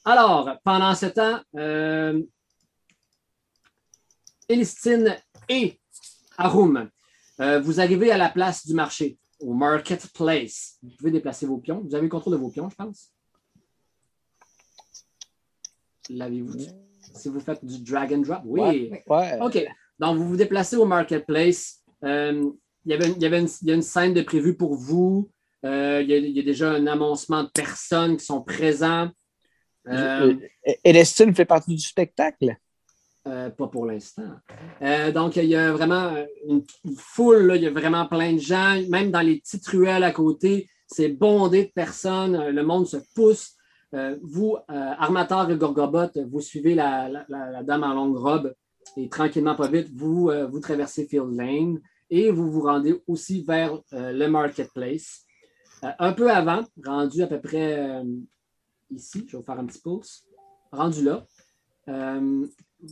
Alors, 0.05 0.51
pendant 0.65 0.95
ce 0.95 1.07
temps, 1.07 1.41
Elistine 4.49 5.17
et 5.49 5.81
Arum, 6.37 6.91
euh, 7.41 7.61
vous 7.61 7.81
arrivez 7.81 8.11
à 8.11 8.17
la 8.19 8.29
place 8.29 8.67
du 8.67 8.75
marché, 8.75 9.19
au 9.41 9.53
Marketplace. 9.55 10.79
Vous 10.83 10.91
pouvez 10.99 11.11
déplacer 11.11 11.47
vos 11.47 11.59
pions. 11.59 11.81
Vous 11.81 11.95
avez 11.95 12.05
le 12.05 12.09
contrôle 12.11 12.35
de 12.35 12.39
vos 12.39 12.51
pions, 12.51 12.69
je 12.71 12.77
pense. 12.77 13.11
L'avez-vous? 16.11 16.59
Si 17.15 17.29
vous 17.29 17.41
faites 17.41 17.65
du 17.65 17.81
drag 17.83 18.13
and 18.13 18.19
drop? 18.19 18.43
Oui. 18.45 18.91
Ouais. 19.07 19.39
OK. 19.41 19.65
Donc, 19.99 20.19
vous 20.19 20.29
vous 20.29 20.37
déplacez 20.37 20.77
au 20.77 20.85
Marketplace. 20.85 21.83
Euh, 22.05 22.51
il 22.85 22.91
y 22.91 22.95
avait, 22.95 23.09
une- 23.09 23.17
il 23.17 23.23
y 23.23 23.27
avait 23.27 23.41
une, 23.41 23.49
il 23.63 23.69
y 23.69 23.71
a 23.71 23.75
une 23.75 23.83
scène 23.83 24.13
de 24.13 24.23
prévue 24.23 24.57
pour 24.57 24.75
vous. 24.75 25.31
Euh, 25.65 26.03
il, 26.03 26.11
y 26.11 26.15
a, 26.15 26.19
il 26.19 26.31
y 26.37 26.41
a 26.41 26.43
déjà 26.43 26.73
un 26.73 26.87
annoncement 26.87 27.45
de 27.45 27.49
personnes 27.49 28.17
qui 28.17 28.25
sont 28.25 28.43
présents. 28.43 29.11
Euh, 29.87 30.35
Elestine 30.83 31.35
fait 31.35 31.45
partie 31.45 31.75
du 31.75 31.81
spectacle? 31.83 32.57
Euh, 33.27 33.49
pas 33.49 33.69
pour 33.69 33.87
l'instant. 33.87 34.33
Euh, 34.83 35.11
donc, 35.11 35.37
il 35.37 35.47
y 35.47 35.57
a 35.57 35.73
vraiment 35.73 36.15
une, 36.47 36.63
foule, 36.95 37.53
il 37.57 37.63
y 37.63 37.67
a 37.67 37.71
vraiment 37.71 38.07
plein 38.07 38.35
de 38.35 38.39
gens, 38.39 38.79
même 38.91 39.11
dans 39.11 39.23
les 39.23 39.39
petites 39.39 39.67
ruelles 39.69 40.05
à 40.05 40.13
côté, 40.13 40.69
c'est 40.87 41.09
bondé 41.09 41.65
de 41.65 41.71
personnes, 41.71 42.37
euh, 42.37 42.51
le 42.51 42.63
monde 42.63 42.87
se 42.87 42.99
pousse. 43.15 43.55
Vous, 44.23 44.57
Armateur 44.67 45.49
et 45.53 45.57
Gorgobot, 45.57 46.11
vous 46.29 46.41
suivez 46.41 46.75
la, 46.75 47.25
dame 47.63 47.85
en 47.85 47.95
longue 47.95 48.17
robe 48.17 48.53
et 48.97 49.09
tranquillement, 49.09 49.55
pas 49.55 49.69
vite, 49.69 49.89
vous, 49.95 50.33
vous 50.51 50.59
traversez 50.59 51.07
Field 51.07 51.33
Lane 51.37 51.81
et 52.11 52.33
vous 52.33 52.51
vous 52.51 52.63
rendez 52.63 53.01
aussi 53.07 53.45
vers 53.45 53.79
le 53.93 54.27
Marketplace. 54.27 55.25
Un 56.01 56.13
peu 56.13 56.29
avant, 56.29 56.65
rendu 56.85 57.23
à 57.23 57.29
peu 57.29 57.41
près 57.41 58.03
ici, 58.91 59.27
je 59.29 59.37
vais 59.37 59.39
vous 59.39 59.45
faire 59.45 59.61
un 59.61 59.67
petit 59.67 59.81
pouce, 59.81 60.25
rendu 60.73 61.05
là, 61.05 61.25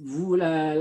vous, 0.05 0.35
la, 0.35 0.77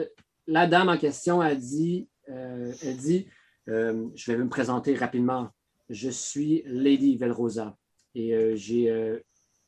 la 0.48 0.68
dame 0.68 0.90
en 0.90 0.98
question 0.98 1.42
a 1.42 1.56
dit, 1.56 2.08
euh, 2.30 2.72
elle 2.84 2.98
dit 2.98 3.28
euh, 3.70 4.10
je 4.16 4.32
vais 4.32 4.38
me 4.38 4.50
présenter 4.50 4.96
rapidement. 4.96 5.50
Je 5.90 6.10
suis 6.10 6.64
Lady 6.66 7.18
Velrosa 7.18 7.78
et 8.16 8.34
euh, 8.34 8.56
j'ai, 8.56 8.90
euh, 8.90 9.20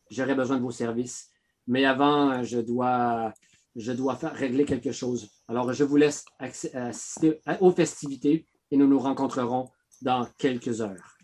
j'aurais 0.10 0.36
besoin 0.36 0.57
de 0.57 0.61
vos 0.61 0.72
services. 0.72 1.30
Mais 1.68 1.86
avant, 1.86 2.44
je 2.44 2.60
dois, 2.60 3.34
je 3.76 3.91
dois 3.91 4.15
faire, 4.15 4.34
régler 4.34 4.65
quelque 4.65 4.91
chose. 4.91 5.30
Alors, 5.48 5.72
je 5.74 5.84
vous 5.84 5.95
laisse 5.95 6.26
assister 6.40 7.40
aux 7.61 7.72
festivités 7.72 8.45
et 8.72 8.78
nous 8.78 8.88
nous 8.88 8.99
rencontrerons 8.99 9.70
dans 10.02 10.28
quelques 10.38 10.82
heures. 10.82 11.18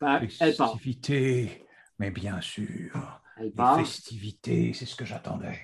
Elle 0.00 0.56
part. 0.56 0.72
Festivités, 0.72 1.66
mais 1.98 2.10
bien 2.10 2.40
sûr. 2.40 3.20
Elle 3.38 3.52
Les 3.56 3.84
festivités, 3.84 4.72
c'est 4.72 4.86
ce 4.86 4.94
que 4.94 5.04
j'attendais. 5.04 5.58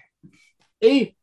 Et 0.81 1.15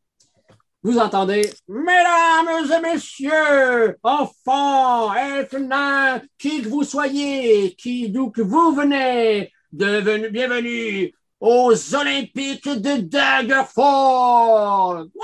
vous 0.81 0.97
entendez 0.97 1.41
Mesdames 1.67 2.71
et 2.77 2.81
messieurs, 2.81 3.97
enfants, 4.01 5.11
nains, 5.59 6.21
qui 6.37 6.61
que 6.61 6.69
vous 6.69 6.83
soyez, 6.83 7.75
qui 7.75 8.09
d'où 8.09 8.31
que 8.31 8.41
vous 8.41 8.73
venez, 8.73 9.51
devenu- 9.73 10.29
bienvenue 10.29 11.13
aux 11.41 11.73
Olympiques 11.95 12.67
de 12.69 13.01
Daggerford. 13.01 15.05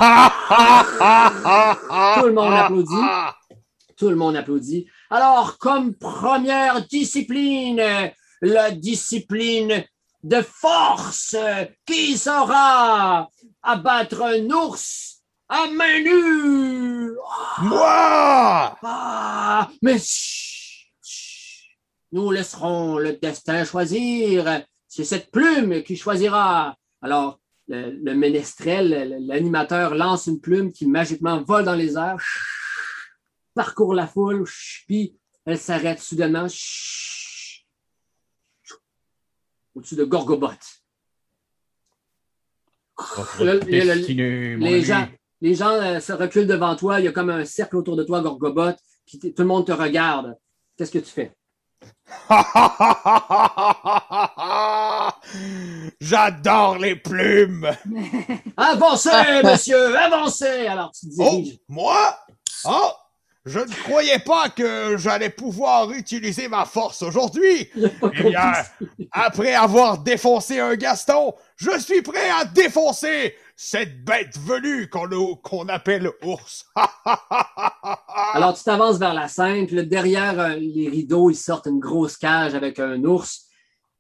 Tout 2.20 2.26
le 2.28 2.34
monde 2.34 2.54
applaudit. 2.54 2.96
Tout 3.98 4.10
le 4.10 4.16
monde 4.16 4.36
applaudit. 4.36 4.88
Alors, 5.10 5.58
comme 5.58 5.96
première 5.96 6.86
discipline, 6.86 7.82
la 8.42 8.72
discipline 8.72 9.84
de 10.24 10.42
force, 10.42 11.36
qui 11.86 12.18
saura 12.18 13.30
abattre 13.64 14.22
un 14.24 14.50
ours 14.50 15.15
à 15.50 15.68
main 15.68 16.00
nue? 16.02 17.12
Moi! 17.62 18.78
Ah, 18.84 19.70
mais 19.82 20.00
chut, 20.00 20.88
chut. 21.04 21.70
nous 22.12 22.32
laisserons 22.32 22.98
le 22.98 23.14
destin 23.14 23.64
choisir. 23.66 24.64
C'est 24.88 25.04
cette 25.04 25.32
plume 25.32 25.84
qui 25.84 25.96
choisira. 25.98 26.76
Alors, 27.02 27.40
le, 27.68 27.92
le 27.92 28.16
ménestrel, 28.16 29.18
l'animateur 29.28 29.96
lance 29.96 30.28
une 30.28 30.40
plume 30.42 30.72
qui 30.72 30.86
magiquement 30.88 31.42
vole 31.44 31.66
dans 31.66 31.76
les 31.76 31.98
airs, 31.98 32.20
chut, 32.20 32.44
parcourt 33.54 33.94
la 33.94 34.08
foule, 34.08 34.46
chut, 34.46 34.86
puis 34.88 35.16
elle 35.46 35.58
s'arrête 35.60 36.00
soudainement 36.00 36.48
chut, 36.50 37.66
au-dessus 39.76 39.96
de 39.96 40.04
Gorgobot. 40.06 40.50
Le- 43.40 43.60
le- 43.60 44.58
mon 44.58 44.66
les 44.66 44.82
gens, 44.84 45.08
les 45.46 45.54
gens 45.54 45.74
euh, 45.74 46.00
se 46.00 46.12
reculent 46.12 46.48
devant 46.48 46.76
toi. 46.76 47.00
Il 47.00 47.06
y 47.06 47.08
a 47.08 47.12
comme 47.12 47.30
un 47.30 47.46
cercle 47.46 47.78
autour 47.78 47.96
de 47.96 48.04
toi, 48.04 48.20
Gorgobot. 48.22 48.72
Puis 49.06 49.20
tout 49.20 49.44
le 49.44 49.46
monde 49.46 49.68
te 49.68 49.72
regarde. 49.72 50.36
Qu'est-ce 50.76 50.92
que 50.92 50.98
tu 50.98 51.12
fais? 51.12 51.32
J'adore 56.02 56.78
les 56.80 56.96
plumes! 56.96 57.70
Avancez, 58.58 59.10
monsieur, 59.44 59.96
avancez! 59.98 60.66
Alors 60.68 60.92
tu 60.92 61.08
te 61.10 61.14
Oh, 61.20 61.30
diriges. 61.30 61.58
moi? 61.68 62.18
Oh, 62.66 62.92
je 63.46 63.60
ne 63.60 63.84
croyais 63.84 64.18
pas 64.20 64.50
que 64.50 64.98
j'allais 64.98 65.30
pouvoir 65.30 65.92
utiliser 65.92 66.48
ma 66.48 66.66
force 66.66 67.02
aujourd'hui. 67.04 67.70
Eh 68.18 68.24
bien, 68.30 68.54
après 69.12 69.54
avoir 69.54 70.00
défoncé 70.00 70.60
un 70.60 70.76
Gaston, 70.76 71.34
je 71.58 71.78
suis 71.80 72.02
prêt 72.02 72.30
à 72.32 72.46
défoncer 72.46 73.36
cette 73.56 74.04
bête 74.04 74.38
velue 74.38 74.90
qu'on 74.90 75.70
appelle 75.70 76.12
ours. 76.24 76.66
Alors 78.34 78.54
tu 78.54 78.64
t'avances 78.64 78.98
vers 78.98 79.14
la 79.14 79.28
scène, 79.28 79.66
puis 79.66 79.78
là, 79.78 79.84
derrière 79.84 80.40
euh, 80.40 80.56
les 80.56 80.90
rideaux, 80.90 81.30
ils 81.30 81.36
sortent 81.36 81.68
une 81.68 81.80
grosse 81.80 82.18
cage 82.18 82.54
avec 82.54 82.80
un 82.80 83.04
ours. 83.04 83.46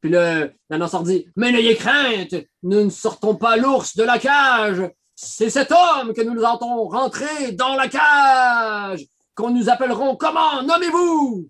Puis 0.01 0.11
là, 0.11 0.49
l'annonceur 0.69 1.03
dit 1.03 1.27
Mais 1.35 1.51
n'ayez 1.51 1.75
crainte, 1.75 2.35
nous 2.63 2.83
ne 2.83 2.89
sortons 2.89 3.35
pas 3.35 3.55
l'ours 3.55 3.95
de 3.95 4.03
la 4.03 4.19
cage. 4.19 4.91
C'est 5.15 5.49
cet 5.49 5.71
homme 5.71 6.13
que 6.13 6.21
nous 6.21 6.43
entendons 6.43 6.89
rentrer 6.89 7.53
dans 7.53 7.75
la 7.75 7.87
cage, 7.87 9.05
qu'on 9.33 9.51
nous 9.51 9.69
appellerons 9.69 10.17
comment 10.17 10.61
Nommez-vous 10.63 11.49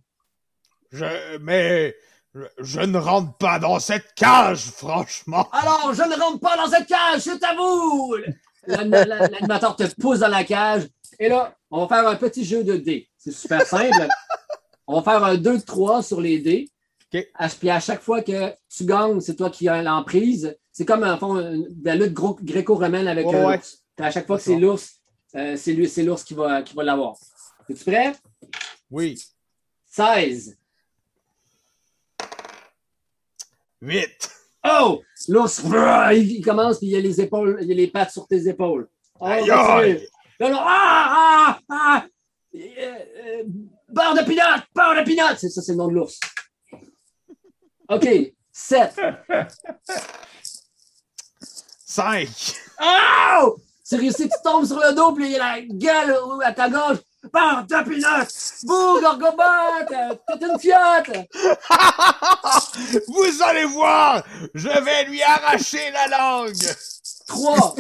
Je, 0.92 1.38
mais 1.40 1.96
je, 2.60 2.80
ne 2.82 2.98
rentre 2.98 3.34
pas 3.38 3.60
dans 3.60 3.80
cette 3.80 4.14
cage, 4.16 4.66
franchement. 4.72 5.48
Alors, 5.52 5.94
je 5.94 6.02
ne 6.04 6.20
rentre 6.20 6.40
pas 6.40 6.58
dans 6.58 6.68
cette 6.68 6.88
cage, 6.88 7.22
c'est 7.22 7.44
à 7.44 7.56
vous! 7.56 8.16
L'an- 8.68 8.90
la- 8.90 9.28
L'animateur 9.28 9.76
te 9.76 9.84
pousse 10.00 10.20
dans 10.20 10.28
la 10.28 10.44
cage. 10.44 10.88
Et 11.20 11.30
là, 11.30 11.56
on 11.72 11.86
va 11.86 11.88
faire 11.96 12.08
un 12.08 12.16
petit 12.16 12.44
jeu 12.44 12.64
de 12.64 12.76
dés. 12.78 13.08
C'est 13.18 13.32
super 13.32 13.62
simple. 13.66 14.08
On 14.88 15.00
va 15.00 15.04
faire 15.12 15.24
un 15.24 15.36
2 15.36 15.58
de 15.60 15.64
3 15.64 16.04
sur 16.04 16.20
les 16.22 16.40
dés. 16.40 16.70
Puis 17.60 17.70
à 17.70 17.80
chaque 17.80 18.02
fois 18.02 18.22
que 18.22 18.54
tu 18.70 18.86
gagnes, 18.86 19.22
c'est 19.22 19.36
toi 19.36 19.50
qui 19.50 19.70
as 19.70 19.82
l'emprise. 19.82 20.58
C'est 20.72 20.84
comme 20.86 21.04
en 21.04 21.18
fond 21.18 21.36
la 21.84 21.96
lutte 21.96 22.14
gréco-romaine 22.14 23.08
avec 23.08 23.26
Ouais, 23.28 23.46
ouais. 23.46 23.60
Puis 23.96 24.06
à 24.06 24.12
chaque 24.12 24.28
fois 24.28 24.38
que 24.38 24.44
c'est 24.44 24.58
l'ours, 24.58 24.96
euh, 25.36 25.56
c'est 25.56 25.72
lui, 25.74 25.88
c'est 25.88 26.04
l'ours 26.04 26.24
qui 26.24 26.34
va, 26.34 26.62
qui 26.64 26.76
va 26.76 26.84
l'avoir. 26.84 27.16
Es-tu 27.70 27.84
prêt? 27.86 28.14
Oui. 28.92 29.18
16. 29.90 30.58
Vite. 33.86 34.32
Oh! 34.68 35.04
L'ours, 35.28 35.62
brrr, 35.62 36.12
il 36.14 36.44
commence, 36.44 36.80
puis 36.80 36.88
il 36.88 36.94
y 36.94 36.96
a 36.96 37.00
les 37.00 37.22
épaules, 37.22 37.60
il 37.62 37.68
y 37.68 37.72
a 37.72 37.76
les 37.76 37.88
pattes 37.88 38.12
sur 38.12 38.28
tes 38.28 38.48
épaules. 38.48 38.90
Oh, 39.20 39.26
Aïe, 39.28 39.42
continue. 39.42 39.60
aïe. 39.60 40.08
Là, 40.40 40.50
là, 40.50 40.58
ah, 40.60 41.08
ah, 41.08 41.60
ah! 41.70 42.06
Euh, 42.56 42.60
euh, 42.60 43.44
beurre 43.90 44.16
de 44.16 44.24
pinot! 44.24 44.42
Beurre 44.74 44.96
de 44.96 45.04
pinot! 45.04 45.36
C'est 45.38 45.50
ça, 45.50 45.62
c'est 45.62 45.74
le 45.74 45.78
nom 45.78 45.88
de 45.88 45.94
l'ours. 45.94 46.20
OK. 47.90 48.08
7. 48.52 48.96
5. 51.86 52.28
Oh! 52.82 53.58
Tu 53.88 53.96
réussis, 53.98 54.28
tu 54.28 54.36
tombes 54.44 54.66
sur 54.66 54.80
le 54.80 54.96
dos, 54.96 55.14
puis 55.14 55.26
il 55.26 55.32
y 55.34 55.36
a 55.36 55.58
la 55.58 55.62
gueule 55.62 56.18
à 56.44 56.52
ta 56.54 56.70
gauche. 56.70 56.98
De 57.34 57.84
pinot! 57.84 58.28
Bouh, 58.64 59.02
Gorgobot! 59.02 59.86
T'es 59.90 60.46
une 60.46 60.60
fiotte! 60.60 61.10
Vous 63.08 63.42
allez 63.44 63.66
voir, 63.66 64.24
je 64.54 64.70
vais 64.70 65.06
lui 65.06 65.22
arracher 65.24 65.92
la 65.92 66.08
langue. 66.18 66.56
3. 67.28 67.76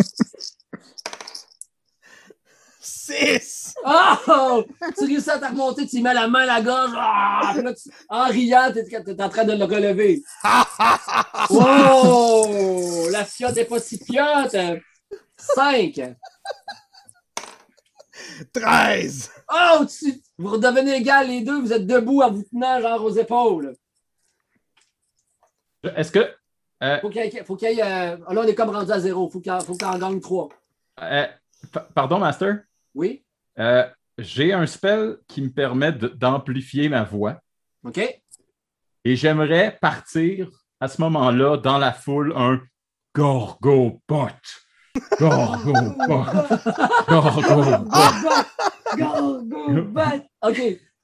6. 2.81 3.75
Oh! 3.85 4.63
Tu 4.97 5.05
réussis 5.05 5.29
à 5.29 5.37
te 5.37 5.45
remonter, 5.45 5.85
tu 5.87 5.97
y 5.97 6.01
mets 6.01 6.13
la 6.13 6.27
main 6.27 6.41
à 6.41 6.45
la 6.45 6.61
gorge. 6.61 6.91
Ah! 6.95 7.51
Puis 7.53 7.63
là, 7.63 7.73
tu- 7.73 7.89
en 8.09 8.25
riant, 8.25 8.71
tu 8.73 8.79
es, 8.79 9.21
en 9.21 9.29
train 9.29 9.43
de 9.43 9.53
le 9.53 9.65
relever. 9.65 10.23
Oh! 11.51 13.07
La 13.11 13.23
fiotte 13.25 13.55
n'est 13.55 13.65
pas 13.65 13.79
si 13.79 13.99
fiotte. 14.03 14.55
5. 15.37 16.15
13! 18.53 19.31
Oh, 19.53 19.85
tu- 19.85 20.21
vous 20.37 20.49
redevenez 20.51 20.95
égal 20.95 21.27
les 21.27 21.41
deux, 21.41 21.59
vous 21.61 21.71
êtes 21.73 21.85
debout 21.87 22.21
en 22.21 22.31
vous 22.31 22.43
tenant 22.43 22.79
genre 22.81 23.03
aux 23.03 23.11
épaules. 23.15 23.75
Est-ce 25.95 26.11
que. 26.11 26.27
euh, 26.83 26.99
Faut 27.01 27.09
qu'il 27.09 27.21
y 27.23 27.27
ait, 27.37 27.43
faut 27.43 27.55
qu'il 27.55 27.69
y 27.71 27.79
ait, 27.79 27.83
euh, 27.83 28.17
là, 28.17 28.25
on 28.29 28.43
est 28.43 28.55
comme 28.55 28.69
rendu 28.71 28.91
à 28.91 28.99
zéro. 28.99 29.29
Faut 29.29 29.39
qu'il 29.39 29.51
y 29.51 29.55
en- 29.55 29.59
faut 29.59 29.75
qu'on 29.77 29.85
en 29.87 29.97
gagne 29.99 30.19
trois. 30.19 30.49
euh, 31.01 31.25
pa- 31.71 31.87
pardon, 31.93 32.19
Master? 32.19 32.63
Oui? 32.93 33.23
Euh, 33.59 33.87
J'ai 34.17 34.53
un 34.53 34.65
spell 34.65 35.17
qui 35.27 35.41
me 35.41 35.49
permet 35.51 35.91
de- 35.91 36.07
d'amplifier 36.07 36.87
ma 36.87 37.03
voix. 37.03 37.41
OK? 37.83 37.97
Et 39.03 39.15
j'aimerais 39.17 39.77
partir 39.81 40.49
à 40.79 40.87
ce 40.87 41.01
moment-là 41.01 41.57
dans 41.57 41.77
la 41.77 41.91
foule 41.91 42.31
un 42.37 42.61
Gorgobot. 43.13 43.99
Gorgobot. 44.07 44.29
Gorgobot. 45.19 45.95
Go, 48.97 49.41
go, 49.43 49.81
bat! 49.91 50.21
OK. 50.41 50.61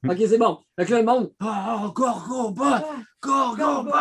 OK, 0.09 0.17
c'est 0.17 0.37
bon. 0.37 0.57
Fait 0.77 0.85
que 0.85 0.91
là, 0.91 0.99
le 0.99 1.05
monde. 1.05 1.31
Oh, 1.43 1.91
Gorgobot! 1.93 2.85
Gorgobot! 3.21 3.91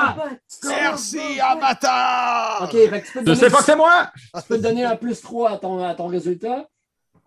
Merci, 0.66 1.40
amateur! 1.40 2.62
OK, 2.62 2.70
fait 2.72 3.00
que 3.02 3.06
tu 3.06 3.12
peux, 3.12 3.18
te 3.18 3.18
Je 3.18 3.24
donner, 3.24 3.36
sais 3.36 3.50
pas 3.50 3.58
que 3.58 3.64
c'est 3.64 3.76
moi! 3.76 4.10
tu 4.34 4.42
peux 4.48 4.56
te 4.56 4.62
donner 4.62 4.84
un 4.84 4.96
plus 4.96 5.20
3 5.20 5.50
à 5.50 5.56
ton, 5.58 5.84
à 5.84 5.94
ton 5.94 6.06
résultat. 6.06 6.66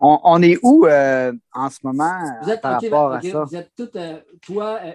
On, 0.00 0.18
on 0.24 0.42
est 0.42 0.58
où 0.62 0.86
euh, 0.86 1.32
en 1.52 1.70
ce 1.70 1.78
moment 1.84 2.18
Vous 2.42 2.50
êtes, 2.50 2.60
par 2.60 2.76
ok, 2.82 2.90
rapport 2.90 3.12
ok, 3.12 3.24
à 3.24 3.30
ça? 3.30 3.44
vous 3.44 3.56
êtes 3.56 3.70
toutes, 3.76 3.96
euh, 3.96 4.18
toi, 4.42 4.80
euh, 4.84 4.92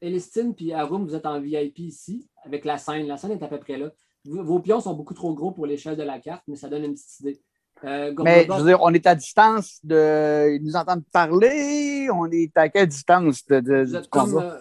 Elistine 0.00 0.54
puis 0.54 0.72
Arum, 0.72 1.04
vous 1.04 1.14
êtes 1.14 1.26
en 1.26 1.38
VIP 1.38 1.80
ici, 1.80 2.26
avec 2.44 2.64
la 2.64 2.78
scène. 2.78 3.06
La 3.06 3.18
scène 3.18 3.32
est 3.32 3.42
à 3.42 3.48
peu 3.48 3.58
près 3.58 3.76
là. 3.76 3.90
Vos, 4.24 4.60
pions 4.60 4.80
sont 4.80 4.94
beaucoup 4.94 5.14
trop 5.14 5.34
gros 5.34 5.50
pour 5.50 5.66
l'échelle 5.66 5.96
de 5.96 6.02
la 6.02 6.18
carte, 6.20 6.44
mais 6.46 6.56
ça 6.56 6.68
donne 6.68 6.84
une 6.84 6.94
petite 6.94 7.20
idée. 7.20 7.40
Euh, 7.84 8.14
Mais 8.22 8.46
je 8.48 8.52
veux 8.52 8.64
dire, 8.66 8.80
on 8.80 8.94
est 8.94 9.06
à 9.06 9.14
distance 9.16 9.80
de. 9.82 10.54
Ils 10.54 10.62
nous 10.62 10.76
entendent 10.76 11.04
parler. 11.12 12.08
On 12.12 12.30
est 12.30 12.56
à 12.56 12.68
quelle 12.68 12.86
distance 12.86 13.44
de, 13.46 13.58
de- 13.58 13.82
vous 13.84 13.90
du 13.90 13.96
êtes 13.96 14.08
comme. 14.08 14.30
combat? 14.30 14.60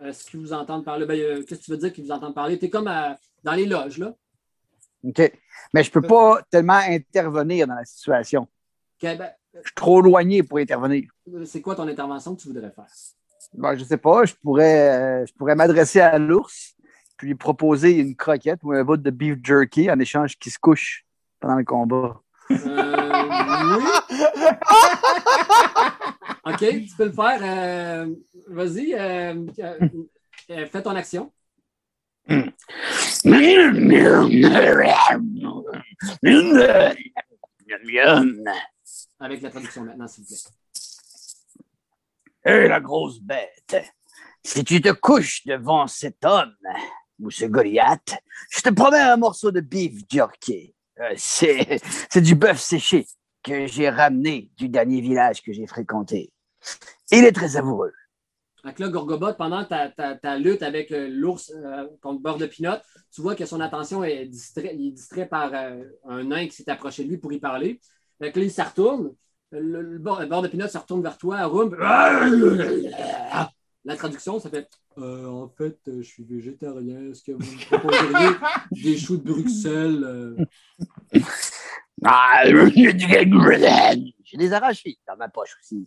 euh, 0.00 0.08
Est-ce 0.08 0.24
qu'ils 0.30 0.38
vous 0.40 0.52
entendent 0.52 0.84
parler? 0.84 1.04
Ben, 1.06 1.18
euh, 1.18 1.42
Qu'est-ce 1.42 1.60
que 1.60 1.64
tu 1.64 1.70
veux 1.72 1.76
dire 1.78 1.92
qu'ils 1.92 2.04
vous 2.04 2.12
entendent 2.12 2.34
parler? 2.34 2.58
Tu 2.60 2.66
es 2.66 2.70
comme 2.70 2.86
à- 2.86 3.16
dans 3.42 3.54
les 3.54 3.66
loges, 3.66 3.98
là. 3.98 4.14
OK. 5.04 5.32
Mais 5.74 5.82
je 5.82 5.90
peux 5.90 6.02
pas 6.02 6.40
tellement 6.48 6.74
intervenir 6.74 7.66
dans 7.66 7.74
la 7.74 7.84
situation. 7.84 8.46
Ben, 9.02 9.18
Je 9.54 9.60
suis 9.60 9.74
trop 9.74 9.98
éloigné 10.00 10.44
pour 10.44 10.58
intervenir. 10.58 11.10
euh, 11.34 11.44
c'est 11.44 11.60
quoi 11.60 11.74
ton 11.74 11.88
intervention 11.88 12.36
que 12.36 12.42
tu 12.42 12.46
voudrais 12.48 12.70
faire? 12.70 12.86
Ben, 13.54 13.74
je 13.76 13.82
sais 13.82 13.96
pas, 13.96 14.24
je 14.24 14.34
pourrais, 14.40 15.22
euh, 15.22 15.26
je 15.26 15.32
pourrais 15.34 15.56
m'adresser 15.56 16.00
à 16.00 16.16
l'ours 16.18 16.76
puis 17.16 17.28
lui 17.28 17.34
proposer 17.34 17.98
une 17.98 18.16
croquette 18.16 18.60
ou 18.62 18.72
un 18.72 18.84
bout 18.84 18.96
de 18.96 19.10
beef 19.10 19.36
jerky 19.42 19.90
en 19.90 19.98
échange 19.98 20.38
qu'il 20.38 20.52
se 20.52 20.58
couche 20.58 21.04
pendant 21.40 21.56
le 21.56 21.64
combat. 21.64 22.20
Euh, 22.50 23.78
oui. 23.78 23.84
OK, 26.44 26.58
tu 26.58 26.94
peux 26.96 27.06
le 27.06 27.12
faire. 27.12 27.40
Euh, 27.42 28.06
Vas-y, 28.48 28.94
euh, 28.94 29.46
euh, 29.60 29.78
euh, 30.50 30.66
fais 30.66 30.82
ton 30.82 30.94
action. 30.94 31.32
Avec 39.20 39.42
la 39.42 39.50
traduction 39.50 39.84
maintenant, 39.84 40.06
s'il 40.06 40.24
vous 40.24 40.34
plaît. 42.44 42.44
Hé, 42.44 42.68
la 42.68 42.80
grosse 42.80 43.20
bête, 43.20 43.76
si 44.42 44.64
tu 44.64 44.80
te 44.80 44.90
couches 44.90 45.46
devant 45.46 45.86
cet 45.86 46.24
homme 46.24 46.54
ce 47.30 47.44
Goliath, 47.44 48.16
je 48.50 48.60
te 48.60 48.70
promets 48.70 49.00
un 49.00 49.16
morceau 49.16 49.50
de 49.50 49.60
beef 49.60 50.02
jerky. 50.08 50.74
Euh, 51.00 51.14
c'est, 51.16 51.80
du 52.20 52.34
bœuf 52.34 52.60
séché 52.60 53.06
que 53.42 53.66
j'ai 53.66 53.88
ramené 53.88 54.50
du 54.56 54.68
dernier 54.68 55.00
village 55.00 55.42
que 55.42 55.52
j'ai 55.52 55.66
fréquenté. 55.66 56.32
Il 57.10 57.24
est 57.24 57.32
très 57.32 57.48
savoureux. 57.48 57.92
Donc 58.64 58.78
là, 58.78 58.88
Gorgobot, 58.88 59.34
pendant 59.34 59.64
ta, 59.64 60.38
lutte 60.38 60.62
avec 60.62 60.92
euh, 60.92 61.08
l'ours 61.08 61.50
euh, 61.50 61.88
contre 62.00 62.22
Beurre 62.22 62.38
de 62.38 62.46
Pinot, 62.46 62.76
tu 63.12 63.20
vois 63.20 63.34
que 63.34 63.44
son 63.44 63.60
attention 63.60 64.04
est 64.04 64.26
distrait, 64.26 64.70
il 64.74 64.88
est 64.88 64.92
distrait 64.92 65.26
par 65.26 65.52
un 65.54 66.22
nain 66.22 66.46
qui 66.46 66.54
s'est 66.54 66.70
approché 66.70 67.02
de 67.02 67.08
lui 67.08 67.18
pour 67.18 67.32
y 67.32 67.40
parler. 67.40 67.80
Donc 68.20 68.36
là, 68.36 68.42
il 68.42 68.52
se 68.52 68.62
retourne. 68.62 69.14
Le, 69.50 69.98
de 69.98 70.48
Pinot 70.48 70.68
se 70.68 70.78
retourne 70.78 71.02
vers 71.02 71.18
toi. 71.18 71.48
La 73.84 73.96
traduction, 73.96 74.38
ça 74.38 74.48
fait 74.50 74.68
Euh, 74.98 75.26
En 75.26 75.48
fait, 75.48 75.78
euh, 75.88 76.02
je 76.02 76.08
suis 76.08 76.22
végétarien. 76.24 77.10
Est-ce 77.10 77.22
que 77.22 77.32
vous 77.32 77.38
me 77.38 77.64
proposeriez 77.66 78.36
des 78.70 78.96
choux 78.98 79.16
de 79.16 79.22
Bruxelles 79.32 80.04
euh? 80.04 80.36
Ah, 82.04 82.42
j'ai 82.44 84.36
des 84.36 84.52
arachides 84.52 84.96
dans 85.06 85.16
ma 85.16 85.28
poche 85.28 85.56
aussi. 85.60 85.86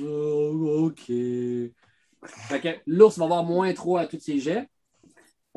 Oh, 0.00 0.86
OK. 0.88 1.04
Fait 1.06 2.60
que 2.60 2.68
l'ours 2.86 3.18
va 3.18 3.24
avoir 3.24 3.44
moins 3.44 3.72
3 3.74 4.00
à 4.02 4.06
tous 4.06 4.20
ses 4.20 4.38
jets. 4.38 4.68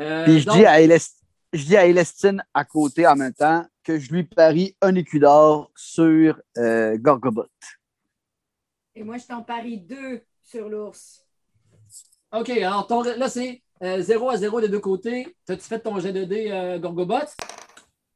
Euh, 0.02 0.26
Puis 0.26 0.41
je 0.41 0.45
donc- 0.45 0.57
dis, 0.57 0.66
à 0.66 0.82
Elest- 0.82 1.22
je 1.53 1.64
dis 1.64 1.78
à 1.78 1.86
Elestine 1.86 2.44
à 2.53 2.66
côté 2.66 3.07
en 3.07 3.16
même 3.16 3.34
temps 3.34 3.66
que 3.84 3.98
je 3.98 4.12
lui 4.12 4.24
parie 4.26 4.76
un 4.82 4.94
écu 4.95 5.20
d'or 5.20 5.72
sur 5.76 6.41
euh, 6.57 6.98
Gorgobot. 6.98 7.45
Et 8.95 9.03
moi, 9.03 9.18
je 9.18 9.26
t'en 9.26 9.41
parie 9.41 9.80
deux 9.80 10.22
sur 10.41 10.68
l'ours. 10.68 11.24
OK, 12.36 12.49
alors 12.49 12.88
ton- 12.88 13.03
là, 13.03 13.30
c'est 13.30 13.62
0 13.82 14.30
à 14.30 14.38
0 14.38 14.62
des 14.62 14.70
deux 14.70 14.80
côtés. 14.80 15.36
T'as-tu 15.45 15.64
fait 15.64 15.80
ton 15.80 15.99
jet 15.99 16.14
de 16.14 16.24
dés, 16.24 16.49
euh, 16.52 16.80
Gorgobot? 16.80 17.26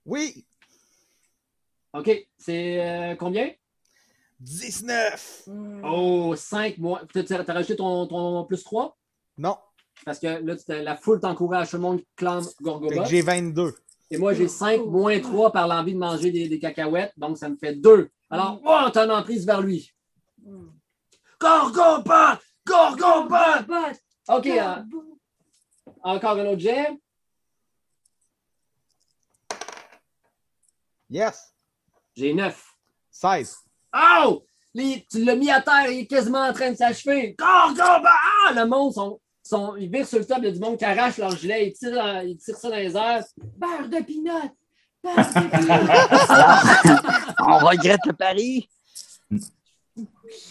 Oui! 0.06 0.46
OK, 1.94 2.28
c'est 2.38 2.82
euh, 2.82 3.16
combien? 3.16 3.50
19! 4.40 5.44
Hmm. 5.48 5.82
Oh, 5.86 6.36
5 6.36 6.78
moins. 6.78 7.02
T'as 7.14 7.24
t'as 7.44 7.54
rajouté 7.54 7.76
ton, 7.76 8.08
ton 8.08 8.46
plus 8.46 8.64
3? 8.64 8.98
Non, 9.38 9.58
Parce 10.06 10.20
que 10.20 10.28
là, 10.28 10.56
la 10.82 10.96
foule 10.98 11.20
t'encourage, 11.20 11.70
tout 11.72 11.78
le 11.78 11.82
monde 11.82 12.02
clame 12.16 12.44
Gorgobot. 12.62 13.04
que 13.04 13.10
j'ai 13.10 13.22
22. 13.22 13.74
Et 14.12 14.18
moi, 14.18 14.34
j'ai 14.34 14.48
5 14.48 14.86
moins 14.86 15.20
3 15.20 15.52
par 15.52 15.68
l'envie 15.68 15.94
de 15.94 16.00
manger 16.00 16.32
des, 16.32 16.48
des 16.50 16.60
cacahuètes. 16.60 17.14
Donc, 17.18 17.38
ça 17.38 17.48
me 17.50 17.56
fait 17.58 17.76
2. 17.76 18.10
Alors, 18.30 18.60
oh, 18.66 18.90
t'as 18.92 19.06
une 19.06 19.12
emprise 19.12 19.46
vers 19.46 19.62
lui. 19.62 19.92
Hmm. 20.44 20.70
Gorgobot! 21.40 22.40
Gorgobot! 22.66 23.94
OK, 24.30 24.46
euh, 24.48 24.76
encore 26.04 26.38
un 26.38 26.46
autre 26.46 26.60
jet? 26.60 26.88
Yes! 31.10 31.54
J'ai 32.16 32.34
9. 32.34 32.64
16. 33.12 33.56
Oh! 33.96 34.44
Les- 34.74 35.06
tu 35.10 35.24
l'as 35.26 35.36
mis 35.36 35.50
à 35.50 35.62
terre, 35.62 35.90
il 35.90 36.02
est 36.02 36.06
quasiment 36.08 36.44
en 36.46 36.54
train 36.54 36.72
de 36.72 36.78
s'achever. 36.78 37.36
Gorgobot! 37.40 38.06
Ah! 38.06 38.54
Le 38.54 38.66
monde, 38.68 38.94
sont, 38.94 39.20
sont, 39.42 39.76
ils 39.76 39.90
virent 39.90 40.08
sur 40.08 40.20
le 40.20 40.26
top, 40.26 40.38
il 40.40 40.46
y 40.46 40.48
a 40.50 40.52
du 40.52 40.60
monde 40.60 40.78
qui 40.78 40.86
arrache 40.86 41.18
leur 41.18 41.36
gilet, 41.36 41.70
ils 41.70 41.74
tirent, 41.74 41.96
dans- 41.96 42.20
ils 42.22 42.38
tirent 42.38 42.56
ça 42.58 42.70
dans 42.70 42.76
les 42.76 42.96
airs. 42.96 43.24
Beurre 43.58 43.90
de 43.90 44.04
pinot! 44.04 44.56
Beurre 45.04 45.16
de 45.16 45.50
pinot! 45.50 45.88
On 47.48 47.58
regrette 47.66 48.06
le 48.06 48.14
pari. 48.14 48.70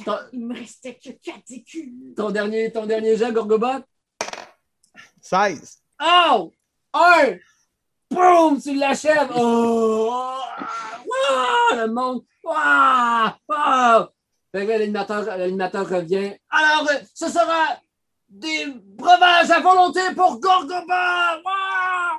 Ton, 0.04 0.16
Il 0.32 0.46
me 0.46 0.54
restait 0.58 0.94
que 1.02 1.10
quatre 1.10 1.50
écus. 1.50 1.90
ton 2.16 2.30
dernier, 2.30 2.70
ton 2.72 2.86
dernier 2.86 3.16
jet, 3.16 3.32
Gorgobot? 3.32 3.84
16. 5.22 5.78
Oh! 6.02 6.52
Un! 6.94 7.36
Boum! 8.10 8.60
Tu 8.60 8.74
l'achèves! 8.74 9.30
Oh! 9.36 10.32
Wow! 11.04 11.76
Le 11.76 11.86
monde! 11.88 12.22
Wow! 12.44 13.32
Wow! 13.48 14.08
Fait 14.52 14.64
que 14.64 14.70
là, 14.70 14.78
l'animateur, 14.78 15.24
l'animateur 15.24 15.88
revient. 15.88 16.32
Alors, 16.50 16.88
euh, 16.90 16.94
ce 17.14 17.28
sera 17.28 17.66
des 18.28 18.66
breuvages 18.96 19.50
à 19.50 19.60
volonté 19.60 20.00
pour 20.16 20.40
Gorgoba! 20.40 21.36
Wow! 21.44 22.18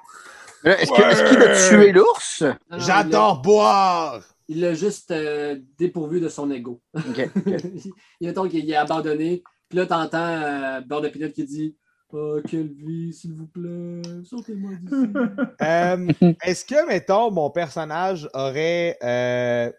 Euh, 0.65 0.75
Est-ce 0.77 0.91
que- 0.91 1.01
est-ce 1.01 1.23
qu'il 1.29 1.41
a 1.41 1.69
tué 1.83 1.91
l'ours? 1.91 2.43
J'adore 2.71 3.41
boire! 3.41 4.21
Il 4.49 4.61
l'a 4.61 4.73
juste 4.73 5.11
euh, 5.11 5.57
dépourvu 5.77 6.19
de 6.19 6.27
son 6.27 6.49
ego. 6.49 6.81
OK. 6.95 7.29
il 8.19 8.27
est 8.27 8.49
qu'il 8.49 8.69
est 8.69 8.75
abandonné. 8.75 9.43
Puis 9.69 9.77
là, 9.77 9.85
t'entends 9.85 10.17
euh, 10.17 10.81
Beurre 10.81 11.01
de 11.01 11.09
Pinot 11.09 11.29
qui 11.29 11.45
dit 11.45 11.77
Oh, 12.11 12.39
quelle 12.49 12.73
vie, 12.73 13.13
s'il 13.13 13.33
vous 13.33 13.45
plaît, 13.45 14.01
sortez-moi 14.25 14.71
d'ici. 14.81 15.13
Euh, 15.61 16.07
Est-ce 16.43 16.65
que, 16.65 16.87
mettons, 16.87 17.29
mon 17.29 17.51
personnage 17.51 18.27
aurait. 18.33 18.97
euh, 19.03 19.71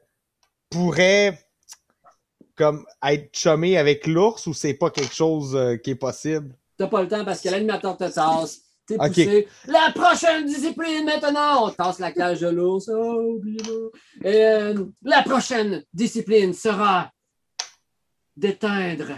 pourrait. 0.71 1.37
comme 2.55 2.85
être 3.03 3.35
chumé 3.35 3.77
avec 3.77 4.07
l'ours 4.07 4.47
ou 4.47 4.55
c'est 4.55 4.75
pas 4.75 4.91
quelque 4.91 5.15
chose 5.15 5.57
euh, 5.57 5.77
qui 5.77 5.91
est 5.91 5.95
possible? 5.97 6.55
T'as 6.77 6.87
pas 6.87 7.03
le 7.03 7.09
temps 7.09 7.25
parce 7.25 7.41
que 7.41 7.49
l'animateur 7.49 7.97
te 7.97 8.05
tasse. 8.05 8.61
T'es 8.91 8.97
poussé. 8.97 9.49
La 9.67 9.93
prochaine 9.93 10.47
discipline 10.47 11.05
maintenant! 11.05 11.67
On 11.67 11.71
tasse 11.71 12.01
la 12.01 12.11
cage 12.11 12.41
de 12.41 12.49
l'ours. 12.49 12.91
Oh. 12.93 13.41
Et 14.25 14.45
euh, 14.45 14.85
la 15.03 15.23
prochaine 15.23 15.85
discipline 15.95 16.53
sera 16.53 17.11
d'éteindre, 18.37 19.13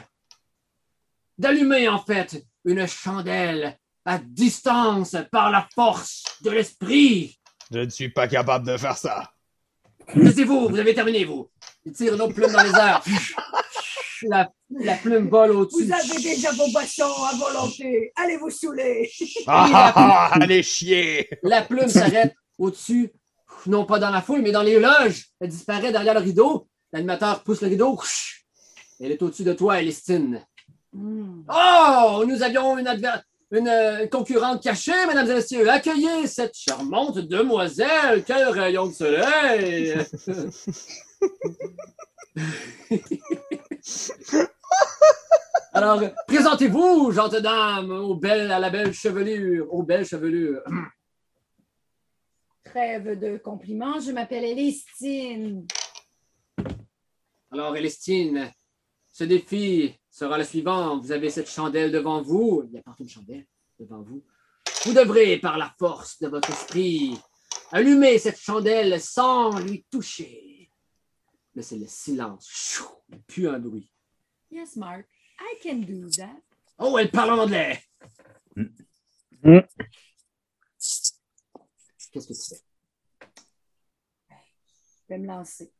d'allumer 1.39 1.89
en 1.89 1.99
fait 1.99 2.45
une 2.67 2.87
chandelle 2.87 3.79
à 4.05 4.19
distance 4.19 5.17
par 5.31 5.51
la 5.51 5.67
force 5.75 6.23
de 6.43 6.51
l'esprit. 6.51 7.39
Je 7.73 7.79
ne 7.79 7.89
suis 7.89 8.11
pas 8.11 8.29
capable 8.29 8.67
de 8.67 8.77
faire 8.77 8.99
ça. 8.99 9.33
Taisez-vous, 10.13 10.69
vous 10.69 10.79
avez 10.79 10.95
terminé, 10.95 11.25
vous. 11.25 11.49
Il 11.87 11.93
tire 11.93 12.15
une 12.15 12.21
autre 12.21 12.35
plume 12.35 12.53
dans 12.53 12.63
les 12.63 12.75
airs. 12.75 13.03
La, 14.29 14.51
la 14.71 14.95
plume 14.95 15.29
vole 15.29 15.51
au-dessus. 15.53 15.85
Vous 15.85 15.93
avez 15.93 16.23
déjà 16.23 16.51
vos 16.53 16.71
boissons 16.71 17.05
à 17.05 17.37
volonté. 17.37 18.13
Allez 18.17 18.37
vous 18.37 18.51
saouler. 18.51 19.11
Ah, 19.47 20.31
allez 20.35 20.63
chier! 20.63 21.29
La 21.43 21.63
plume 21.63 21.89
s'arrête 21.89 22.35
au-dessus, 22.59 23.13
non 23.67 23.85
pas 23.85 23.99
dans 23.99 24.11
la 24.11 24.23
foule, 24.23 24.43
mais 24.43 24.53
dans 24.53 24.63
les 24.63 24.79
loges. 24.79 25.27
Elle 25.41 25.49
disparaît 25.49 25.93
derrière 25.93 26.15
le 26.15 26.21
rideau. 26.21 26.69
L'animateur 26.93 27.43
pousse 27.43 27.63
le 27.63 27.69
rideau. 27.69 27.99
Elle 29.01 29.13
est 29.13 29.23
au-dessus 29.23 29.45
de 29.45 29.53
toi, 29.53 29.81
Elistine. 29.81 30.45
Hmm. 30.93 31.43
Oh, 31.49 32.25
nous 32.27 32.43
avions 32.43 32.79
une, 32.79 32.87
adver- 32.87 33.23
une, 33.51 34.09
concurrente 34.11 34.63
cachée, 34.63 35.07
mesdames 35.09 35.31
et 35.31 35.35
messieurs. 35.35 35.69
Accueillez 35.69 36.27
cette 36.27 36.55
charmante 36.55 37.19
demoiselle. 37.19 38.23
Quel 38.27 38.49
rayon 38.49 38.87
de 38.87 38.93
soleil! 38.93 39.95
Alors, 45.73 46.03
présentez-vous, 46.27 47.13
gentes 47.13 47.37
dames, 47.37 47.91
aux 47.91 48.15
belles, 48.15 48.53
à 48.53 48.59
la 48.59 48.71
belle 48.71 48.93
chevelure, 48.93 49.73
aux 49.73 49.83
belles 49.83 50.07
chevelures. 50.07 50.63
Trêve 52.65 53.19
de 53.19 53.39
compliments. 53.39 54.01
Je 54.01 54.13
m'appelle 54.13 54.45
Elistine. 54.45 55.67
Alors, 57.51 57.77
Elestine, 57.77 58.53
ce 59.11 59.25
défi 59.25 59.95
sera 60.11 60.39
le 60.39 60.45
suivant. 60.45 60.99
Vous 60.99 61.13
avez 61.13 61.31
cette 61.31 61.51
chandelle 61.51 61.91
devant 61.91 62.23
vous. 62.23 62.69
Il 62.71 62.79
apporte 62.79 63.01
une 63.01 63.09
chandelle 63.09 63.47
devant 63.79 64.03
vous. 64.03 64.23
Vous 64.85 64.93
devrez, 64.93 65.39
par 65.39 65.59
la 65.59 65.75
force 65.79 66.21
de 66.21 66.29
votre 66.29 66.51
esprit, 66.51 67.19
allumer 67.73 68.19
cette 68.19 68.39
chandelle 68.39 69.01
sans 69.01 69.59
lui 69.59 69.85
toucher. 69.91 70.52
Là, 71.55 71.63
c'est 71.63 71.77
le 71.79 71.87
silence. 71.87 72.49
Chou! 72.49 72.85
Plus 73.27 73.49
un 73.49 73.59
bruit. 73.59 73.91
Yes, 74.51 74.77
Mark. 74.77 75.07
I 75.41 75.59
can 75.63 75.81
do 75.81 76.09
that. 76.17 76.41
Oh, 76.79 76.97
elle 76.99 77.11
parle 77.11 77.33
en 77.39 77.43
anglais. 77.45 77.83
Mm. 78.57 79.59
Qu'est-ce 82.13 82.27
que 82.29 82.33
tu 82.33 82.49
fais? 82.49 82.63
Je 84.31 85.09
vais 85.09 85.19
me 85.19 85.27
lancer. 85.27 85.73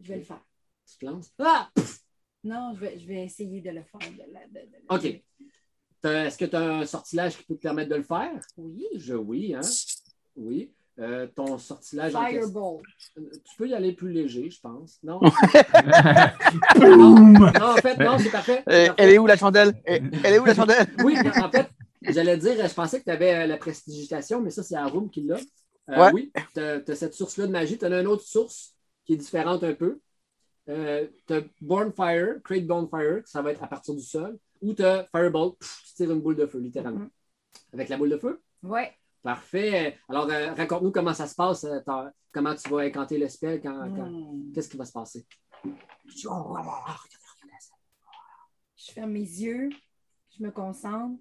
Je 0.00 0.08
vais 0.08 0.16
le 0.18 0.24
faire. 0.24 0.44
Tu 0.86 0.98
te 0.98 1.04
lances? 1.06 1.32
Ah! 1.38 1.70
Non, 2.44 2.72
je 2.74 2.80
vais, 2.80 2.98
je 2.98 3.06
vais 3.06 3.24
essayer 3.24 3.60
de 3.60 3.70
le 3.70 3.82
faire. 3.82 4.00
de 4.12 4.32
la- 4.32 4.46
de- 4.48 4.66
de- 4.70 4.84
OK. 4.88 5.22
Est-ce 6.04 6.38
que 6.38 6.44
tu 6.44 6.56
as 6.56 6.60
un 6.78 6.86
sortilège 6.86 7.36
qui 7.36 7.44
peut 7.44 7.56
te 7.56 7.60
permettre 7.62 7.90
de 7.90 7.96
le 7.96 8.02
faire? 8.04 8.40
Oui. 8.56 8.86
Je, 8.94 9.14
oui, 9.14 9.54
hein? 9.54 9.60
Oui. 10.36 10.72
Euh, 11.00 11.28
ton 11.28 11.58
sortilège. 11.58 12.14
en 12.16 12.26
Fireball. 12.26 12.80
Euh, 13.18 13.30
Tu 13.44 13.56
peux 13.56 13.68
y 13.68 13.74
aller 13.74 13.92
plus 13.92 14.10
léger, 14.10 14.50
je 14.50 14.60
pense. 14.60 14.98
Non? 15.02 15.20
Boum! 16.76 17.32
non, 17.38 17.66
en 17.66 17.76
fait, 17.76 17.96
non, 17.98 18.18
c'est 18.18 18.30
parfait. 18.30 18.64
Euh, 18.68 18.88
elle 18.96 19.10
est 19.10 19.18
où 19.18 19.26
la 19.26 19.36
chandelle? 19.36 19.80
Elle 19.84 20.10
est 20.24 20.38
où 20.38 20.44
la 20.44 20.54
chandelle? 20.54 20.86
Oui, 21.04 21.16
en 21.40 21.50
fait, 21.50 21.68
j'allais 22.02 22.36
dire, 22.36 22.66
je 22.68 22.74
pensais 22.74 22.98
que 22.98 23.04
tu 23.04 23.10
avais 23.10 23.46
la 23.46 23.56
prestidigitation, 23.56 24.40
mais 24.40 24.50
ça, 24.50 24.62
c'est 24.62 24.74
Arum 24.76 25.08
qui 25.10 25.22
l'a. 25.22 25.36
Euh, 25.36 25.38
Ouais. 25.96 26.10
Oui, 26.12 26.32
tu 26.54 26.60
as, 26.60 26.94
cette 26.96 27.14
source-là 27.14 27.46
de 27.46 27.52
magie. 27.52 27.78
Tu 27.78 27.84
as 27.86 28.00
une 28.00 28.06
autre 28.06 28.24
source 28.24 28.74
qui 29.06 29.14
est 29.14 29.16
différente 29.16 29.64
un 29.64 29.72
peu. 29.72 30.00
Euh, 30.68 31.06
tu 31.26 31.32
as 31.32 31.40
Bornfire, 31.62 32.42
Create 32.44 32.66
Bonfire, 32.66 33.22
ça 33.24 33.40
va 33.40 33.52
être 33.52 33.62
à 33.62 33.68
partir 33.68 33.94
du 33.94 34.02
sol. 34.02 34.36
Ou 34.60 34.74
tu 34.74 34.84
as 34.84 35.06
Fireball, 35.14 35.52
pff, 35.58 35.82
tu 35.86 35.94
tires 35.94 36.10
une 36.10 36.20
boule 36.20 36.36
de 36.36 36.44
feu, 36.46 36.58
littéralement. 36.58 37.00
Mhm. 37.00 37.10
Avec 37.72 37.88
la 37.88 37.96
boule 37.96 38.10
de 38.10 38.18
feu? 38.18 38.42
Ouais. 38.62 38.92
Parfait. 39.28 39.98
Alors, 40.08 40.24
euh, 40.30 40.54
raconte-nous 40.54 40.90
comment 40.90 41.12
ça 41.12 41.26
se 41.26 41.34
passe, 41.34 41.64
euh, 41.64 41.80
comment 42.32 42.54
tu 42.54 42.66
vas 42.70 42.78
incanter 42.78 43.18
le 43.18 43.28
spell, 43.28 43.60
quand, 43.60 43.78
quand- 43.94 44.08
Hmm. 44.10 44.50
qu'est-ce 44.54 44.70
qui 44.70 44.78
va 44.78 44.86
se 44.86 44.92
passer? 44.92 45.26
Je 48.74 48.92
ferme 48.94 49.10
mes 49.10 49.20
yeux. 49.20 49.68
Je 50.34 50.42
me 50.42 50.50
concentre. 50.50 51.20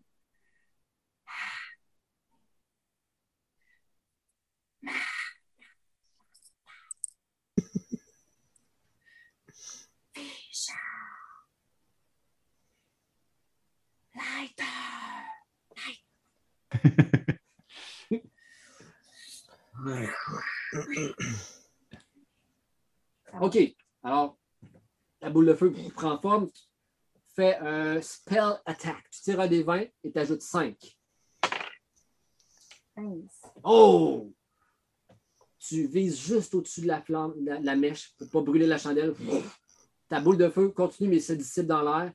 OK. 23.41 23.57
Alors, 24.03 24.37
la 25.21 25.29
boule 25.29 25.47
de 25.47 25.53
feu 25.53 25.73
prend 25.95 26.19
forme. 26.19 26.49
Fais 27.35 27.57
un 27.57 28.01
spell 28.01 28.59
attack. 28.65 29.09
Tu 29.11 29.21
tires 29.21 29.39
un 29.39 29.47
des 29.47 29.63
20 29.63 29.85
et 30.03 30.11
tu 30.11 30.19
ajoutes 30.19 30.41
5. 30.41 30.75
15. 32.95 33.21
Oh! 33.63 34.33
Tu 35.59 35.87
vises 35.87 36.19
juste 36.19 36.55
au-dessus 36.55 36.81
de 36.81 36.87
la 36.87 37.01
flamme, 37.01 37.33
la, 37.41 37.59
la 37.59 37.75
mèche, 37.75 38.13
pour 38.17 38.25
ne 38.25 38.31
pas 38.31 38.41
brûler 38.41 38.67
la 38.67 38.77
chandelle. 38.77 39.15
Ta 40.09 40.21
boule 40.21 40.37
de 40.37 40.49
feu 40.49 40.69
continue, 40.69 41.09
mais 41.09 41.19
se 41.19 41.33
dissipe 41.33 41.67
dans 41.67 41.81
l'air. 41.81 42.11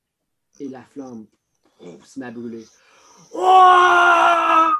Et 0.58 0.68
la 0.68 0.82
flamme 0.82 1.26
se 2.04 2.18
met 2.18 2.26
à 2.26 2.30
brûler. 2.30 2.64
Oh! 3.34 4.72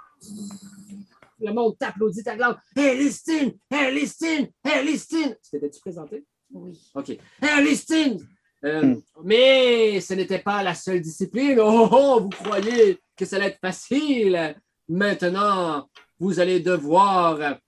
Le 1.42 1.52
monde 1.52 1.76
t'applaudit, 1.76 2.22
t'acclame. 2.22 2.56
Hey, 2.76 2.96
Listine! 2.96 3.58
Hey, 3.68 3.92
Listine! 3.92 4.48
Hey, 4.64 4.86
Listine! 4.86 5.36
Tu 5.42 5.50
t'étais-tu 5.50 5.80
présenté? 5.80 6.24
Oui. 6.52 6.78
OK. 6.94 7.08
Hey, 7.40 7.64
Listine! 7.64 8.24
Euh, 8.64 8.94
Mais 9.24 10.00
ce 10.00 10.14
n'était 10.14 10.38
pas 10.38 10.62
la 10.62 10.74
seule 10.74 11.00
discipline. 11.00 11.58
Oh, 11.58 11.88
oh, 11.90 12.20
vous 12.20 12.28
croyez 12.28 13.00
que 13.16 13.24
ça 13.24 13.36
allait 13.36 13.46
être 13.46 13.58
facile? 13.58 14.54
Maintenant, 14.88 15.88
vous 16.20 16.38
allez 16.38 16.60
devoir 16.60 17.58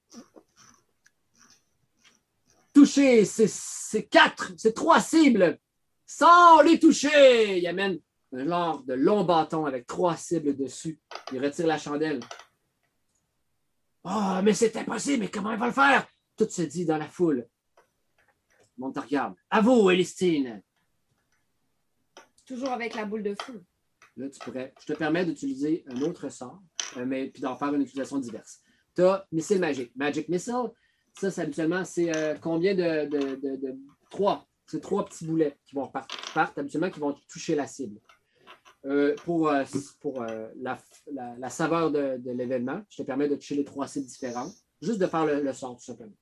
toucher 2.73 3.25
ces, 3.25 3.49
ces 3.49 4.07
quatre, 4.07 4.53
ces 4.57 4.73
trois 4.73 5.01
cibles 5.01 5.59
sans 6.07 6.61
les 6.63 6.79
toucher. 6.79 7.59
Il 7.59 7.67
amène 7.67 7.99
un 8.33 8.47
genre 8.47 8.83
de 8.85 8.95
long 8.95 9.25
bâton 9.25 9.67
avec 9.67 9.89
trois 9.89 10.17
cibles 10.17 10.57
dessus. 10.57 11.01
Il 11.33 11.45
retire 11.45 11.67
la 11.67 11.79
chandelle. 11.79 12.21
Ah, 14.05 14.43
mais 14.45 14.53
c'est 14.53 14.77
impossible, 14.77 15.21
mais 15.25 15.31
comment 15.31 15.53
il 15.53 15.59
va 15.59 15.67
le 15.67 15.73
faire? 15.73 16.07
Tout 16.37 16.49
se 16.49 16.63
dit 16.63 16.85
dans 16.85 16.99
la 16.99 17.09
foule. 17.09 17.47
Le 18.77 18.81
monde 18.85 18.95
te 18.95 19.01
regarde. 19.01 19.35
À 19.51 19.61
vous, 19.61 19.89
Elistine. 19.91 20.63
Toujours 22.47 22.71
avec 22.73 22.95
la 22.95 23.05
boule 23.07 23.23
de 23.23 23.35
feu. 23.43 23.63
Là, 24.17 24.29
tu 24.29 24.39
pourrais, 24.41 24.75
je 24.81 24.87
te 24.87 24.93
permets 24.93 25.25
d'utiliser 25.25 25.85
un 25.89 26.01
autre 26.03 26.29
sort, 26.29 26.61
euh, 26.97 27.07
mais 27.07 27.29
puis 27.31 27.41
d'en 27.43 27.57
faire 27.57 27.73
une 27.75 27.83
utilisation 27.83 28.19
diverse. 28.19 28.61
Tu 28.95 29.03
as 29.03 29.27
missile 29.33 29.59
magique. 29.59 29.93
Magic 29.97 30.29
Missile, 30.29 30.71
ça, 31.19 31.31
c'est 31.31 31.41
habituellement, 31.43 31.85
c'est 31.85 32.15
euh, 32.15 32.37
combien 32.41 32.75
de, 32.75 33.07
de, 33.09 33.19
de- 33.37 33.57
de- 33.57 33.79
Trois. 34.11 34.47
C'est 34.67 34.81
trois 34.81 35.05
petits 35.05 35.27
boulets 35.27 35.59
qui 35.65 35.75
vont 35.75 35.89
partir, 35.89 36.21
qui 36.21 36.33
partent 36.33 36.57
habituellement, 36.59 36.91
qui 36.91 37.01
vont 37.01 37.13
toucher 37.29 37.55
la 37.57 37.67
cible. 37.67 38.01
Euh, 38.87 39.15
pour 39.25 39.49
euh, 39.49 39.65
pour 40.01 40.21
euh, 40.23 40.49
la, 40.57 40.79
la- 41.11 41.35
la 41.39 41.49
saveur 41.51 41.91
de, 41.91 42.19
de 42.19 42.31
l'événement, 42.33 42.83
je 42.91 42.99
te 42.99 43.03
permets 43.03 43.29
de 43.31 43.35
toucher 43.37 43.55
les 43.55 43.65
trois 43.65 43.89
cibles 43.89 44.07
différentes. 44.07 44.55
Juste 44.83 44.99
de 44.99 45.07
faire 45.07 45.25
le, 45.25 45.41
le 45.43 45.53
sort, 45.55 45.77
tout 45.77 45.85
simplement. 45.85 46.13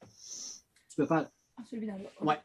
Tu 0.00 0.96
peux 0.96 1.04
faire. 1.06 1.30
Ah, 1.58 1.62
celui-là. 1.70 1.98
là. 1.98 2.08
Ouais. 2.22 2.38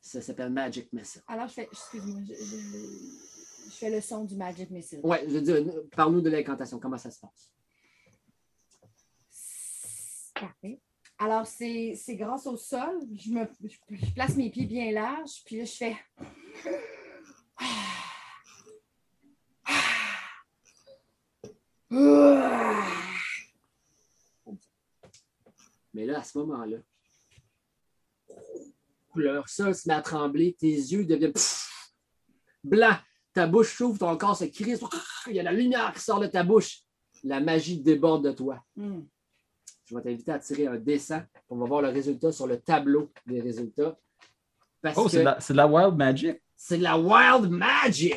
Ça 0.00 0.20
s'appelle 0.20 0.50
Magic 0.50 0.92
Missile. 0.92 1.22
Alors, 1.26 1.48
je 1.48 1.54
fais, 1.54 1.68
excuse-moi, 1.72 2.20
je, 2.28 2.34
je- 2.34 3.70
je 3.70 3.74
fais 3.74 3.88
le 3.90 4.02
son 4.02 4.24
du 4.24 4.36
Magic 4.36 4.70
Missile. 4.70 5.00
Ouais, 5.02 5.24
je 5.26 5.32
veux 5.32 5.40
dire, 5.40 5.64
parle-nous 5.96 6.20
de 6.20 6.28
l'incantation. 6.28 6.78
Comment 6.78 6.98
ça 6.98 7.10
se 7.10 7.20
passe? 7.20 7.50
Parfait. 10.34 10.80
Alors, 11.18 11.46
c'est 11.46 11.94
c'est 11.96 12.16
grâce 12.16 12.46
au 12.46 12.58
sol. 12.58 13.00
Je, 13.14 13.30
me, 13.30 13.46
je, 13.62 13.76
je 13.96 14.12
place 14.12 14.36
mes 14.36 14.50
pieds 14.50 14.66
bien 14.66 14.92
larges, 14.92 15.42
puis 15.46 15.56
là, 15.58 15.64
je 15.64 15.72
fais. 15.72 15.96
Mais 25.92 26.06
là, 26.06 26.20
à 26.20 26.24
ce 26.24 26.38
moment-là, 26.38 26.78
leur 29.14 29.48
sol 29.48 29.74
se 29.74 29.88
met 29.88 29.94
à 29.94 30.02
trembler, 30.02 30.56
tes 30.58 30.66
yeux 30.72 31.04
deviennent 31.04 31.32
blancs, 32.64 32.96
ta 33.32 33.46
bouche 33.46 33.76
s'ouvre, 33.76 33.98
ton 33.98 34.16
corps 34.16 34.36
se 34.36 34.44
crispe, 34.44 34.84
il 35.28 35.34
y 35.36 35.40
a 35.40 35.44
la 35.44 35.52
lumière 35.52 35.92
qui 35.94 36.00
sort 36.00 36.18
de 36.20 36.26
ta 36.26 36.42
bouche. 36.42 36.80
La 37.22 37.40
magie 37.40 37.80
déborde 37.80 38.24
de 38.26 38.32
toi. 38.32 38.62
Hmm. 38.76 39.00
Je 39.86 39.94
vais 39.94 40.02
t'inviter 40.02 40.32
à 40.32 40.38
tirer 40.38 40.66
un 40.66 40.76
dessin. 40.76 41.26
On 41.48 41.56
va 41.56 41.66
voir 41.66 41.80
le 41.82 41.88
résultat 41.88 42.32
sur 42.32 42.46
le 42.46 42.60
tableau 42.60 43.10
des 43.26 43.40
résultats. 43.40 43.96
Parce 44.82 44.98
Oh, 44.98 45.08
c'est 45.08 45.18
de, 45.20 45.22
la- 45.22 45.40
c'est 45.40 45.52
de 45.54 45.56
la 45.58 45.66
Wild 45.66 45.96
Magic. 45.96 46.42
c'est 46.56 46.78
de 46.78 46.82
la 46.82 46.98
Wild 46.98 47.50
Magic. 47.50 48.14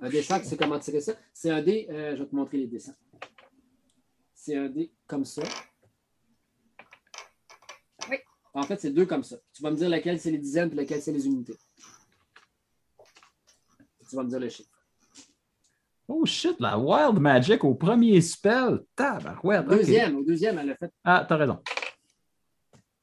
Un 0.00 0.08
dessin, 0.08 0.38
tu 0.40 0.46
sais 0.46 0.56
comment 0.56 0.78
tirer 0.78 1.00
ça? 1.00 1.14
C'est 1.32 1.50
un 1.50 1.62
dé, 1.62 1.86
euh, 1.90 2.14
je 2.16 2.22
vais 2.22 2.28
te 2.28 2.34
montrer 2.34 2.58
les 2.58 2.66
dessins. 2.66 2.94
C'est 4.34 4.56
un 4.56 4.68
dé 4.68 4.92
comme 5.06 5.24
ça. 5.24 5.42
Oui. 8.08 8.16
En 8.54 8.62
fait, 8.62 8.80
c'est 8.80 8.90
deux 8.90 9.06
comme 9.06 9.24
ça. 9.24 9.36
Tu 9.52 9.62
vas 9.62 9.70
me 9.70 9.76
dire 9.76 9.88
lequel 9.90 10.20
c'est 10.20 10.30
les 10.30 10.38
dizaines 10.38 10.70
et 10.72 10.74
lequel 10.76 11.02
c'est 11.02 11.12
les 11.12 11.26
unités. 11.26 11.56
Tu 14.08 14.16
vas 14.16 14.22
me 14.22 14.28
dire 14.28 14.40
le 14.40 14.48
chiffre. 14.48 14.70
Oh 16.06 16.24
shit, 16.24 16.58
la 16.58 16.78
Wild 16.78 17.18
Magic 17.20 17.62
au 17.64 17.74
premier 17.74 18.20
spell. 18.22 18.80
Tabarouette. 18.96 19.66
ok. 19.66 19.70
Deuxième, 19.76 20.16
au 20.16 20.24
deuxième, 20.24 20.58
elle 20.58 20.70
a 20.70 20.76
fait 20.76 20.90
Ah, 21.04 21.26
t'as 21.28 21.36
raison. 21.36 21.60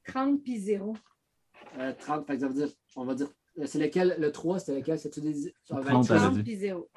30 0.08 0.42
puis 0.44 0.58
0. 0.60 0.96
euh, 1.78 1.94
30. 2.00 2.26
Fait 2.26 2.34
que 2.36 2.40
ça 2.42 2.48
veut 2.48 2.54
dire, 2.54 2.70
on 2.96 3.06
va 3.06 3.14
dire, 3.14 3.28
euh, 3.28 3.32
c'est 3.65 3.80
lequel, 3.80 4.15
le 4.19 4.32
3, 4.32 4.60
c'était 4.60 4.76
lequel? 4.80 4.99
C'est-tu 4.99 5.22
des... 5.22 5.53
ça 5.64 5.76
va 5.76 5.82
30, 5.84 6.06
être- 6.06 6.11
elle 6.11 6.18
a 6.18 6.22
30 6.22 6.34
dit. 6.36 6.44
puis 6.44 6.56
0. 6.57 6.90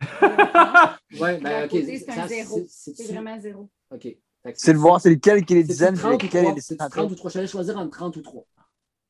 Ouais, 1.20 1.38
De 1.38 1.42
ben, 1.42 1.64
ok. 1.64 1.70
c'est 1.86 2.10
un 2.10 2.14
ça, 2.14 2.28
zéro. 2.28 2.56
c'est- 2.58 2.66
C'est 2.68 2.94
c'est-tu- 2.96 3.12
vraiment 3.12 3.40
0. 3.40 3.70
OK. 3.90 4.08
C'est 4.54 4.72
de 4.74 4.78
voir 4.78 5.00
c'est 5.00 5.10
lequel 5.10 5.44
qui 5.44 5.54
est 5.54 5.56
les 5.56 5.64
dizaines, 5.64 5.96
30 5.96 6.22
ou 6.22 6.26
lequel 6.26 6.40
est 6.40 6.42
3? 6.44 6.54
les 6.54 6.60
C'est-tu 6.60 6.78
centaines. 6.78 6.90
30 7.02 7.12
ou 7.12 7.14
3? 7.14 7.30
Je 7.30 7.38
vais 7.40 7.46
choisir 7.46 7.78
entre 7.78 7.90
30 7.96 8.16
ou 8.16 8.22
3. 8.22 8.44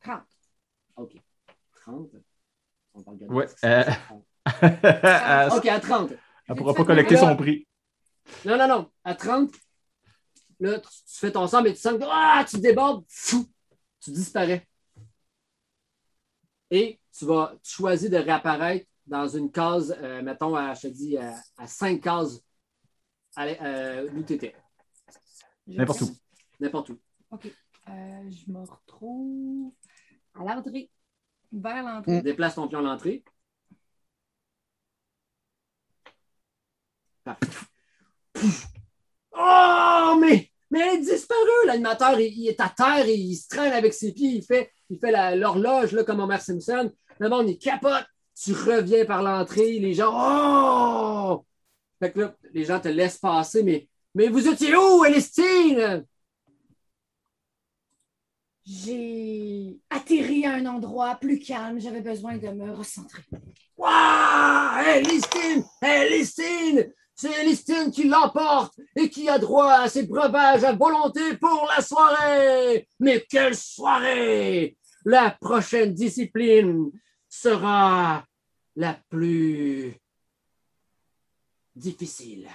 30. 0.02 0.20
OK. 0.96 1.12
30. 1.82 2.10
On 2.94 3.00
va 3.00 3.10
regarder. 3.12 3.34
Ouais, 3.34 3.46
C'est 3.56 3.66
euh, 3.66 3.82
30. 3.82 4.24
elle 4.62 5.52
OK, 5.58 5.66
à 5.66 5.80
30. 5.80 6.12
ne 6.48 6.54
pourra 6.54 6.74
pas 6.74 6.84
collecter 6.84 7.16
son 7.16 7.34
prix. 7.36 7.66
Non, 8.44 8.56
non, 8.56 8.68
non. 8.68 8.90
À 9.02 9.14
30, 9.14 9.50
là, 10.60 10.78
tu, 10.78 10.88
tu 10.88 11.18
fais 11.18 11.32
ton 11.32 11.46
sang, 11.48 11.62
mais 11.62 11.72
tu 11.72 11.80
sens 11.80 11.94
que 11.98 12.04
ah, 12.06 12.44
tu 12.48 12.58
débordes, 12.60 13.04
fou, 13.08 13.44
tu 14.00 14.10
disparais. 14.12 14.66
Et 16.74 16.98
tu 17.16 17.24
vas 17.24 17.54
tu 17.62 17.70
choisis 17.70 18.10
de 18.10 18.16
réapparaître 18.16 18.90
dans 19.06 19.28
une 19.28 19.52
case, 19.52 19.96
euh, 20.02 20.22
mettons, 20.22 20.56
à, 20.56 20.74
je 20.74 20.80
te 20.80 20.86
dis, 20.88 21.16
à, 21.16 21.36
à 21.56 21.68
5 21.68 22.00
cases 22.00 22.40
euh, 23.38 24.10
où 24.12 24.24
tu 24.24 24.32
étais. 24.32 24.56
N'importe 25.68 26.00
où. 26.00 26.16
N'importe 26.58 26.88
où. 26.88 26.98
OK. 27.30 27.46
Euh, 27.46 28.28
je 28.28 28.50
me 28.50 28.58
retrouve 28.62 29.72
à 30.34 30.40
l'entrée. 30.42 30.90
Vers 31.52 31.84
l'entrée. 31.84 32.22
Déplace 32.22 32.56
ton 32.56 32.66
pion 32.66 32.80
à 32.80 32.82
l'entrée. 32.82 33.22
Parfait. 37.22 37.46
Oh, 39.30 40.18
mais, 40.20 40.50
mais 40.74 40.80
elle 40.80 40.94
est 40.96 41.02
disparue! 41.02 41.66
L'animateur, 41.66 42.18
il, 42.18 42.36
il 42.36 42.48
est 42.48 42.60
à 42.60 42.68
terre, 42.68 43.06
et 43.06 43.14
il 43.14 43.36
se 43.36 43.46
traîne 43.48 43.72
avec 43.72 43.94
ses 43.94 44.12
pieds, 44.12 44.30
il 44.30 44.42
fait, 44.42 44.72
il 44.90 44.98
fait 44.98 45.36
l'horloge 45.36 46.04
comme 46.04 46.18
Homer 46.18 46.40
Simpson. 46.40 46.90
Le 47.20 47.28
monde, 47.28 47.48
il 47.48 47.58
capote. 47.58 48.04
Tu 48.36 48.52
reviens 48.52 49.04
par 49.04 49.22
l'entrée, 49.22 49.78
les 49.78 49.94
gens, 49.94 50.12
oh! 50.12 51.44
Fait 52.00 52.10
que 52.10 52.20
là, 52.20 52.34
les 52.52 52.64
gens 52.64 52.80
te 52.80 52.88
laissent 52.88 53.18
passer, 53.18 53.62
mais, 53.62 53.88
mais 54.16 54.26
vous 54.26 54.48
étiez 54.48 54.74
où, 54.74 55.04
Elistine? 55.04 56.04
J'ai 58.66 59.78
atterri 59.90 60.44
à 60.46 60.54
un 60.54 60.66
endroit 60.66 61.14
plus 61.16 61.38
calme. 61.38 61.78
J'avais 61.78 62.00
besoin 62.00 62.36
de 62.36 62.48
me 62.48 62.72
recentrer. 62.72 63.22
Waouh! 63.76 64.84
Hey, 64.84 65.04
Listine! 65.04 66.92
C'est 67.16 67.44
Listine 67.44 67.92
qui 67.92 68.04
l'emporte 68.04 68.74
et 68.96 69.08
qui 69.08 69.28
a 69.28 69.38
droit 69.38 69.72
à 69.72 69.88
ses 69.88 70.04
breuvages 70.04 70.64
à 70.64 70.72
volonté 70.72 71.36
pour 71.36 71.68
la 71.74 71.82
soirée! 71.82 72.88
Mais 72.98 73.24
quelle 73.28 73.56
soirée! 73.56 74.76
La 75.04 75.30
prochaine 75.30 75.94
discipline 75.94 76.90
sera 77.28 78.24
la 78.74 78.98
plus 79.08 79.94
difficile 81.76 82.48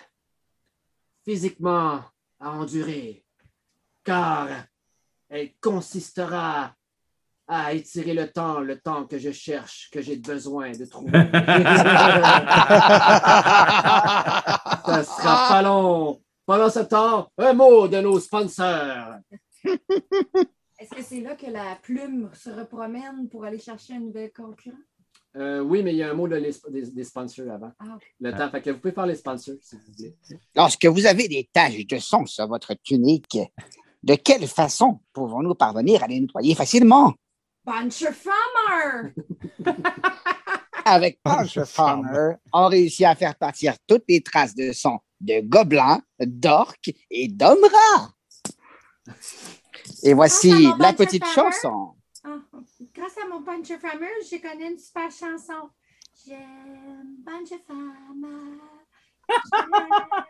physiquement 1.24 2.04
à 2.40 2.52
endurer, 2.52 3.24
car 4.04 4.50
elle 5.30 5.52
consistera 5.62 6.74
à 7.48 7.74
étirer 7.74 8.14
le 8.14 8.32
temps, 8.32 8.60
le 8.60 8.80
temps 8.80 9.06
que 9.06 9.18
je 9.18 9.32
cherche, 9.32 9.90
que 9.92 10.02
j'ai 10.02 10.18
besoin 10.18 10.72
de 10.72 10.86
trouver. 10.86 11.12
Ça 15.30 15.36
sera 15.36 15.48
pas 15.50 15.62
long. 15.62 16.22
Pendant 16.46 16.70
ce 16.70 16.80
temps, 16.80 17.28
un 17.38 17.54
mot 17.54 17.88
de 17.88 18.00
nos 18.02 18.20
sponsors. 18.20 19.16
Est-ce 19.64 20.96
que 20.96 21.04
c'est 21.04 21.20
là 21.22 21.36
que 21.36 21.48
la 21.52 21.76
plume 21.82 22.30
se 22.34 22.50
repromène 22.50 23.28
pour 23.30 23.44
aller 23.44 23.60
chercher 23.60 23.94
un 23.96 24.00
nouvel 24.00 24.32
concurrent? 24.32 24.78
Euh, 25.36 25.60
oui, 25.60 25.84
mais 25.84 25.92
il 25.94 25.98
y 25.98 26.04
a 26.04 26.10
un 26.10 26.14
mot 26.14 26.28
de 26.28 26.38
les- 26.38 26.56
des, 26.70 26.90
des 26.90 27.04
sponsors 27.04 27.52
avant. 27.52 27.72
Ah. 27.80 27.98
Le 28.20 28.32
temps. 28.32 28.50
Fait 28.50 28.62
que 28.62 28.72
vous 28.72 28.80
pouvez 28.80 28.94
faire 28.94 29.06
les 29.06 29.16
sponsors 29.16 29.56
si 29.62 29.76
vous 29.76 29.82
voulez. 29.96 30.16
Lorsque 30.56 30.86
vous 30.86 31.06
avez 31.06 31.28
des 31.28 31.48
taches 31.54 31.86
de 31.86 31.98
sang 32.00 32.26
sur 32.26 32.48
votre 32.48 32.74
tunique, 32.84 33.38
de 34.02 34.16
quelle 34.16 34.48
façon 34.48 35.02
pouvons-nous 35.14 35.54
parvenir 35.54 36.02
à 36.04 36.08
les 36.08 36.20
nettoyer 36.20 36.56
facilement? 36.56 37.14
Bunch 37.66 38.02
of 38.04 38.16
Farmer! 38.16 39.14
Avec 40.86 41.22
Punch 41.22 41.60
Farmer, 41.66 42.36
on 42.54 42.68
réussit 42.68 43.06
à 43.06 43.14
faire 43.14 43.36
partir 43.36 43.76
toutes 43.86 44.06
les 44.08 44.22
traces 44.22 44.56
de 44.56 44.72
sang 44.72 45.00
de 45.22 45.42
gobelins, 45.42 46.02
d'orques 46.20 46.92
et 47.10 47.28
d'hommes 47.28 47.64
rats. 47.64 48.14
Et 50.04 50.14
voici 50.14 50.68
Ah, 50.68 50.78
la 50.80 50.94
petite 50.94 51.26
chanson. 51.26 51.96
Ah, 52.24 52.38
grâce 52.94 53.18
à 53.24 53.28
mon 53.28 53.42
Bunch 53.42 53.72
of 53.72 53.80
Farmer, 53.80 54.08
j'ai 54.30 54.40
connu 54.40 54.66
une 54.72 54.78
super 54.78 55.10
chanson. 55.12 55.70
J'aime 56.26 57.16
Bunch 57.20 57.52
of 57.52 57.62
Farmer. 57.68 58.60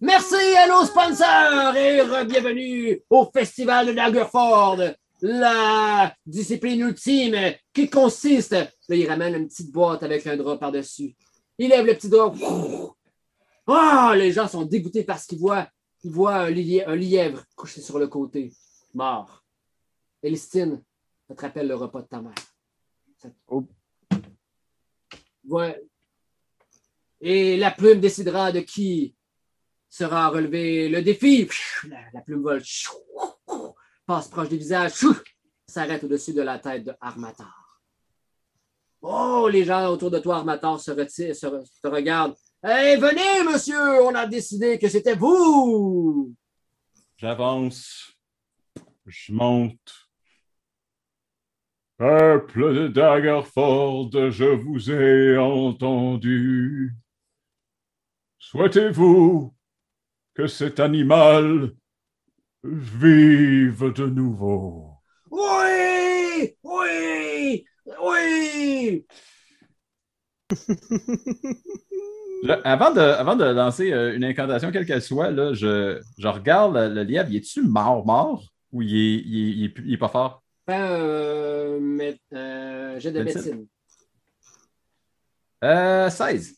Merci 0.00 0.56
à 0.56 0.68
nos 0.68 0.84
sponsors 0.84 1.76
et 1.76 2.00
bienvenue 2.24 3.02
au 3.10 3.28
Festival 3.32 3.88
de 3.88 3.92
Daggerford, 3.92 4.78
la 5.20 6.14
discipline 6.24 6.80
ultime 6.80 7.36
qui 7.72 7.90
consiste. 7.90 8.52
Là, 8.52 8.66
il 8.96 9.08
ramène 9.08 9.34
une 9.34 9.48
petite 9.48 9.70
boîte 9.72 10.02
avec 10.02 10.26
un 10.26 10.36
drap 10.36 10.56
par-dessus. 10.56 11.14
Il 11.58 11.68
lève 11.68 11.86
le 11.86 11.94
petit 11.94 12.08
drap. 12.08 12.34
Ah, 13.66 14.14
les 14.16 14.32
gens 14.32 14.48
sont 14.48 14.64
dégoûtés 14.64 15.04
parce 15.04 15.26
qu'ils 15.26 15.38
voient, 15.38 15.68
ils 16.02 16.10
voient 16.10 16.44
un, 16.44 16.50
lièvre 16.50 17.44
couché 17.56 17.80
sur 17.80 17.98
le 17.98 18.08
côté, 18.08 18.52
mort. 18.92 19.42
Elistine, 20.22 20.82
ça 21.28 21.34
te 21.34 21.40
rappelle 21.40 21.68
le 21.68 21.74
repas 21.74 22.02
de 22.02 22.06
ta 22.06 22.20
mère. 22.20 22.34
Oh. 23.48 23.64
Ouais. 25.48 25.82
Et 27.20 27.56
la 27.56 27.70
plume 27.70 28.00
décidera 28.00 28.52
de 28.52 28.60
qui 28.60 29.14
sera 29.88 30.28
relevé 30.28 30.88
le 30.88 31.02
défi. 31.02 31.48
La, 32.12 32.20
plume 32.20 32.42
vole, 32.42 32.62
passe 34.04 34.28
proche 34.28 34.48
des 34.48 34.58
visages, 34.58 34.92
s'arrête 35.66 36.04
au-dessus 36.04 36.34
de 36.34 36.42
la 36.42 36.58
tête 36.58 36.84
de 36.84 36.92
Armatar. 37.00 37.80
Oh, 39.00 39.48
les 39.50 39.64
gens 39.64 39.86
autour 39.88 40.10
de 40.10 40.18
toi, 40.18 40.36
Armatar, 40.36 40.80
se 40.80 40.90
retirent, 40.90 41.36
se, 41.36 41.46
regardent. 41.84 42.34
Hey, 42.66 42.96
venez, 42.96 43.44
monsieur, 43.44 44.02
on 44.04 44.14
a 44.14 44.26
décidé 44.26 44.78
que 44.78 44.88
c'était 44.88 45.14
vous. 45.14 46.34
J'avance. 47.18 48.14
Je 49.04 49.32
monte. 49.34 50.08
Peuple 51.98 52.74
de 52.74 52.88
Daggerford, 52.88 54.30
je 54.30 54.46
vous 54.46 54.90
ai 54.90 55.36
entendu. 55.36 56.94
Souhaitez-vous 58.38 59.54
que 60.32 60.46
cet 60.46 60.80
animal 60.80 61.74
vive 62.62 63.92
de 63.92 64.06
nouveau? 64.06 65.02
Oui, 65.30 66.56
oui, 66.62 67.66
oui. 68.00 69.06
Là, 72.44 72.60
avant, 72.64 72.92
de, 72.92 73.00
avant 73.00 73.36
de 73.36 73.44
lancer 73.44 73.90
euh, 73.92 74.14
une 74.14 74.22
incantation, 74.24 74.70
quelle 74.70 74.84
qu'elle 74.84 75.00
soit, 75.02 75.30
là, 75.30 75.54
je, 75.54 76.00
je 76.18 76.28
regarde 76.28 76.74
le, 76.76 76.88
le 76.92 77.02
lièvre. 77.02 77.30
Il 77.30 77.36
est-tu 77.36 77.62
mort, 77.62 78.04
mort? 78.04 78.44
Ou 78.72 78.82
il 78.82 78.94
est, 78.94 79.22
il 79.24 79.48
est- 79.48 79.52
il 79.56 79.64
est 79.64 79.68
plus- 79.70 79.84
il 79.86 79.94
est 79.94 79.98
pas 79.98 80.08
fort? 80.08 80.42
Un 80.66 80.80
euh, 80.82 82.12
euh, 82.34 83.00
jet 83.00 83.12
de 83.12 83.22
Médecine. 83.22 83.40
médecine. 83.52 83.66
Euh, 85.64 86.10
16. 86.10 86.56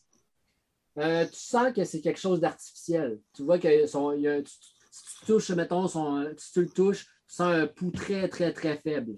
Euh, 0.99 1.25
tu 1.27 1.37
sens 1.39 1.73
que 1.73 1.85
c'est 1.85 2.01
quelque 2.01 2.19
chose 2.21 2.41
d'artificiel. 2.41 3.21
Tu 3.35 3.43
vois 3.45 3.59
que 3.59 3.87
son, 3.87 4.13
il 4.13 4.23
y 4.23 4.29
a, 4.29 4.43
tu, 4.43 4.51
si 4.91 5.19
tu 5.21 5.27
touches, 5.27 5.51
mettons, 5.51 5.87
son, 5.87 6.27
si 6.37 6.53
tu 6.53 6.63
le 6.63 6.69
touches, 6.69 7.05
tu 7.05 7.35
sens 7.37 7.53
un 7.55 7.67
pouls 7.67 7.91
très, 7.93 8.29
très, 8.29 8.53
très 8.53 8.79
faible. 8.79 9.13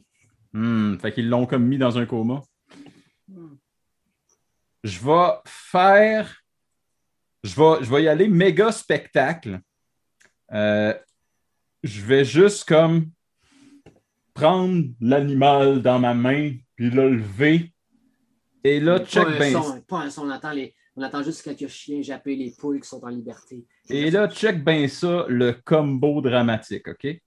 Hmm, 0.52 0.98
fait 0.98 1.12
qu'ils 1.12 1.28
l'ont 1.30 1.46
comme 1.46 1.64
mis 1.66 1.78
dans 1.78 1.96
un 1.96 2.04
coma. 2.04 2.42
Hmm. 3.28 3.54
Je 4.84 4.98
vais 5.00 5.30
faire. 5.46 6.42
Je 7.44 7.54
vais, 7.54 7.84
je 7.84 7.90
vais 7.90 8.02
y 8.02 8.08
aller 8.08 8.28
méga 8.28 8.72
spectacle. 8.72 9.60
Euh, 10.52 10.94
je 11.82 12.02
vais 12.02 12.24
juste 12.24 12.64
comme 12.64 13.10
prendre 14.34 14.84
l'animal 15.00 15.82
dans 15.82 15.98
ma 15.98 16.14
main 16.14 16.52
puis 16.76 16.90
le 16.90 17.10
lever. 17.10 17.72
Et 18.64 18.80
là, 18.80 19.00
check 19.04 19.24
pas 19.24 19.44
un 19.44 19.52
son, 19.52 19.80
pas 19.82 19.98
un 19.98 20.10
son, 20.10 20.30
on 20.30 20.50
les, 20.50 20.74
on 20.96 21.02
entend 21.02 21.22
juste 21.22 21.42
quelques 21.42 21.68
chiens 21.68 22.02
japper 22.02 22.34
les 22.34 22.52
poules 22.58 22.80
qui 22.80 22.88
sont 22.88 23.02
en 23.04 23.08
liberté. 23.08 23.64
Et 23.88 24.10
là, 24.10 24.28
check 24.28 24.64
bien 24.64 24.88
ça, 24.88 25.26
le 25.28 25.52
combo 25.64 26.20
dramatique, 26.20 26.88
OK? 26.88 27.20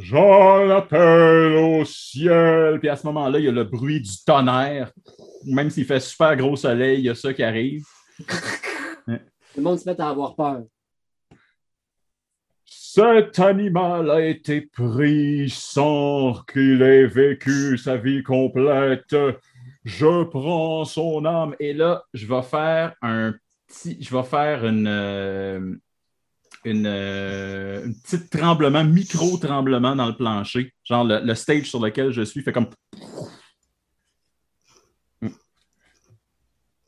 J'en 0.00 0.68
appelle 0.70 1.56
au 1.56 1.84
ciel. 1.84 2.78
Puis 2.80 2.88
à 2.88 2.96
ce 2.96 3.06
moment-là, 3.06 3.38
il 3.38 3.44
y 3.44 3.48
a 3.48 3.52
le 3.52 3.64
bruit 3.64 4.00
du 4.00 4.10
tonnerre. 4.24 4.92
Même 5.44 5.70
s'il 5.70 5.84
fait 5.84 6.00
super 6.00 6.36
gros 6.36 6.56
soleil, 6.56 6.98
il 6.98 7.04
y 7.04 7.10
a 7.10 7.14
ça 7.14 7.32
qui 7.32 7.42
arrive. 7.42 7.84
Le 9.06 9.62
monde 9.62 9.78
se 9.78 9.88
met 9.88 10.00
à 10.00 10.10
avoir 10.10 10.34
peur. 10.36 10.62
Cet 12.64 13.38
animal 13.38 14.10
a 14.10 14.20
été 14.24 14.62
pris 14.62 15.48
sans 15.50 16.42
qu'il 16.44 16.82
ait 16.82 17.06
vécu 17.06 17.78
sa 17.78 17.96
vie 17.96 18.22
complète. 18.22 19.14
Je 19.84 20.24
prends 20.24 20.84
son 20.84 21.24
âme. 21.24 21.54
Et 21.60 21.72
là, 21.72 22.02
je 22.12 22.26
vais 22.26 22.42
faire 22.42 22.94
un 23.02 23.34
petit. 23.66 23.96
Je 24.02 24.14
vais 24.14 24.22
faire 24.22 24.66
une. 24.66 24.86
euh, 24.86 25.74
une, 26.64 26.86
euh, 26.86 27.86
un 27.86 27.92
petit 27.92 28.28
tremblement, 28.28 28.84
micro-tremblement 28.84 29.94
dans 29.96 30.06
le 30.06 30.16
plancher. 30.16 30.72
Genre 30.84 31.04
le 31.04 31.34
stage 31.34 31.70
sur 31.70 31.80
lequel 31.80 32.10
je 32.10 32.22
suis 32.22 32.42
fait 32.42 32.52
comme. 32.52 32.68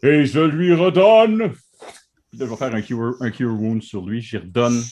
Et 0.03 0.25
je 0.25 0.41
lui 0.41 0.75
redonne. 0.75 1.55
Je 2.33 2.45
vais 2.45 2.57
faire 2.57 2.75
un 2.75 2.81
cure, 2.81 3.17
un 3.21 3.31
cure 3.31 3.53
wound 3.53 3.83
sur 3.83 4.07
lui. 4.07 4.23
J'y 4.23 4.39
redonne 4.39 4.83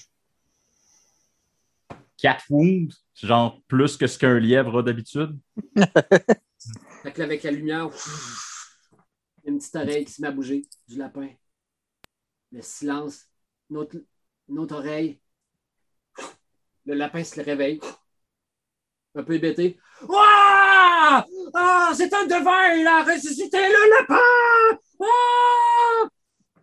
4 2.18 2.44
wounds. 2.50 2.94
Genre 3.14 3.60
plus 3.66 3.96
que 3.96 4.06
ce 4.06 4.18
qu'un 4.18 4.38
lièvre 4.38 4.78
a 4.78 4.82
d'habitude. 4.82 5.38
Fait 7.02 7.12
que 7.12 7.22
avec 7.22 7.42
la 7.42 7.52
lumière, 7.52 7.88
une 9.44 9.58
petite 9.58 9.76
oreille 9.76 10.04
qui 10.04 10.12
se 10.12 10.20
met 10.20 10.28
à 10.28 10.32
bouger 10.32 10.66
du 10.88 10.98
lapin. 10.98 11.28
Le 12.52 12.60
silence, 12.60 13.26
une 13.70 13.78
autre 13.78 14.74
oreille. 14.74 15.20
Le 16.84 16.94
lapin 16.94 17.24
se 17.24 17.40
réveille. 17.40 17.80
Un 19.14 19.22
peu 19.22 19.34
hébété. 19.34 19.78
Ouah! 20.08 21.26
Ah, 21.54 21.92
c'est 21.94 22.12
un 22.12 22.26
devin! 22.26 22.74
Il 22.76 22.86
a 22.86 23.04
ressuscité 23.04 23.58
le 23.58 23.90
lapin! 24.00 24.78
Ah! 25.00 26.08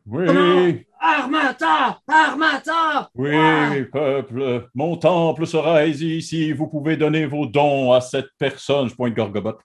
Oui, 0.07 0.85
Armata! 0.99 1.99
Armata! 2.07 3.09
oui, 3.15 3.85
peuple. 3.91 4.69
Mon 4.75 4.97
temple 4.97 5.47
sera 5.47 5.85
ici. 5.85 6.51
Vous 6.53 6.67
pouvez 6.67 6.95
donner 6.97 7.25
vos 7.25 7.45
dons 7.47 7.91
à 7.91 8.01
cette 8.01 8.29
personne. 8.37 8.89
Je 8.89 8.95
pointe 8.95 9.15
Gorgobot. 9.15 9.57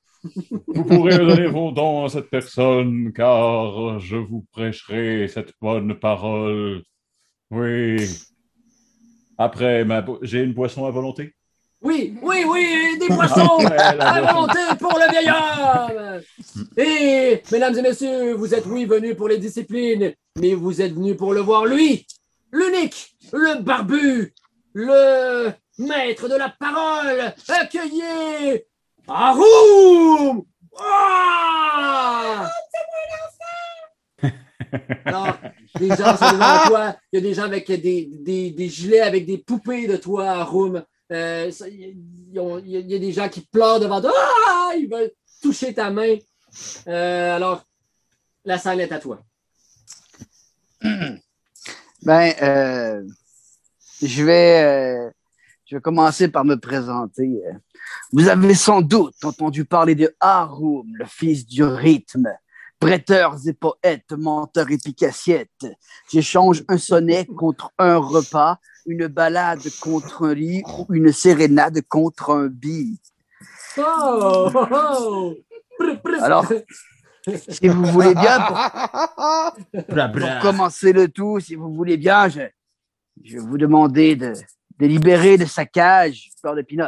Vous 0.68 0.84
pourrez 0.84 1.16
donner 1.18 1.46
vos 1.46 1.72
dons 1.72 2.04
à 2.04 2.08
cette 2.08 2.30
personne, 2.30 3.12
car 3.12 3.98
je 3.98 4.16
vous 4.16 4.46
prêcherai 4.52 5.28
cette 5.28 5.52
bonne 5.60 5.94
parole. 5.98 6.82
Oui. 7.50 7.96
Après, 9.38 9.84
ma 9.84 10.02
bo- 10.02 10.18
j'ai 10.22 10.42
une 10.42 10.52
boisson 10.54 10.86
à 10.86 10.90
volonté? 10.90 11.34
Oui, 11.82 12.18
oui, 12.22 12.44
oui, 12.46 12.98
des 12.98 13.06
poissons! 13.14 13.58
Volonté 13.58 14.60
pour 14.78 14.98
le 14.98 15.10
vieil 15.10 15.30
homme! 15.30 16.20
Et, 16.76 17.42
mesdames 17.50 17.78
et 17.78 17.82
messieurs, 17.82 18.34
vous 18.34 18.54
êtes, 18.54 18.66
oui, 18.66 18.84
venus 18.84 19.16
pour 19.16 19.28
les 19.28 19.38
disciplines, 19.38 20.12
mais 20.38 20.54
vous 20.54 20.82
êtes 20.82 20.92
venus 20.92 21.16
pour 21.16 21.32
le 21.32 21.40
voir, 21.40 21.64
lui, 21.64 22.06
l'unique, 22.52 23.16
le 23.32 23.62
barbu, 23.62 24.34
le 24.74 25.50
maître 25.78 26.28
de 26.28 26.34
la 26.36 26.50
parole, 26.50 27.32
accueillez 27.48 28.66
Aroum! 29.08 30.44
Ah! 30.78 32.48
Alors, 35.04 35.38
des 35.78 35.88
gens 35.88 36.16
sont 36.16 36.32
devant 36.32 36.68
toi. 36.68 36.96
Il 37.12 37.16
y 37.16 37.18
a 37.18 37.22
des 37.22 37.34
gens 37.34 37.44
avec 37.44 37.66
des, 37.66 38.08
des, 38.12 38.50
des 38.50 38.68
gilets 38.68 39.00
avec 39.00 39.26
des 39.26 39.38
poupées 39.38 39.86
de 39.88 39.96
toi, 39.96 40.28
Aroum. 40.30 40.84
Euh, 41.12 41.50
Il 41.66 41.96
il 42.32 42.90
y 42.90 42.94
a- 42.94 42.98
des 42.98 43.12
gens 43.12 43.28
qui 43.28 43.40
pleurent 43.40 43.80
devant 43.80 44.00
toi. 44.00 44.12
Ah! 44.48 44.70
Ils 44.76 44.88
veulent 44.88 45.10
toucher 45.42 45.74
ta 45.74 45.90
main. 45.90 46.16
Euh, 46.86 47.34
alors, 47.36 47.64
la 48.44 48.56
salle 48.58 48.80
est 48.80 48.92
à 48.92 48.98
toi. 48.98 49.20
Ben, 52.02 52.32
euh, 52.40 53.02
je 54.00 54.24
vais, 54.24 54.62
euh, 54.64 55.10
je 55.66 55.76
vais 55.76 55.82
commencer 55.82 56.28
par 56.28 56.46
me 56.46 56.54
présenter. 56.56 57.42
Euh, 57.46 57.52
Vous 58.12 58.28
avez 58.28 58.54
sans 58.54 58.80
doute 58.80 59.22
entendu 59.22 59.66
parler 59.66 59.94
de 59.94 60.14
Harum, 60.18 60.86
le 60.94 61.04
fils 61.04 61.46
du 61.46 61.62
rythme. 61.62 62.28
Prêteurs 62.78 63.36
et 63.46 63.52
poètes, 63.52 64.12
menteurs 64.12 64.70
et 64.70 64.78
picassiettes. 64.78 65.66
J'échange 66.10 66.64
un 66.68 66.78
sonnet 66.78 67.26
contre 67.26 67.70
un 67.78 67.98
repas, 67.98 68.58
une 68.86 69.06
balade 69.06 69.62
contre 69.80 70.26
un 70.28 70.34
lit 70.34 70.62
ou 70.78 70.86
une 70.94 71.12
sérénade 71.12 71.80
contre 71.88 72.30
un 72.30 72.46
billet. 72.48 72.96
Oh! 73.78 74.50
oh, 74.54 74.66
oh. 74.72 75.34
Alors, 76.20 76.46
Si 77.48 77.68
vous 77.68 77.84
voulez 77.86 78.14
bien, 78.14 78.38
pour, 78.40 78.56
Bla, 79.94 80.08
pour 80.08 80.16
bla. 80.20 80.40
commencer 80.40 80.92
le 80.92 81.08
tout, 81.08 81.38
si 81.40 81.54
vous 81.54 81.72
voulez 81.74 81.96
bien, 81.96 82.28
je, 82.28 82.40
je 83.22 83.34
vais 83.38 83.42
vous 83.46 83.58
demander 83.58 84.16
de, 84.16 84.32
de 84.78 84.86
libérer 84.86 85.36
de 85.38 85.44
sa 85.44 85.64
cage 85.66 86.30
Fleur 86.40 86.54
de 86.54 86.62
Pinot. 86.62 86.86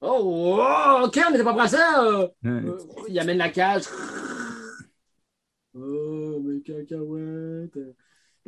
Oh, 0.00 0.56
oh, 0.60 1.02
ok, 1.06 1.18
on 1.26 1.30
n'était 1.32 1.44
pas 1.44 1.68
ça. 1.68 2.04
euh. 2.04 2.28
Euh, 2.44 2.78
il 3.08 3.18
amène 3.18 3.38
la 3.38 3.48
cage. 3.48 3.84
Oh, 5.74 6.40
mes 6.40 6.60
cacahuètes. 6.62 7.78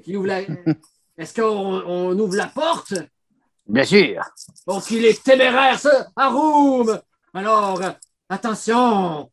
Qui 0.02 0.16
ouvre 0.16 0.26
la... 0.28 0.40
Est-ce 1.20 1.38
qu'on 1.38 1.82
on 1.86 2.18
ouvre 2.18 2.34
la 2.34 2.46
porte? 2.46 2.94
Bien 3.66 3.84
sûr. 3.84 4.22
Oh, 4.66 4.80
qu'il 4.80 5.04
est 5.04 5.22
téméraire, 5.22 5.78
ça! 5.78 6.08
Aroum! 6.16 6.98
Alors, 7.34 7.78
attention! 8.26 9.30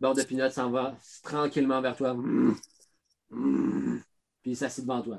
Bord 0.00 0.16
de 0.16 0.24
Pinot 0.24 0.50
s'en 0.50 0.70
va 0.70 0.96
tranquillement 1.22 1.80
vers 1.80 1.94
toi. 1.94 2.16
Puis 3.30 4.50
il 4.50 4.56
s'assied 4.56 4.82
devant 4.82 5.02
toi. 5.02 5.18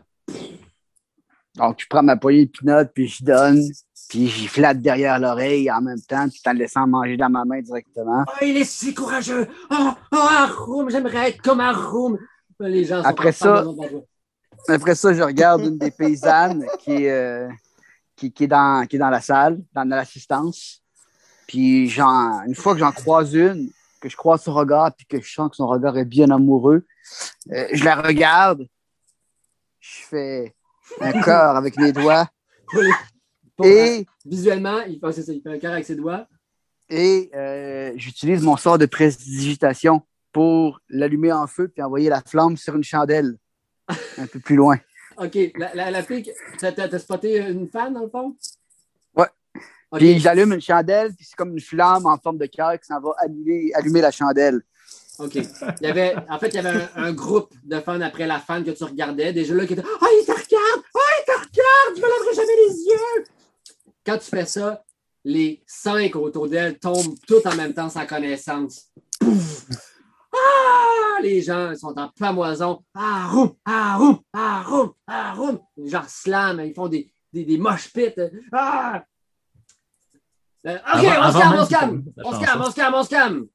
Donc, 1.55 1.79
je 1.79 1.87
prends 1.89 2.03
ma 2.03 2.17
poignée 2.17 2.47
de 2.47 2.51
Pinot, 2.51 2.85
puis 2.93 3.07
je 3.07 3.23
donne, 3.23 3.63
puis 4.09 4.27
j'y 4.27 4.47
flatte 4.47 4.81
derrière 4.81 5.17
l'oreille 5.17 5.71
en 5.71 5.79
même 5.81 6.01
temps, 6.01 6.27
tout 6.27 6.49
en 6.49 6.51
laissant 6.51 6.85
manger 6.87 7.15
dans 7.15 7.29
ma 7.29 7.45
main 7.45 7.61
directement. 7.61 8.25
Oh, 8.27 8.33
il 8.41 8.57
est 8.57 8.65
si 8.65 8.93
courageux! 8.93 9.47
Oh, 9.71 9.91
oh 10.11 10.89
j'aimerais 10.89 11.29
être 11.29 11.41
comme 11.41 11.61
Aroum! 11.61 12.19
Les 12.67 12.85
gens 12.85 13.01
sont 13.01 13.07
Après 13.09 13.31
ça-. 13.31 13.65
Après 14.67 14.95
ça, 14.95 15.13
je 15.13 15.21
regarde 15.21 15.61
une 15.61 15.77
des 15.77 15.91
paysannes 15.91 16.65
qui 16.79 16.91
est, 16.91 17.11
euh, 17.11 17.49
qui, 18.15 18.31
qui 18.31 18.45
est, 18.45 18.47
dans, 18.47 18.85
qui 18.87 18.95
est 18.95 18.99
dans 18.99 19.09
la 19.09 19.21
salle, 19.21 19.61
dans, 19.73 19.85
dans 19.85 19.95
l'assistance. 19.95 20.81
Puis, 21.47 21.93
une 21.97 22.55
fois 22.55 22.73
que 22.73 22.79
j'en 22.79 22.91
croise 22.91 23.33
une, 23.33 23.69
que 23.99 24.09
je 24.09 24.15
croise 24.15 24.41
son 24.41 24.53
regard, 24.53 24.93
puis 24.95 25.05
que 25.05 25.21
je 25.21 25.33
sens 25.33 25.49
que 25.49 25.55
son 25.55 25.67
regard 25.67 25.97
est 25.97 26.05
bien 26.05 26.29
amoureux, 26.31 26.85
euh, 27.51 27.67
je 27.73 27.83
la 27.83 27.95
regarde, 27.95 28.67
je 29.79 29.99
fais 30.09 30.55
un 31.01 31.21
cœur 31.21 31.55
avec 31.55 31.77
mes 31.77 31.91
doigts 31.91 32.27
Pour- 32.67 33.65
et, 33.65 34.05
Visuellement, 34.25 34.79
il 34.81 34.99
fait, 34.99 35.21
ça, 35.21 35.31
il 35.31 35.41
fait 35.41 35.49
un 35.49 35.59
cœur 35.59 35.73
avec 35.73 35.85
ses 35.85 35.95
doigts. 35.95 36.27
et 36.89 37.29
euh, 37.35 37.91
j'utilise 37.97 38.41
mon 38.41 38.55
sort 38.57 38.77
de 38.77 38.85
prestidigitation 38.85 40.01
pour 40.33 40.81
l'allumer 40.89 41.31
en 41.31 41.47
feu 41.47 41.69
puis 41.69 41.81
envoyer 41.81 42.09
la 42.09 42.21
flamme 42.21 42.57
sur 42.57 42.75
une 42.75 42.83
chandelle 42.83 43.37
un 44.17 44.27
peu 44.27 44.39
plus 44.39 44.55
loin. 44.55 44.77
OK. 45.17 45.37
La, 45.55 45.73
la, 45.75 45.91
la 45.91 46.03
fille, 46.03 46.29
t'as, 46.59 46.99
spoté 46.99 47.37
une 47.37 47.69
fan, 47.69 47.93
dans 47.93 48.01
le 48.01 48.09
fond? 48.09 48.35
Ouais. 49.15 49.27
OK. 49.91 49.99
Puis 49.99 50.19
j'allume 50.19 50.53
une 50.53 50.61
chandelle, 50.61 51.13
puis 51.13 51.25
c'est 51.25 51.35
comme 51.35 51.53
une 51.53 51.61
flamme 51.61 52.05
en 52.05 52.17
forme 52.17 52.39
de 52.39 52.47
cœur 52.47 52.73
qui 52.79 52.87
s'en 52.87 52.99
va 52.99 53.11
allumer, 53.19 53.71
allumer 53.75 54.01
la 54.01 54.11
chandelle. 54.11 54.61
OK. 55.19 55.35
Il 55.35 55.45
y 55.81 55.85
avait, 55.85 56.15
en 56.29 56.39
fait, 56.39 56.47
il 56.47 56.55
y 56.55 56.57
avait 56.57 56.81
un, 56.95 57.03
un 57.03 57.13
groupe 57.13 57.53
de 57.63 57.79
fans 57.79 58.01
après 58.01 58.25
la 58.25 58.39
fan 58.39 58.63
que 58.63 58.71
tu 58.71 58.83
regardais, 58.83 59.31
déjà 59.31 59.53
là, 59.53 59.67
qui 59.67 59.73
étaient 59.73 59.83
Ah, 59.83 60.07
il 60.19 60.25
te 60.25 60.31
regarde! 60.31 60.83
Ah, 60.95 60.99
il 61.19 61.25
te 61.25 61.31
regarde! 61.31 61.95
Je 61.95 62.01
me 62.01 62.07
lèverai 62.07 62.35
jamais 62.35 62.67
les 62.67 62.75
yeux! 62.85 63.23
Quand 64.05 64.17
tu 64.17 64.25
fais 64.25 64.45
ça, 64.45 64.83
les 65.23 65.63
cinq 65.67 66.15
autour 66.15 66.49
d'elle 66.49 66.79
tombent 66.79 67.15
tous 67.27 67.45
en 67.45 67.55
même 67.55 67.73
temps 67.73 67.89
sans 67.89 68.05
connaissance. 68.07 68.87
Pouf! 69.19 69.67
Ah! 70.33 71.19
Les 71.21 71.41
gens 71.41 71.73
sont 71.75 71.97
en 71.97 72.09
pamoison. 72.09 72.83
Ah, 72.93 73.27
roum! 73.31 73.55
Ah, 73.65 73.97
roum! 73.97 74.19
Ah, 74.33 74.63
roum! 74.65 74.93
Ah, 75.07 75.33
roum! 75.33 75.59
Les 75.77 75.89
gens 75.89 76.03
slam, 76.07 76.59
ils 76.61 76.73
font 76.73 76.87
des, 76.87 77.11
des, 77.31 77.45
des 77.45 77.57
mosh 77.57 77.91
pits. 77.93 78.13
Ah! 78.51 79.03
Euh, 80.65 80.77
OK, 80.77 81.05
Avant- 81.05 81.29
on 81.29 81.31
se 81.31 81.39
calme, 81.39 81.55
on 81.59 81.65
se 81.65 81.69
calme! 81.69 82.03
On 82.23 82.33
se 82.33 82.39
calme, 82.45 82.61
on 82.61 82.71
se 82.71 82.75
calme, 82.75 82.93
on 82.95 83.03
se 83.03 83.09
calme! 83.09 83.47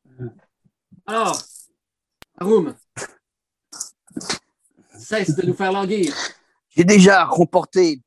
Alors, 1.06 1.42
Arum, 2.38 2.74
cesse 4.98 5.34
de 5.34 5.46
nous 5.46 5.54
faire 5.54 5.72
languir. 5.72 6.14
J'ai 6.68 6.84
déjà 6.84 7.24
remporté. 7.24 8.02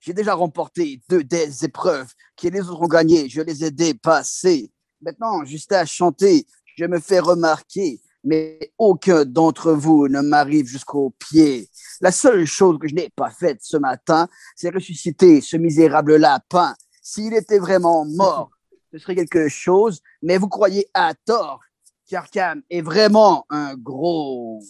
J'ai 0.00 0.14
déjà 0.14 0.34
remporté 0.34 1.02
deux 1.08 1.24
des 1.24 1.64
épreuves 1.64 2.12
que 2.36 2.48
les 2.48 2.60
autres 2.60 2.80
ont 2.82 2.86
gagnées. 2.86 3.28
Je 3.28 3.40
les 3.40 3.64
ai 3.64 3.70
dépassées. 3.70 4.72
Maintenant, 5.02 5.44
juste 5.44 5.72
à 5.72 5.84
chanter, 5.84 6.46
je 6.78 6.84
me 6.84 7.00
fais 7.00 7.18
remarquer. 7.18 8.00
mais 8.24 8.72
aucun 8.78 9.24
d'entre 9.24 9.72
vous 9.72 10.08
ne 10.08 10.20
m'arrive 10.20 10.66
jusqu'aux 10.66 11.14
pieds. 11.18 11.70
La 12.00 12.10
seule 12.10 12.46
chose 12.46 12.76
que 12.78 12.88
je 12.88 12.94
n'ai 12.94 13.10
pas 13.10 13.30
faite 13.30 13.60
ce 13.62 13.76
matin, 13.76 14.28
c'est 14.56 14.74
ressusciter 14.74 15.40
ce 15.40 15.56
misérable 15.56 16.16
lapin. 16.16 16.74
S'il 17.00 17.32
était 17.34 17.60
vraiment 17.60 18.04
mort, 18.04 18.50
ce 18.92 18.98
serait 18.98 19.14
quelque 19.14 19.48
chose, 19.48 20.02
mais 20.20 20.36
vous 20.36 20.48
croyez 20.48 20.88
à 20.94 21.14
tort 21.14 21.60
qu'Arkham 22.08 22.60
est 22.68 22.82
vraiment 22.82 23.46
un 23.50 23.76
gros. 23.76 24.60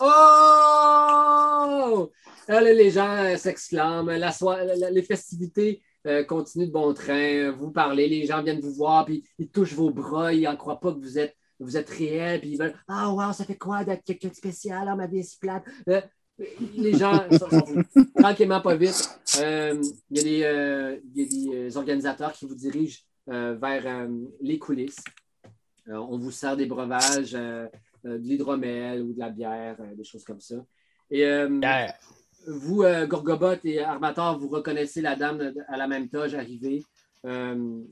Oh! 0.00 2.10
Les 2.48 2.90
gens 2.90 3.36
s'exclament, 3.36 4.10
les 4.10 5.02
festivités 5.02 5.82
euh, 6.06 6.24
continuent 6.24 6.66
de 6.66 6.72
bon 6.72 6.94
train, 6.94 7.50
vous 7.50 7.70
parlez, 7.70 8.08
les 8.08 8.24
gens 8.26 8.42
viennent 8.42 8.60
vous 8.60 8.72
voir, 8.74 9.04
puis 9.04 9.24
ils 9.38 9.48
touchent 9.48 9.74
vos 9.74 9.90
bras, 9.90 10.32
ils 10.32 10.42
n'en 10.44 10.56
croient 10.56 10.80
pas 10.80 10.92
que 10.92 10.98
vous 11.00 11.18
êtes, 11.18 11.36
vous 11.60 11.76
êtes 11.76 11.90
réel, 11.90 12.40
puis 12.40 12.50
ils 12.52 12.58
veulent 12.58 12.74
Ah, 12.86 13.12
wow, 13.12 13.32
ça 13.32 13.44
fait 13.44 13.56
quoi 13.58 13.84
d'être 13.84 14.04
quelqu'un 14.04 14.28
de 14.28 14.34
spécial, 14.34 14.94
ma 14.96 15.06
vie 15.06 15.18
est 15.18 15.22
si 15.24 15.38
plate? 15.38 15.64
Euh, 15.88 16.00
les 16.76 16.94
gens 16.94 17.26
sont, 17.32 17.50
sont- 17.50 18.04
tranquillement, 18.16 18.60
pas 18.60 18.76
vite. 18.76 19.18
euh, 19.40 19.80
Il 20.10 20.16
y 20.16 20.20
a 20.20 20.22
des, 20.22 20.42
euh, 20.44 20.98
il 21.14 21.22
y 21.22 21.24
a 21.24 21.28
des 21.60 21.74
euh, 21.74 21.76
organisateurs 21.78 22.32
qui 22.32 22.46
vous 22.46 22.54
dirigent 22.54 23.00
euh, 23.28 23.56
vers 23.60 23.82
euh, 23.86 24.08
les 24.40 24.58
coulisses. 24.58 25.02
Euh, 25.88 25.96
on 25.96 26.16
vous 26.18 26.30
sert 26.30 26.56
des 26.56 26.66
breuvages, 26.66 27.34
euh, 27.34 27.66
euh, 28.06 28.18
de 28.18 28.22
l'hydromel 28.22 29.02
ou 29.02 29.12
de 29.12 29.18
la 29.18 29.30
bière, 29.30 29.76
euh, 29.80 29.94
des 29.96 30.04
choses 30.04 30.22
comme 30.22 30.40
ça. 30.40 30.54
Et 31.10 31.24
euh, 31.26 31.48
vous, 32.46 32.82
euh, 32.82 33.06
Gorgobot 33.06 33.56
et 33.64 33.80
Armator, 33.80 34.38
vous 34.38 34.48
reconnaissez 34.48 35.00
la 35.00 35.16
dame 35.16 35.52
à 35.68 35.76
la 35.76 35.86
même 35.86 36.08
toge 36.08 36.34
arrivée. 36.34 36.84
Euh, 37.24 37.82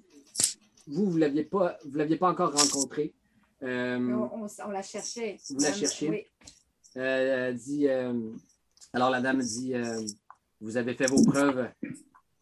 vous, 0.87 1.11
vous 1.11 1.17
ne 1.19 1.21
l'aviez 1.21 2.17
pas, 2.17 2.31
encore 2.31 2.53
rencontrée. 2.53 3.13
Euh, 3.63 3.99
On, 3.99 4.45
on- 4.45 4.47
on 4.67 4.71
la 4.71 4.83
cherchait. 4.83 5.37
Vous 5.51 5.59
la 5.61 5.73
cherchiez? 5.73 6.11
Oui. 6.11 7.55
dit, 7.55 7.89
alors 8.93 9.11
la 9.11 9.21
dame 9.21 9.41
dit, 9.41 9.75
vous 10.61 10.77
avez 10.77 10.95
fait 10.95 11.07
vos 11.07 11.23
preuves. 11.25 11.69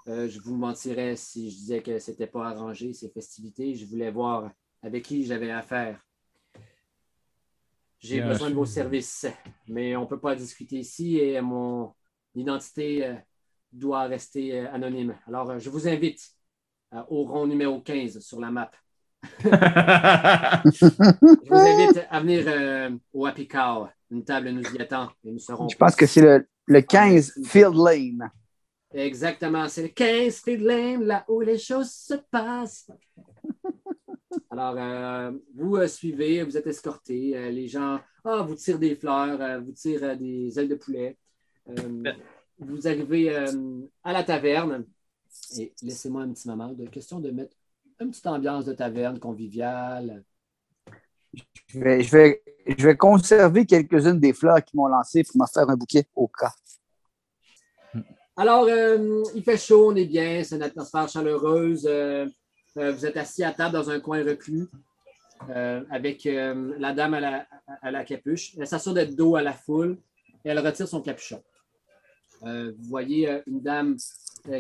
Je 0.07 0.39
vous 0.41 0.57
mentirais 0.57 1.17
si 1.17 1.51
je 1.51 1.57
disais 1.57 1.83
que 1.83 1.99
c'était 1.99 2.27
pas 2.27 2.49
arrangé, 2.49 2.93
ces 2.93 3.09
festivités. 3.09 3.75
Je 3.75 3.87
voulais 3.87 4.11
voir 4.11 4.51
avec 4.83 5.05
qui 5.05 5.25
j'avais 5.25 5.51
affaire. 5.51 6.04
J'ai 8.05 8.21
besoin 8.21 8.51
de 8.51 8.55
vos 8.55 8.67
services, 8.67 9.27
mais 9.67 9.97
on 9.97 10.03
ne 10.03 10.07
peut 10.07 10.21
pas 10.21 10.35
discuter 10.35 10.77
ici 10.77 11.19
et 11.19 11.41
mon 11.41 11.95
identité 12.35 13.07
euh, 13.07 13.15
doit 13.73 14.03
rester 14.03 14.61
euh, 14.61 14.73
anonyme. 14.73 15.17
Alors, 15.27 15.51
euh, 15.51 15.59
je 15.59 15.71
vous 15.71 15.89
invite 15.89 16.21
au 17.09 17.25
rond 17.25 17.47
numéro 17.47 17.81
15 17.81 18.21
sur 18.21 18.41
la 18.41 18.51
map. 18.51 18.71
Je 19.43 19.49
vous 21.49 21.55
invite 21.55 22.07
à 22.11 22.21
venir 22.21 22.45
euh, 22.47 22.91
au 23.13 23.25
Happy 23.25 23.49
Cow. 23.49 23.89
Une 24.11 24.23
table 24.23 24.51
nous 24.51 24.63
y 24.63 24.83
attend 24.83 25.11
et 25.25 25.33
nous 25.33 25.39
serons. 25.39 25.67
Je 25.69 25.77
pense 25.77 25.97
que 25.97 26.05
c'est 26.05 26.21
le, 26.21 26.47
le 26.67 26.83
15 26.83 27.41
Field 27.47 27.75
Lane. 27.75 28.31
Exactement, 28.93 29.67
c'est 29.69 29.83
le 29.83 29.89
15 29.89 30.41
Feed 30.41 30.61
Lane, 30.61 31.05
là 31.05 31.25
où 31.27 31.41
les 31.41 31.59
choses 31.59 31.91
se 31.91 32.15
passent. 32.31 32.87
Alors, 34.57 34.77
euh, 34.79 35.33
vous 35.57 35.75
euh, 35.75 35.89
suivez, 35.89 36.45
vous 36.45 36.57
êtes 36.57 36.69
escorté. 36.69 37.37
euh, 37.37 37.51
les 37.51 37.67
gens 37.67 37.99
ah, 38.25 38.43
vous 38.43 38.55
tirent 38.55 38.79
des 38.79 38.95
fleurs, 38.95 39.41
euh, 39.41 39.59
vous 39.59 39.73
tirent 39.73 40.05
euh, 40.05 40.15
des 40.15 40.57
ailes 40.57 40.69
de 40.69 40.77
poulet. 40.77 41.17
Euh, 41.71 42.05
vous 42.61 42.87
arrivez 42.87 43.35
euh, 43.35 43.81
à 44.05 44.13
la 44.13 44.23
taverne. 44.23 44.85
Et 45.59 45.73
laissez-moi 45.83 46.23
un 46.23 46.33
petit 46.33 46.47
moment 46.47 46.69
de 46.69 46.87
question 46.87 47.19
de 47.19 47.33
mettre 47.33 47.57
une 47.99 48.11
petite 48.11 48.29
ambiance 48.29 48.65
de 48.65 48.75
taverne 48.75 49.19
conviviale. 49.19 50.23
Je 51.67 51.81
vais, 51.81 52.03
je 52.05 52.13
vais, 52.17 52.43
je 52.79 52.87
vais 52.87 52.97
conserver 52.97 53.67
quelques-unes 53.67 54.21
des 54.21 54.33
fleurs 54.33 54.65
qui 54.65 54.77
m'ont 54.77 54.87
lancé 54.87 55.25
pour 55.25 55.37
me 55.41 55.47
faire 55.53 55.69
un 55.69 55.77
bouquet 55.77 56.07
au 56.15 56.29
cas. 56.29 56.55
Alors, 58.37 58.67
euh, 58.69 59.25
il 59.35 59.43
fait 59.43 59.59
chaud, 59.59 59.91
on 59.91 59.97
est 59.97 60.07
bien, 60.07 60.45
c'est 60.45 60.55
une 60.55 60.63
atmosphère 60.63 61.09
chaleureuse. 61.09 61.89
Euh, 62.77 62.93
vous 62.93 63.07
êtes 63.07 63.17
assis 63.17 63.45
à 63.45 63.53
table 63.53 63.75
dans 63.75 63.91
un 63.91 64.01
coin 64.01 64.25
reclus 64.25 64.69
euh, 65.51 65.85
avec 65.91 66.27
euh, 66.27 66.75
la 66.79 66.93
dame 66.93 67.15
à 67.15 67.21
la, 67.21 67.47
à 67.83 67.91
la 67.91 68.05
capuche. 68.05 68.57
Elle 68.59 68.67
s'assure 68.67 68.95
d'être 68.95 69.15
dos 69.15 69.37
à 69.37 69.43
la 69.43 69.53
foule 69.53 69.99
et 70.45 70.51
elle 70.51 70.59
retire 70.59 70.89
son 70.89 71.01
capuchon. 71.01 71.43
Vous 72.43 72.75
voyez 72.91 73.41
une 73.47 73.63
dame 73.63 73.97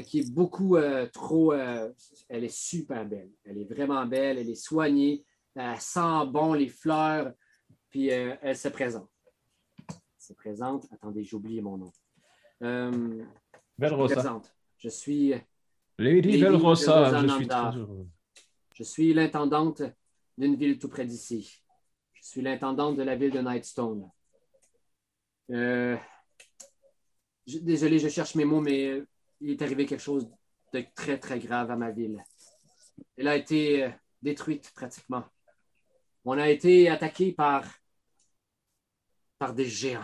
qui 0.06 0.20
est 0.20 0.32
beaucoup 0.32 0.78
trop. 1.12 1.52
elle 1.52 2.44
est 2.44 2.54
super 2.54 3.04
belle. 3.04 3.30
Elle 3.44 3.58
est 3.58 3.70
vraiment 3.70 4.06
belle, 4.06 4.38
elle 4.38 4.48
est 4.48 4.54
soignée, 4.54 5.22
elle 5.54 5.78
sent 5.78 6.24
bon 6.28 6.54
les 6.54 6.68
fleurs, 6.68 7.34
puis 7.90 8.08
elle 8.08 8.56
se 8.56 8.68
présente. 8.68 9.10
Elle 9.90 9.96
se 10.18 10.32
présente. 10.32 10.86
Attendez, 10.92 11.24
j'ai 11.24 11.36
oublié 11.36 11.60
mon 11.60 11.76
nom. 11.76 11.92
Euh, 12.62 13.22
Belle 13.78 13.90
je 13.90 13.94
me 13.94 14.00
Rosa. 14.00 14.14
présente. 14.16 14.54
Je 14.78 14.88
suis, 14.88 15.34
Lady 15.98 16.28
Lady 16.32 16.42
Belle 16.42 16.56
Rosa, 16.56 17.04
Rosa 17.04 17.22
je 17.22 17.28
suis 17.36 17.46
très 17.48 17.76
heureux. 17.76 18.08
je 18.74 18.82
suis 18.82 19.14
l'intendante 19.14 19.82
d'une 20.36 20.56
ville 20.56 20.78
tout 20.78 20.88
près 20.88 21.04
d'ici. 21.06 21.62
Je 22.14 22.22
suis 22.26 22.42
l'intendante 22.42 22.96
de 22.96 23.02
la 23.02 23.14
ville 23.16 23.30
de 23.30 23.40
Nightstone. 23.40 24.10
Euh, 25.50 25.96
je- 27.46 27.58
désolé, 27.58 27.98
je 27.98 28.08
cherche 28.08 28.34
mes 28.34 28.44
mots, 28.44 28.60
mais 28.60 28.86
euh, 28.86 29.06
il 29.40 29.50
est 29.50 29.62
arrivé 29.62 29.86
quelque 29.86 30.00
chose 30.02 30.28
de 30.72 30.84
très, 30.96 31.18
très 31.18 31.38
grave 31.38 31.70
à 31.70 31.76
ma 31.76 31.90
ville. 31.92 32.22
Elle 33.16 33.28
a 33.28 33.36
été 33.36 33.84
euh, 33.84 33.90
détruite 34.22 34.72
pratiquement. 34.74 35.24
On 36.24 36.38
a 36.38 36.48
été 36.48 36.88
attaqué 36.88 37.32
par, 37.32 37.64
par 39.38 39.52
des 39.54 39.66
géants. 39.66 40.02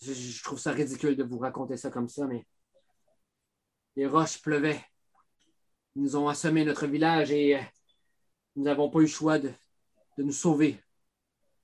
Je, 0.00 0.12
je 0.12 0.42
trouve 0.44 0.58
ça 0.58 0.70
ridicule 0.72 1.16
de 1.16 1.24
vous 1.24 1.38
raconter 1.38 1.76
ça 1.76 1.90
comme 1.90 2.08
ça, 2.08 2.26
mais 2.26 2.46
les 3.96 4.06
roches 4.06 4.40
pleuvaient. 4.42 4.80
Ils 5.94 6.02
nous 6.02 6.16
ont 6.16 6.28
assommé 6.28 6.64
notre 6.64 6.86
village 6.86 7.32
et 7.32 7.56
euh, 7.56 7.60
nous 8.54 8.64
n'avons 8.64 8.90
pas 8.90 8.98
eu 8.98 9.02
le 9.02 9.08
choix 9.08 9.38
de, 9.38 9.50
nous 10.18 10.32
sauver 10.32 10.78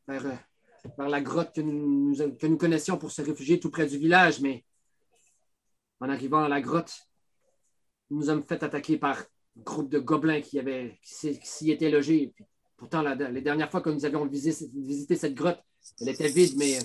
vers, 0.08 0.26
euh, 0.26 1.08
la 1.08 1.20
grotte 1.20 1.54
que 1.54 1.60
nous, 1.60 2.56
connaissions 2.56 2.96
pour 2.96 3.10
se 3.10 3.22
réfugier 3.22 3.60
tout 3.60 3.70
près 3.70 3.86
du 3.86 3.98
village. 3.98 4.40
Mais 4.40 4.64
en 6.00 6.08
arrivant 6.08 6.42
à 6.42 6.48
la 6.48 6.60
grotte, 6.60 7.06
nous 8.10 8.18
nous 8.18 8.26
sommes 8.26 8.42
fait 8.42 8.62
attaquer 8.62 8.96
par 8.96 9.18
un 9.18 9.62
groupe 9.62 9.90
de 9.90 9.98
gobelins 9.98 10.40
qui, 10.40 10.58
s'y- 11.02 11.70
étaient 11.70 11.90
logés. 11.90 12.34
Pourtant, 12.76 13.02
la- 13.02 13.14
les 13.14 13.42
dernières 13.42 13.70
fois 13.70 13.82
que 13.82 13.90
nous 13.90 14.04
avions 14.04 14.26
visité, 14.26 14.70
visité 14.74 15.16
cette 15.16 15.34
grotte, 15.34 15.62
elle 16.00 16.08
était 16.08 16.28
vide, 16.28 16.56
mais 16.56 16.78
euh, 16.78 16.82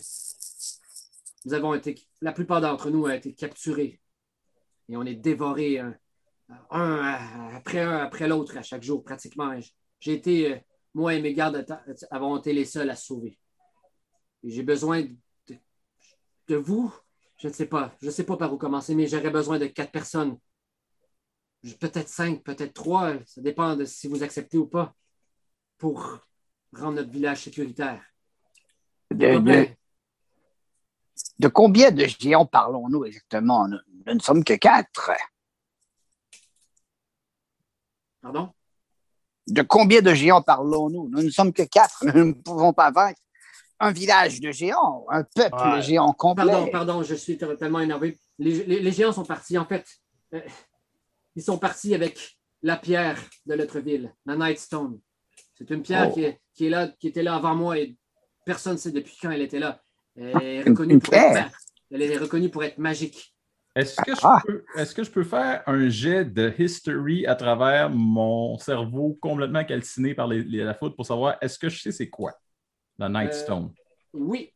nous 1.46 1.54
avons 1.54 1.74
été, 1.74 1.96
la 2.22 2.34
plupart 2.34 2.60
d'entre 2.60 2.90
nous 2.90 3.04
ont 3.04 3.10
été 3.10 3.34
capturés 3.34 4.02
et 4.90 4.98
on 4.98 5.04
est 5.04 5.16
dévorés 5.16 5.80
un, 5.80 5.96
un 6.72 7.56
après 7.56 7.82
un 7.82 7.98
après 7.98 8.28
l'autre 8.28 8.58
à 8.58 8.62
chaque 8.62 8.84
jour, 8.84 9.04
pratiquement. 9.04 9.54
J'ai 10.00 10.14
été, 10.14 10.54
euh, 10.54 10.58
moi 10.94 11.14
et 11.14 11.22
mes 11.22 11.34
gardes 11.34 11.66
avons 12.12 12.38
été 12.38 12.54
les 12.54 12.66
seuls 12.66 12.90
à 12.90 12.96
se 12.96 13.08
sauver. 13.08 13.38
J'ai 14.44 14.64
besoin 14.64 15.04
de, 15.48 15.56
de 16.48 16.56
vous. 16.56 16.94
Je 17.38 17.48
ne 17.48 17.54
sais 17.54 17.66
pas. 17.66 17.96
Je 18.02 18.08
ne 18.08 18.12
sais 18.12 18.24
pas 18.24 18.38
par 18.38 18.54
où 18.54 18.58
commencer, 18.58 18.96
mais 18.96 19.08
j'aurais 19.08 19.30
besoin 19.30 19.60
de 19.60 19.68
quatre 19.68 19.92
personnes. 19.92 20.38
Peut-être 21.80 22.08
cinq, 22.08 22.44
peut-être 22.44 22.74
trois. 22.74 23.14
Ça 23.26 23.42
dépend 23.42 23.76
de 23.76 23.84
si 23.86 24.08
vous 24.08 24.24
acceptez 24.24 24.58
ou 24.58 24.68
pas 24.68 24.96
pour 25.78 26.20
rendre 26.74 26.96
notre 26.96 27.12
village 27.12 27.44
sécuritaire. 27.44 28.04
De, 29.12 29.34
Gobelins. 29.34 29.66
De- 31.40 31.44
de 31.44 31.48
combien 31.48 31.92
de 31.92 32.06
géants 32.06 32.46
parlons-nous 32.46 33.06
exactement? 33.06 33.68
Nous, 33.68 33.78
nous 34.06 34.14
ne 34.14 34.20
sommes 34.20 34.44
que 34.44 34.54
quatre. 34.54 35.12
Pardon? 38.22 38.52
De 39.48 39.62
combien 39.62 40.02
de 40.02 40.14
géants 40.14 40.42
parlons-nous? 40.42 41.10
Nous 41.10 41.24
ne 41.24 41.30
sommes 41.30 41.54
que 41.54 41.64
quatre. 41.64 42.04
Nous 42.14 42.26
ne 42.26 42.34
pouvons 42.34 42.74
pas 42.74 42.92
vaincre 42.92 43.20
un 43.80 43.92
village 43.92 44.40
de 44.42 44.52
géants, 44.52 45.06
un 45.10 45.24
peuple 45.24 45.56
Ouais. 45.56 45.82
géant 45.84 46.12
complet. 46.12 46.46
Pardon, 46.52 46.72
pardon, 46.72 47.04
je 47.04 47.14
suis 47.16 47.38
tellement 47.38 47.80
énervé. 47.80 48.18
Les, 48.40 48.64
les- 48.66 48.80
les 48.80 48.92
géants 48.92 49.12
sont 49.14 49.24
partis. 49.24 49.58
En 49.58 49.66
fait, 49.66 49.86
euh, 50.34 50.42
ils 51.36 51.44
sont 51.44 51.60
partis 51.60 51.94
avec 51.94 52.38
la 52.64 52.76
pierre 52.76 53.22
de 53.46 53.56
notre 53.56 53.80
ville, 53.80 54.12
la 54.26 54.36
Nightstone. 54.36 55.00
C'est 55.54 55.70
une 55.70 55.84
pierre 55.84 56.08
Oh. 56.10 56.14
qui, 56.14 56.24
est, 56.24 56.42
qui 56.56 56.66
est 56.66 56.70
là, 56.72 56.88
qui 57.00 57.08
était 57.08 57.22
là 57.24 57.36
avant 57.36 57.54
moi 57.56 57.78
et 57.78 57.96
personne 58.46 58.74
ne 58.74 58.78
sait 58.78 58.92
depuis 58.92 59.16
quand 59.22 59.30
elle 59.30 59.44
était 59.44 59.60
là. 59.60 59.80
Elle 60.18 60.44
est 60.44 60.64
reconnue, 60.64 61.00
pour 61.00 61.14
être, 61.14 61.32
pierre? 61.34 61.52
elle 61.92 62.02
est 62.02 62.18
reconnue 62.18 62.50
pour 62.50 62.64
être 62.64 62.78
magique. 62.78 63.34
Est-ce 63.76 63.96
que, 64.02 64.12
Ah. 64.24 64.42
je 64.42 64.52
peux, 64.52 64.66
est-ce 64.76 64.96
que 64.96 65.04
je 65.04 65.12
peux 65.12 65.24
faire 65.24 65.62
un 65.68 65.88
jet 65.90 66.26
de 66.26 66.52
history 66.58 67.28
à 67.28 67.36
travers 67.36 67.92
mon 67.92 68.58
cerveau 68.58 69.18
complètement 69.22 69.64
calciné 69.64 70.16
par 70.16 70.28
les- 70.28 70.42
les- 70.44 70.64
la 70.64 70.74
foudre 70.74 70.96
pour 70.96 71.06
savoir 71.06 71.38
est-ce 71.42 71.60
que 71.60 71.70
je 71.70 71.80
sais 71.80 71.92
c'est 71.92 72.10
quoi 72.10 72.34
la 72.98 73.08
Nightstone? 73.08 73.72
Oui, 74.14 74.52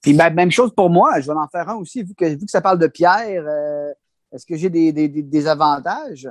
Puis 0.00 0.14
ben, 0.14 0.30
même 0.30 0.50
chose 0.50 0.74
pour 0.74 0.88
moi, 0.90 1.20
je 1.20 1.26
vais 1.26 1.38
en 1.38 1.48
faire 1.48 1.68
un 1.68 1.76
aussi, 1.76 2.02
vu 2.02 2.14
que, 2.14 2.24
vu 2.24 2.44
que 2.44 2.50
ça 2.50 2.60
parle 2.62 2.78
de 2.78 2.86
pierre. 2.86 3.44
euh, 3.46 3.92
Est-ce 4.32 4.44
que 4.46 4.56
j'ai 4.56 4.68
des, 4.70 4.92
des- 4.92 5.08
des- 5.08 5.22
des 5.22 5.46
avantages? 5.46 6.28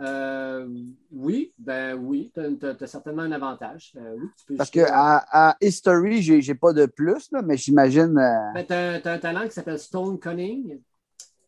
Euh, 0.00 0.68
oui, 1.10 1.52
ben 1.58 1.94
oui, 1.94 2.30
tu 2.32 2.40
as, 2.66 2.86
certainement 2.86 3.22
un 3.22 3.32
avantage. 3.32 3.92
Euh, 3.96 4.14
oui, 4.16 4.28
tu 4.38 4.44
peux 4.46 4.56
Parce 4.56 4.70
que 4.70 4.80
à, 4.80 5.48
à 5.50 5.56
History, 5.60 6.22
j'ai 6.22 6.40
j'ai 6.40 6.54
pas 6.54 6.72
de 6.72 6.86
plus, 6.86 7.30
là, 7.32 7.42
mais 7.42 7.56
j'imagine. 7.56 8.16
euh, 8.16 8.52
Ben, 8.54 8.64
tu 8.64 8.72
as, 9.08 9.12
un 9.12 9.18
talent 9.18 9.44
qui 9.44 9.50
s'appelle 9.52 9.78
Stone 9.78 10.18
Cunning. 10.18 10.80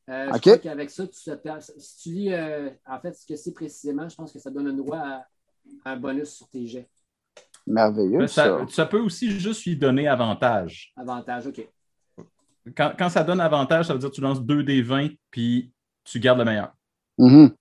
Euh, 0.09 0.29
Ok. 0.31 0.35
Je 0.35 0.39
crois 0.41 0.59
qu'avec 0.59 0.91
ça, 0.91 1.07
tu, 1.07 1.15
si 1.79 1.97
tu 2.03 2.09
lis 2.09 2.33
euh, 2.35 2.71
en 2.89 2.99
fait 2.99 3.13
ce 3.13 3.25
que 3.25 3.37
c'est 3.37 3.53
précisément, 3.53 4.09
je 4.09 4.17
pense 4.17 4.33
que 4.33 4.41
ça 4.41 4.51
donne 4.51 4.67
un 4.67 4.73
droit 4.73 4.99
à, 4.99 5.27
à 5.85 5.93
un 5.93 5.97
bonus 5.97 6.31
sur 6.31 6.49
tes 6.49 6.67
jets. 6.67 6.89
merveilleux. 7.65 8.19
Ben, 8.19 8.27
ça. 8.27 8.45
ça, 8.45 8.67
ça 8.69 8.87
peut 8.87 8.99
aussi 8.99 9.31
juste 9.39 9.65
lui 9.65 9.77
donner 9.77 10.09
avantage. 10.09 10.93
Avantage, 10.97 11.47
OK. 11.47 11.69
Quand, 12.77 12.93
quand 12.99 13.09
ça 13.09 13.23
donne 13.23 13.41
avantage, 13.41 13.87
ça 13.87 13.93
veut 13.93 14.01
dire 14.01 14.11
que 14.11 14.15
tu 14.17 14.21
lances 14.21 14.43
2 14.43 14.65
des 14.65 14.83
20 14.83 15.11
puis 15.31 15.71
tu 16.03 16.19
gardes 16.19 16.41
le 16.41 16.45
meilleur. 16.45 16.73
Mhm. 17.17 17.53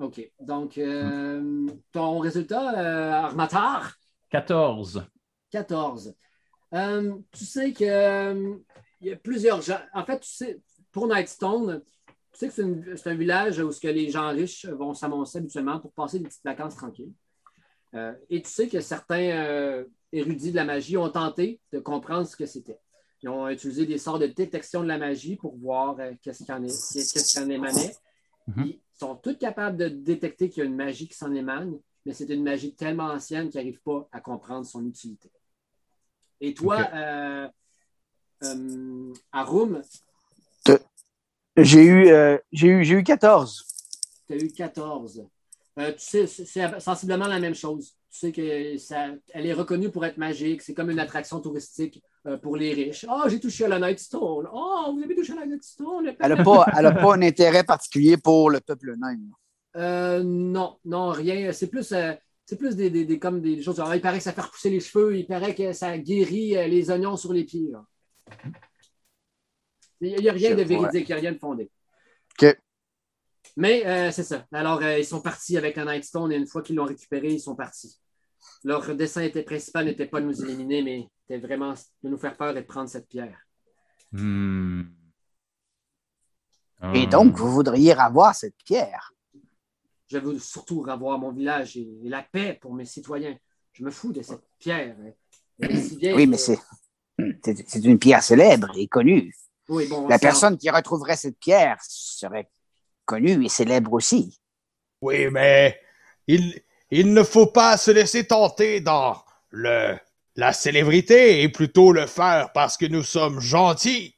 OK. 0.00 0.32
Donc, 0.40 0.78
euh, 0.78 1.66
ton 1.92 2.18
résultat, 2.18 2.78
euh, 2.80 3.12
Armatar, 3.12 3.94
14. 4.30 5.04
14. 5.50 6.14
Euh, 6.74 7.14
tu 7.32 7.44
sais 7.44 7.72
que 7.72 8.56
il 9.00 9.08
y 9.08 9.12
a 9.12 9.16
plusieurs 9.16 9.60
gens. 9.62 9.80
En 9.94 10.04
fait, 10.04 10.20
tu 10.20 10.28
sais, 10.30 10.60
pour 10.92 11.06
Nightstone, 11.06 11.82
tu 12.32 12.38
sais 12.38 12.48
que 12.48 12.54
c'est, 12.54 12.62
une- 12.62 12.96
c'est 12.96 13.10
un 13.10 13.14
village 13.14 13.58
où 13.58 13.70
ce 13.72 13.80
que 13.80 13.88
les 13.88 14.10
gens 14.10 14.28
riches 14.30 14.66
vont 14.66 14.94
s'amoncer 14.94 15.38
habituellement 15.38 15.80
pour 15.80 15.92
passer 15.92 16.18
des 16.18 16.26
petites 16.26 16.44
vacances 16.44 16.76
tranquilles. 16.76 17.12
Et 18.28 18.40
tu 18.42 18.48
sais 18.48 18.68
que 18.68 18.80
certains 18.80 19.84
érudits 20.12 20.52
de 20.52 20.56
la 20.56 20.64
magie 20.64 20.96
ont 20.96 21.08
tenté 21.10 21.60
de 21.72 21.80
comprendre 21.80 22.26
ce 22.26 22.36
que 22.36 22.46
c'était. 22.46 22.78
Ils 23.22 23.28
ont 23.28 23.48
utilisé 23.48 23.84
des 23.84 23.98
sorts 23.98 24.18
de 24.20 24.26
détection 24.28 24.82
de 24.82 24.86
la 24.88 24.96
magie 24.96 25.34
pour 25.36 25.56
voir 25.56 25.96
qu'est-ce 26.22 26.44
qui 26.44 26.52
en, 26.52 26.62
est, 26.62 26.68
qu'est-ce 26.68 27.32
qui 27.32 27.38
en 27.40 27.48
émanait. 27.50 27.94
Mhm. 28.46 28.74
Ils 29.00 29.06
sont 29.06 29.16
tous 29.16 29.34
capables 29.38 29.78
de 29.78 29.88
détecter 29.88 30.50
qu'il 30.50 30.62
y 30.62 30.66
a 30.66 30.68
une 30.68 30.76
magie 30.76 31.08
qui 31.08 31.14
s'en 31.16 31.34
émane, 31.34 31.78
mais 32.04 32.12
c'est 32.12 32.28
une 32.28 32.42
magie 32.42 32.74
tellement 32.74 33.06
ancienne 33.06 33.48
qu'ils 33.48 33.58
n'arrivent 33.58 33.80
pas 33.80 34.06
à 34.12 34.20
comprendre 34.20 34.66
son 34.66 34.84
utilité. 34.84 35.30
Et 36.42 36.52
toi, 36.52 36.76
Ok. 36.80 36.86
euh, 36.92 37.48
euh, 38.42 39.12
Arum, 39.32 39.80
J'ai 41.56 41.82
eu, 41.82 42.08
euh, 42.08 42.36
j'ai 42.52 42.68
eu, 42.68 42.84
j'ai 42.84 42.94
eu 42.96 43.02
14. 43.02 43.64
tu 44.26 44.34
as 44.34 44.36
eu 44.36 44.52
14. 44.52 45.26
Euh, 45.78 45.92
tu 45.92 45.98
sais, 45.98 46.26
c'est 46.26 46.80
sensiblement 46.80 47.26
la 47.26 47.38
même 47.40 47.54
chose. 47.54 47.96
Tu 48.12 48.18
sais 48.18 48.32
que 48.32 48.76
ça, 48.76 49.06
elle 49.28 49.46
est 49.46 49.52
reconnue 49.52 49.88
pour 49.90 50.04
être 50.04 50.16
magique. 50.16 50.62
C'est 50.62 50.74
comme 50.74 50.90
une 50.90 50.98
attraction 50.98 51.40
touristique 51.40 52.02
euh, 52.26 52.36
pour 52.36 52.56
les 52.56 52.72
riches. 52.74 53.06
Oh, 53.08 53.22
j'ai 53.28 53.38
touché 53.38 53.66
à 53.66 53.68
la 53.68 53.78
Nightstone. 53.78 54.48
Oh, 54.52 54.92
vous 54.92 55.02
avez 55.02 55.14
touché 55.14 55.32
à 55.32 55.36
la 55.36 55.46
Nightstone. 55.46 56.12
Elle 56.18 56.34
n'a 56.34 56.42
pas, 56.42 56.66
elle 56.76 56.86
a 56.86 56.92
pas 56.92 57.14
un 57.14 57.22
intérêt 57.22 57.62
particulier 57.62 58.16
pour 58.16 58.50
le 58.50 58.58
peuple 58.60 58.96
nain. 58.98 59.16
Euh, 59.76 60.22
non, 60.24 60.78
non, 60.84 61.10
rien. 61.10 61.52
C'est 61.52 61.68
plus, 61.68 61.92
euh, 61.92 62.12
c'est 62.44 62.56
plus 62.56 62.74
des, 62.74 62.90
des- 62.90 63.04
des- 63.04 63.18
comme 63.20 63.40
des 63.40 63.62
choses. 63.62 63.80
il 63.94 64.00
paraît 64.00 64.18
que 64.18 64.24
ça 64.24 64.32
fait 64.32 64.40
repousser 64.40 64.70
les 64.70 64.80
cheveux, 64.80 65.16
il 65.16 65.26
paraît 65.26 65.54
que 65.54 65.72
ça 65.72 65.96
guérit 65.96 66.68
les 66.68 66.90
oignons 66.90 67.16
sur 67.16 67.32
les 67.32 67.44
pieds. 67.44 67.70
là. 67.70 67.84
Il 70.00 70.16
n'y 70.16 70.28
a, 70.28 70.32
rien 70.32 70.50
Je 70.50 70.54
de 70.56 70.62
véridique, 70.62 71.08
il 71.08 71.12
n'y 71.12 71.18
a 71.18 71.20
rien 71.20 71.32
de 71.32 71.38
fondé. 71.38 71.70
OK. 72.42 72.56
Mais 73.56 73.86
euh, 73.86 74.10
c'est 74.10 74.22
ça. 74.24 74.46
Alors, 74.52 74.82
euh, 74.82 74.98
ils 74.98 75.04
sont 75.04 75.20
partis 75.20 75.56
avec 75.56 75.76
la 75.76 75.84
Nightstone 75.84 76.32
et 76.32 76.36
une 76.36 76.46
fois 76.46 76.62
qu'ils 76.62 76.76
l'ont 76.76 76.84
récupéré, 76.84 77.28
ils 77.32 77.40
sont 77.40 77.56
partis. 77.56 77.98
Leur 78.64 78.94
dessin 78.94 79.22
était 79.22 79.42
principal 79.42 79.84
n'était 79.86 80.06
pas 80.06 80.20
de 80.20 80.26
nous 80.26 80.42
éliminer, 80.44 80.82
mais 80.82 81.08
était 81.28 81.44
vraiment 81.46 81.74
de 82.02 82.08
nous 82.08 82.18
faire 82.18 82.36
peur 82.36 82.56
et 82.56 82.62
de 82.62 82.66
prendre 82.66 82.88
cette 82.88 83.08
pierre. 83.08 83.38
Hmm. 84.12 84.82
Et 86.94 87.04
Ah. 87.04 87.06
donc, 87.06 87.36
vous 87.36 87.50
voudriez 87.50 87.92
avoir 87.92 88.34
cette 88.34 88.56
pierre? 88.64 89.12
Je 90.08 90.18
veux 90.18 90.38
surtout 90.38 90.80
revoir 90.80 91.18
mon 91.18 91.30
village 91.30 91.76
et, 91.76 91.88
et 92.04 92.08
la 92.08 92.22
paix 92.22 92.58
pour 92.60 92.74
mes 92.74 92.84
citoyens. 92.86 93.36
Je 93.72 93.84
me 93.84 93.90
fous 93.90 94.12
de 94.12 94.22
cette 94.22 94.42
pierre. 94.58 94.96
Elle 95.60 95.70
est 95.70 95.80
si 95.80 95.96
vieille 95.96 96.14
Oui, 96.14 96.26
mais 96.26 96.36
que- 96.38 96.42
c'est, 96.42 97.84
une 97.84 97.98
pierre 97.98 98.22
célèbre 98.22 98.70
et 98.76 98.88
connue. 98.88 99.32
Oui, 99.68 99.86
bon, 99.88 100.08
La 100.08 100.18
personne 100.18 100.56
qui 100.58 100.68
retrouverait 100.70 101.16
cette 101.16 101.38
pierre 101.38 101.76
serait 101.82 102.50
connue 103.10 103.44
et 103.44 103.48
célèbre 103.48 103.92
aussi. 103.92 104.38
Oui, 105.02 105.28
mais 105.30 105.80
il, 106.28 106.62
il 106.92 107.12
ne 107.12 107.24
faut 107.24 107.48
pas 107.48 107.76
se 107.76 107.90
laisser 107.90 108.24
tenter 108.24 108.80
dans 108.80 109.24
le 109.50 109.98
la 110.36 110.52
célébrité 110.52 111.42
et 111.42 111.48
plutôt 111.48 111.92
le 111.92 112.06
faire 112.06 112.52
parce 112.52 112.76
que 112.76 112.86
nous 112.86 113.02
sommes 113.02 113.40
gentils. 113.40 114.16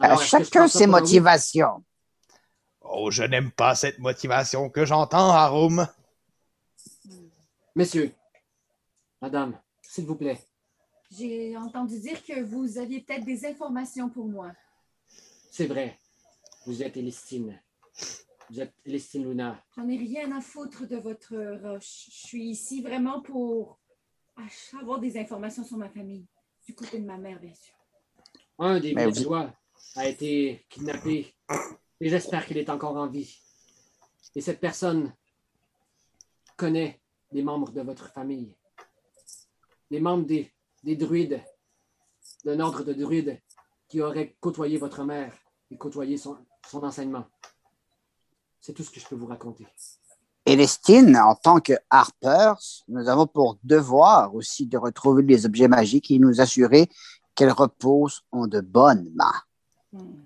Alors, 0.00 0.20
chacun 0.20 0.66
ses 0.66 0.88
motivations. 0.88 1.84
Oh, 2.80 3.10
je 3.10 3.22
n'aime 3.22 3.52
pas 3.52 3.74
cette 3.74 3.98
motivation 3.98 4.68
que 4.68 4.84
j'entends, 4.84 5.30
Harum. 5.30 5.86
Messieurs, 7.74 8.12
madame, 9.22 9.58
s'il 9.82 10.04
vous 10.04 10.16
plaît. 10.16 10.40
J'ai 11.16 11.56
entendu 11.56 11.98
dire 12.00 12.22
que 12.24 12.42
vous 12.42 12.78
aviez 12.78 13.00
peut-être 13.00 13.24
des 13.24 13.46
informations 13.46 14.10
pour 14.10 14.26
moi. 14.26 14.50
C'est 15.50 15.66
vrai. 15.66 15.96
Vous 16.66 16.82
êtes 16.82 16.96
Elistine. 16.96 17.60
Vous 18.50 18.60
êtes 18.60 18.74
Elistine 18.84 19.28
Luna. 19.28 19.62
J'en 19.76 19.88
ai 19.88 19.96
rien 19.96 20.36
à 20.36 20.40
foutre 20.40 20.86
de 20.86 20.96
votre 20.96 21.34
roche. 21.62 22.08
Je 22.10 22.26
suis 22.26 22.44
ici 22.50 22.82
vraiment 22.82 23.20
pour 23.22 23.78
avoir 24.80 25.00
des 25.00 25.16
informations 25.18 25.64
sur 25.64 25.76
ma 25.76 25.88
famille. 25.88 26.26
Du 26.66 26.74
côté 26.74 26.98
de 26.98 27.06
ma 27.06 27.16
mère, 27.16 27.40
bien 27.40 27.54
sûr. 27.54 27.74
Un 28.58 28.80
des 28.80 28.94
Mais 28.94 29.04
vous- 29.06 29.12
villageois 29.12 29.52
a 29.96 30.06
été 30.08 30.66
kidnappé 30.68 31.34
et 32.00 32.08
j'espère 32.08 32.44
qu'il 32.46 32.58
est 32.58 32.68
encore 32.70 32.96
en 32.96 33.06
vie. 33.06 33.38
Et 34.34 34.40
cette 34.40 34.60
personne 34.60 35.14
connaît 36.56 37.00
les 37.32 37.42
membres 37.42 37.70
de 37.72 37.80
votre 37.82 38.10
famille. 38.12 38.54
Les 39.90 40.00
membres 40.00 40.26
des, 40.26 40.52
des 40.82 40.96
druides, 40.96 41.40
d'un 42.44 42.58
ordre 42.60 42.82
de 42.82 42.92
druides 42.92 43.40
qui 43.88 44.00
auraient 44.00 44.36
côtoyé 44.40 44.78
votre 44.78 45.04
mère 45.04 45.36
et 45.70 45.76
côtoyé 45.76 46.16
son, 46.16 46.36
son 46.68 46.82
enseignement. 46.84 47.24
C'est 48.60 48.72
tout 48.72 48.82
ce 48.82 48.90
que 48.90 49.00
je 49.00 49.06
peux 49.06 49.16
vous 49.16 49.26
raconter. 49.26 49.66
Élestine, 50.44 51.16
en 51.16 51.34
tant 51.34 51.60
que 51.60 51.72
Harpers, 51.90 52.60
nous 52.88 53.08
avons 53.08 53.26
pour 53.26 53.58
devoir 53.64 54.34
aussi 54.34 54.66
de 54.66 54.78
retrouver 54.78 55.22
les 55.22 55.44
objets 55.44 55.68
magiques 55.68 56.10
et 56.10 56.18
nous 56.18 56.40
assurer 56.40 56.88
qu'elles 57.34 57.52
reposent 57.52 58.22
en 58.30 58.46
de 58.46 58.60
bonnes 58.60 59.10
mains. 59.14 59.42
Hmm. 59.92 60.24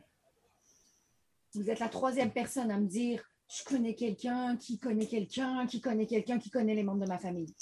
Vous 1.55 1.69
êtes 1.69 1.81
la 1.81 1.89
troisième 1.89 2.31
personne 2.31 2.71
à 2.71 2.79
me 2.79 2.87
dire 2.87 3.23
je 3.49 3.65
connais 3.65 3.95
quelqu'un 3.95 4.57
qui 4.57 4.79
connaît 4.79 5.07
quelqu'un 5.07 5.67
qui 5.67 5.81
connaît 5.81 6.07
quelqu'un 6.07 6.39
qui 6.39 6.51
connaît 6.51 6.75
les 6.75 6.85
membres 6.85 7.05
de 7.05 7.09
ma 7.09 7.19
famille. 7.19 7.53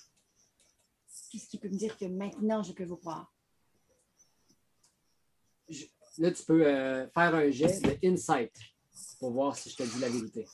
Qu'est-ce 1.31 1.49
qui 1.49 1.59
peut 1.59 1.69
me 1.69 1.77
dire 1.77 1.97
que 1.97 2.05
maintenant 2.05 2.63
je 2.63 2.73
peux 2.73 2.85
vous 2.85 2.97
croire? 2.97 3.33
Là, 6.19 6.31
tu 6.33 6.43
peux 6.45 6.67
euh, 6.67 7.09
faire 7.11 7.35
un 7.35 7.51
jet 7.51 7.81
de 7.81 7.97
insight 8.05 8.53
pour 9.21 9.31
voir 9.31 9.57
si 9.57 9.71
je 9.71 9.77
te 9.77 9.85
dis 9.85 10.01
la 10.01 10.09
vérité. 10.09 10.45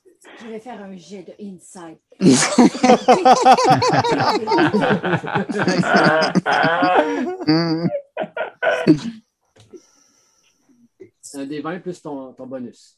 Je 0.40 0.46
vais 0.46 0.60
faire 0.60 0.82
un 0.82 0.94
jet 0.96 1.22
de 1.22 1.32
insight. 1.40 1.98
Un 11.36 11.46
des 11.46 11.60
20 11.60 11.80
plus 11.80 12.00
ton, 12.00 12.32
ton 12.32 12.46
bonus. 12.46 12.96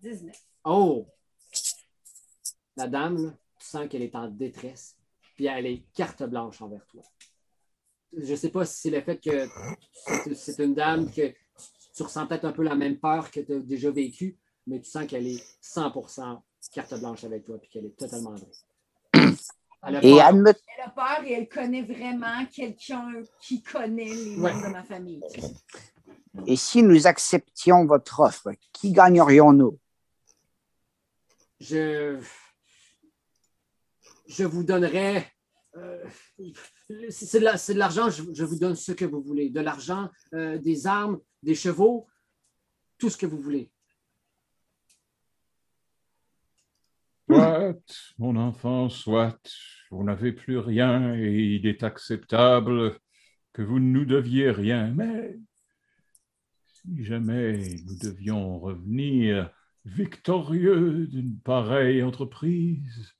19. 0.00 0.34
Oh! 0.64 1.06
La 2.76 2.88
dame, 2.88 3.26
là, 3.26 3.32
tu 3.58 3.66
sens 3.66 3.88
qu'elle 3.88 4.02
est 4.02 4.14
en 4.14 4.28
détresse, 4.28 4.96
puis 5.36 5.46
elle 5.46 5.66
est 5.66 5.84
carte 5.92 6.22
blanche 6.22 6.62
envers 6.62 6.86
toi. 6.86 7.02
Je 8.16 8.30
ne 8.32 8.36
sais 8.36 8.48
pas 8.50 8.64
si 8.66 8.80
c'est 8.80 8.90
le 8.90 9.00
fait 9.02 9.18
que 9.18 9.48
c'est- 10.34 10.58
une 10.64 10.74
dame 10.74 11.10
que 11.10 11.32
tu 11.94 12.02
ressens 12.02 12.26
peut-être 12.26 12.44
un 12.44 12.52
peu 12.52 12.62
la 12.62 12.74
même 12.74 12.98
peur 12.98 13.30
que 13.30 13.40
tu 13.40 13.52
as 13.54 13.58
déjà 13.60 13.90
vécue, 13.90 14.36
mais 14.66 14.80
tu 14.80 14.90
sens 14.90 15.06
qu'elle 15.06 15.26
est 15.26 15.42
100% 15.60 16.42
carte 16.72 16.98
blanche 17.00 17.24
avec 17.24 17.44
toi, 17.44 17.58
puis 17.58 17.68
qu'elle 17.70 17.86
est 17.86 17.96
totalement 17.96 18.34
vraie. 18.34 18.50
Elle 19.82 19.96
a 19.96 20.04
Et 20.04 20.10
peur. 20.10 20.28
Elle 20.76 20.84
a 20.84 20.90
peur 20.90 21.24
et 21.24 21.32
elle 21.32 21.48
connaît 21.48 21.82
vraiment 21.82 22.44
quelqu'un 22.46 23.12
qui 23.40 23.62
connaît 23.62 24.04
les 24.12 24.36
Ouais. 24.36 24.52
membres 24.52 24.66
de 24.68 24.72
ma 24.72 24.84
famille. 24.84 25.22
et 26.46 26.56
si 26.56 26.82
nous 26.82 27.06
acceptions 27.06 27.86
votre 27.86 28.20
offre, 28.20 28.50
qui 28.72 28.92
gagnerions-nous? 28.92 29.78
je, 31.60 32.20
je 34.26 34.44
vous 34.44 34.62
donnerai. 34.64 35.24
euh, 35.76 36.04
c'est 37.08 37.40
de 37.40 37.78
l'argent, 37.78 38.10
je, 38.10 38.22
je 38.32 38.44
vous 38.44 38.58
donne 38.58 38.74
ce 38.74 38.92
que 38.92 39.04
vous 39.04 39.22
voulez. 39.22 39.50
De 39.50 39.60
l'argent, 39.60 40.10
euh, 40.34 40.58
des 40.58 40.86
armes, 40.86 41.18
des 41.42 41.54
chevaux, 41.54 42.06
tout 42.98 43.10
ce 43.10 43.16
que 43.16 43.26
vous 43.26 43.40
voulez. 43.40 43.70
Soit, 47.28 47.74
mon 48.18 48.36
enfant, 48.36 48.88
soit, 48.88 49.38
vous 49.90 50.02
n'avez 50.02 50.32
plus 50.32 50.58
rien 50.58 51.14
et 51.14 51.56
il 51.56 51.66
est 51.66 51.82
acceptable 51.84 52.98
que 53.52 53.62
vous 53.62 53.78
ne 53.78 53.92
nous 53.92 54.04
deviez 54.04 54.50
rien, 54.50 54.92
mais 54.94 55.38
Si 56.66 57.04
jamais 57.04 57.76
nous 57.84 57.98
devions 57.98 58.58
revenir 58.58 59.50
victorieux 59.84 61.06
d'une 61.06 61.38
pareille 61.38 62.02
entreprise, 62.02 63.14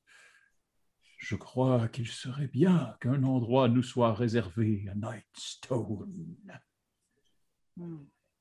je 1.21 1.37
crois 1.37 1.87
qu'il 1.89 2.09
serait 2.09 2.49
bien 2.49 2.97
qu'un 3.01 3.23
endroit 3.25 3.69
nous 3.69 3.83
soit 3.83 4.15
réservé 4.15 4.87
à 4.91 4.95
Nightstone. 4.95 6.09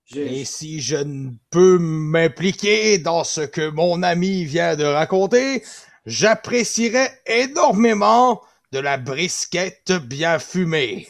Je- 0.06 0.20
Et 0.20 0.46
si 0.46 0.80
je 0.82 0.96
ne 0.96 1.32
peux 1.52 1.78
m'impliquer 1.78 2.98
dans 2.98 3.24
ce 3.24 3.42
que 3.42 3.70
mon 3.70 4.02
ami 4.02 4.46
vient 4.46 4.76
de 4.78 4.86
raconter, 4.86 5.62
j'apprécierais 6.06 7.22
énormément 7.28 8.42
de 8.72 8.80
la 8.80 8.98
brisquette 8.98 9.92
bien 9.92 10.40
fumée. 10.40 11.08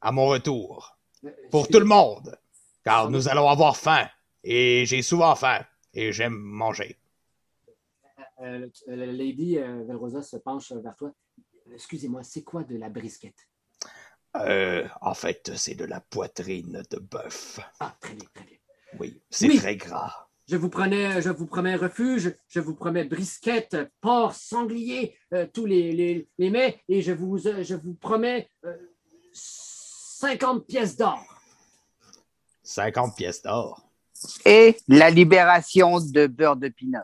À 0.00 0.12
mon 0.12 0.26
retour. 0.26 0.96
Pour 1.50 1.66
tout 1.66 1.80
le 1.80 1.86
monde. 1.86 2.38
Car 2.84 3.10
nous 3.10 3.28
allons 3.28 3.48
avoir 3.48 3.76
faim. 3.76 4.06
Et 4.44 4.84
j'ai 4.86 5.02
souvent 5.02 5.34
faim. 5.34 5.64
Et 5.94 6.12
j'aime 6.12 6.34
manger. 6.36 6.97
Euh, 8.40 8.68
euh, 8.88 9.06
Lady 9.12 9.58
euh, 9.58 9.84
Velrosa 9.84 10.22
se 10.22 10.36
penche 10.36 10.72
vers 10.72 10.94
toi. 10.94 11.12
Excusez-moi, 11.72 12.22
c'est 12.22 12.42
quoi 12.42 12.62
de 12.64 12.76
la 12.76 12.88
brisquette? 12.88 13.48
Euh, 14.36 14.86
en 15.00 15.14
fait, 15.14 15.52
c'est 15.56 15.74
de 15.74 15.84
la 15.84 16.00
poitrine 16.00 16.82
de 16.90 16.98
bœuf. 16.98 17.60
Ah, 17.80 17.94
très 18.00 18.14
bien, 18.14 18.28
très 18.32 18.44
bien. 18.44 18.56
Oui, 18.98 19.20
c'est 19.30 19.48
Oui. 19.48 19.58
très 19.58 19.76
gras. 19.76 20.28
Je 20.46 20.56
vous 20.56 20.70
prenais, 20.70 21.20
je 21.20 21.28
vous 21.28 21.46
promets 21.46 21.74
refuge, 21.76 22.34
je 22.48 22.60
vous 22.60 22.74
promets 22.74 23.04
brisquette, 23.04 23.76
porc, 24.00 24.32
sanglier, 24.34 25.14
euh, 25.34 25.46
tous 25.52 25.66
les, 25.66 25.92
les, 25.92 26.26
les 26.38 26.50
mets, 26.50 26.80
et 26.88 27.02
je 27.02 27.12
vous, 27.12 27.46
euh, 27.46 27.62
je 27.62 27.74
vous 27.74 27.92
promets 27.94 28.48
euh, 28.64 28.74
50 29.32 30.66
pièces 30.66 30.96
d'or. 30.96 31.22
50 32.62 33.14
pièces 33.16 33.42
d'or. 33.42 33.90
Et 34.46 34.76
la 34.88 35.10
libération 35.10 36.00
de 36.00 36.26
beurre 36.26 36.56
de 36.56 36.68
pinot. 36.68 37.00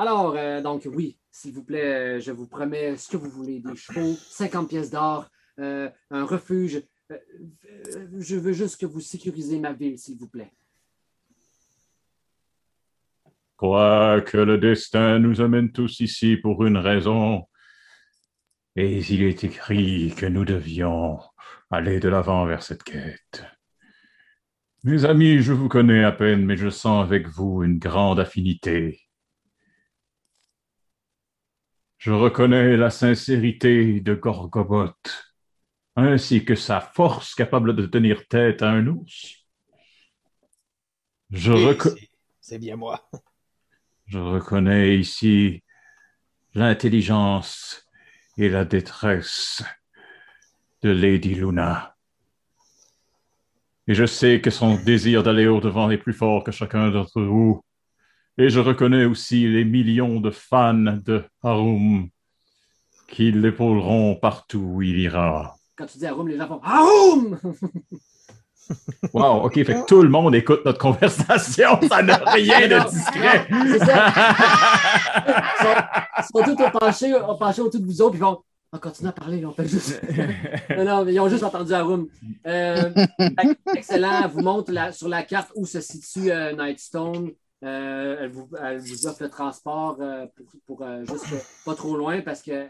Alors, 0.00 0.36
euh, 0.36 0.62
donc 0.62 0.86
oui, 0.86 1.18
s'il 1.32 1.52
vous 1.52 1.64
plaît, 1.64 2.18
euh, 2.18 2.20
je 2.20 2.30
vous 2.30 2.46
promets 2.46 2.96
ce 2.96 3.10
que 3.10 3.16
vous 3.16 3.28
voulez, 3.28 3.58
des 3.58 3.74
chevaux, 3.74 4.14
50 4.14 4.68
pièces 4.68 4.90
d'or, 4.90 5.28
euh, 5.58 5.90
un 6.10 6.24
refuge. 6.24 6.84
Je 7.10 8.36
veux 8.36 8.52
juste 8.52 8.80
que 8.80 8.86
vous 8.86 9.00
sécurisez 9.00 9.58
ma 9.58 9.72
ville, 9.72 9.98
s'il 9.98 10.16
vous 10.16 10.28
plaît. 10.28 10.52
Quoique 13.56 14.36
le 14.36 14.56
destin 14.56 15.18
nous 15.18 15.40
amène 15.40 15.72
tous 15.72 15.98
ici 15.98 16.36
pour 16.36 16.64
une 16.64 16.76
raison, 16.76 17.48
et 18.76 18.98
il 18.98 19.24
est 19.24 19.42
écrit 19.42 20.14
que 20.16 20.26
nous 20.26 20.44
devions 20.44 21.18
aller 21.72 21.98
de 21.98 22.08
l'avant 22.08 22.46
vers 22.46 22.62
cette 22.62 22.84
quête. 22.84 23.44
Mes 24.84 25.04
amis, 25.06 25.40
je 25.40 25.52
vous 25.52 25.68
connais 25.68 26.04
à 26.04 26.12
peine, 26.12 26.44
mais 26.44 26.56
je 26.56 26.70
sens 26.70 27.04
avec 27.04 27.26
vous 27.26 27.64
une 27.64 27.80
grande 27.80 28.20
affinité. 28.20 29.07
Je 31.98 32.10
reconnais 32.12 32.76
la 32.76 32.90
sincérité 32.90 34.00
de 34.00 34.14
Gorgobot, 34.14 34.94
ainsi 35.96 36.44
que 36.46 36.54
sa 36.54 36.80
force 36.80 37.34
capable 37.34 37.76
de 37.76 37.84
tenir 37.84 38.26
tête 38.28 38.62
à 38.62 38.70
un 38.70 38.86
ours. 38.86 39.46
Je 41.30 41.52
Et 41.52 41.56
reco- 41.56 41.90
c'est- 41.90 42.08
C'est 42.40 42.58
bien 42.58 42.76
moi. 42.76 43.06
je 44.06 44.18
reconnais 44.18 44.96
ici 44.98 45.62
l'intelligence 46.54 47.86
et 48.38 48.48
la 48.48 48.64
détresse 48.64 49.62
de 50.82 50.90
Lady 50.90 51.34
Luna. 51.36 51.94
Et 53.88 53.94
je 53.94 54.04
sais 54.06 54.40
que 54.40 54.50
son 54.50 54.76
désir 54.84 55.22
d'aller 55.24 55.46
au-devant 55.46 55.90
est 55.90 55.98
plus 55.98 56.12
fort 56.12 56.44
que 56.44 56.52
chacun 56.52 56.90
d'entre 56.90 57.22
vous. 57.22 57.64
Et 58.38 58.50
je 58.50 58.60
reconnais 58.60 59.04
aussi 59.04 59.48
les 59.48 59.64
millions 59.64 60.20
de 60.20 60.30
fans 60.30 60.74
de 60.74 61.24
Harum 61.42 62.08
qui 63.08 63.32
l'épauleront 63.32 64.14
partout 64.14 64.58
où 64.60 64.82
il 64.82 64.98
ira. 65.00 65.56
Quand 65.76 65.86
tu 65.86 65.98
dis 65.98 66.06
Arum, 66.06 66.28
les 66.28 66.36
gens 66.36 66.46
font 66.48 66.60
Arum! 66.62 67.38
Wow, 69.14 69.46
ok, 69.46 69.54
fait 69.54 69.64
que 69.64 69.86
tout 69.86 70.02
le 70.02 70.10
monde 70.10 70.34
écoute 70.34 70.60
notre 70.62 70.78
conversation, 70.78 71.80
ça 71.88 72.02
n'a 72.02 72.16
rien 72.26 72.68
de 72.68 72.90
discret. 72.90 73.46
C'est 73.48 73.78
ça. 73.78 74.12
Ils 75.26 75.64
sont, 75.64 75.74
ils 76.18 76.44
sont 76.46 76.54
tous 76.54 76.78
penchés, 76.78 77.14
penchés 77.38 77.62
autour 77.62 77.80
de 77.80 77.86
vous 77.86 78.02
autres, 78.02 78.10
puis 78.10 78.18
ils 78.18 78.24
vont 78.24 78.42
on 78.70 78.78
continue 78.78 79.08
à 79.08 79.12
parler, 79.12 79.42
on 79.46 79.52
fait 79.52 79.66
juste. 79.66 80.02
non, 80.76 80.84
non, 80.84 81.04
mais 81.06 81.14
ils 81.14 81.20
ont 81.20 81.30
juste 81.30 81.44
entendu 81.44 81.72
Arum. 81.72 82.08
Euh, 82.46 82.92
excellent. 83.74 84.24
Elle 84.24 84.30
vous 84.30 84.42
montre 84.42 84.70
la- 84.70 84.92
sur 84.92 85.08
la 85.08 85.22
carte 85.22 85.50
où 85.54 85.64
se 85.64 85.80
situe 85.80 86.30
euh, 86.30 86.52
Nightstone. 86.54 87.30
Euh, 87.64 88.16
elle, 88.20 88.78
vous, 88.78 89.06
offre 89.06 89.22
le 89.24 89.30
transport 89.30 89.96
euh, 90.00 90.26
pour, 90.64 90.82
euh, 90.82 91.04
juste 91.04 91.26
pas 91.64 91.74
trop 91.74 91.96
loin 91.96 92.20
parce 92.22 92.40
que 92.40 92.68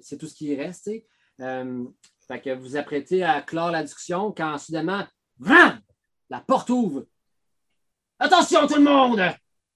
c'est 0.00 0.16
tout 0.16 0.28
ce 0.28 0.34
qui 0.34 0.54
reste. 0.54 0.90
fait 1.38 2.40
que 2.40 2.54
vous 2.54 2.62
vous 2.62 2.76
apprêtez 2.76 3.24
à 3.24 3.42
clore 3.42 3.72
la 3.72 3.82
discussion 3.82 4.32
quand 4.32 4.56
soudainement, 4.58 5.04
la 5.40 6.40
porte 6.46 6.70
ouvre. 6.70 7.06
Attention 8.20 8.66
tout 8.66 8.76
le 8.76 8.82
monde! 8.82 9.20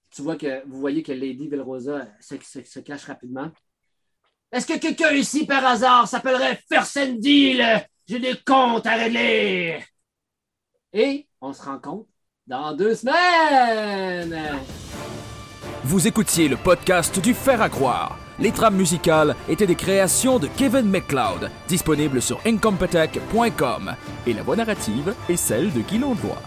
Tu 0.09 0.21
vois 0.21 0.35
que 0.37 0.63
vous 0.67 0.79
voyez 0.79 1.01
que 1.01 1.11
Lady 1.11 1.47
Velrosa 1.47 2.07
se, 2.21 2.35
se- 2.39 2.79
cache 2.79 3.05
rapidement. 3.05 3.49
Est-ce 4.51 4.67
que 4.67 4.77
quelqu'un 4.77 5.11
ici, 5.11 5.45
par 5.47 5.65
hasard, 5.65 6.07
s'appellerait 6.07 6.59
Fersendil? 6.71 7.63
J'ai 8.05 8.19
des 8.19 8.37
comptes 8.45 8.85
à 8.85 8.95
régler! 8.95 9.83
Et 10.91 11.27
on 11.41 11.51
se 11.51 11.63
rencontre 11.63 12.07
dans 12.47 12.73
deux 12.73 12.95
semaines! 12.95 14.37
Vous 15.83 16.07
écoutiez 16.07 16.47
le 16.47 16.57
podcast 16.57 17.19
du 17.19 17.33
Fer 17.33 17.61
à 17.61 17.69
croire. 17.69 18.17
Les 18.39 18.51
trames 18.51 18.75
musicales 18.75 19.35
étaient 19.47 19.67
des 19.67 19.75
créations 19.75 20.39
de 20.39 20.47
Kevin 20.47 20.89
McLeod, 20.89 21.49
disponibles 21.67 22.21
sur 22.21 22.39
incompetech.com. 22.45 23.95
Et 24.25 24.33
la 24.33 24.43
voix 24.43 24.55
narrative 24.55 25.13
est 25.29 25.37
celle 25.37 25.71
de 25.71 25.81
Guy 25.81 25.99
Londois. 25.99 26.41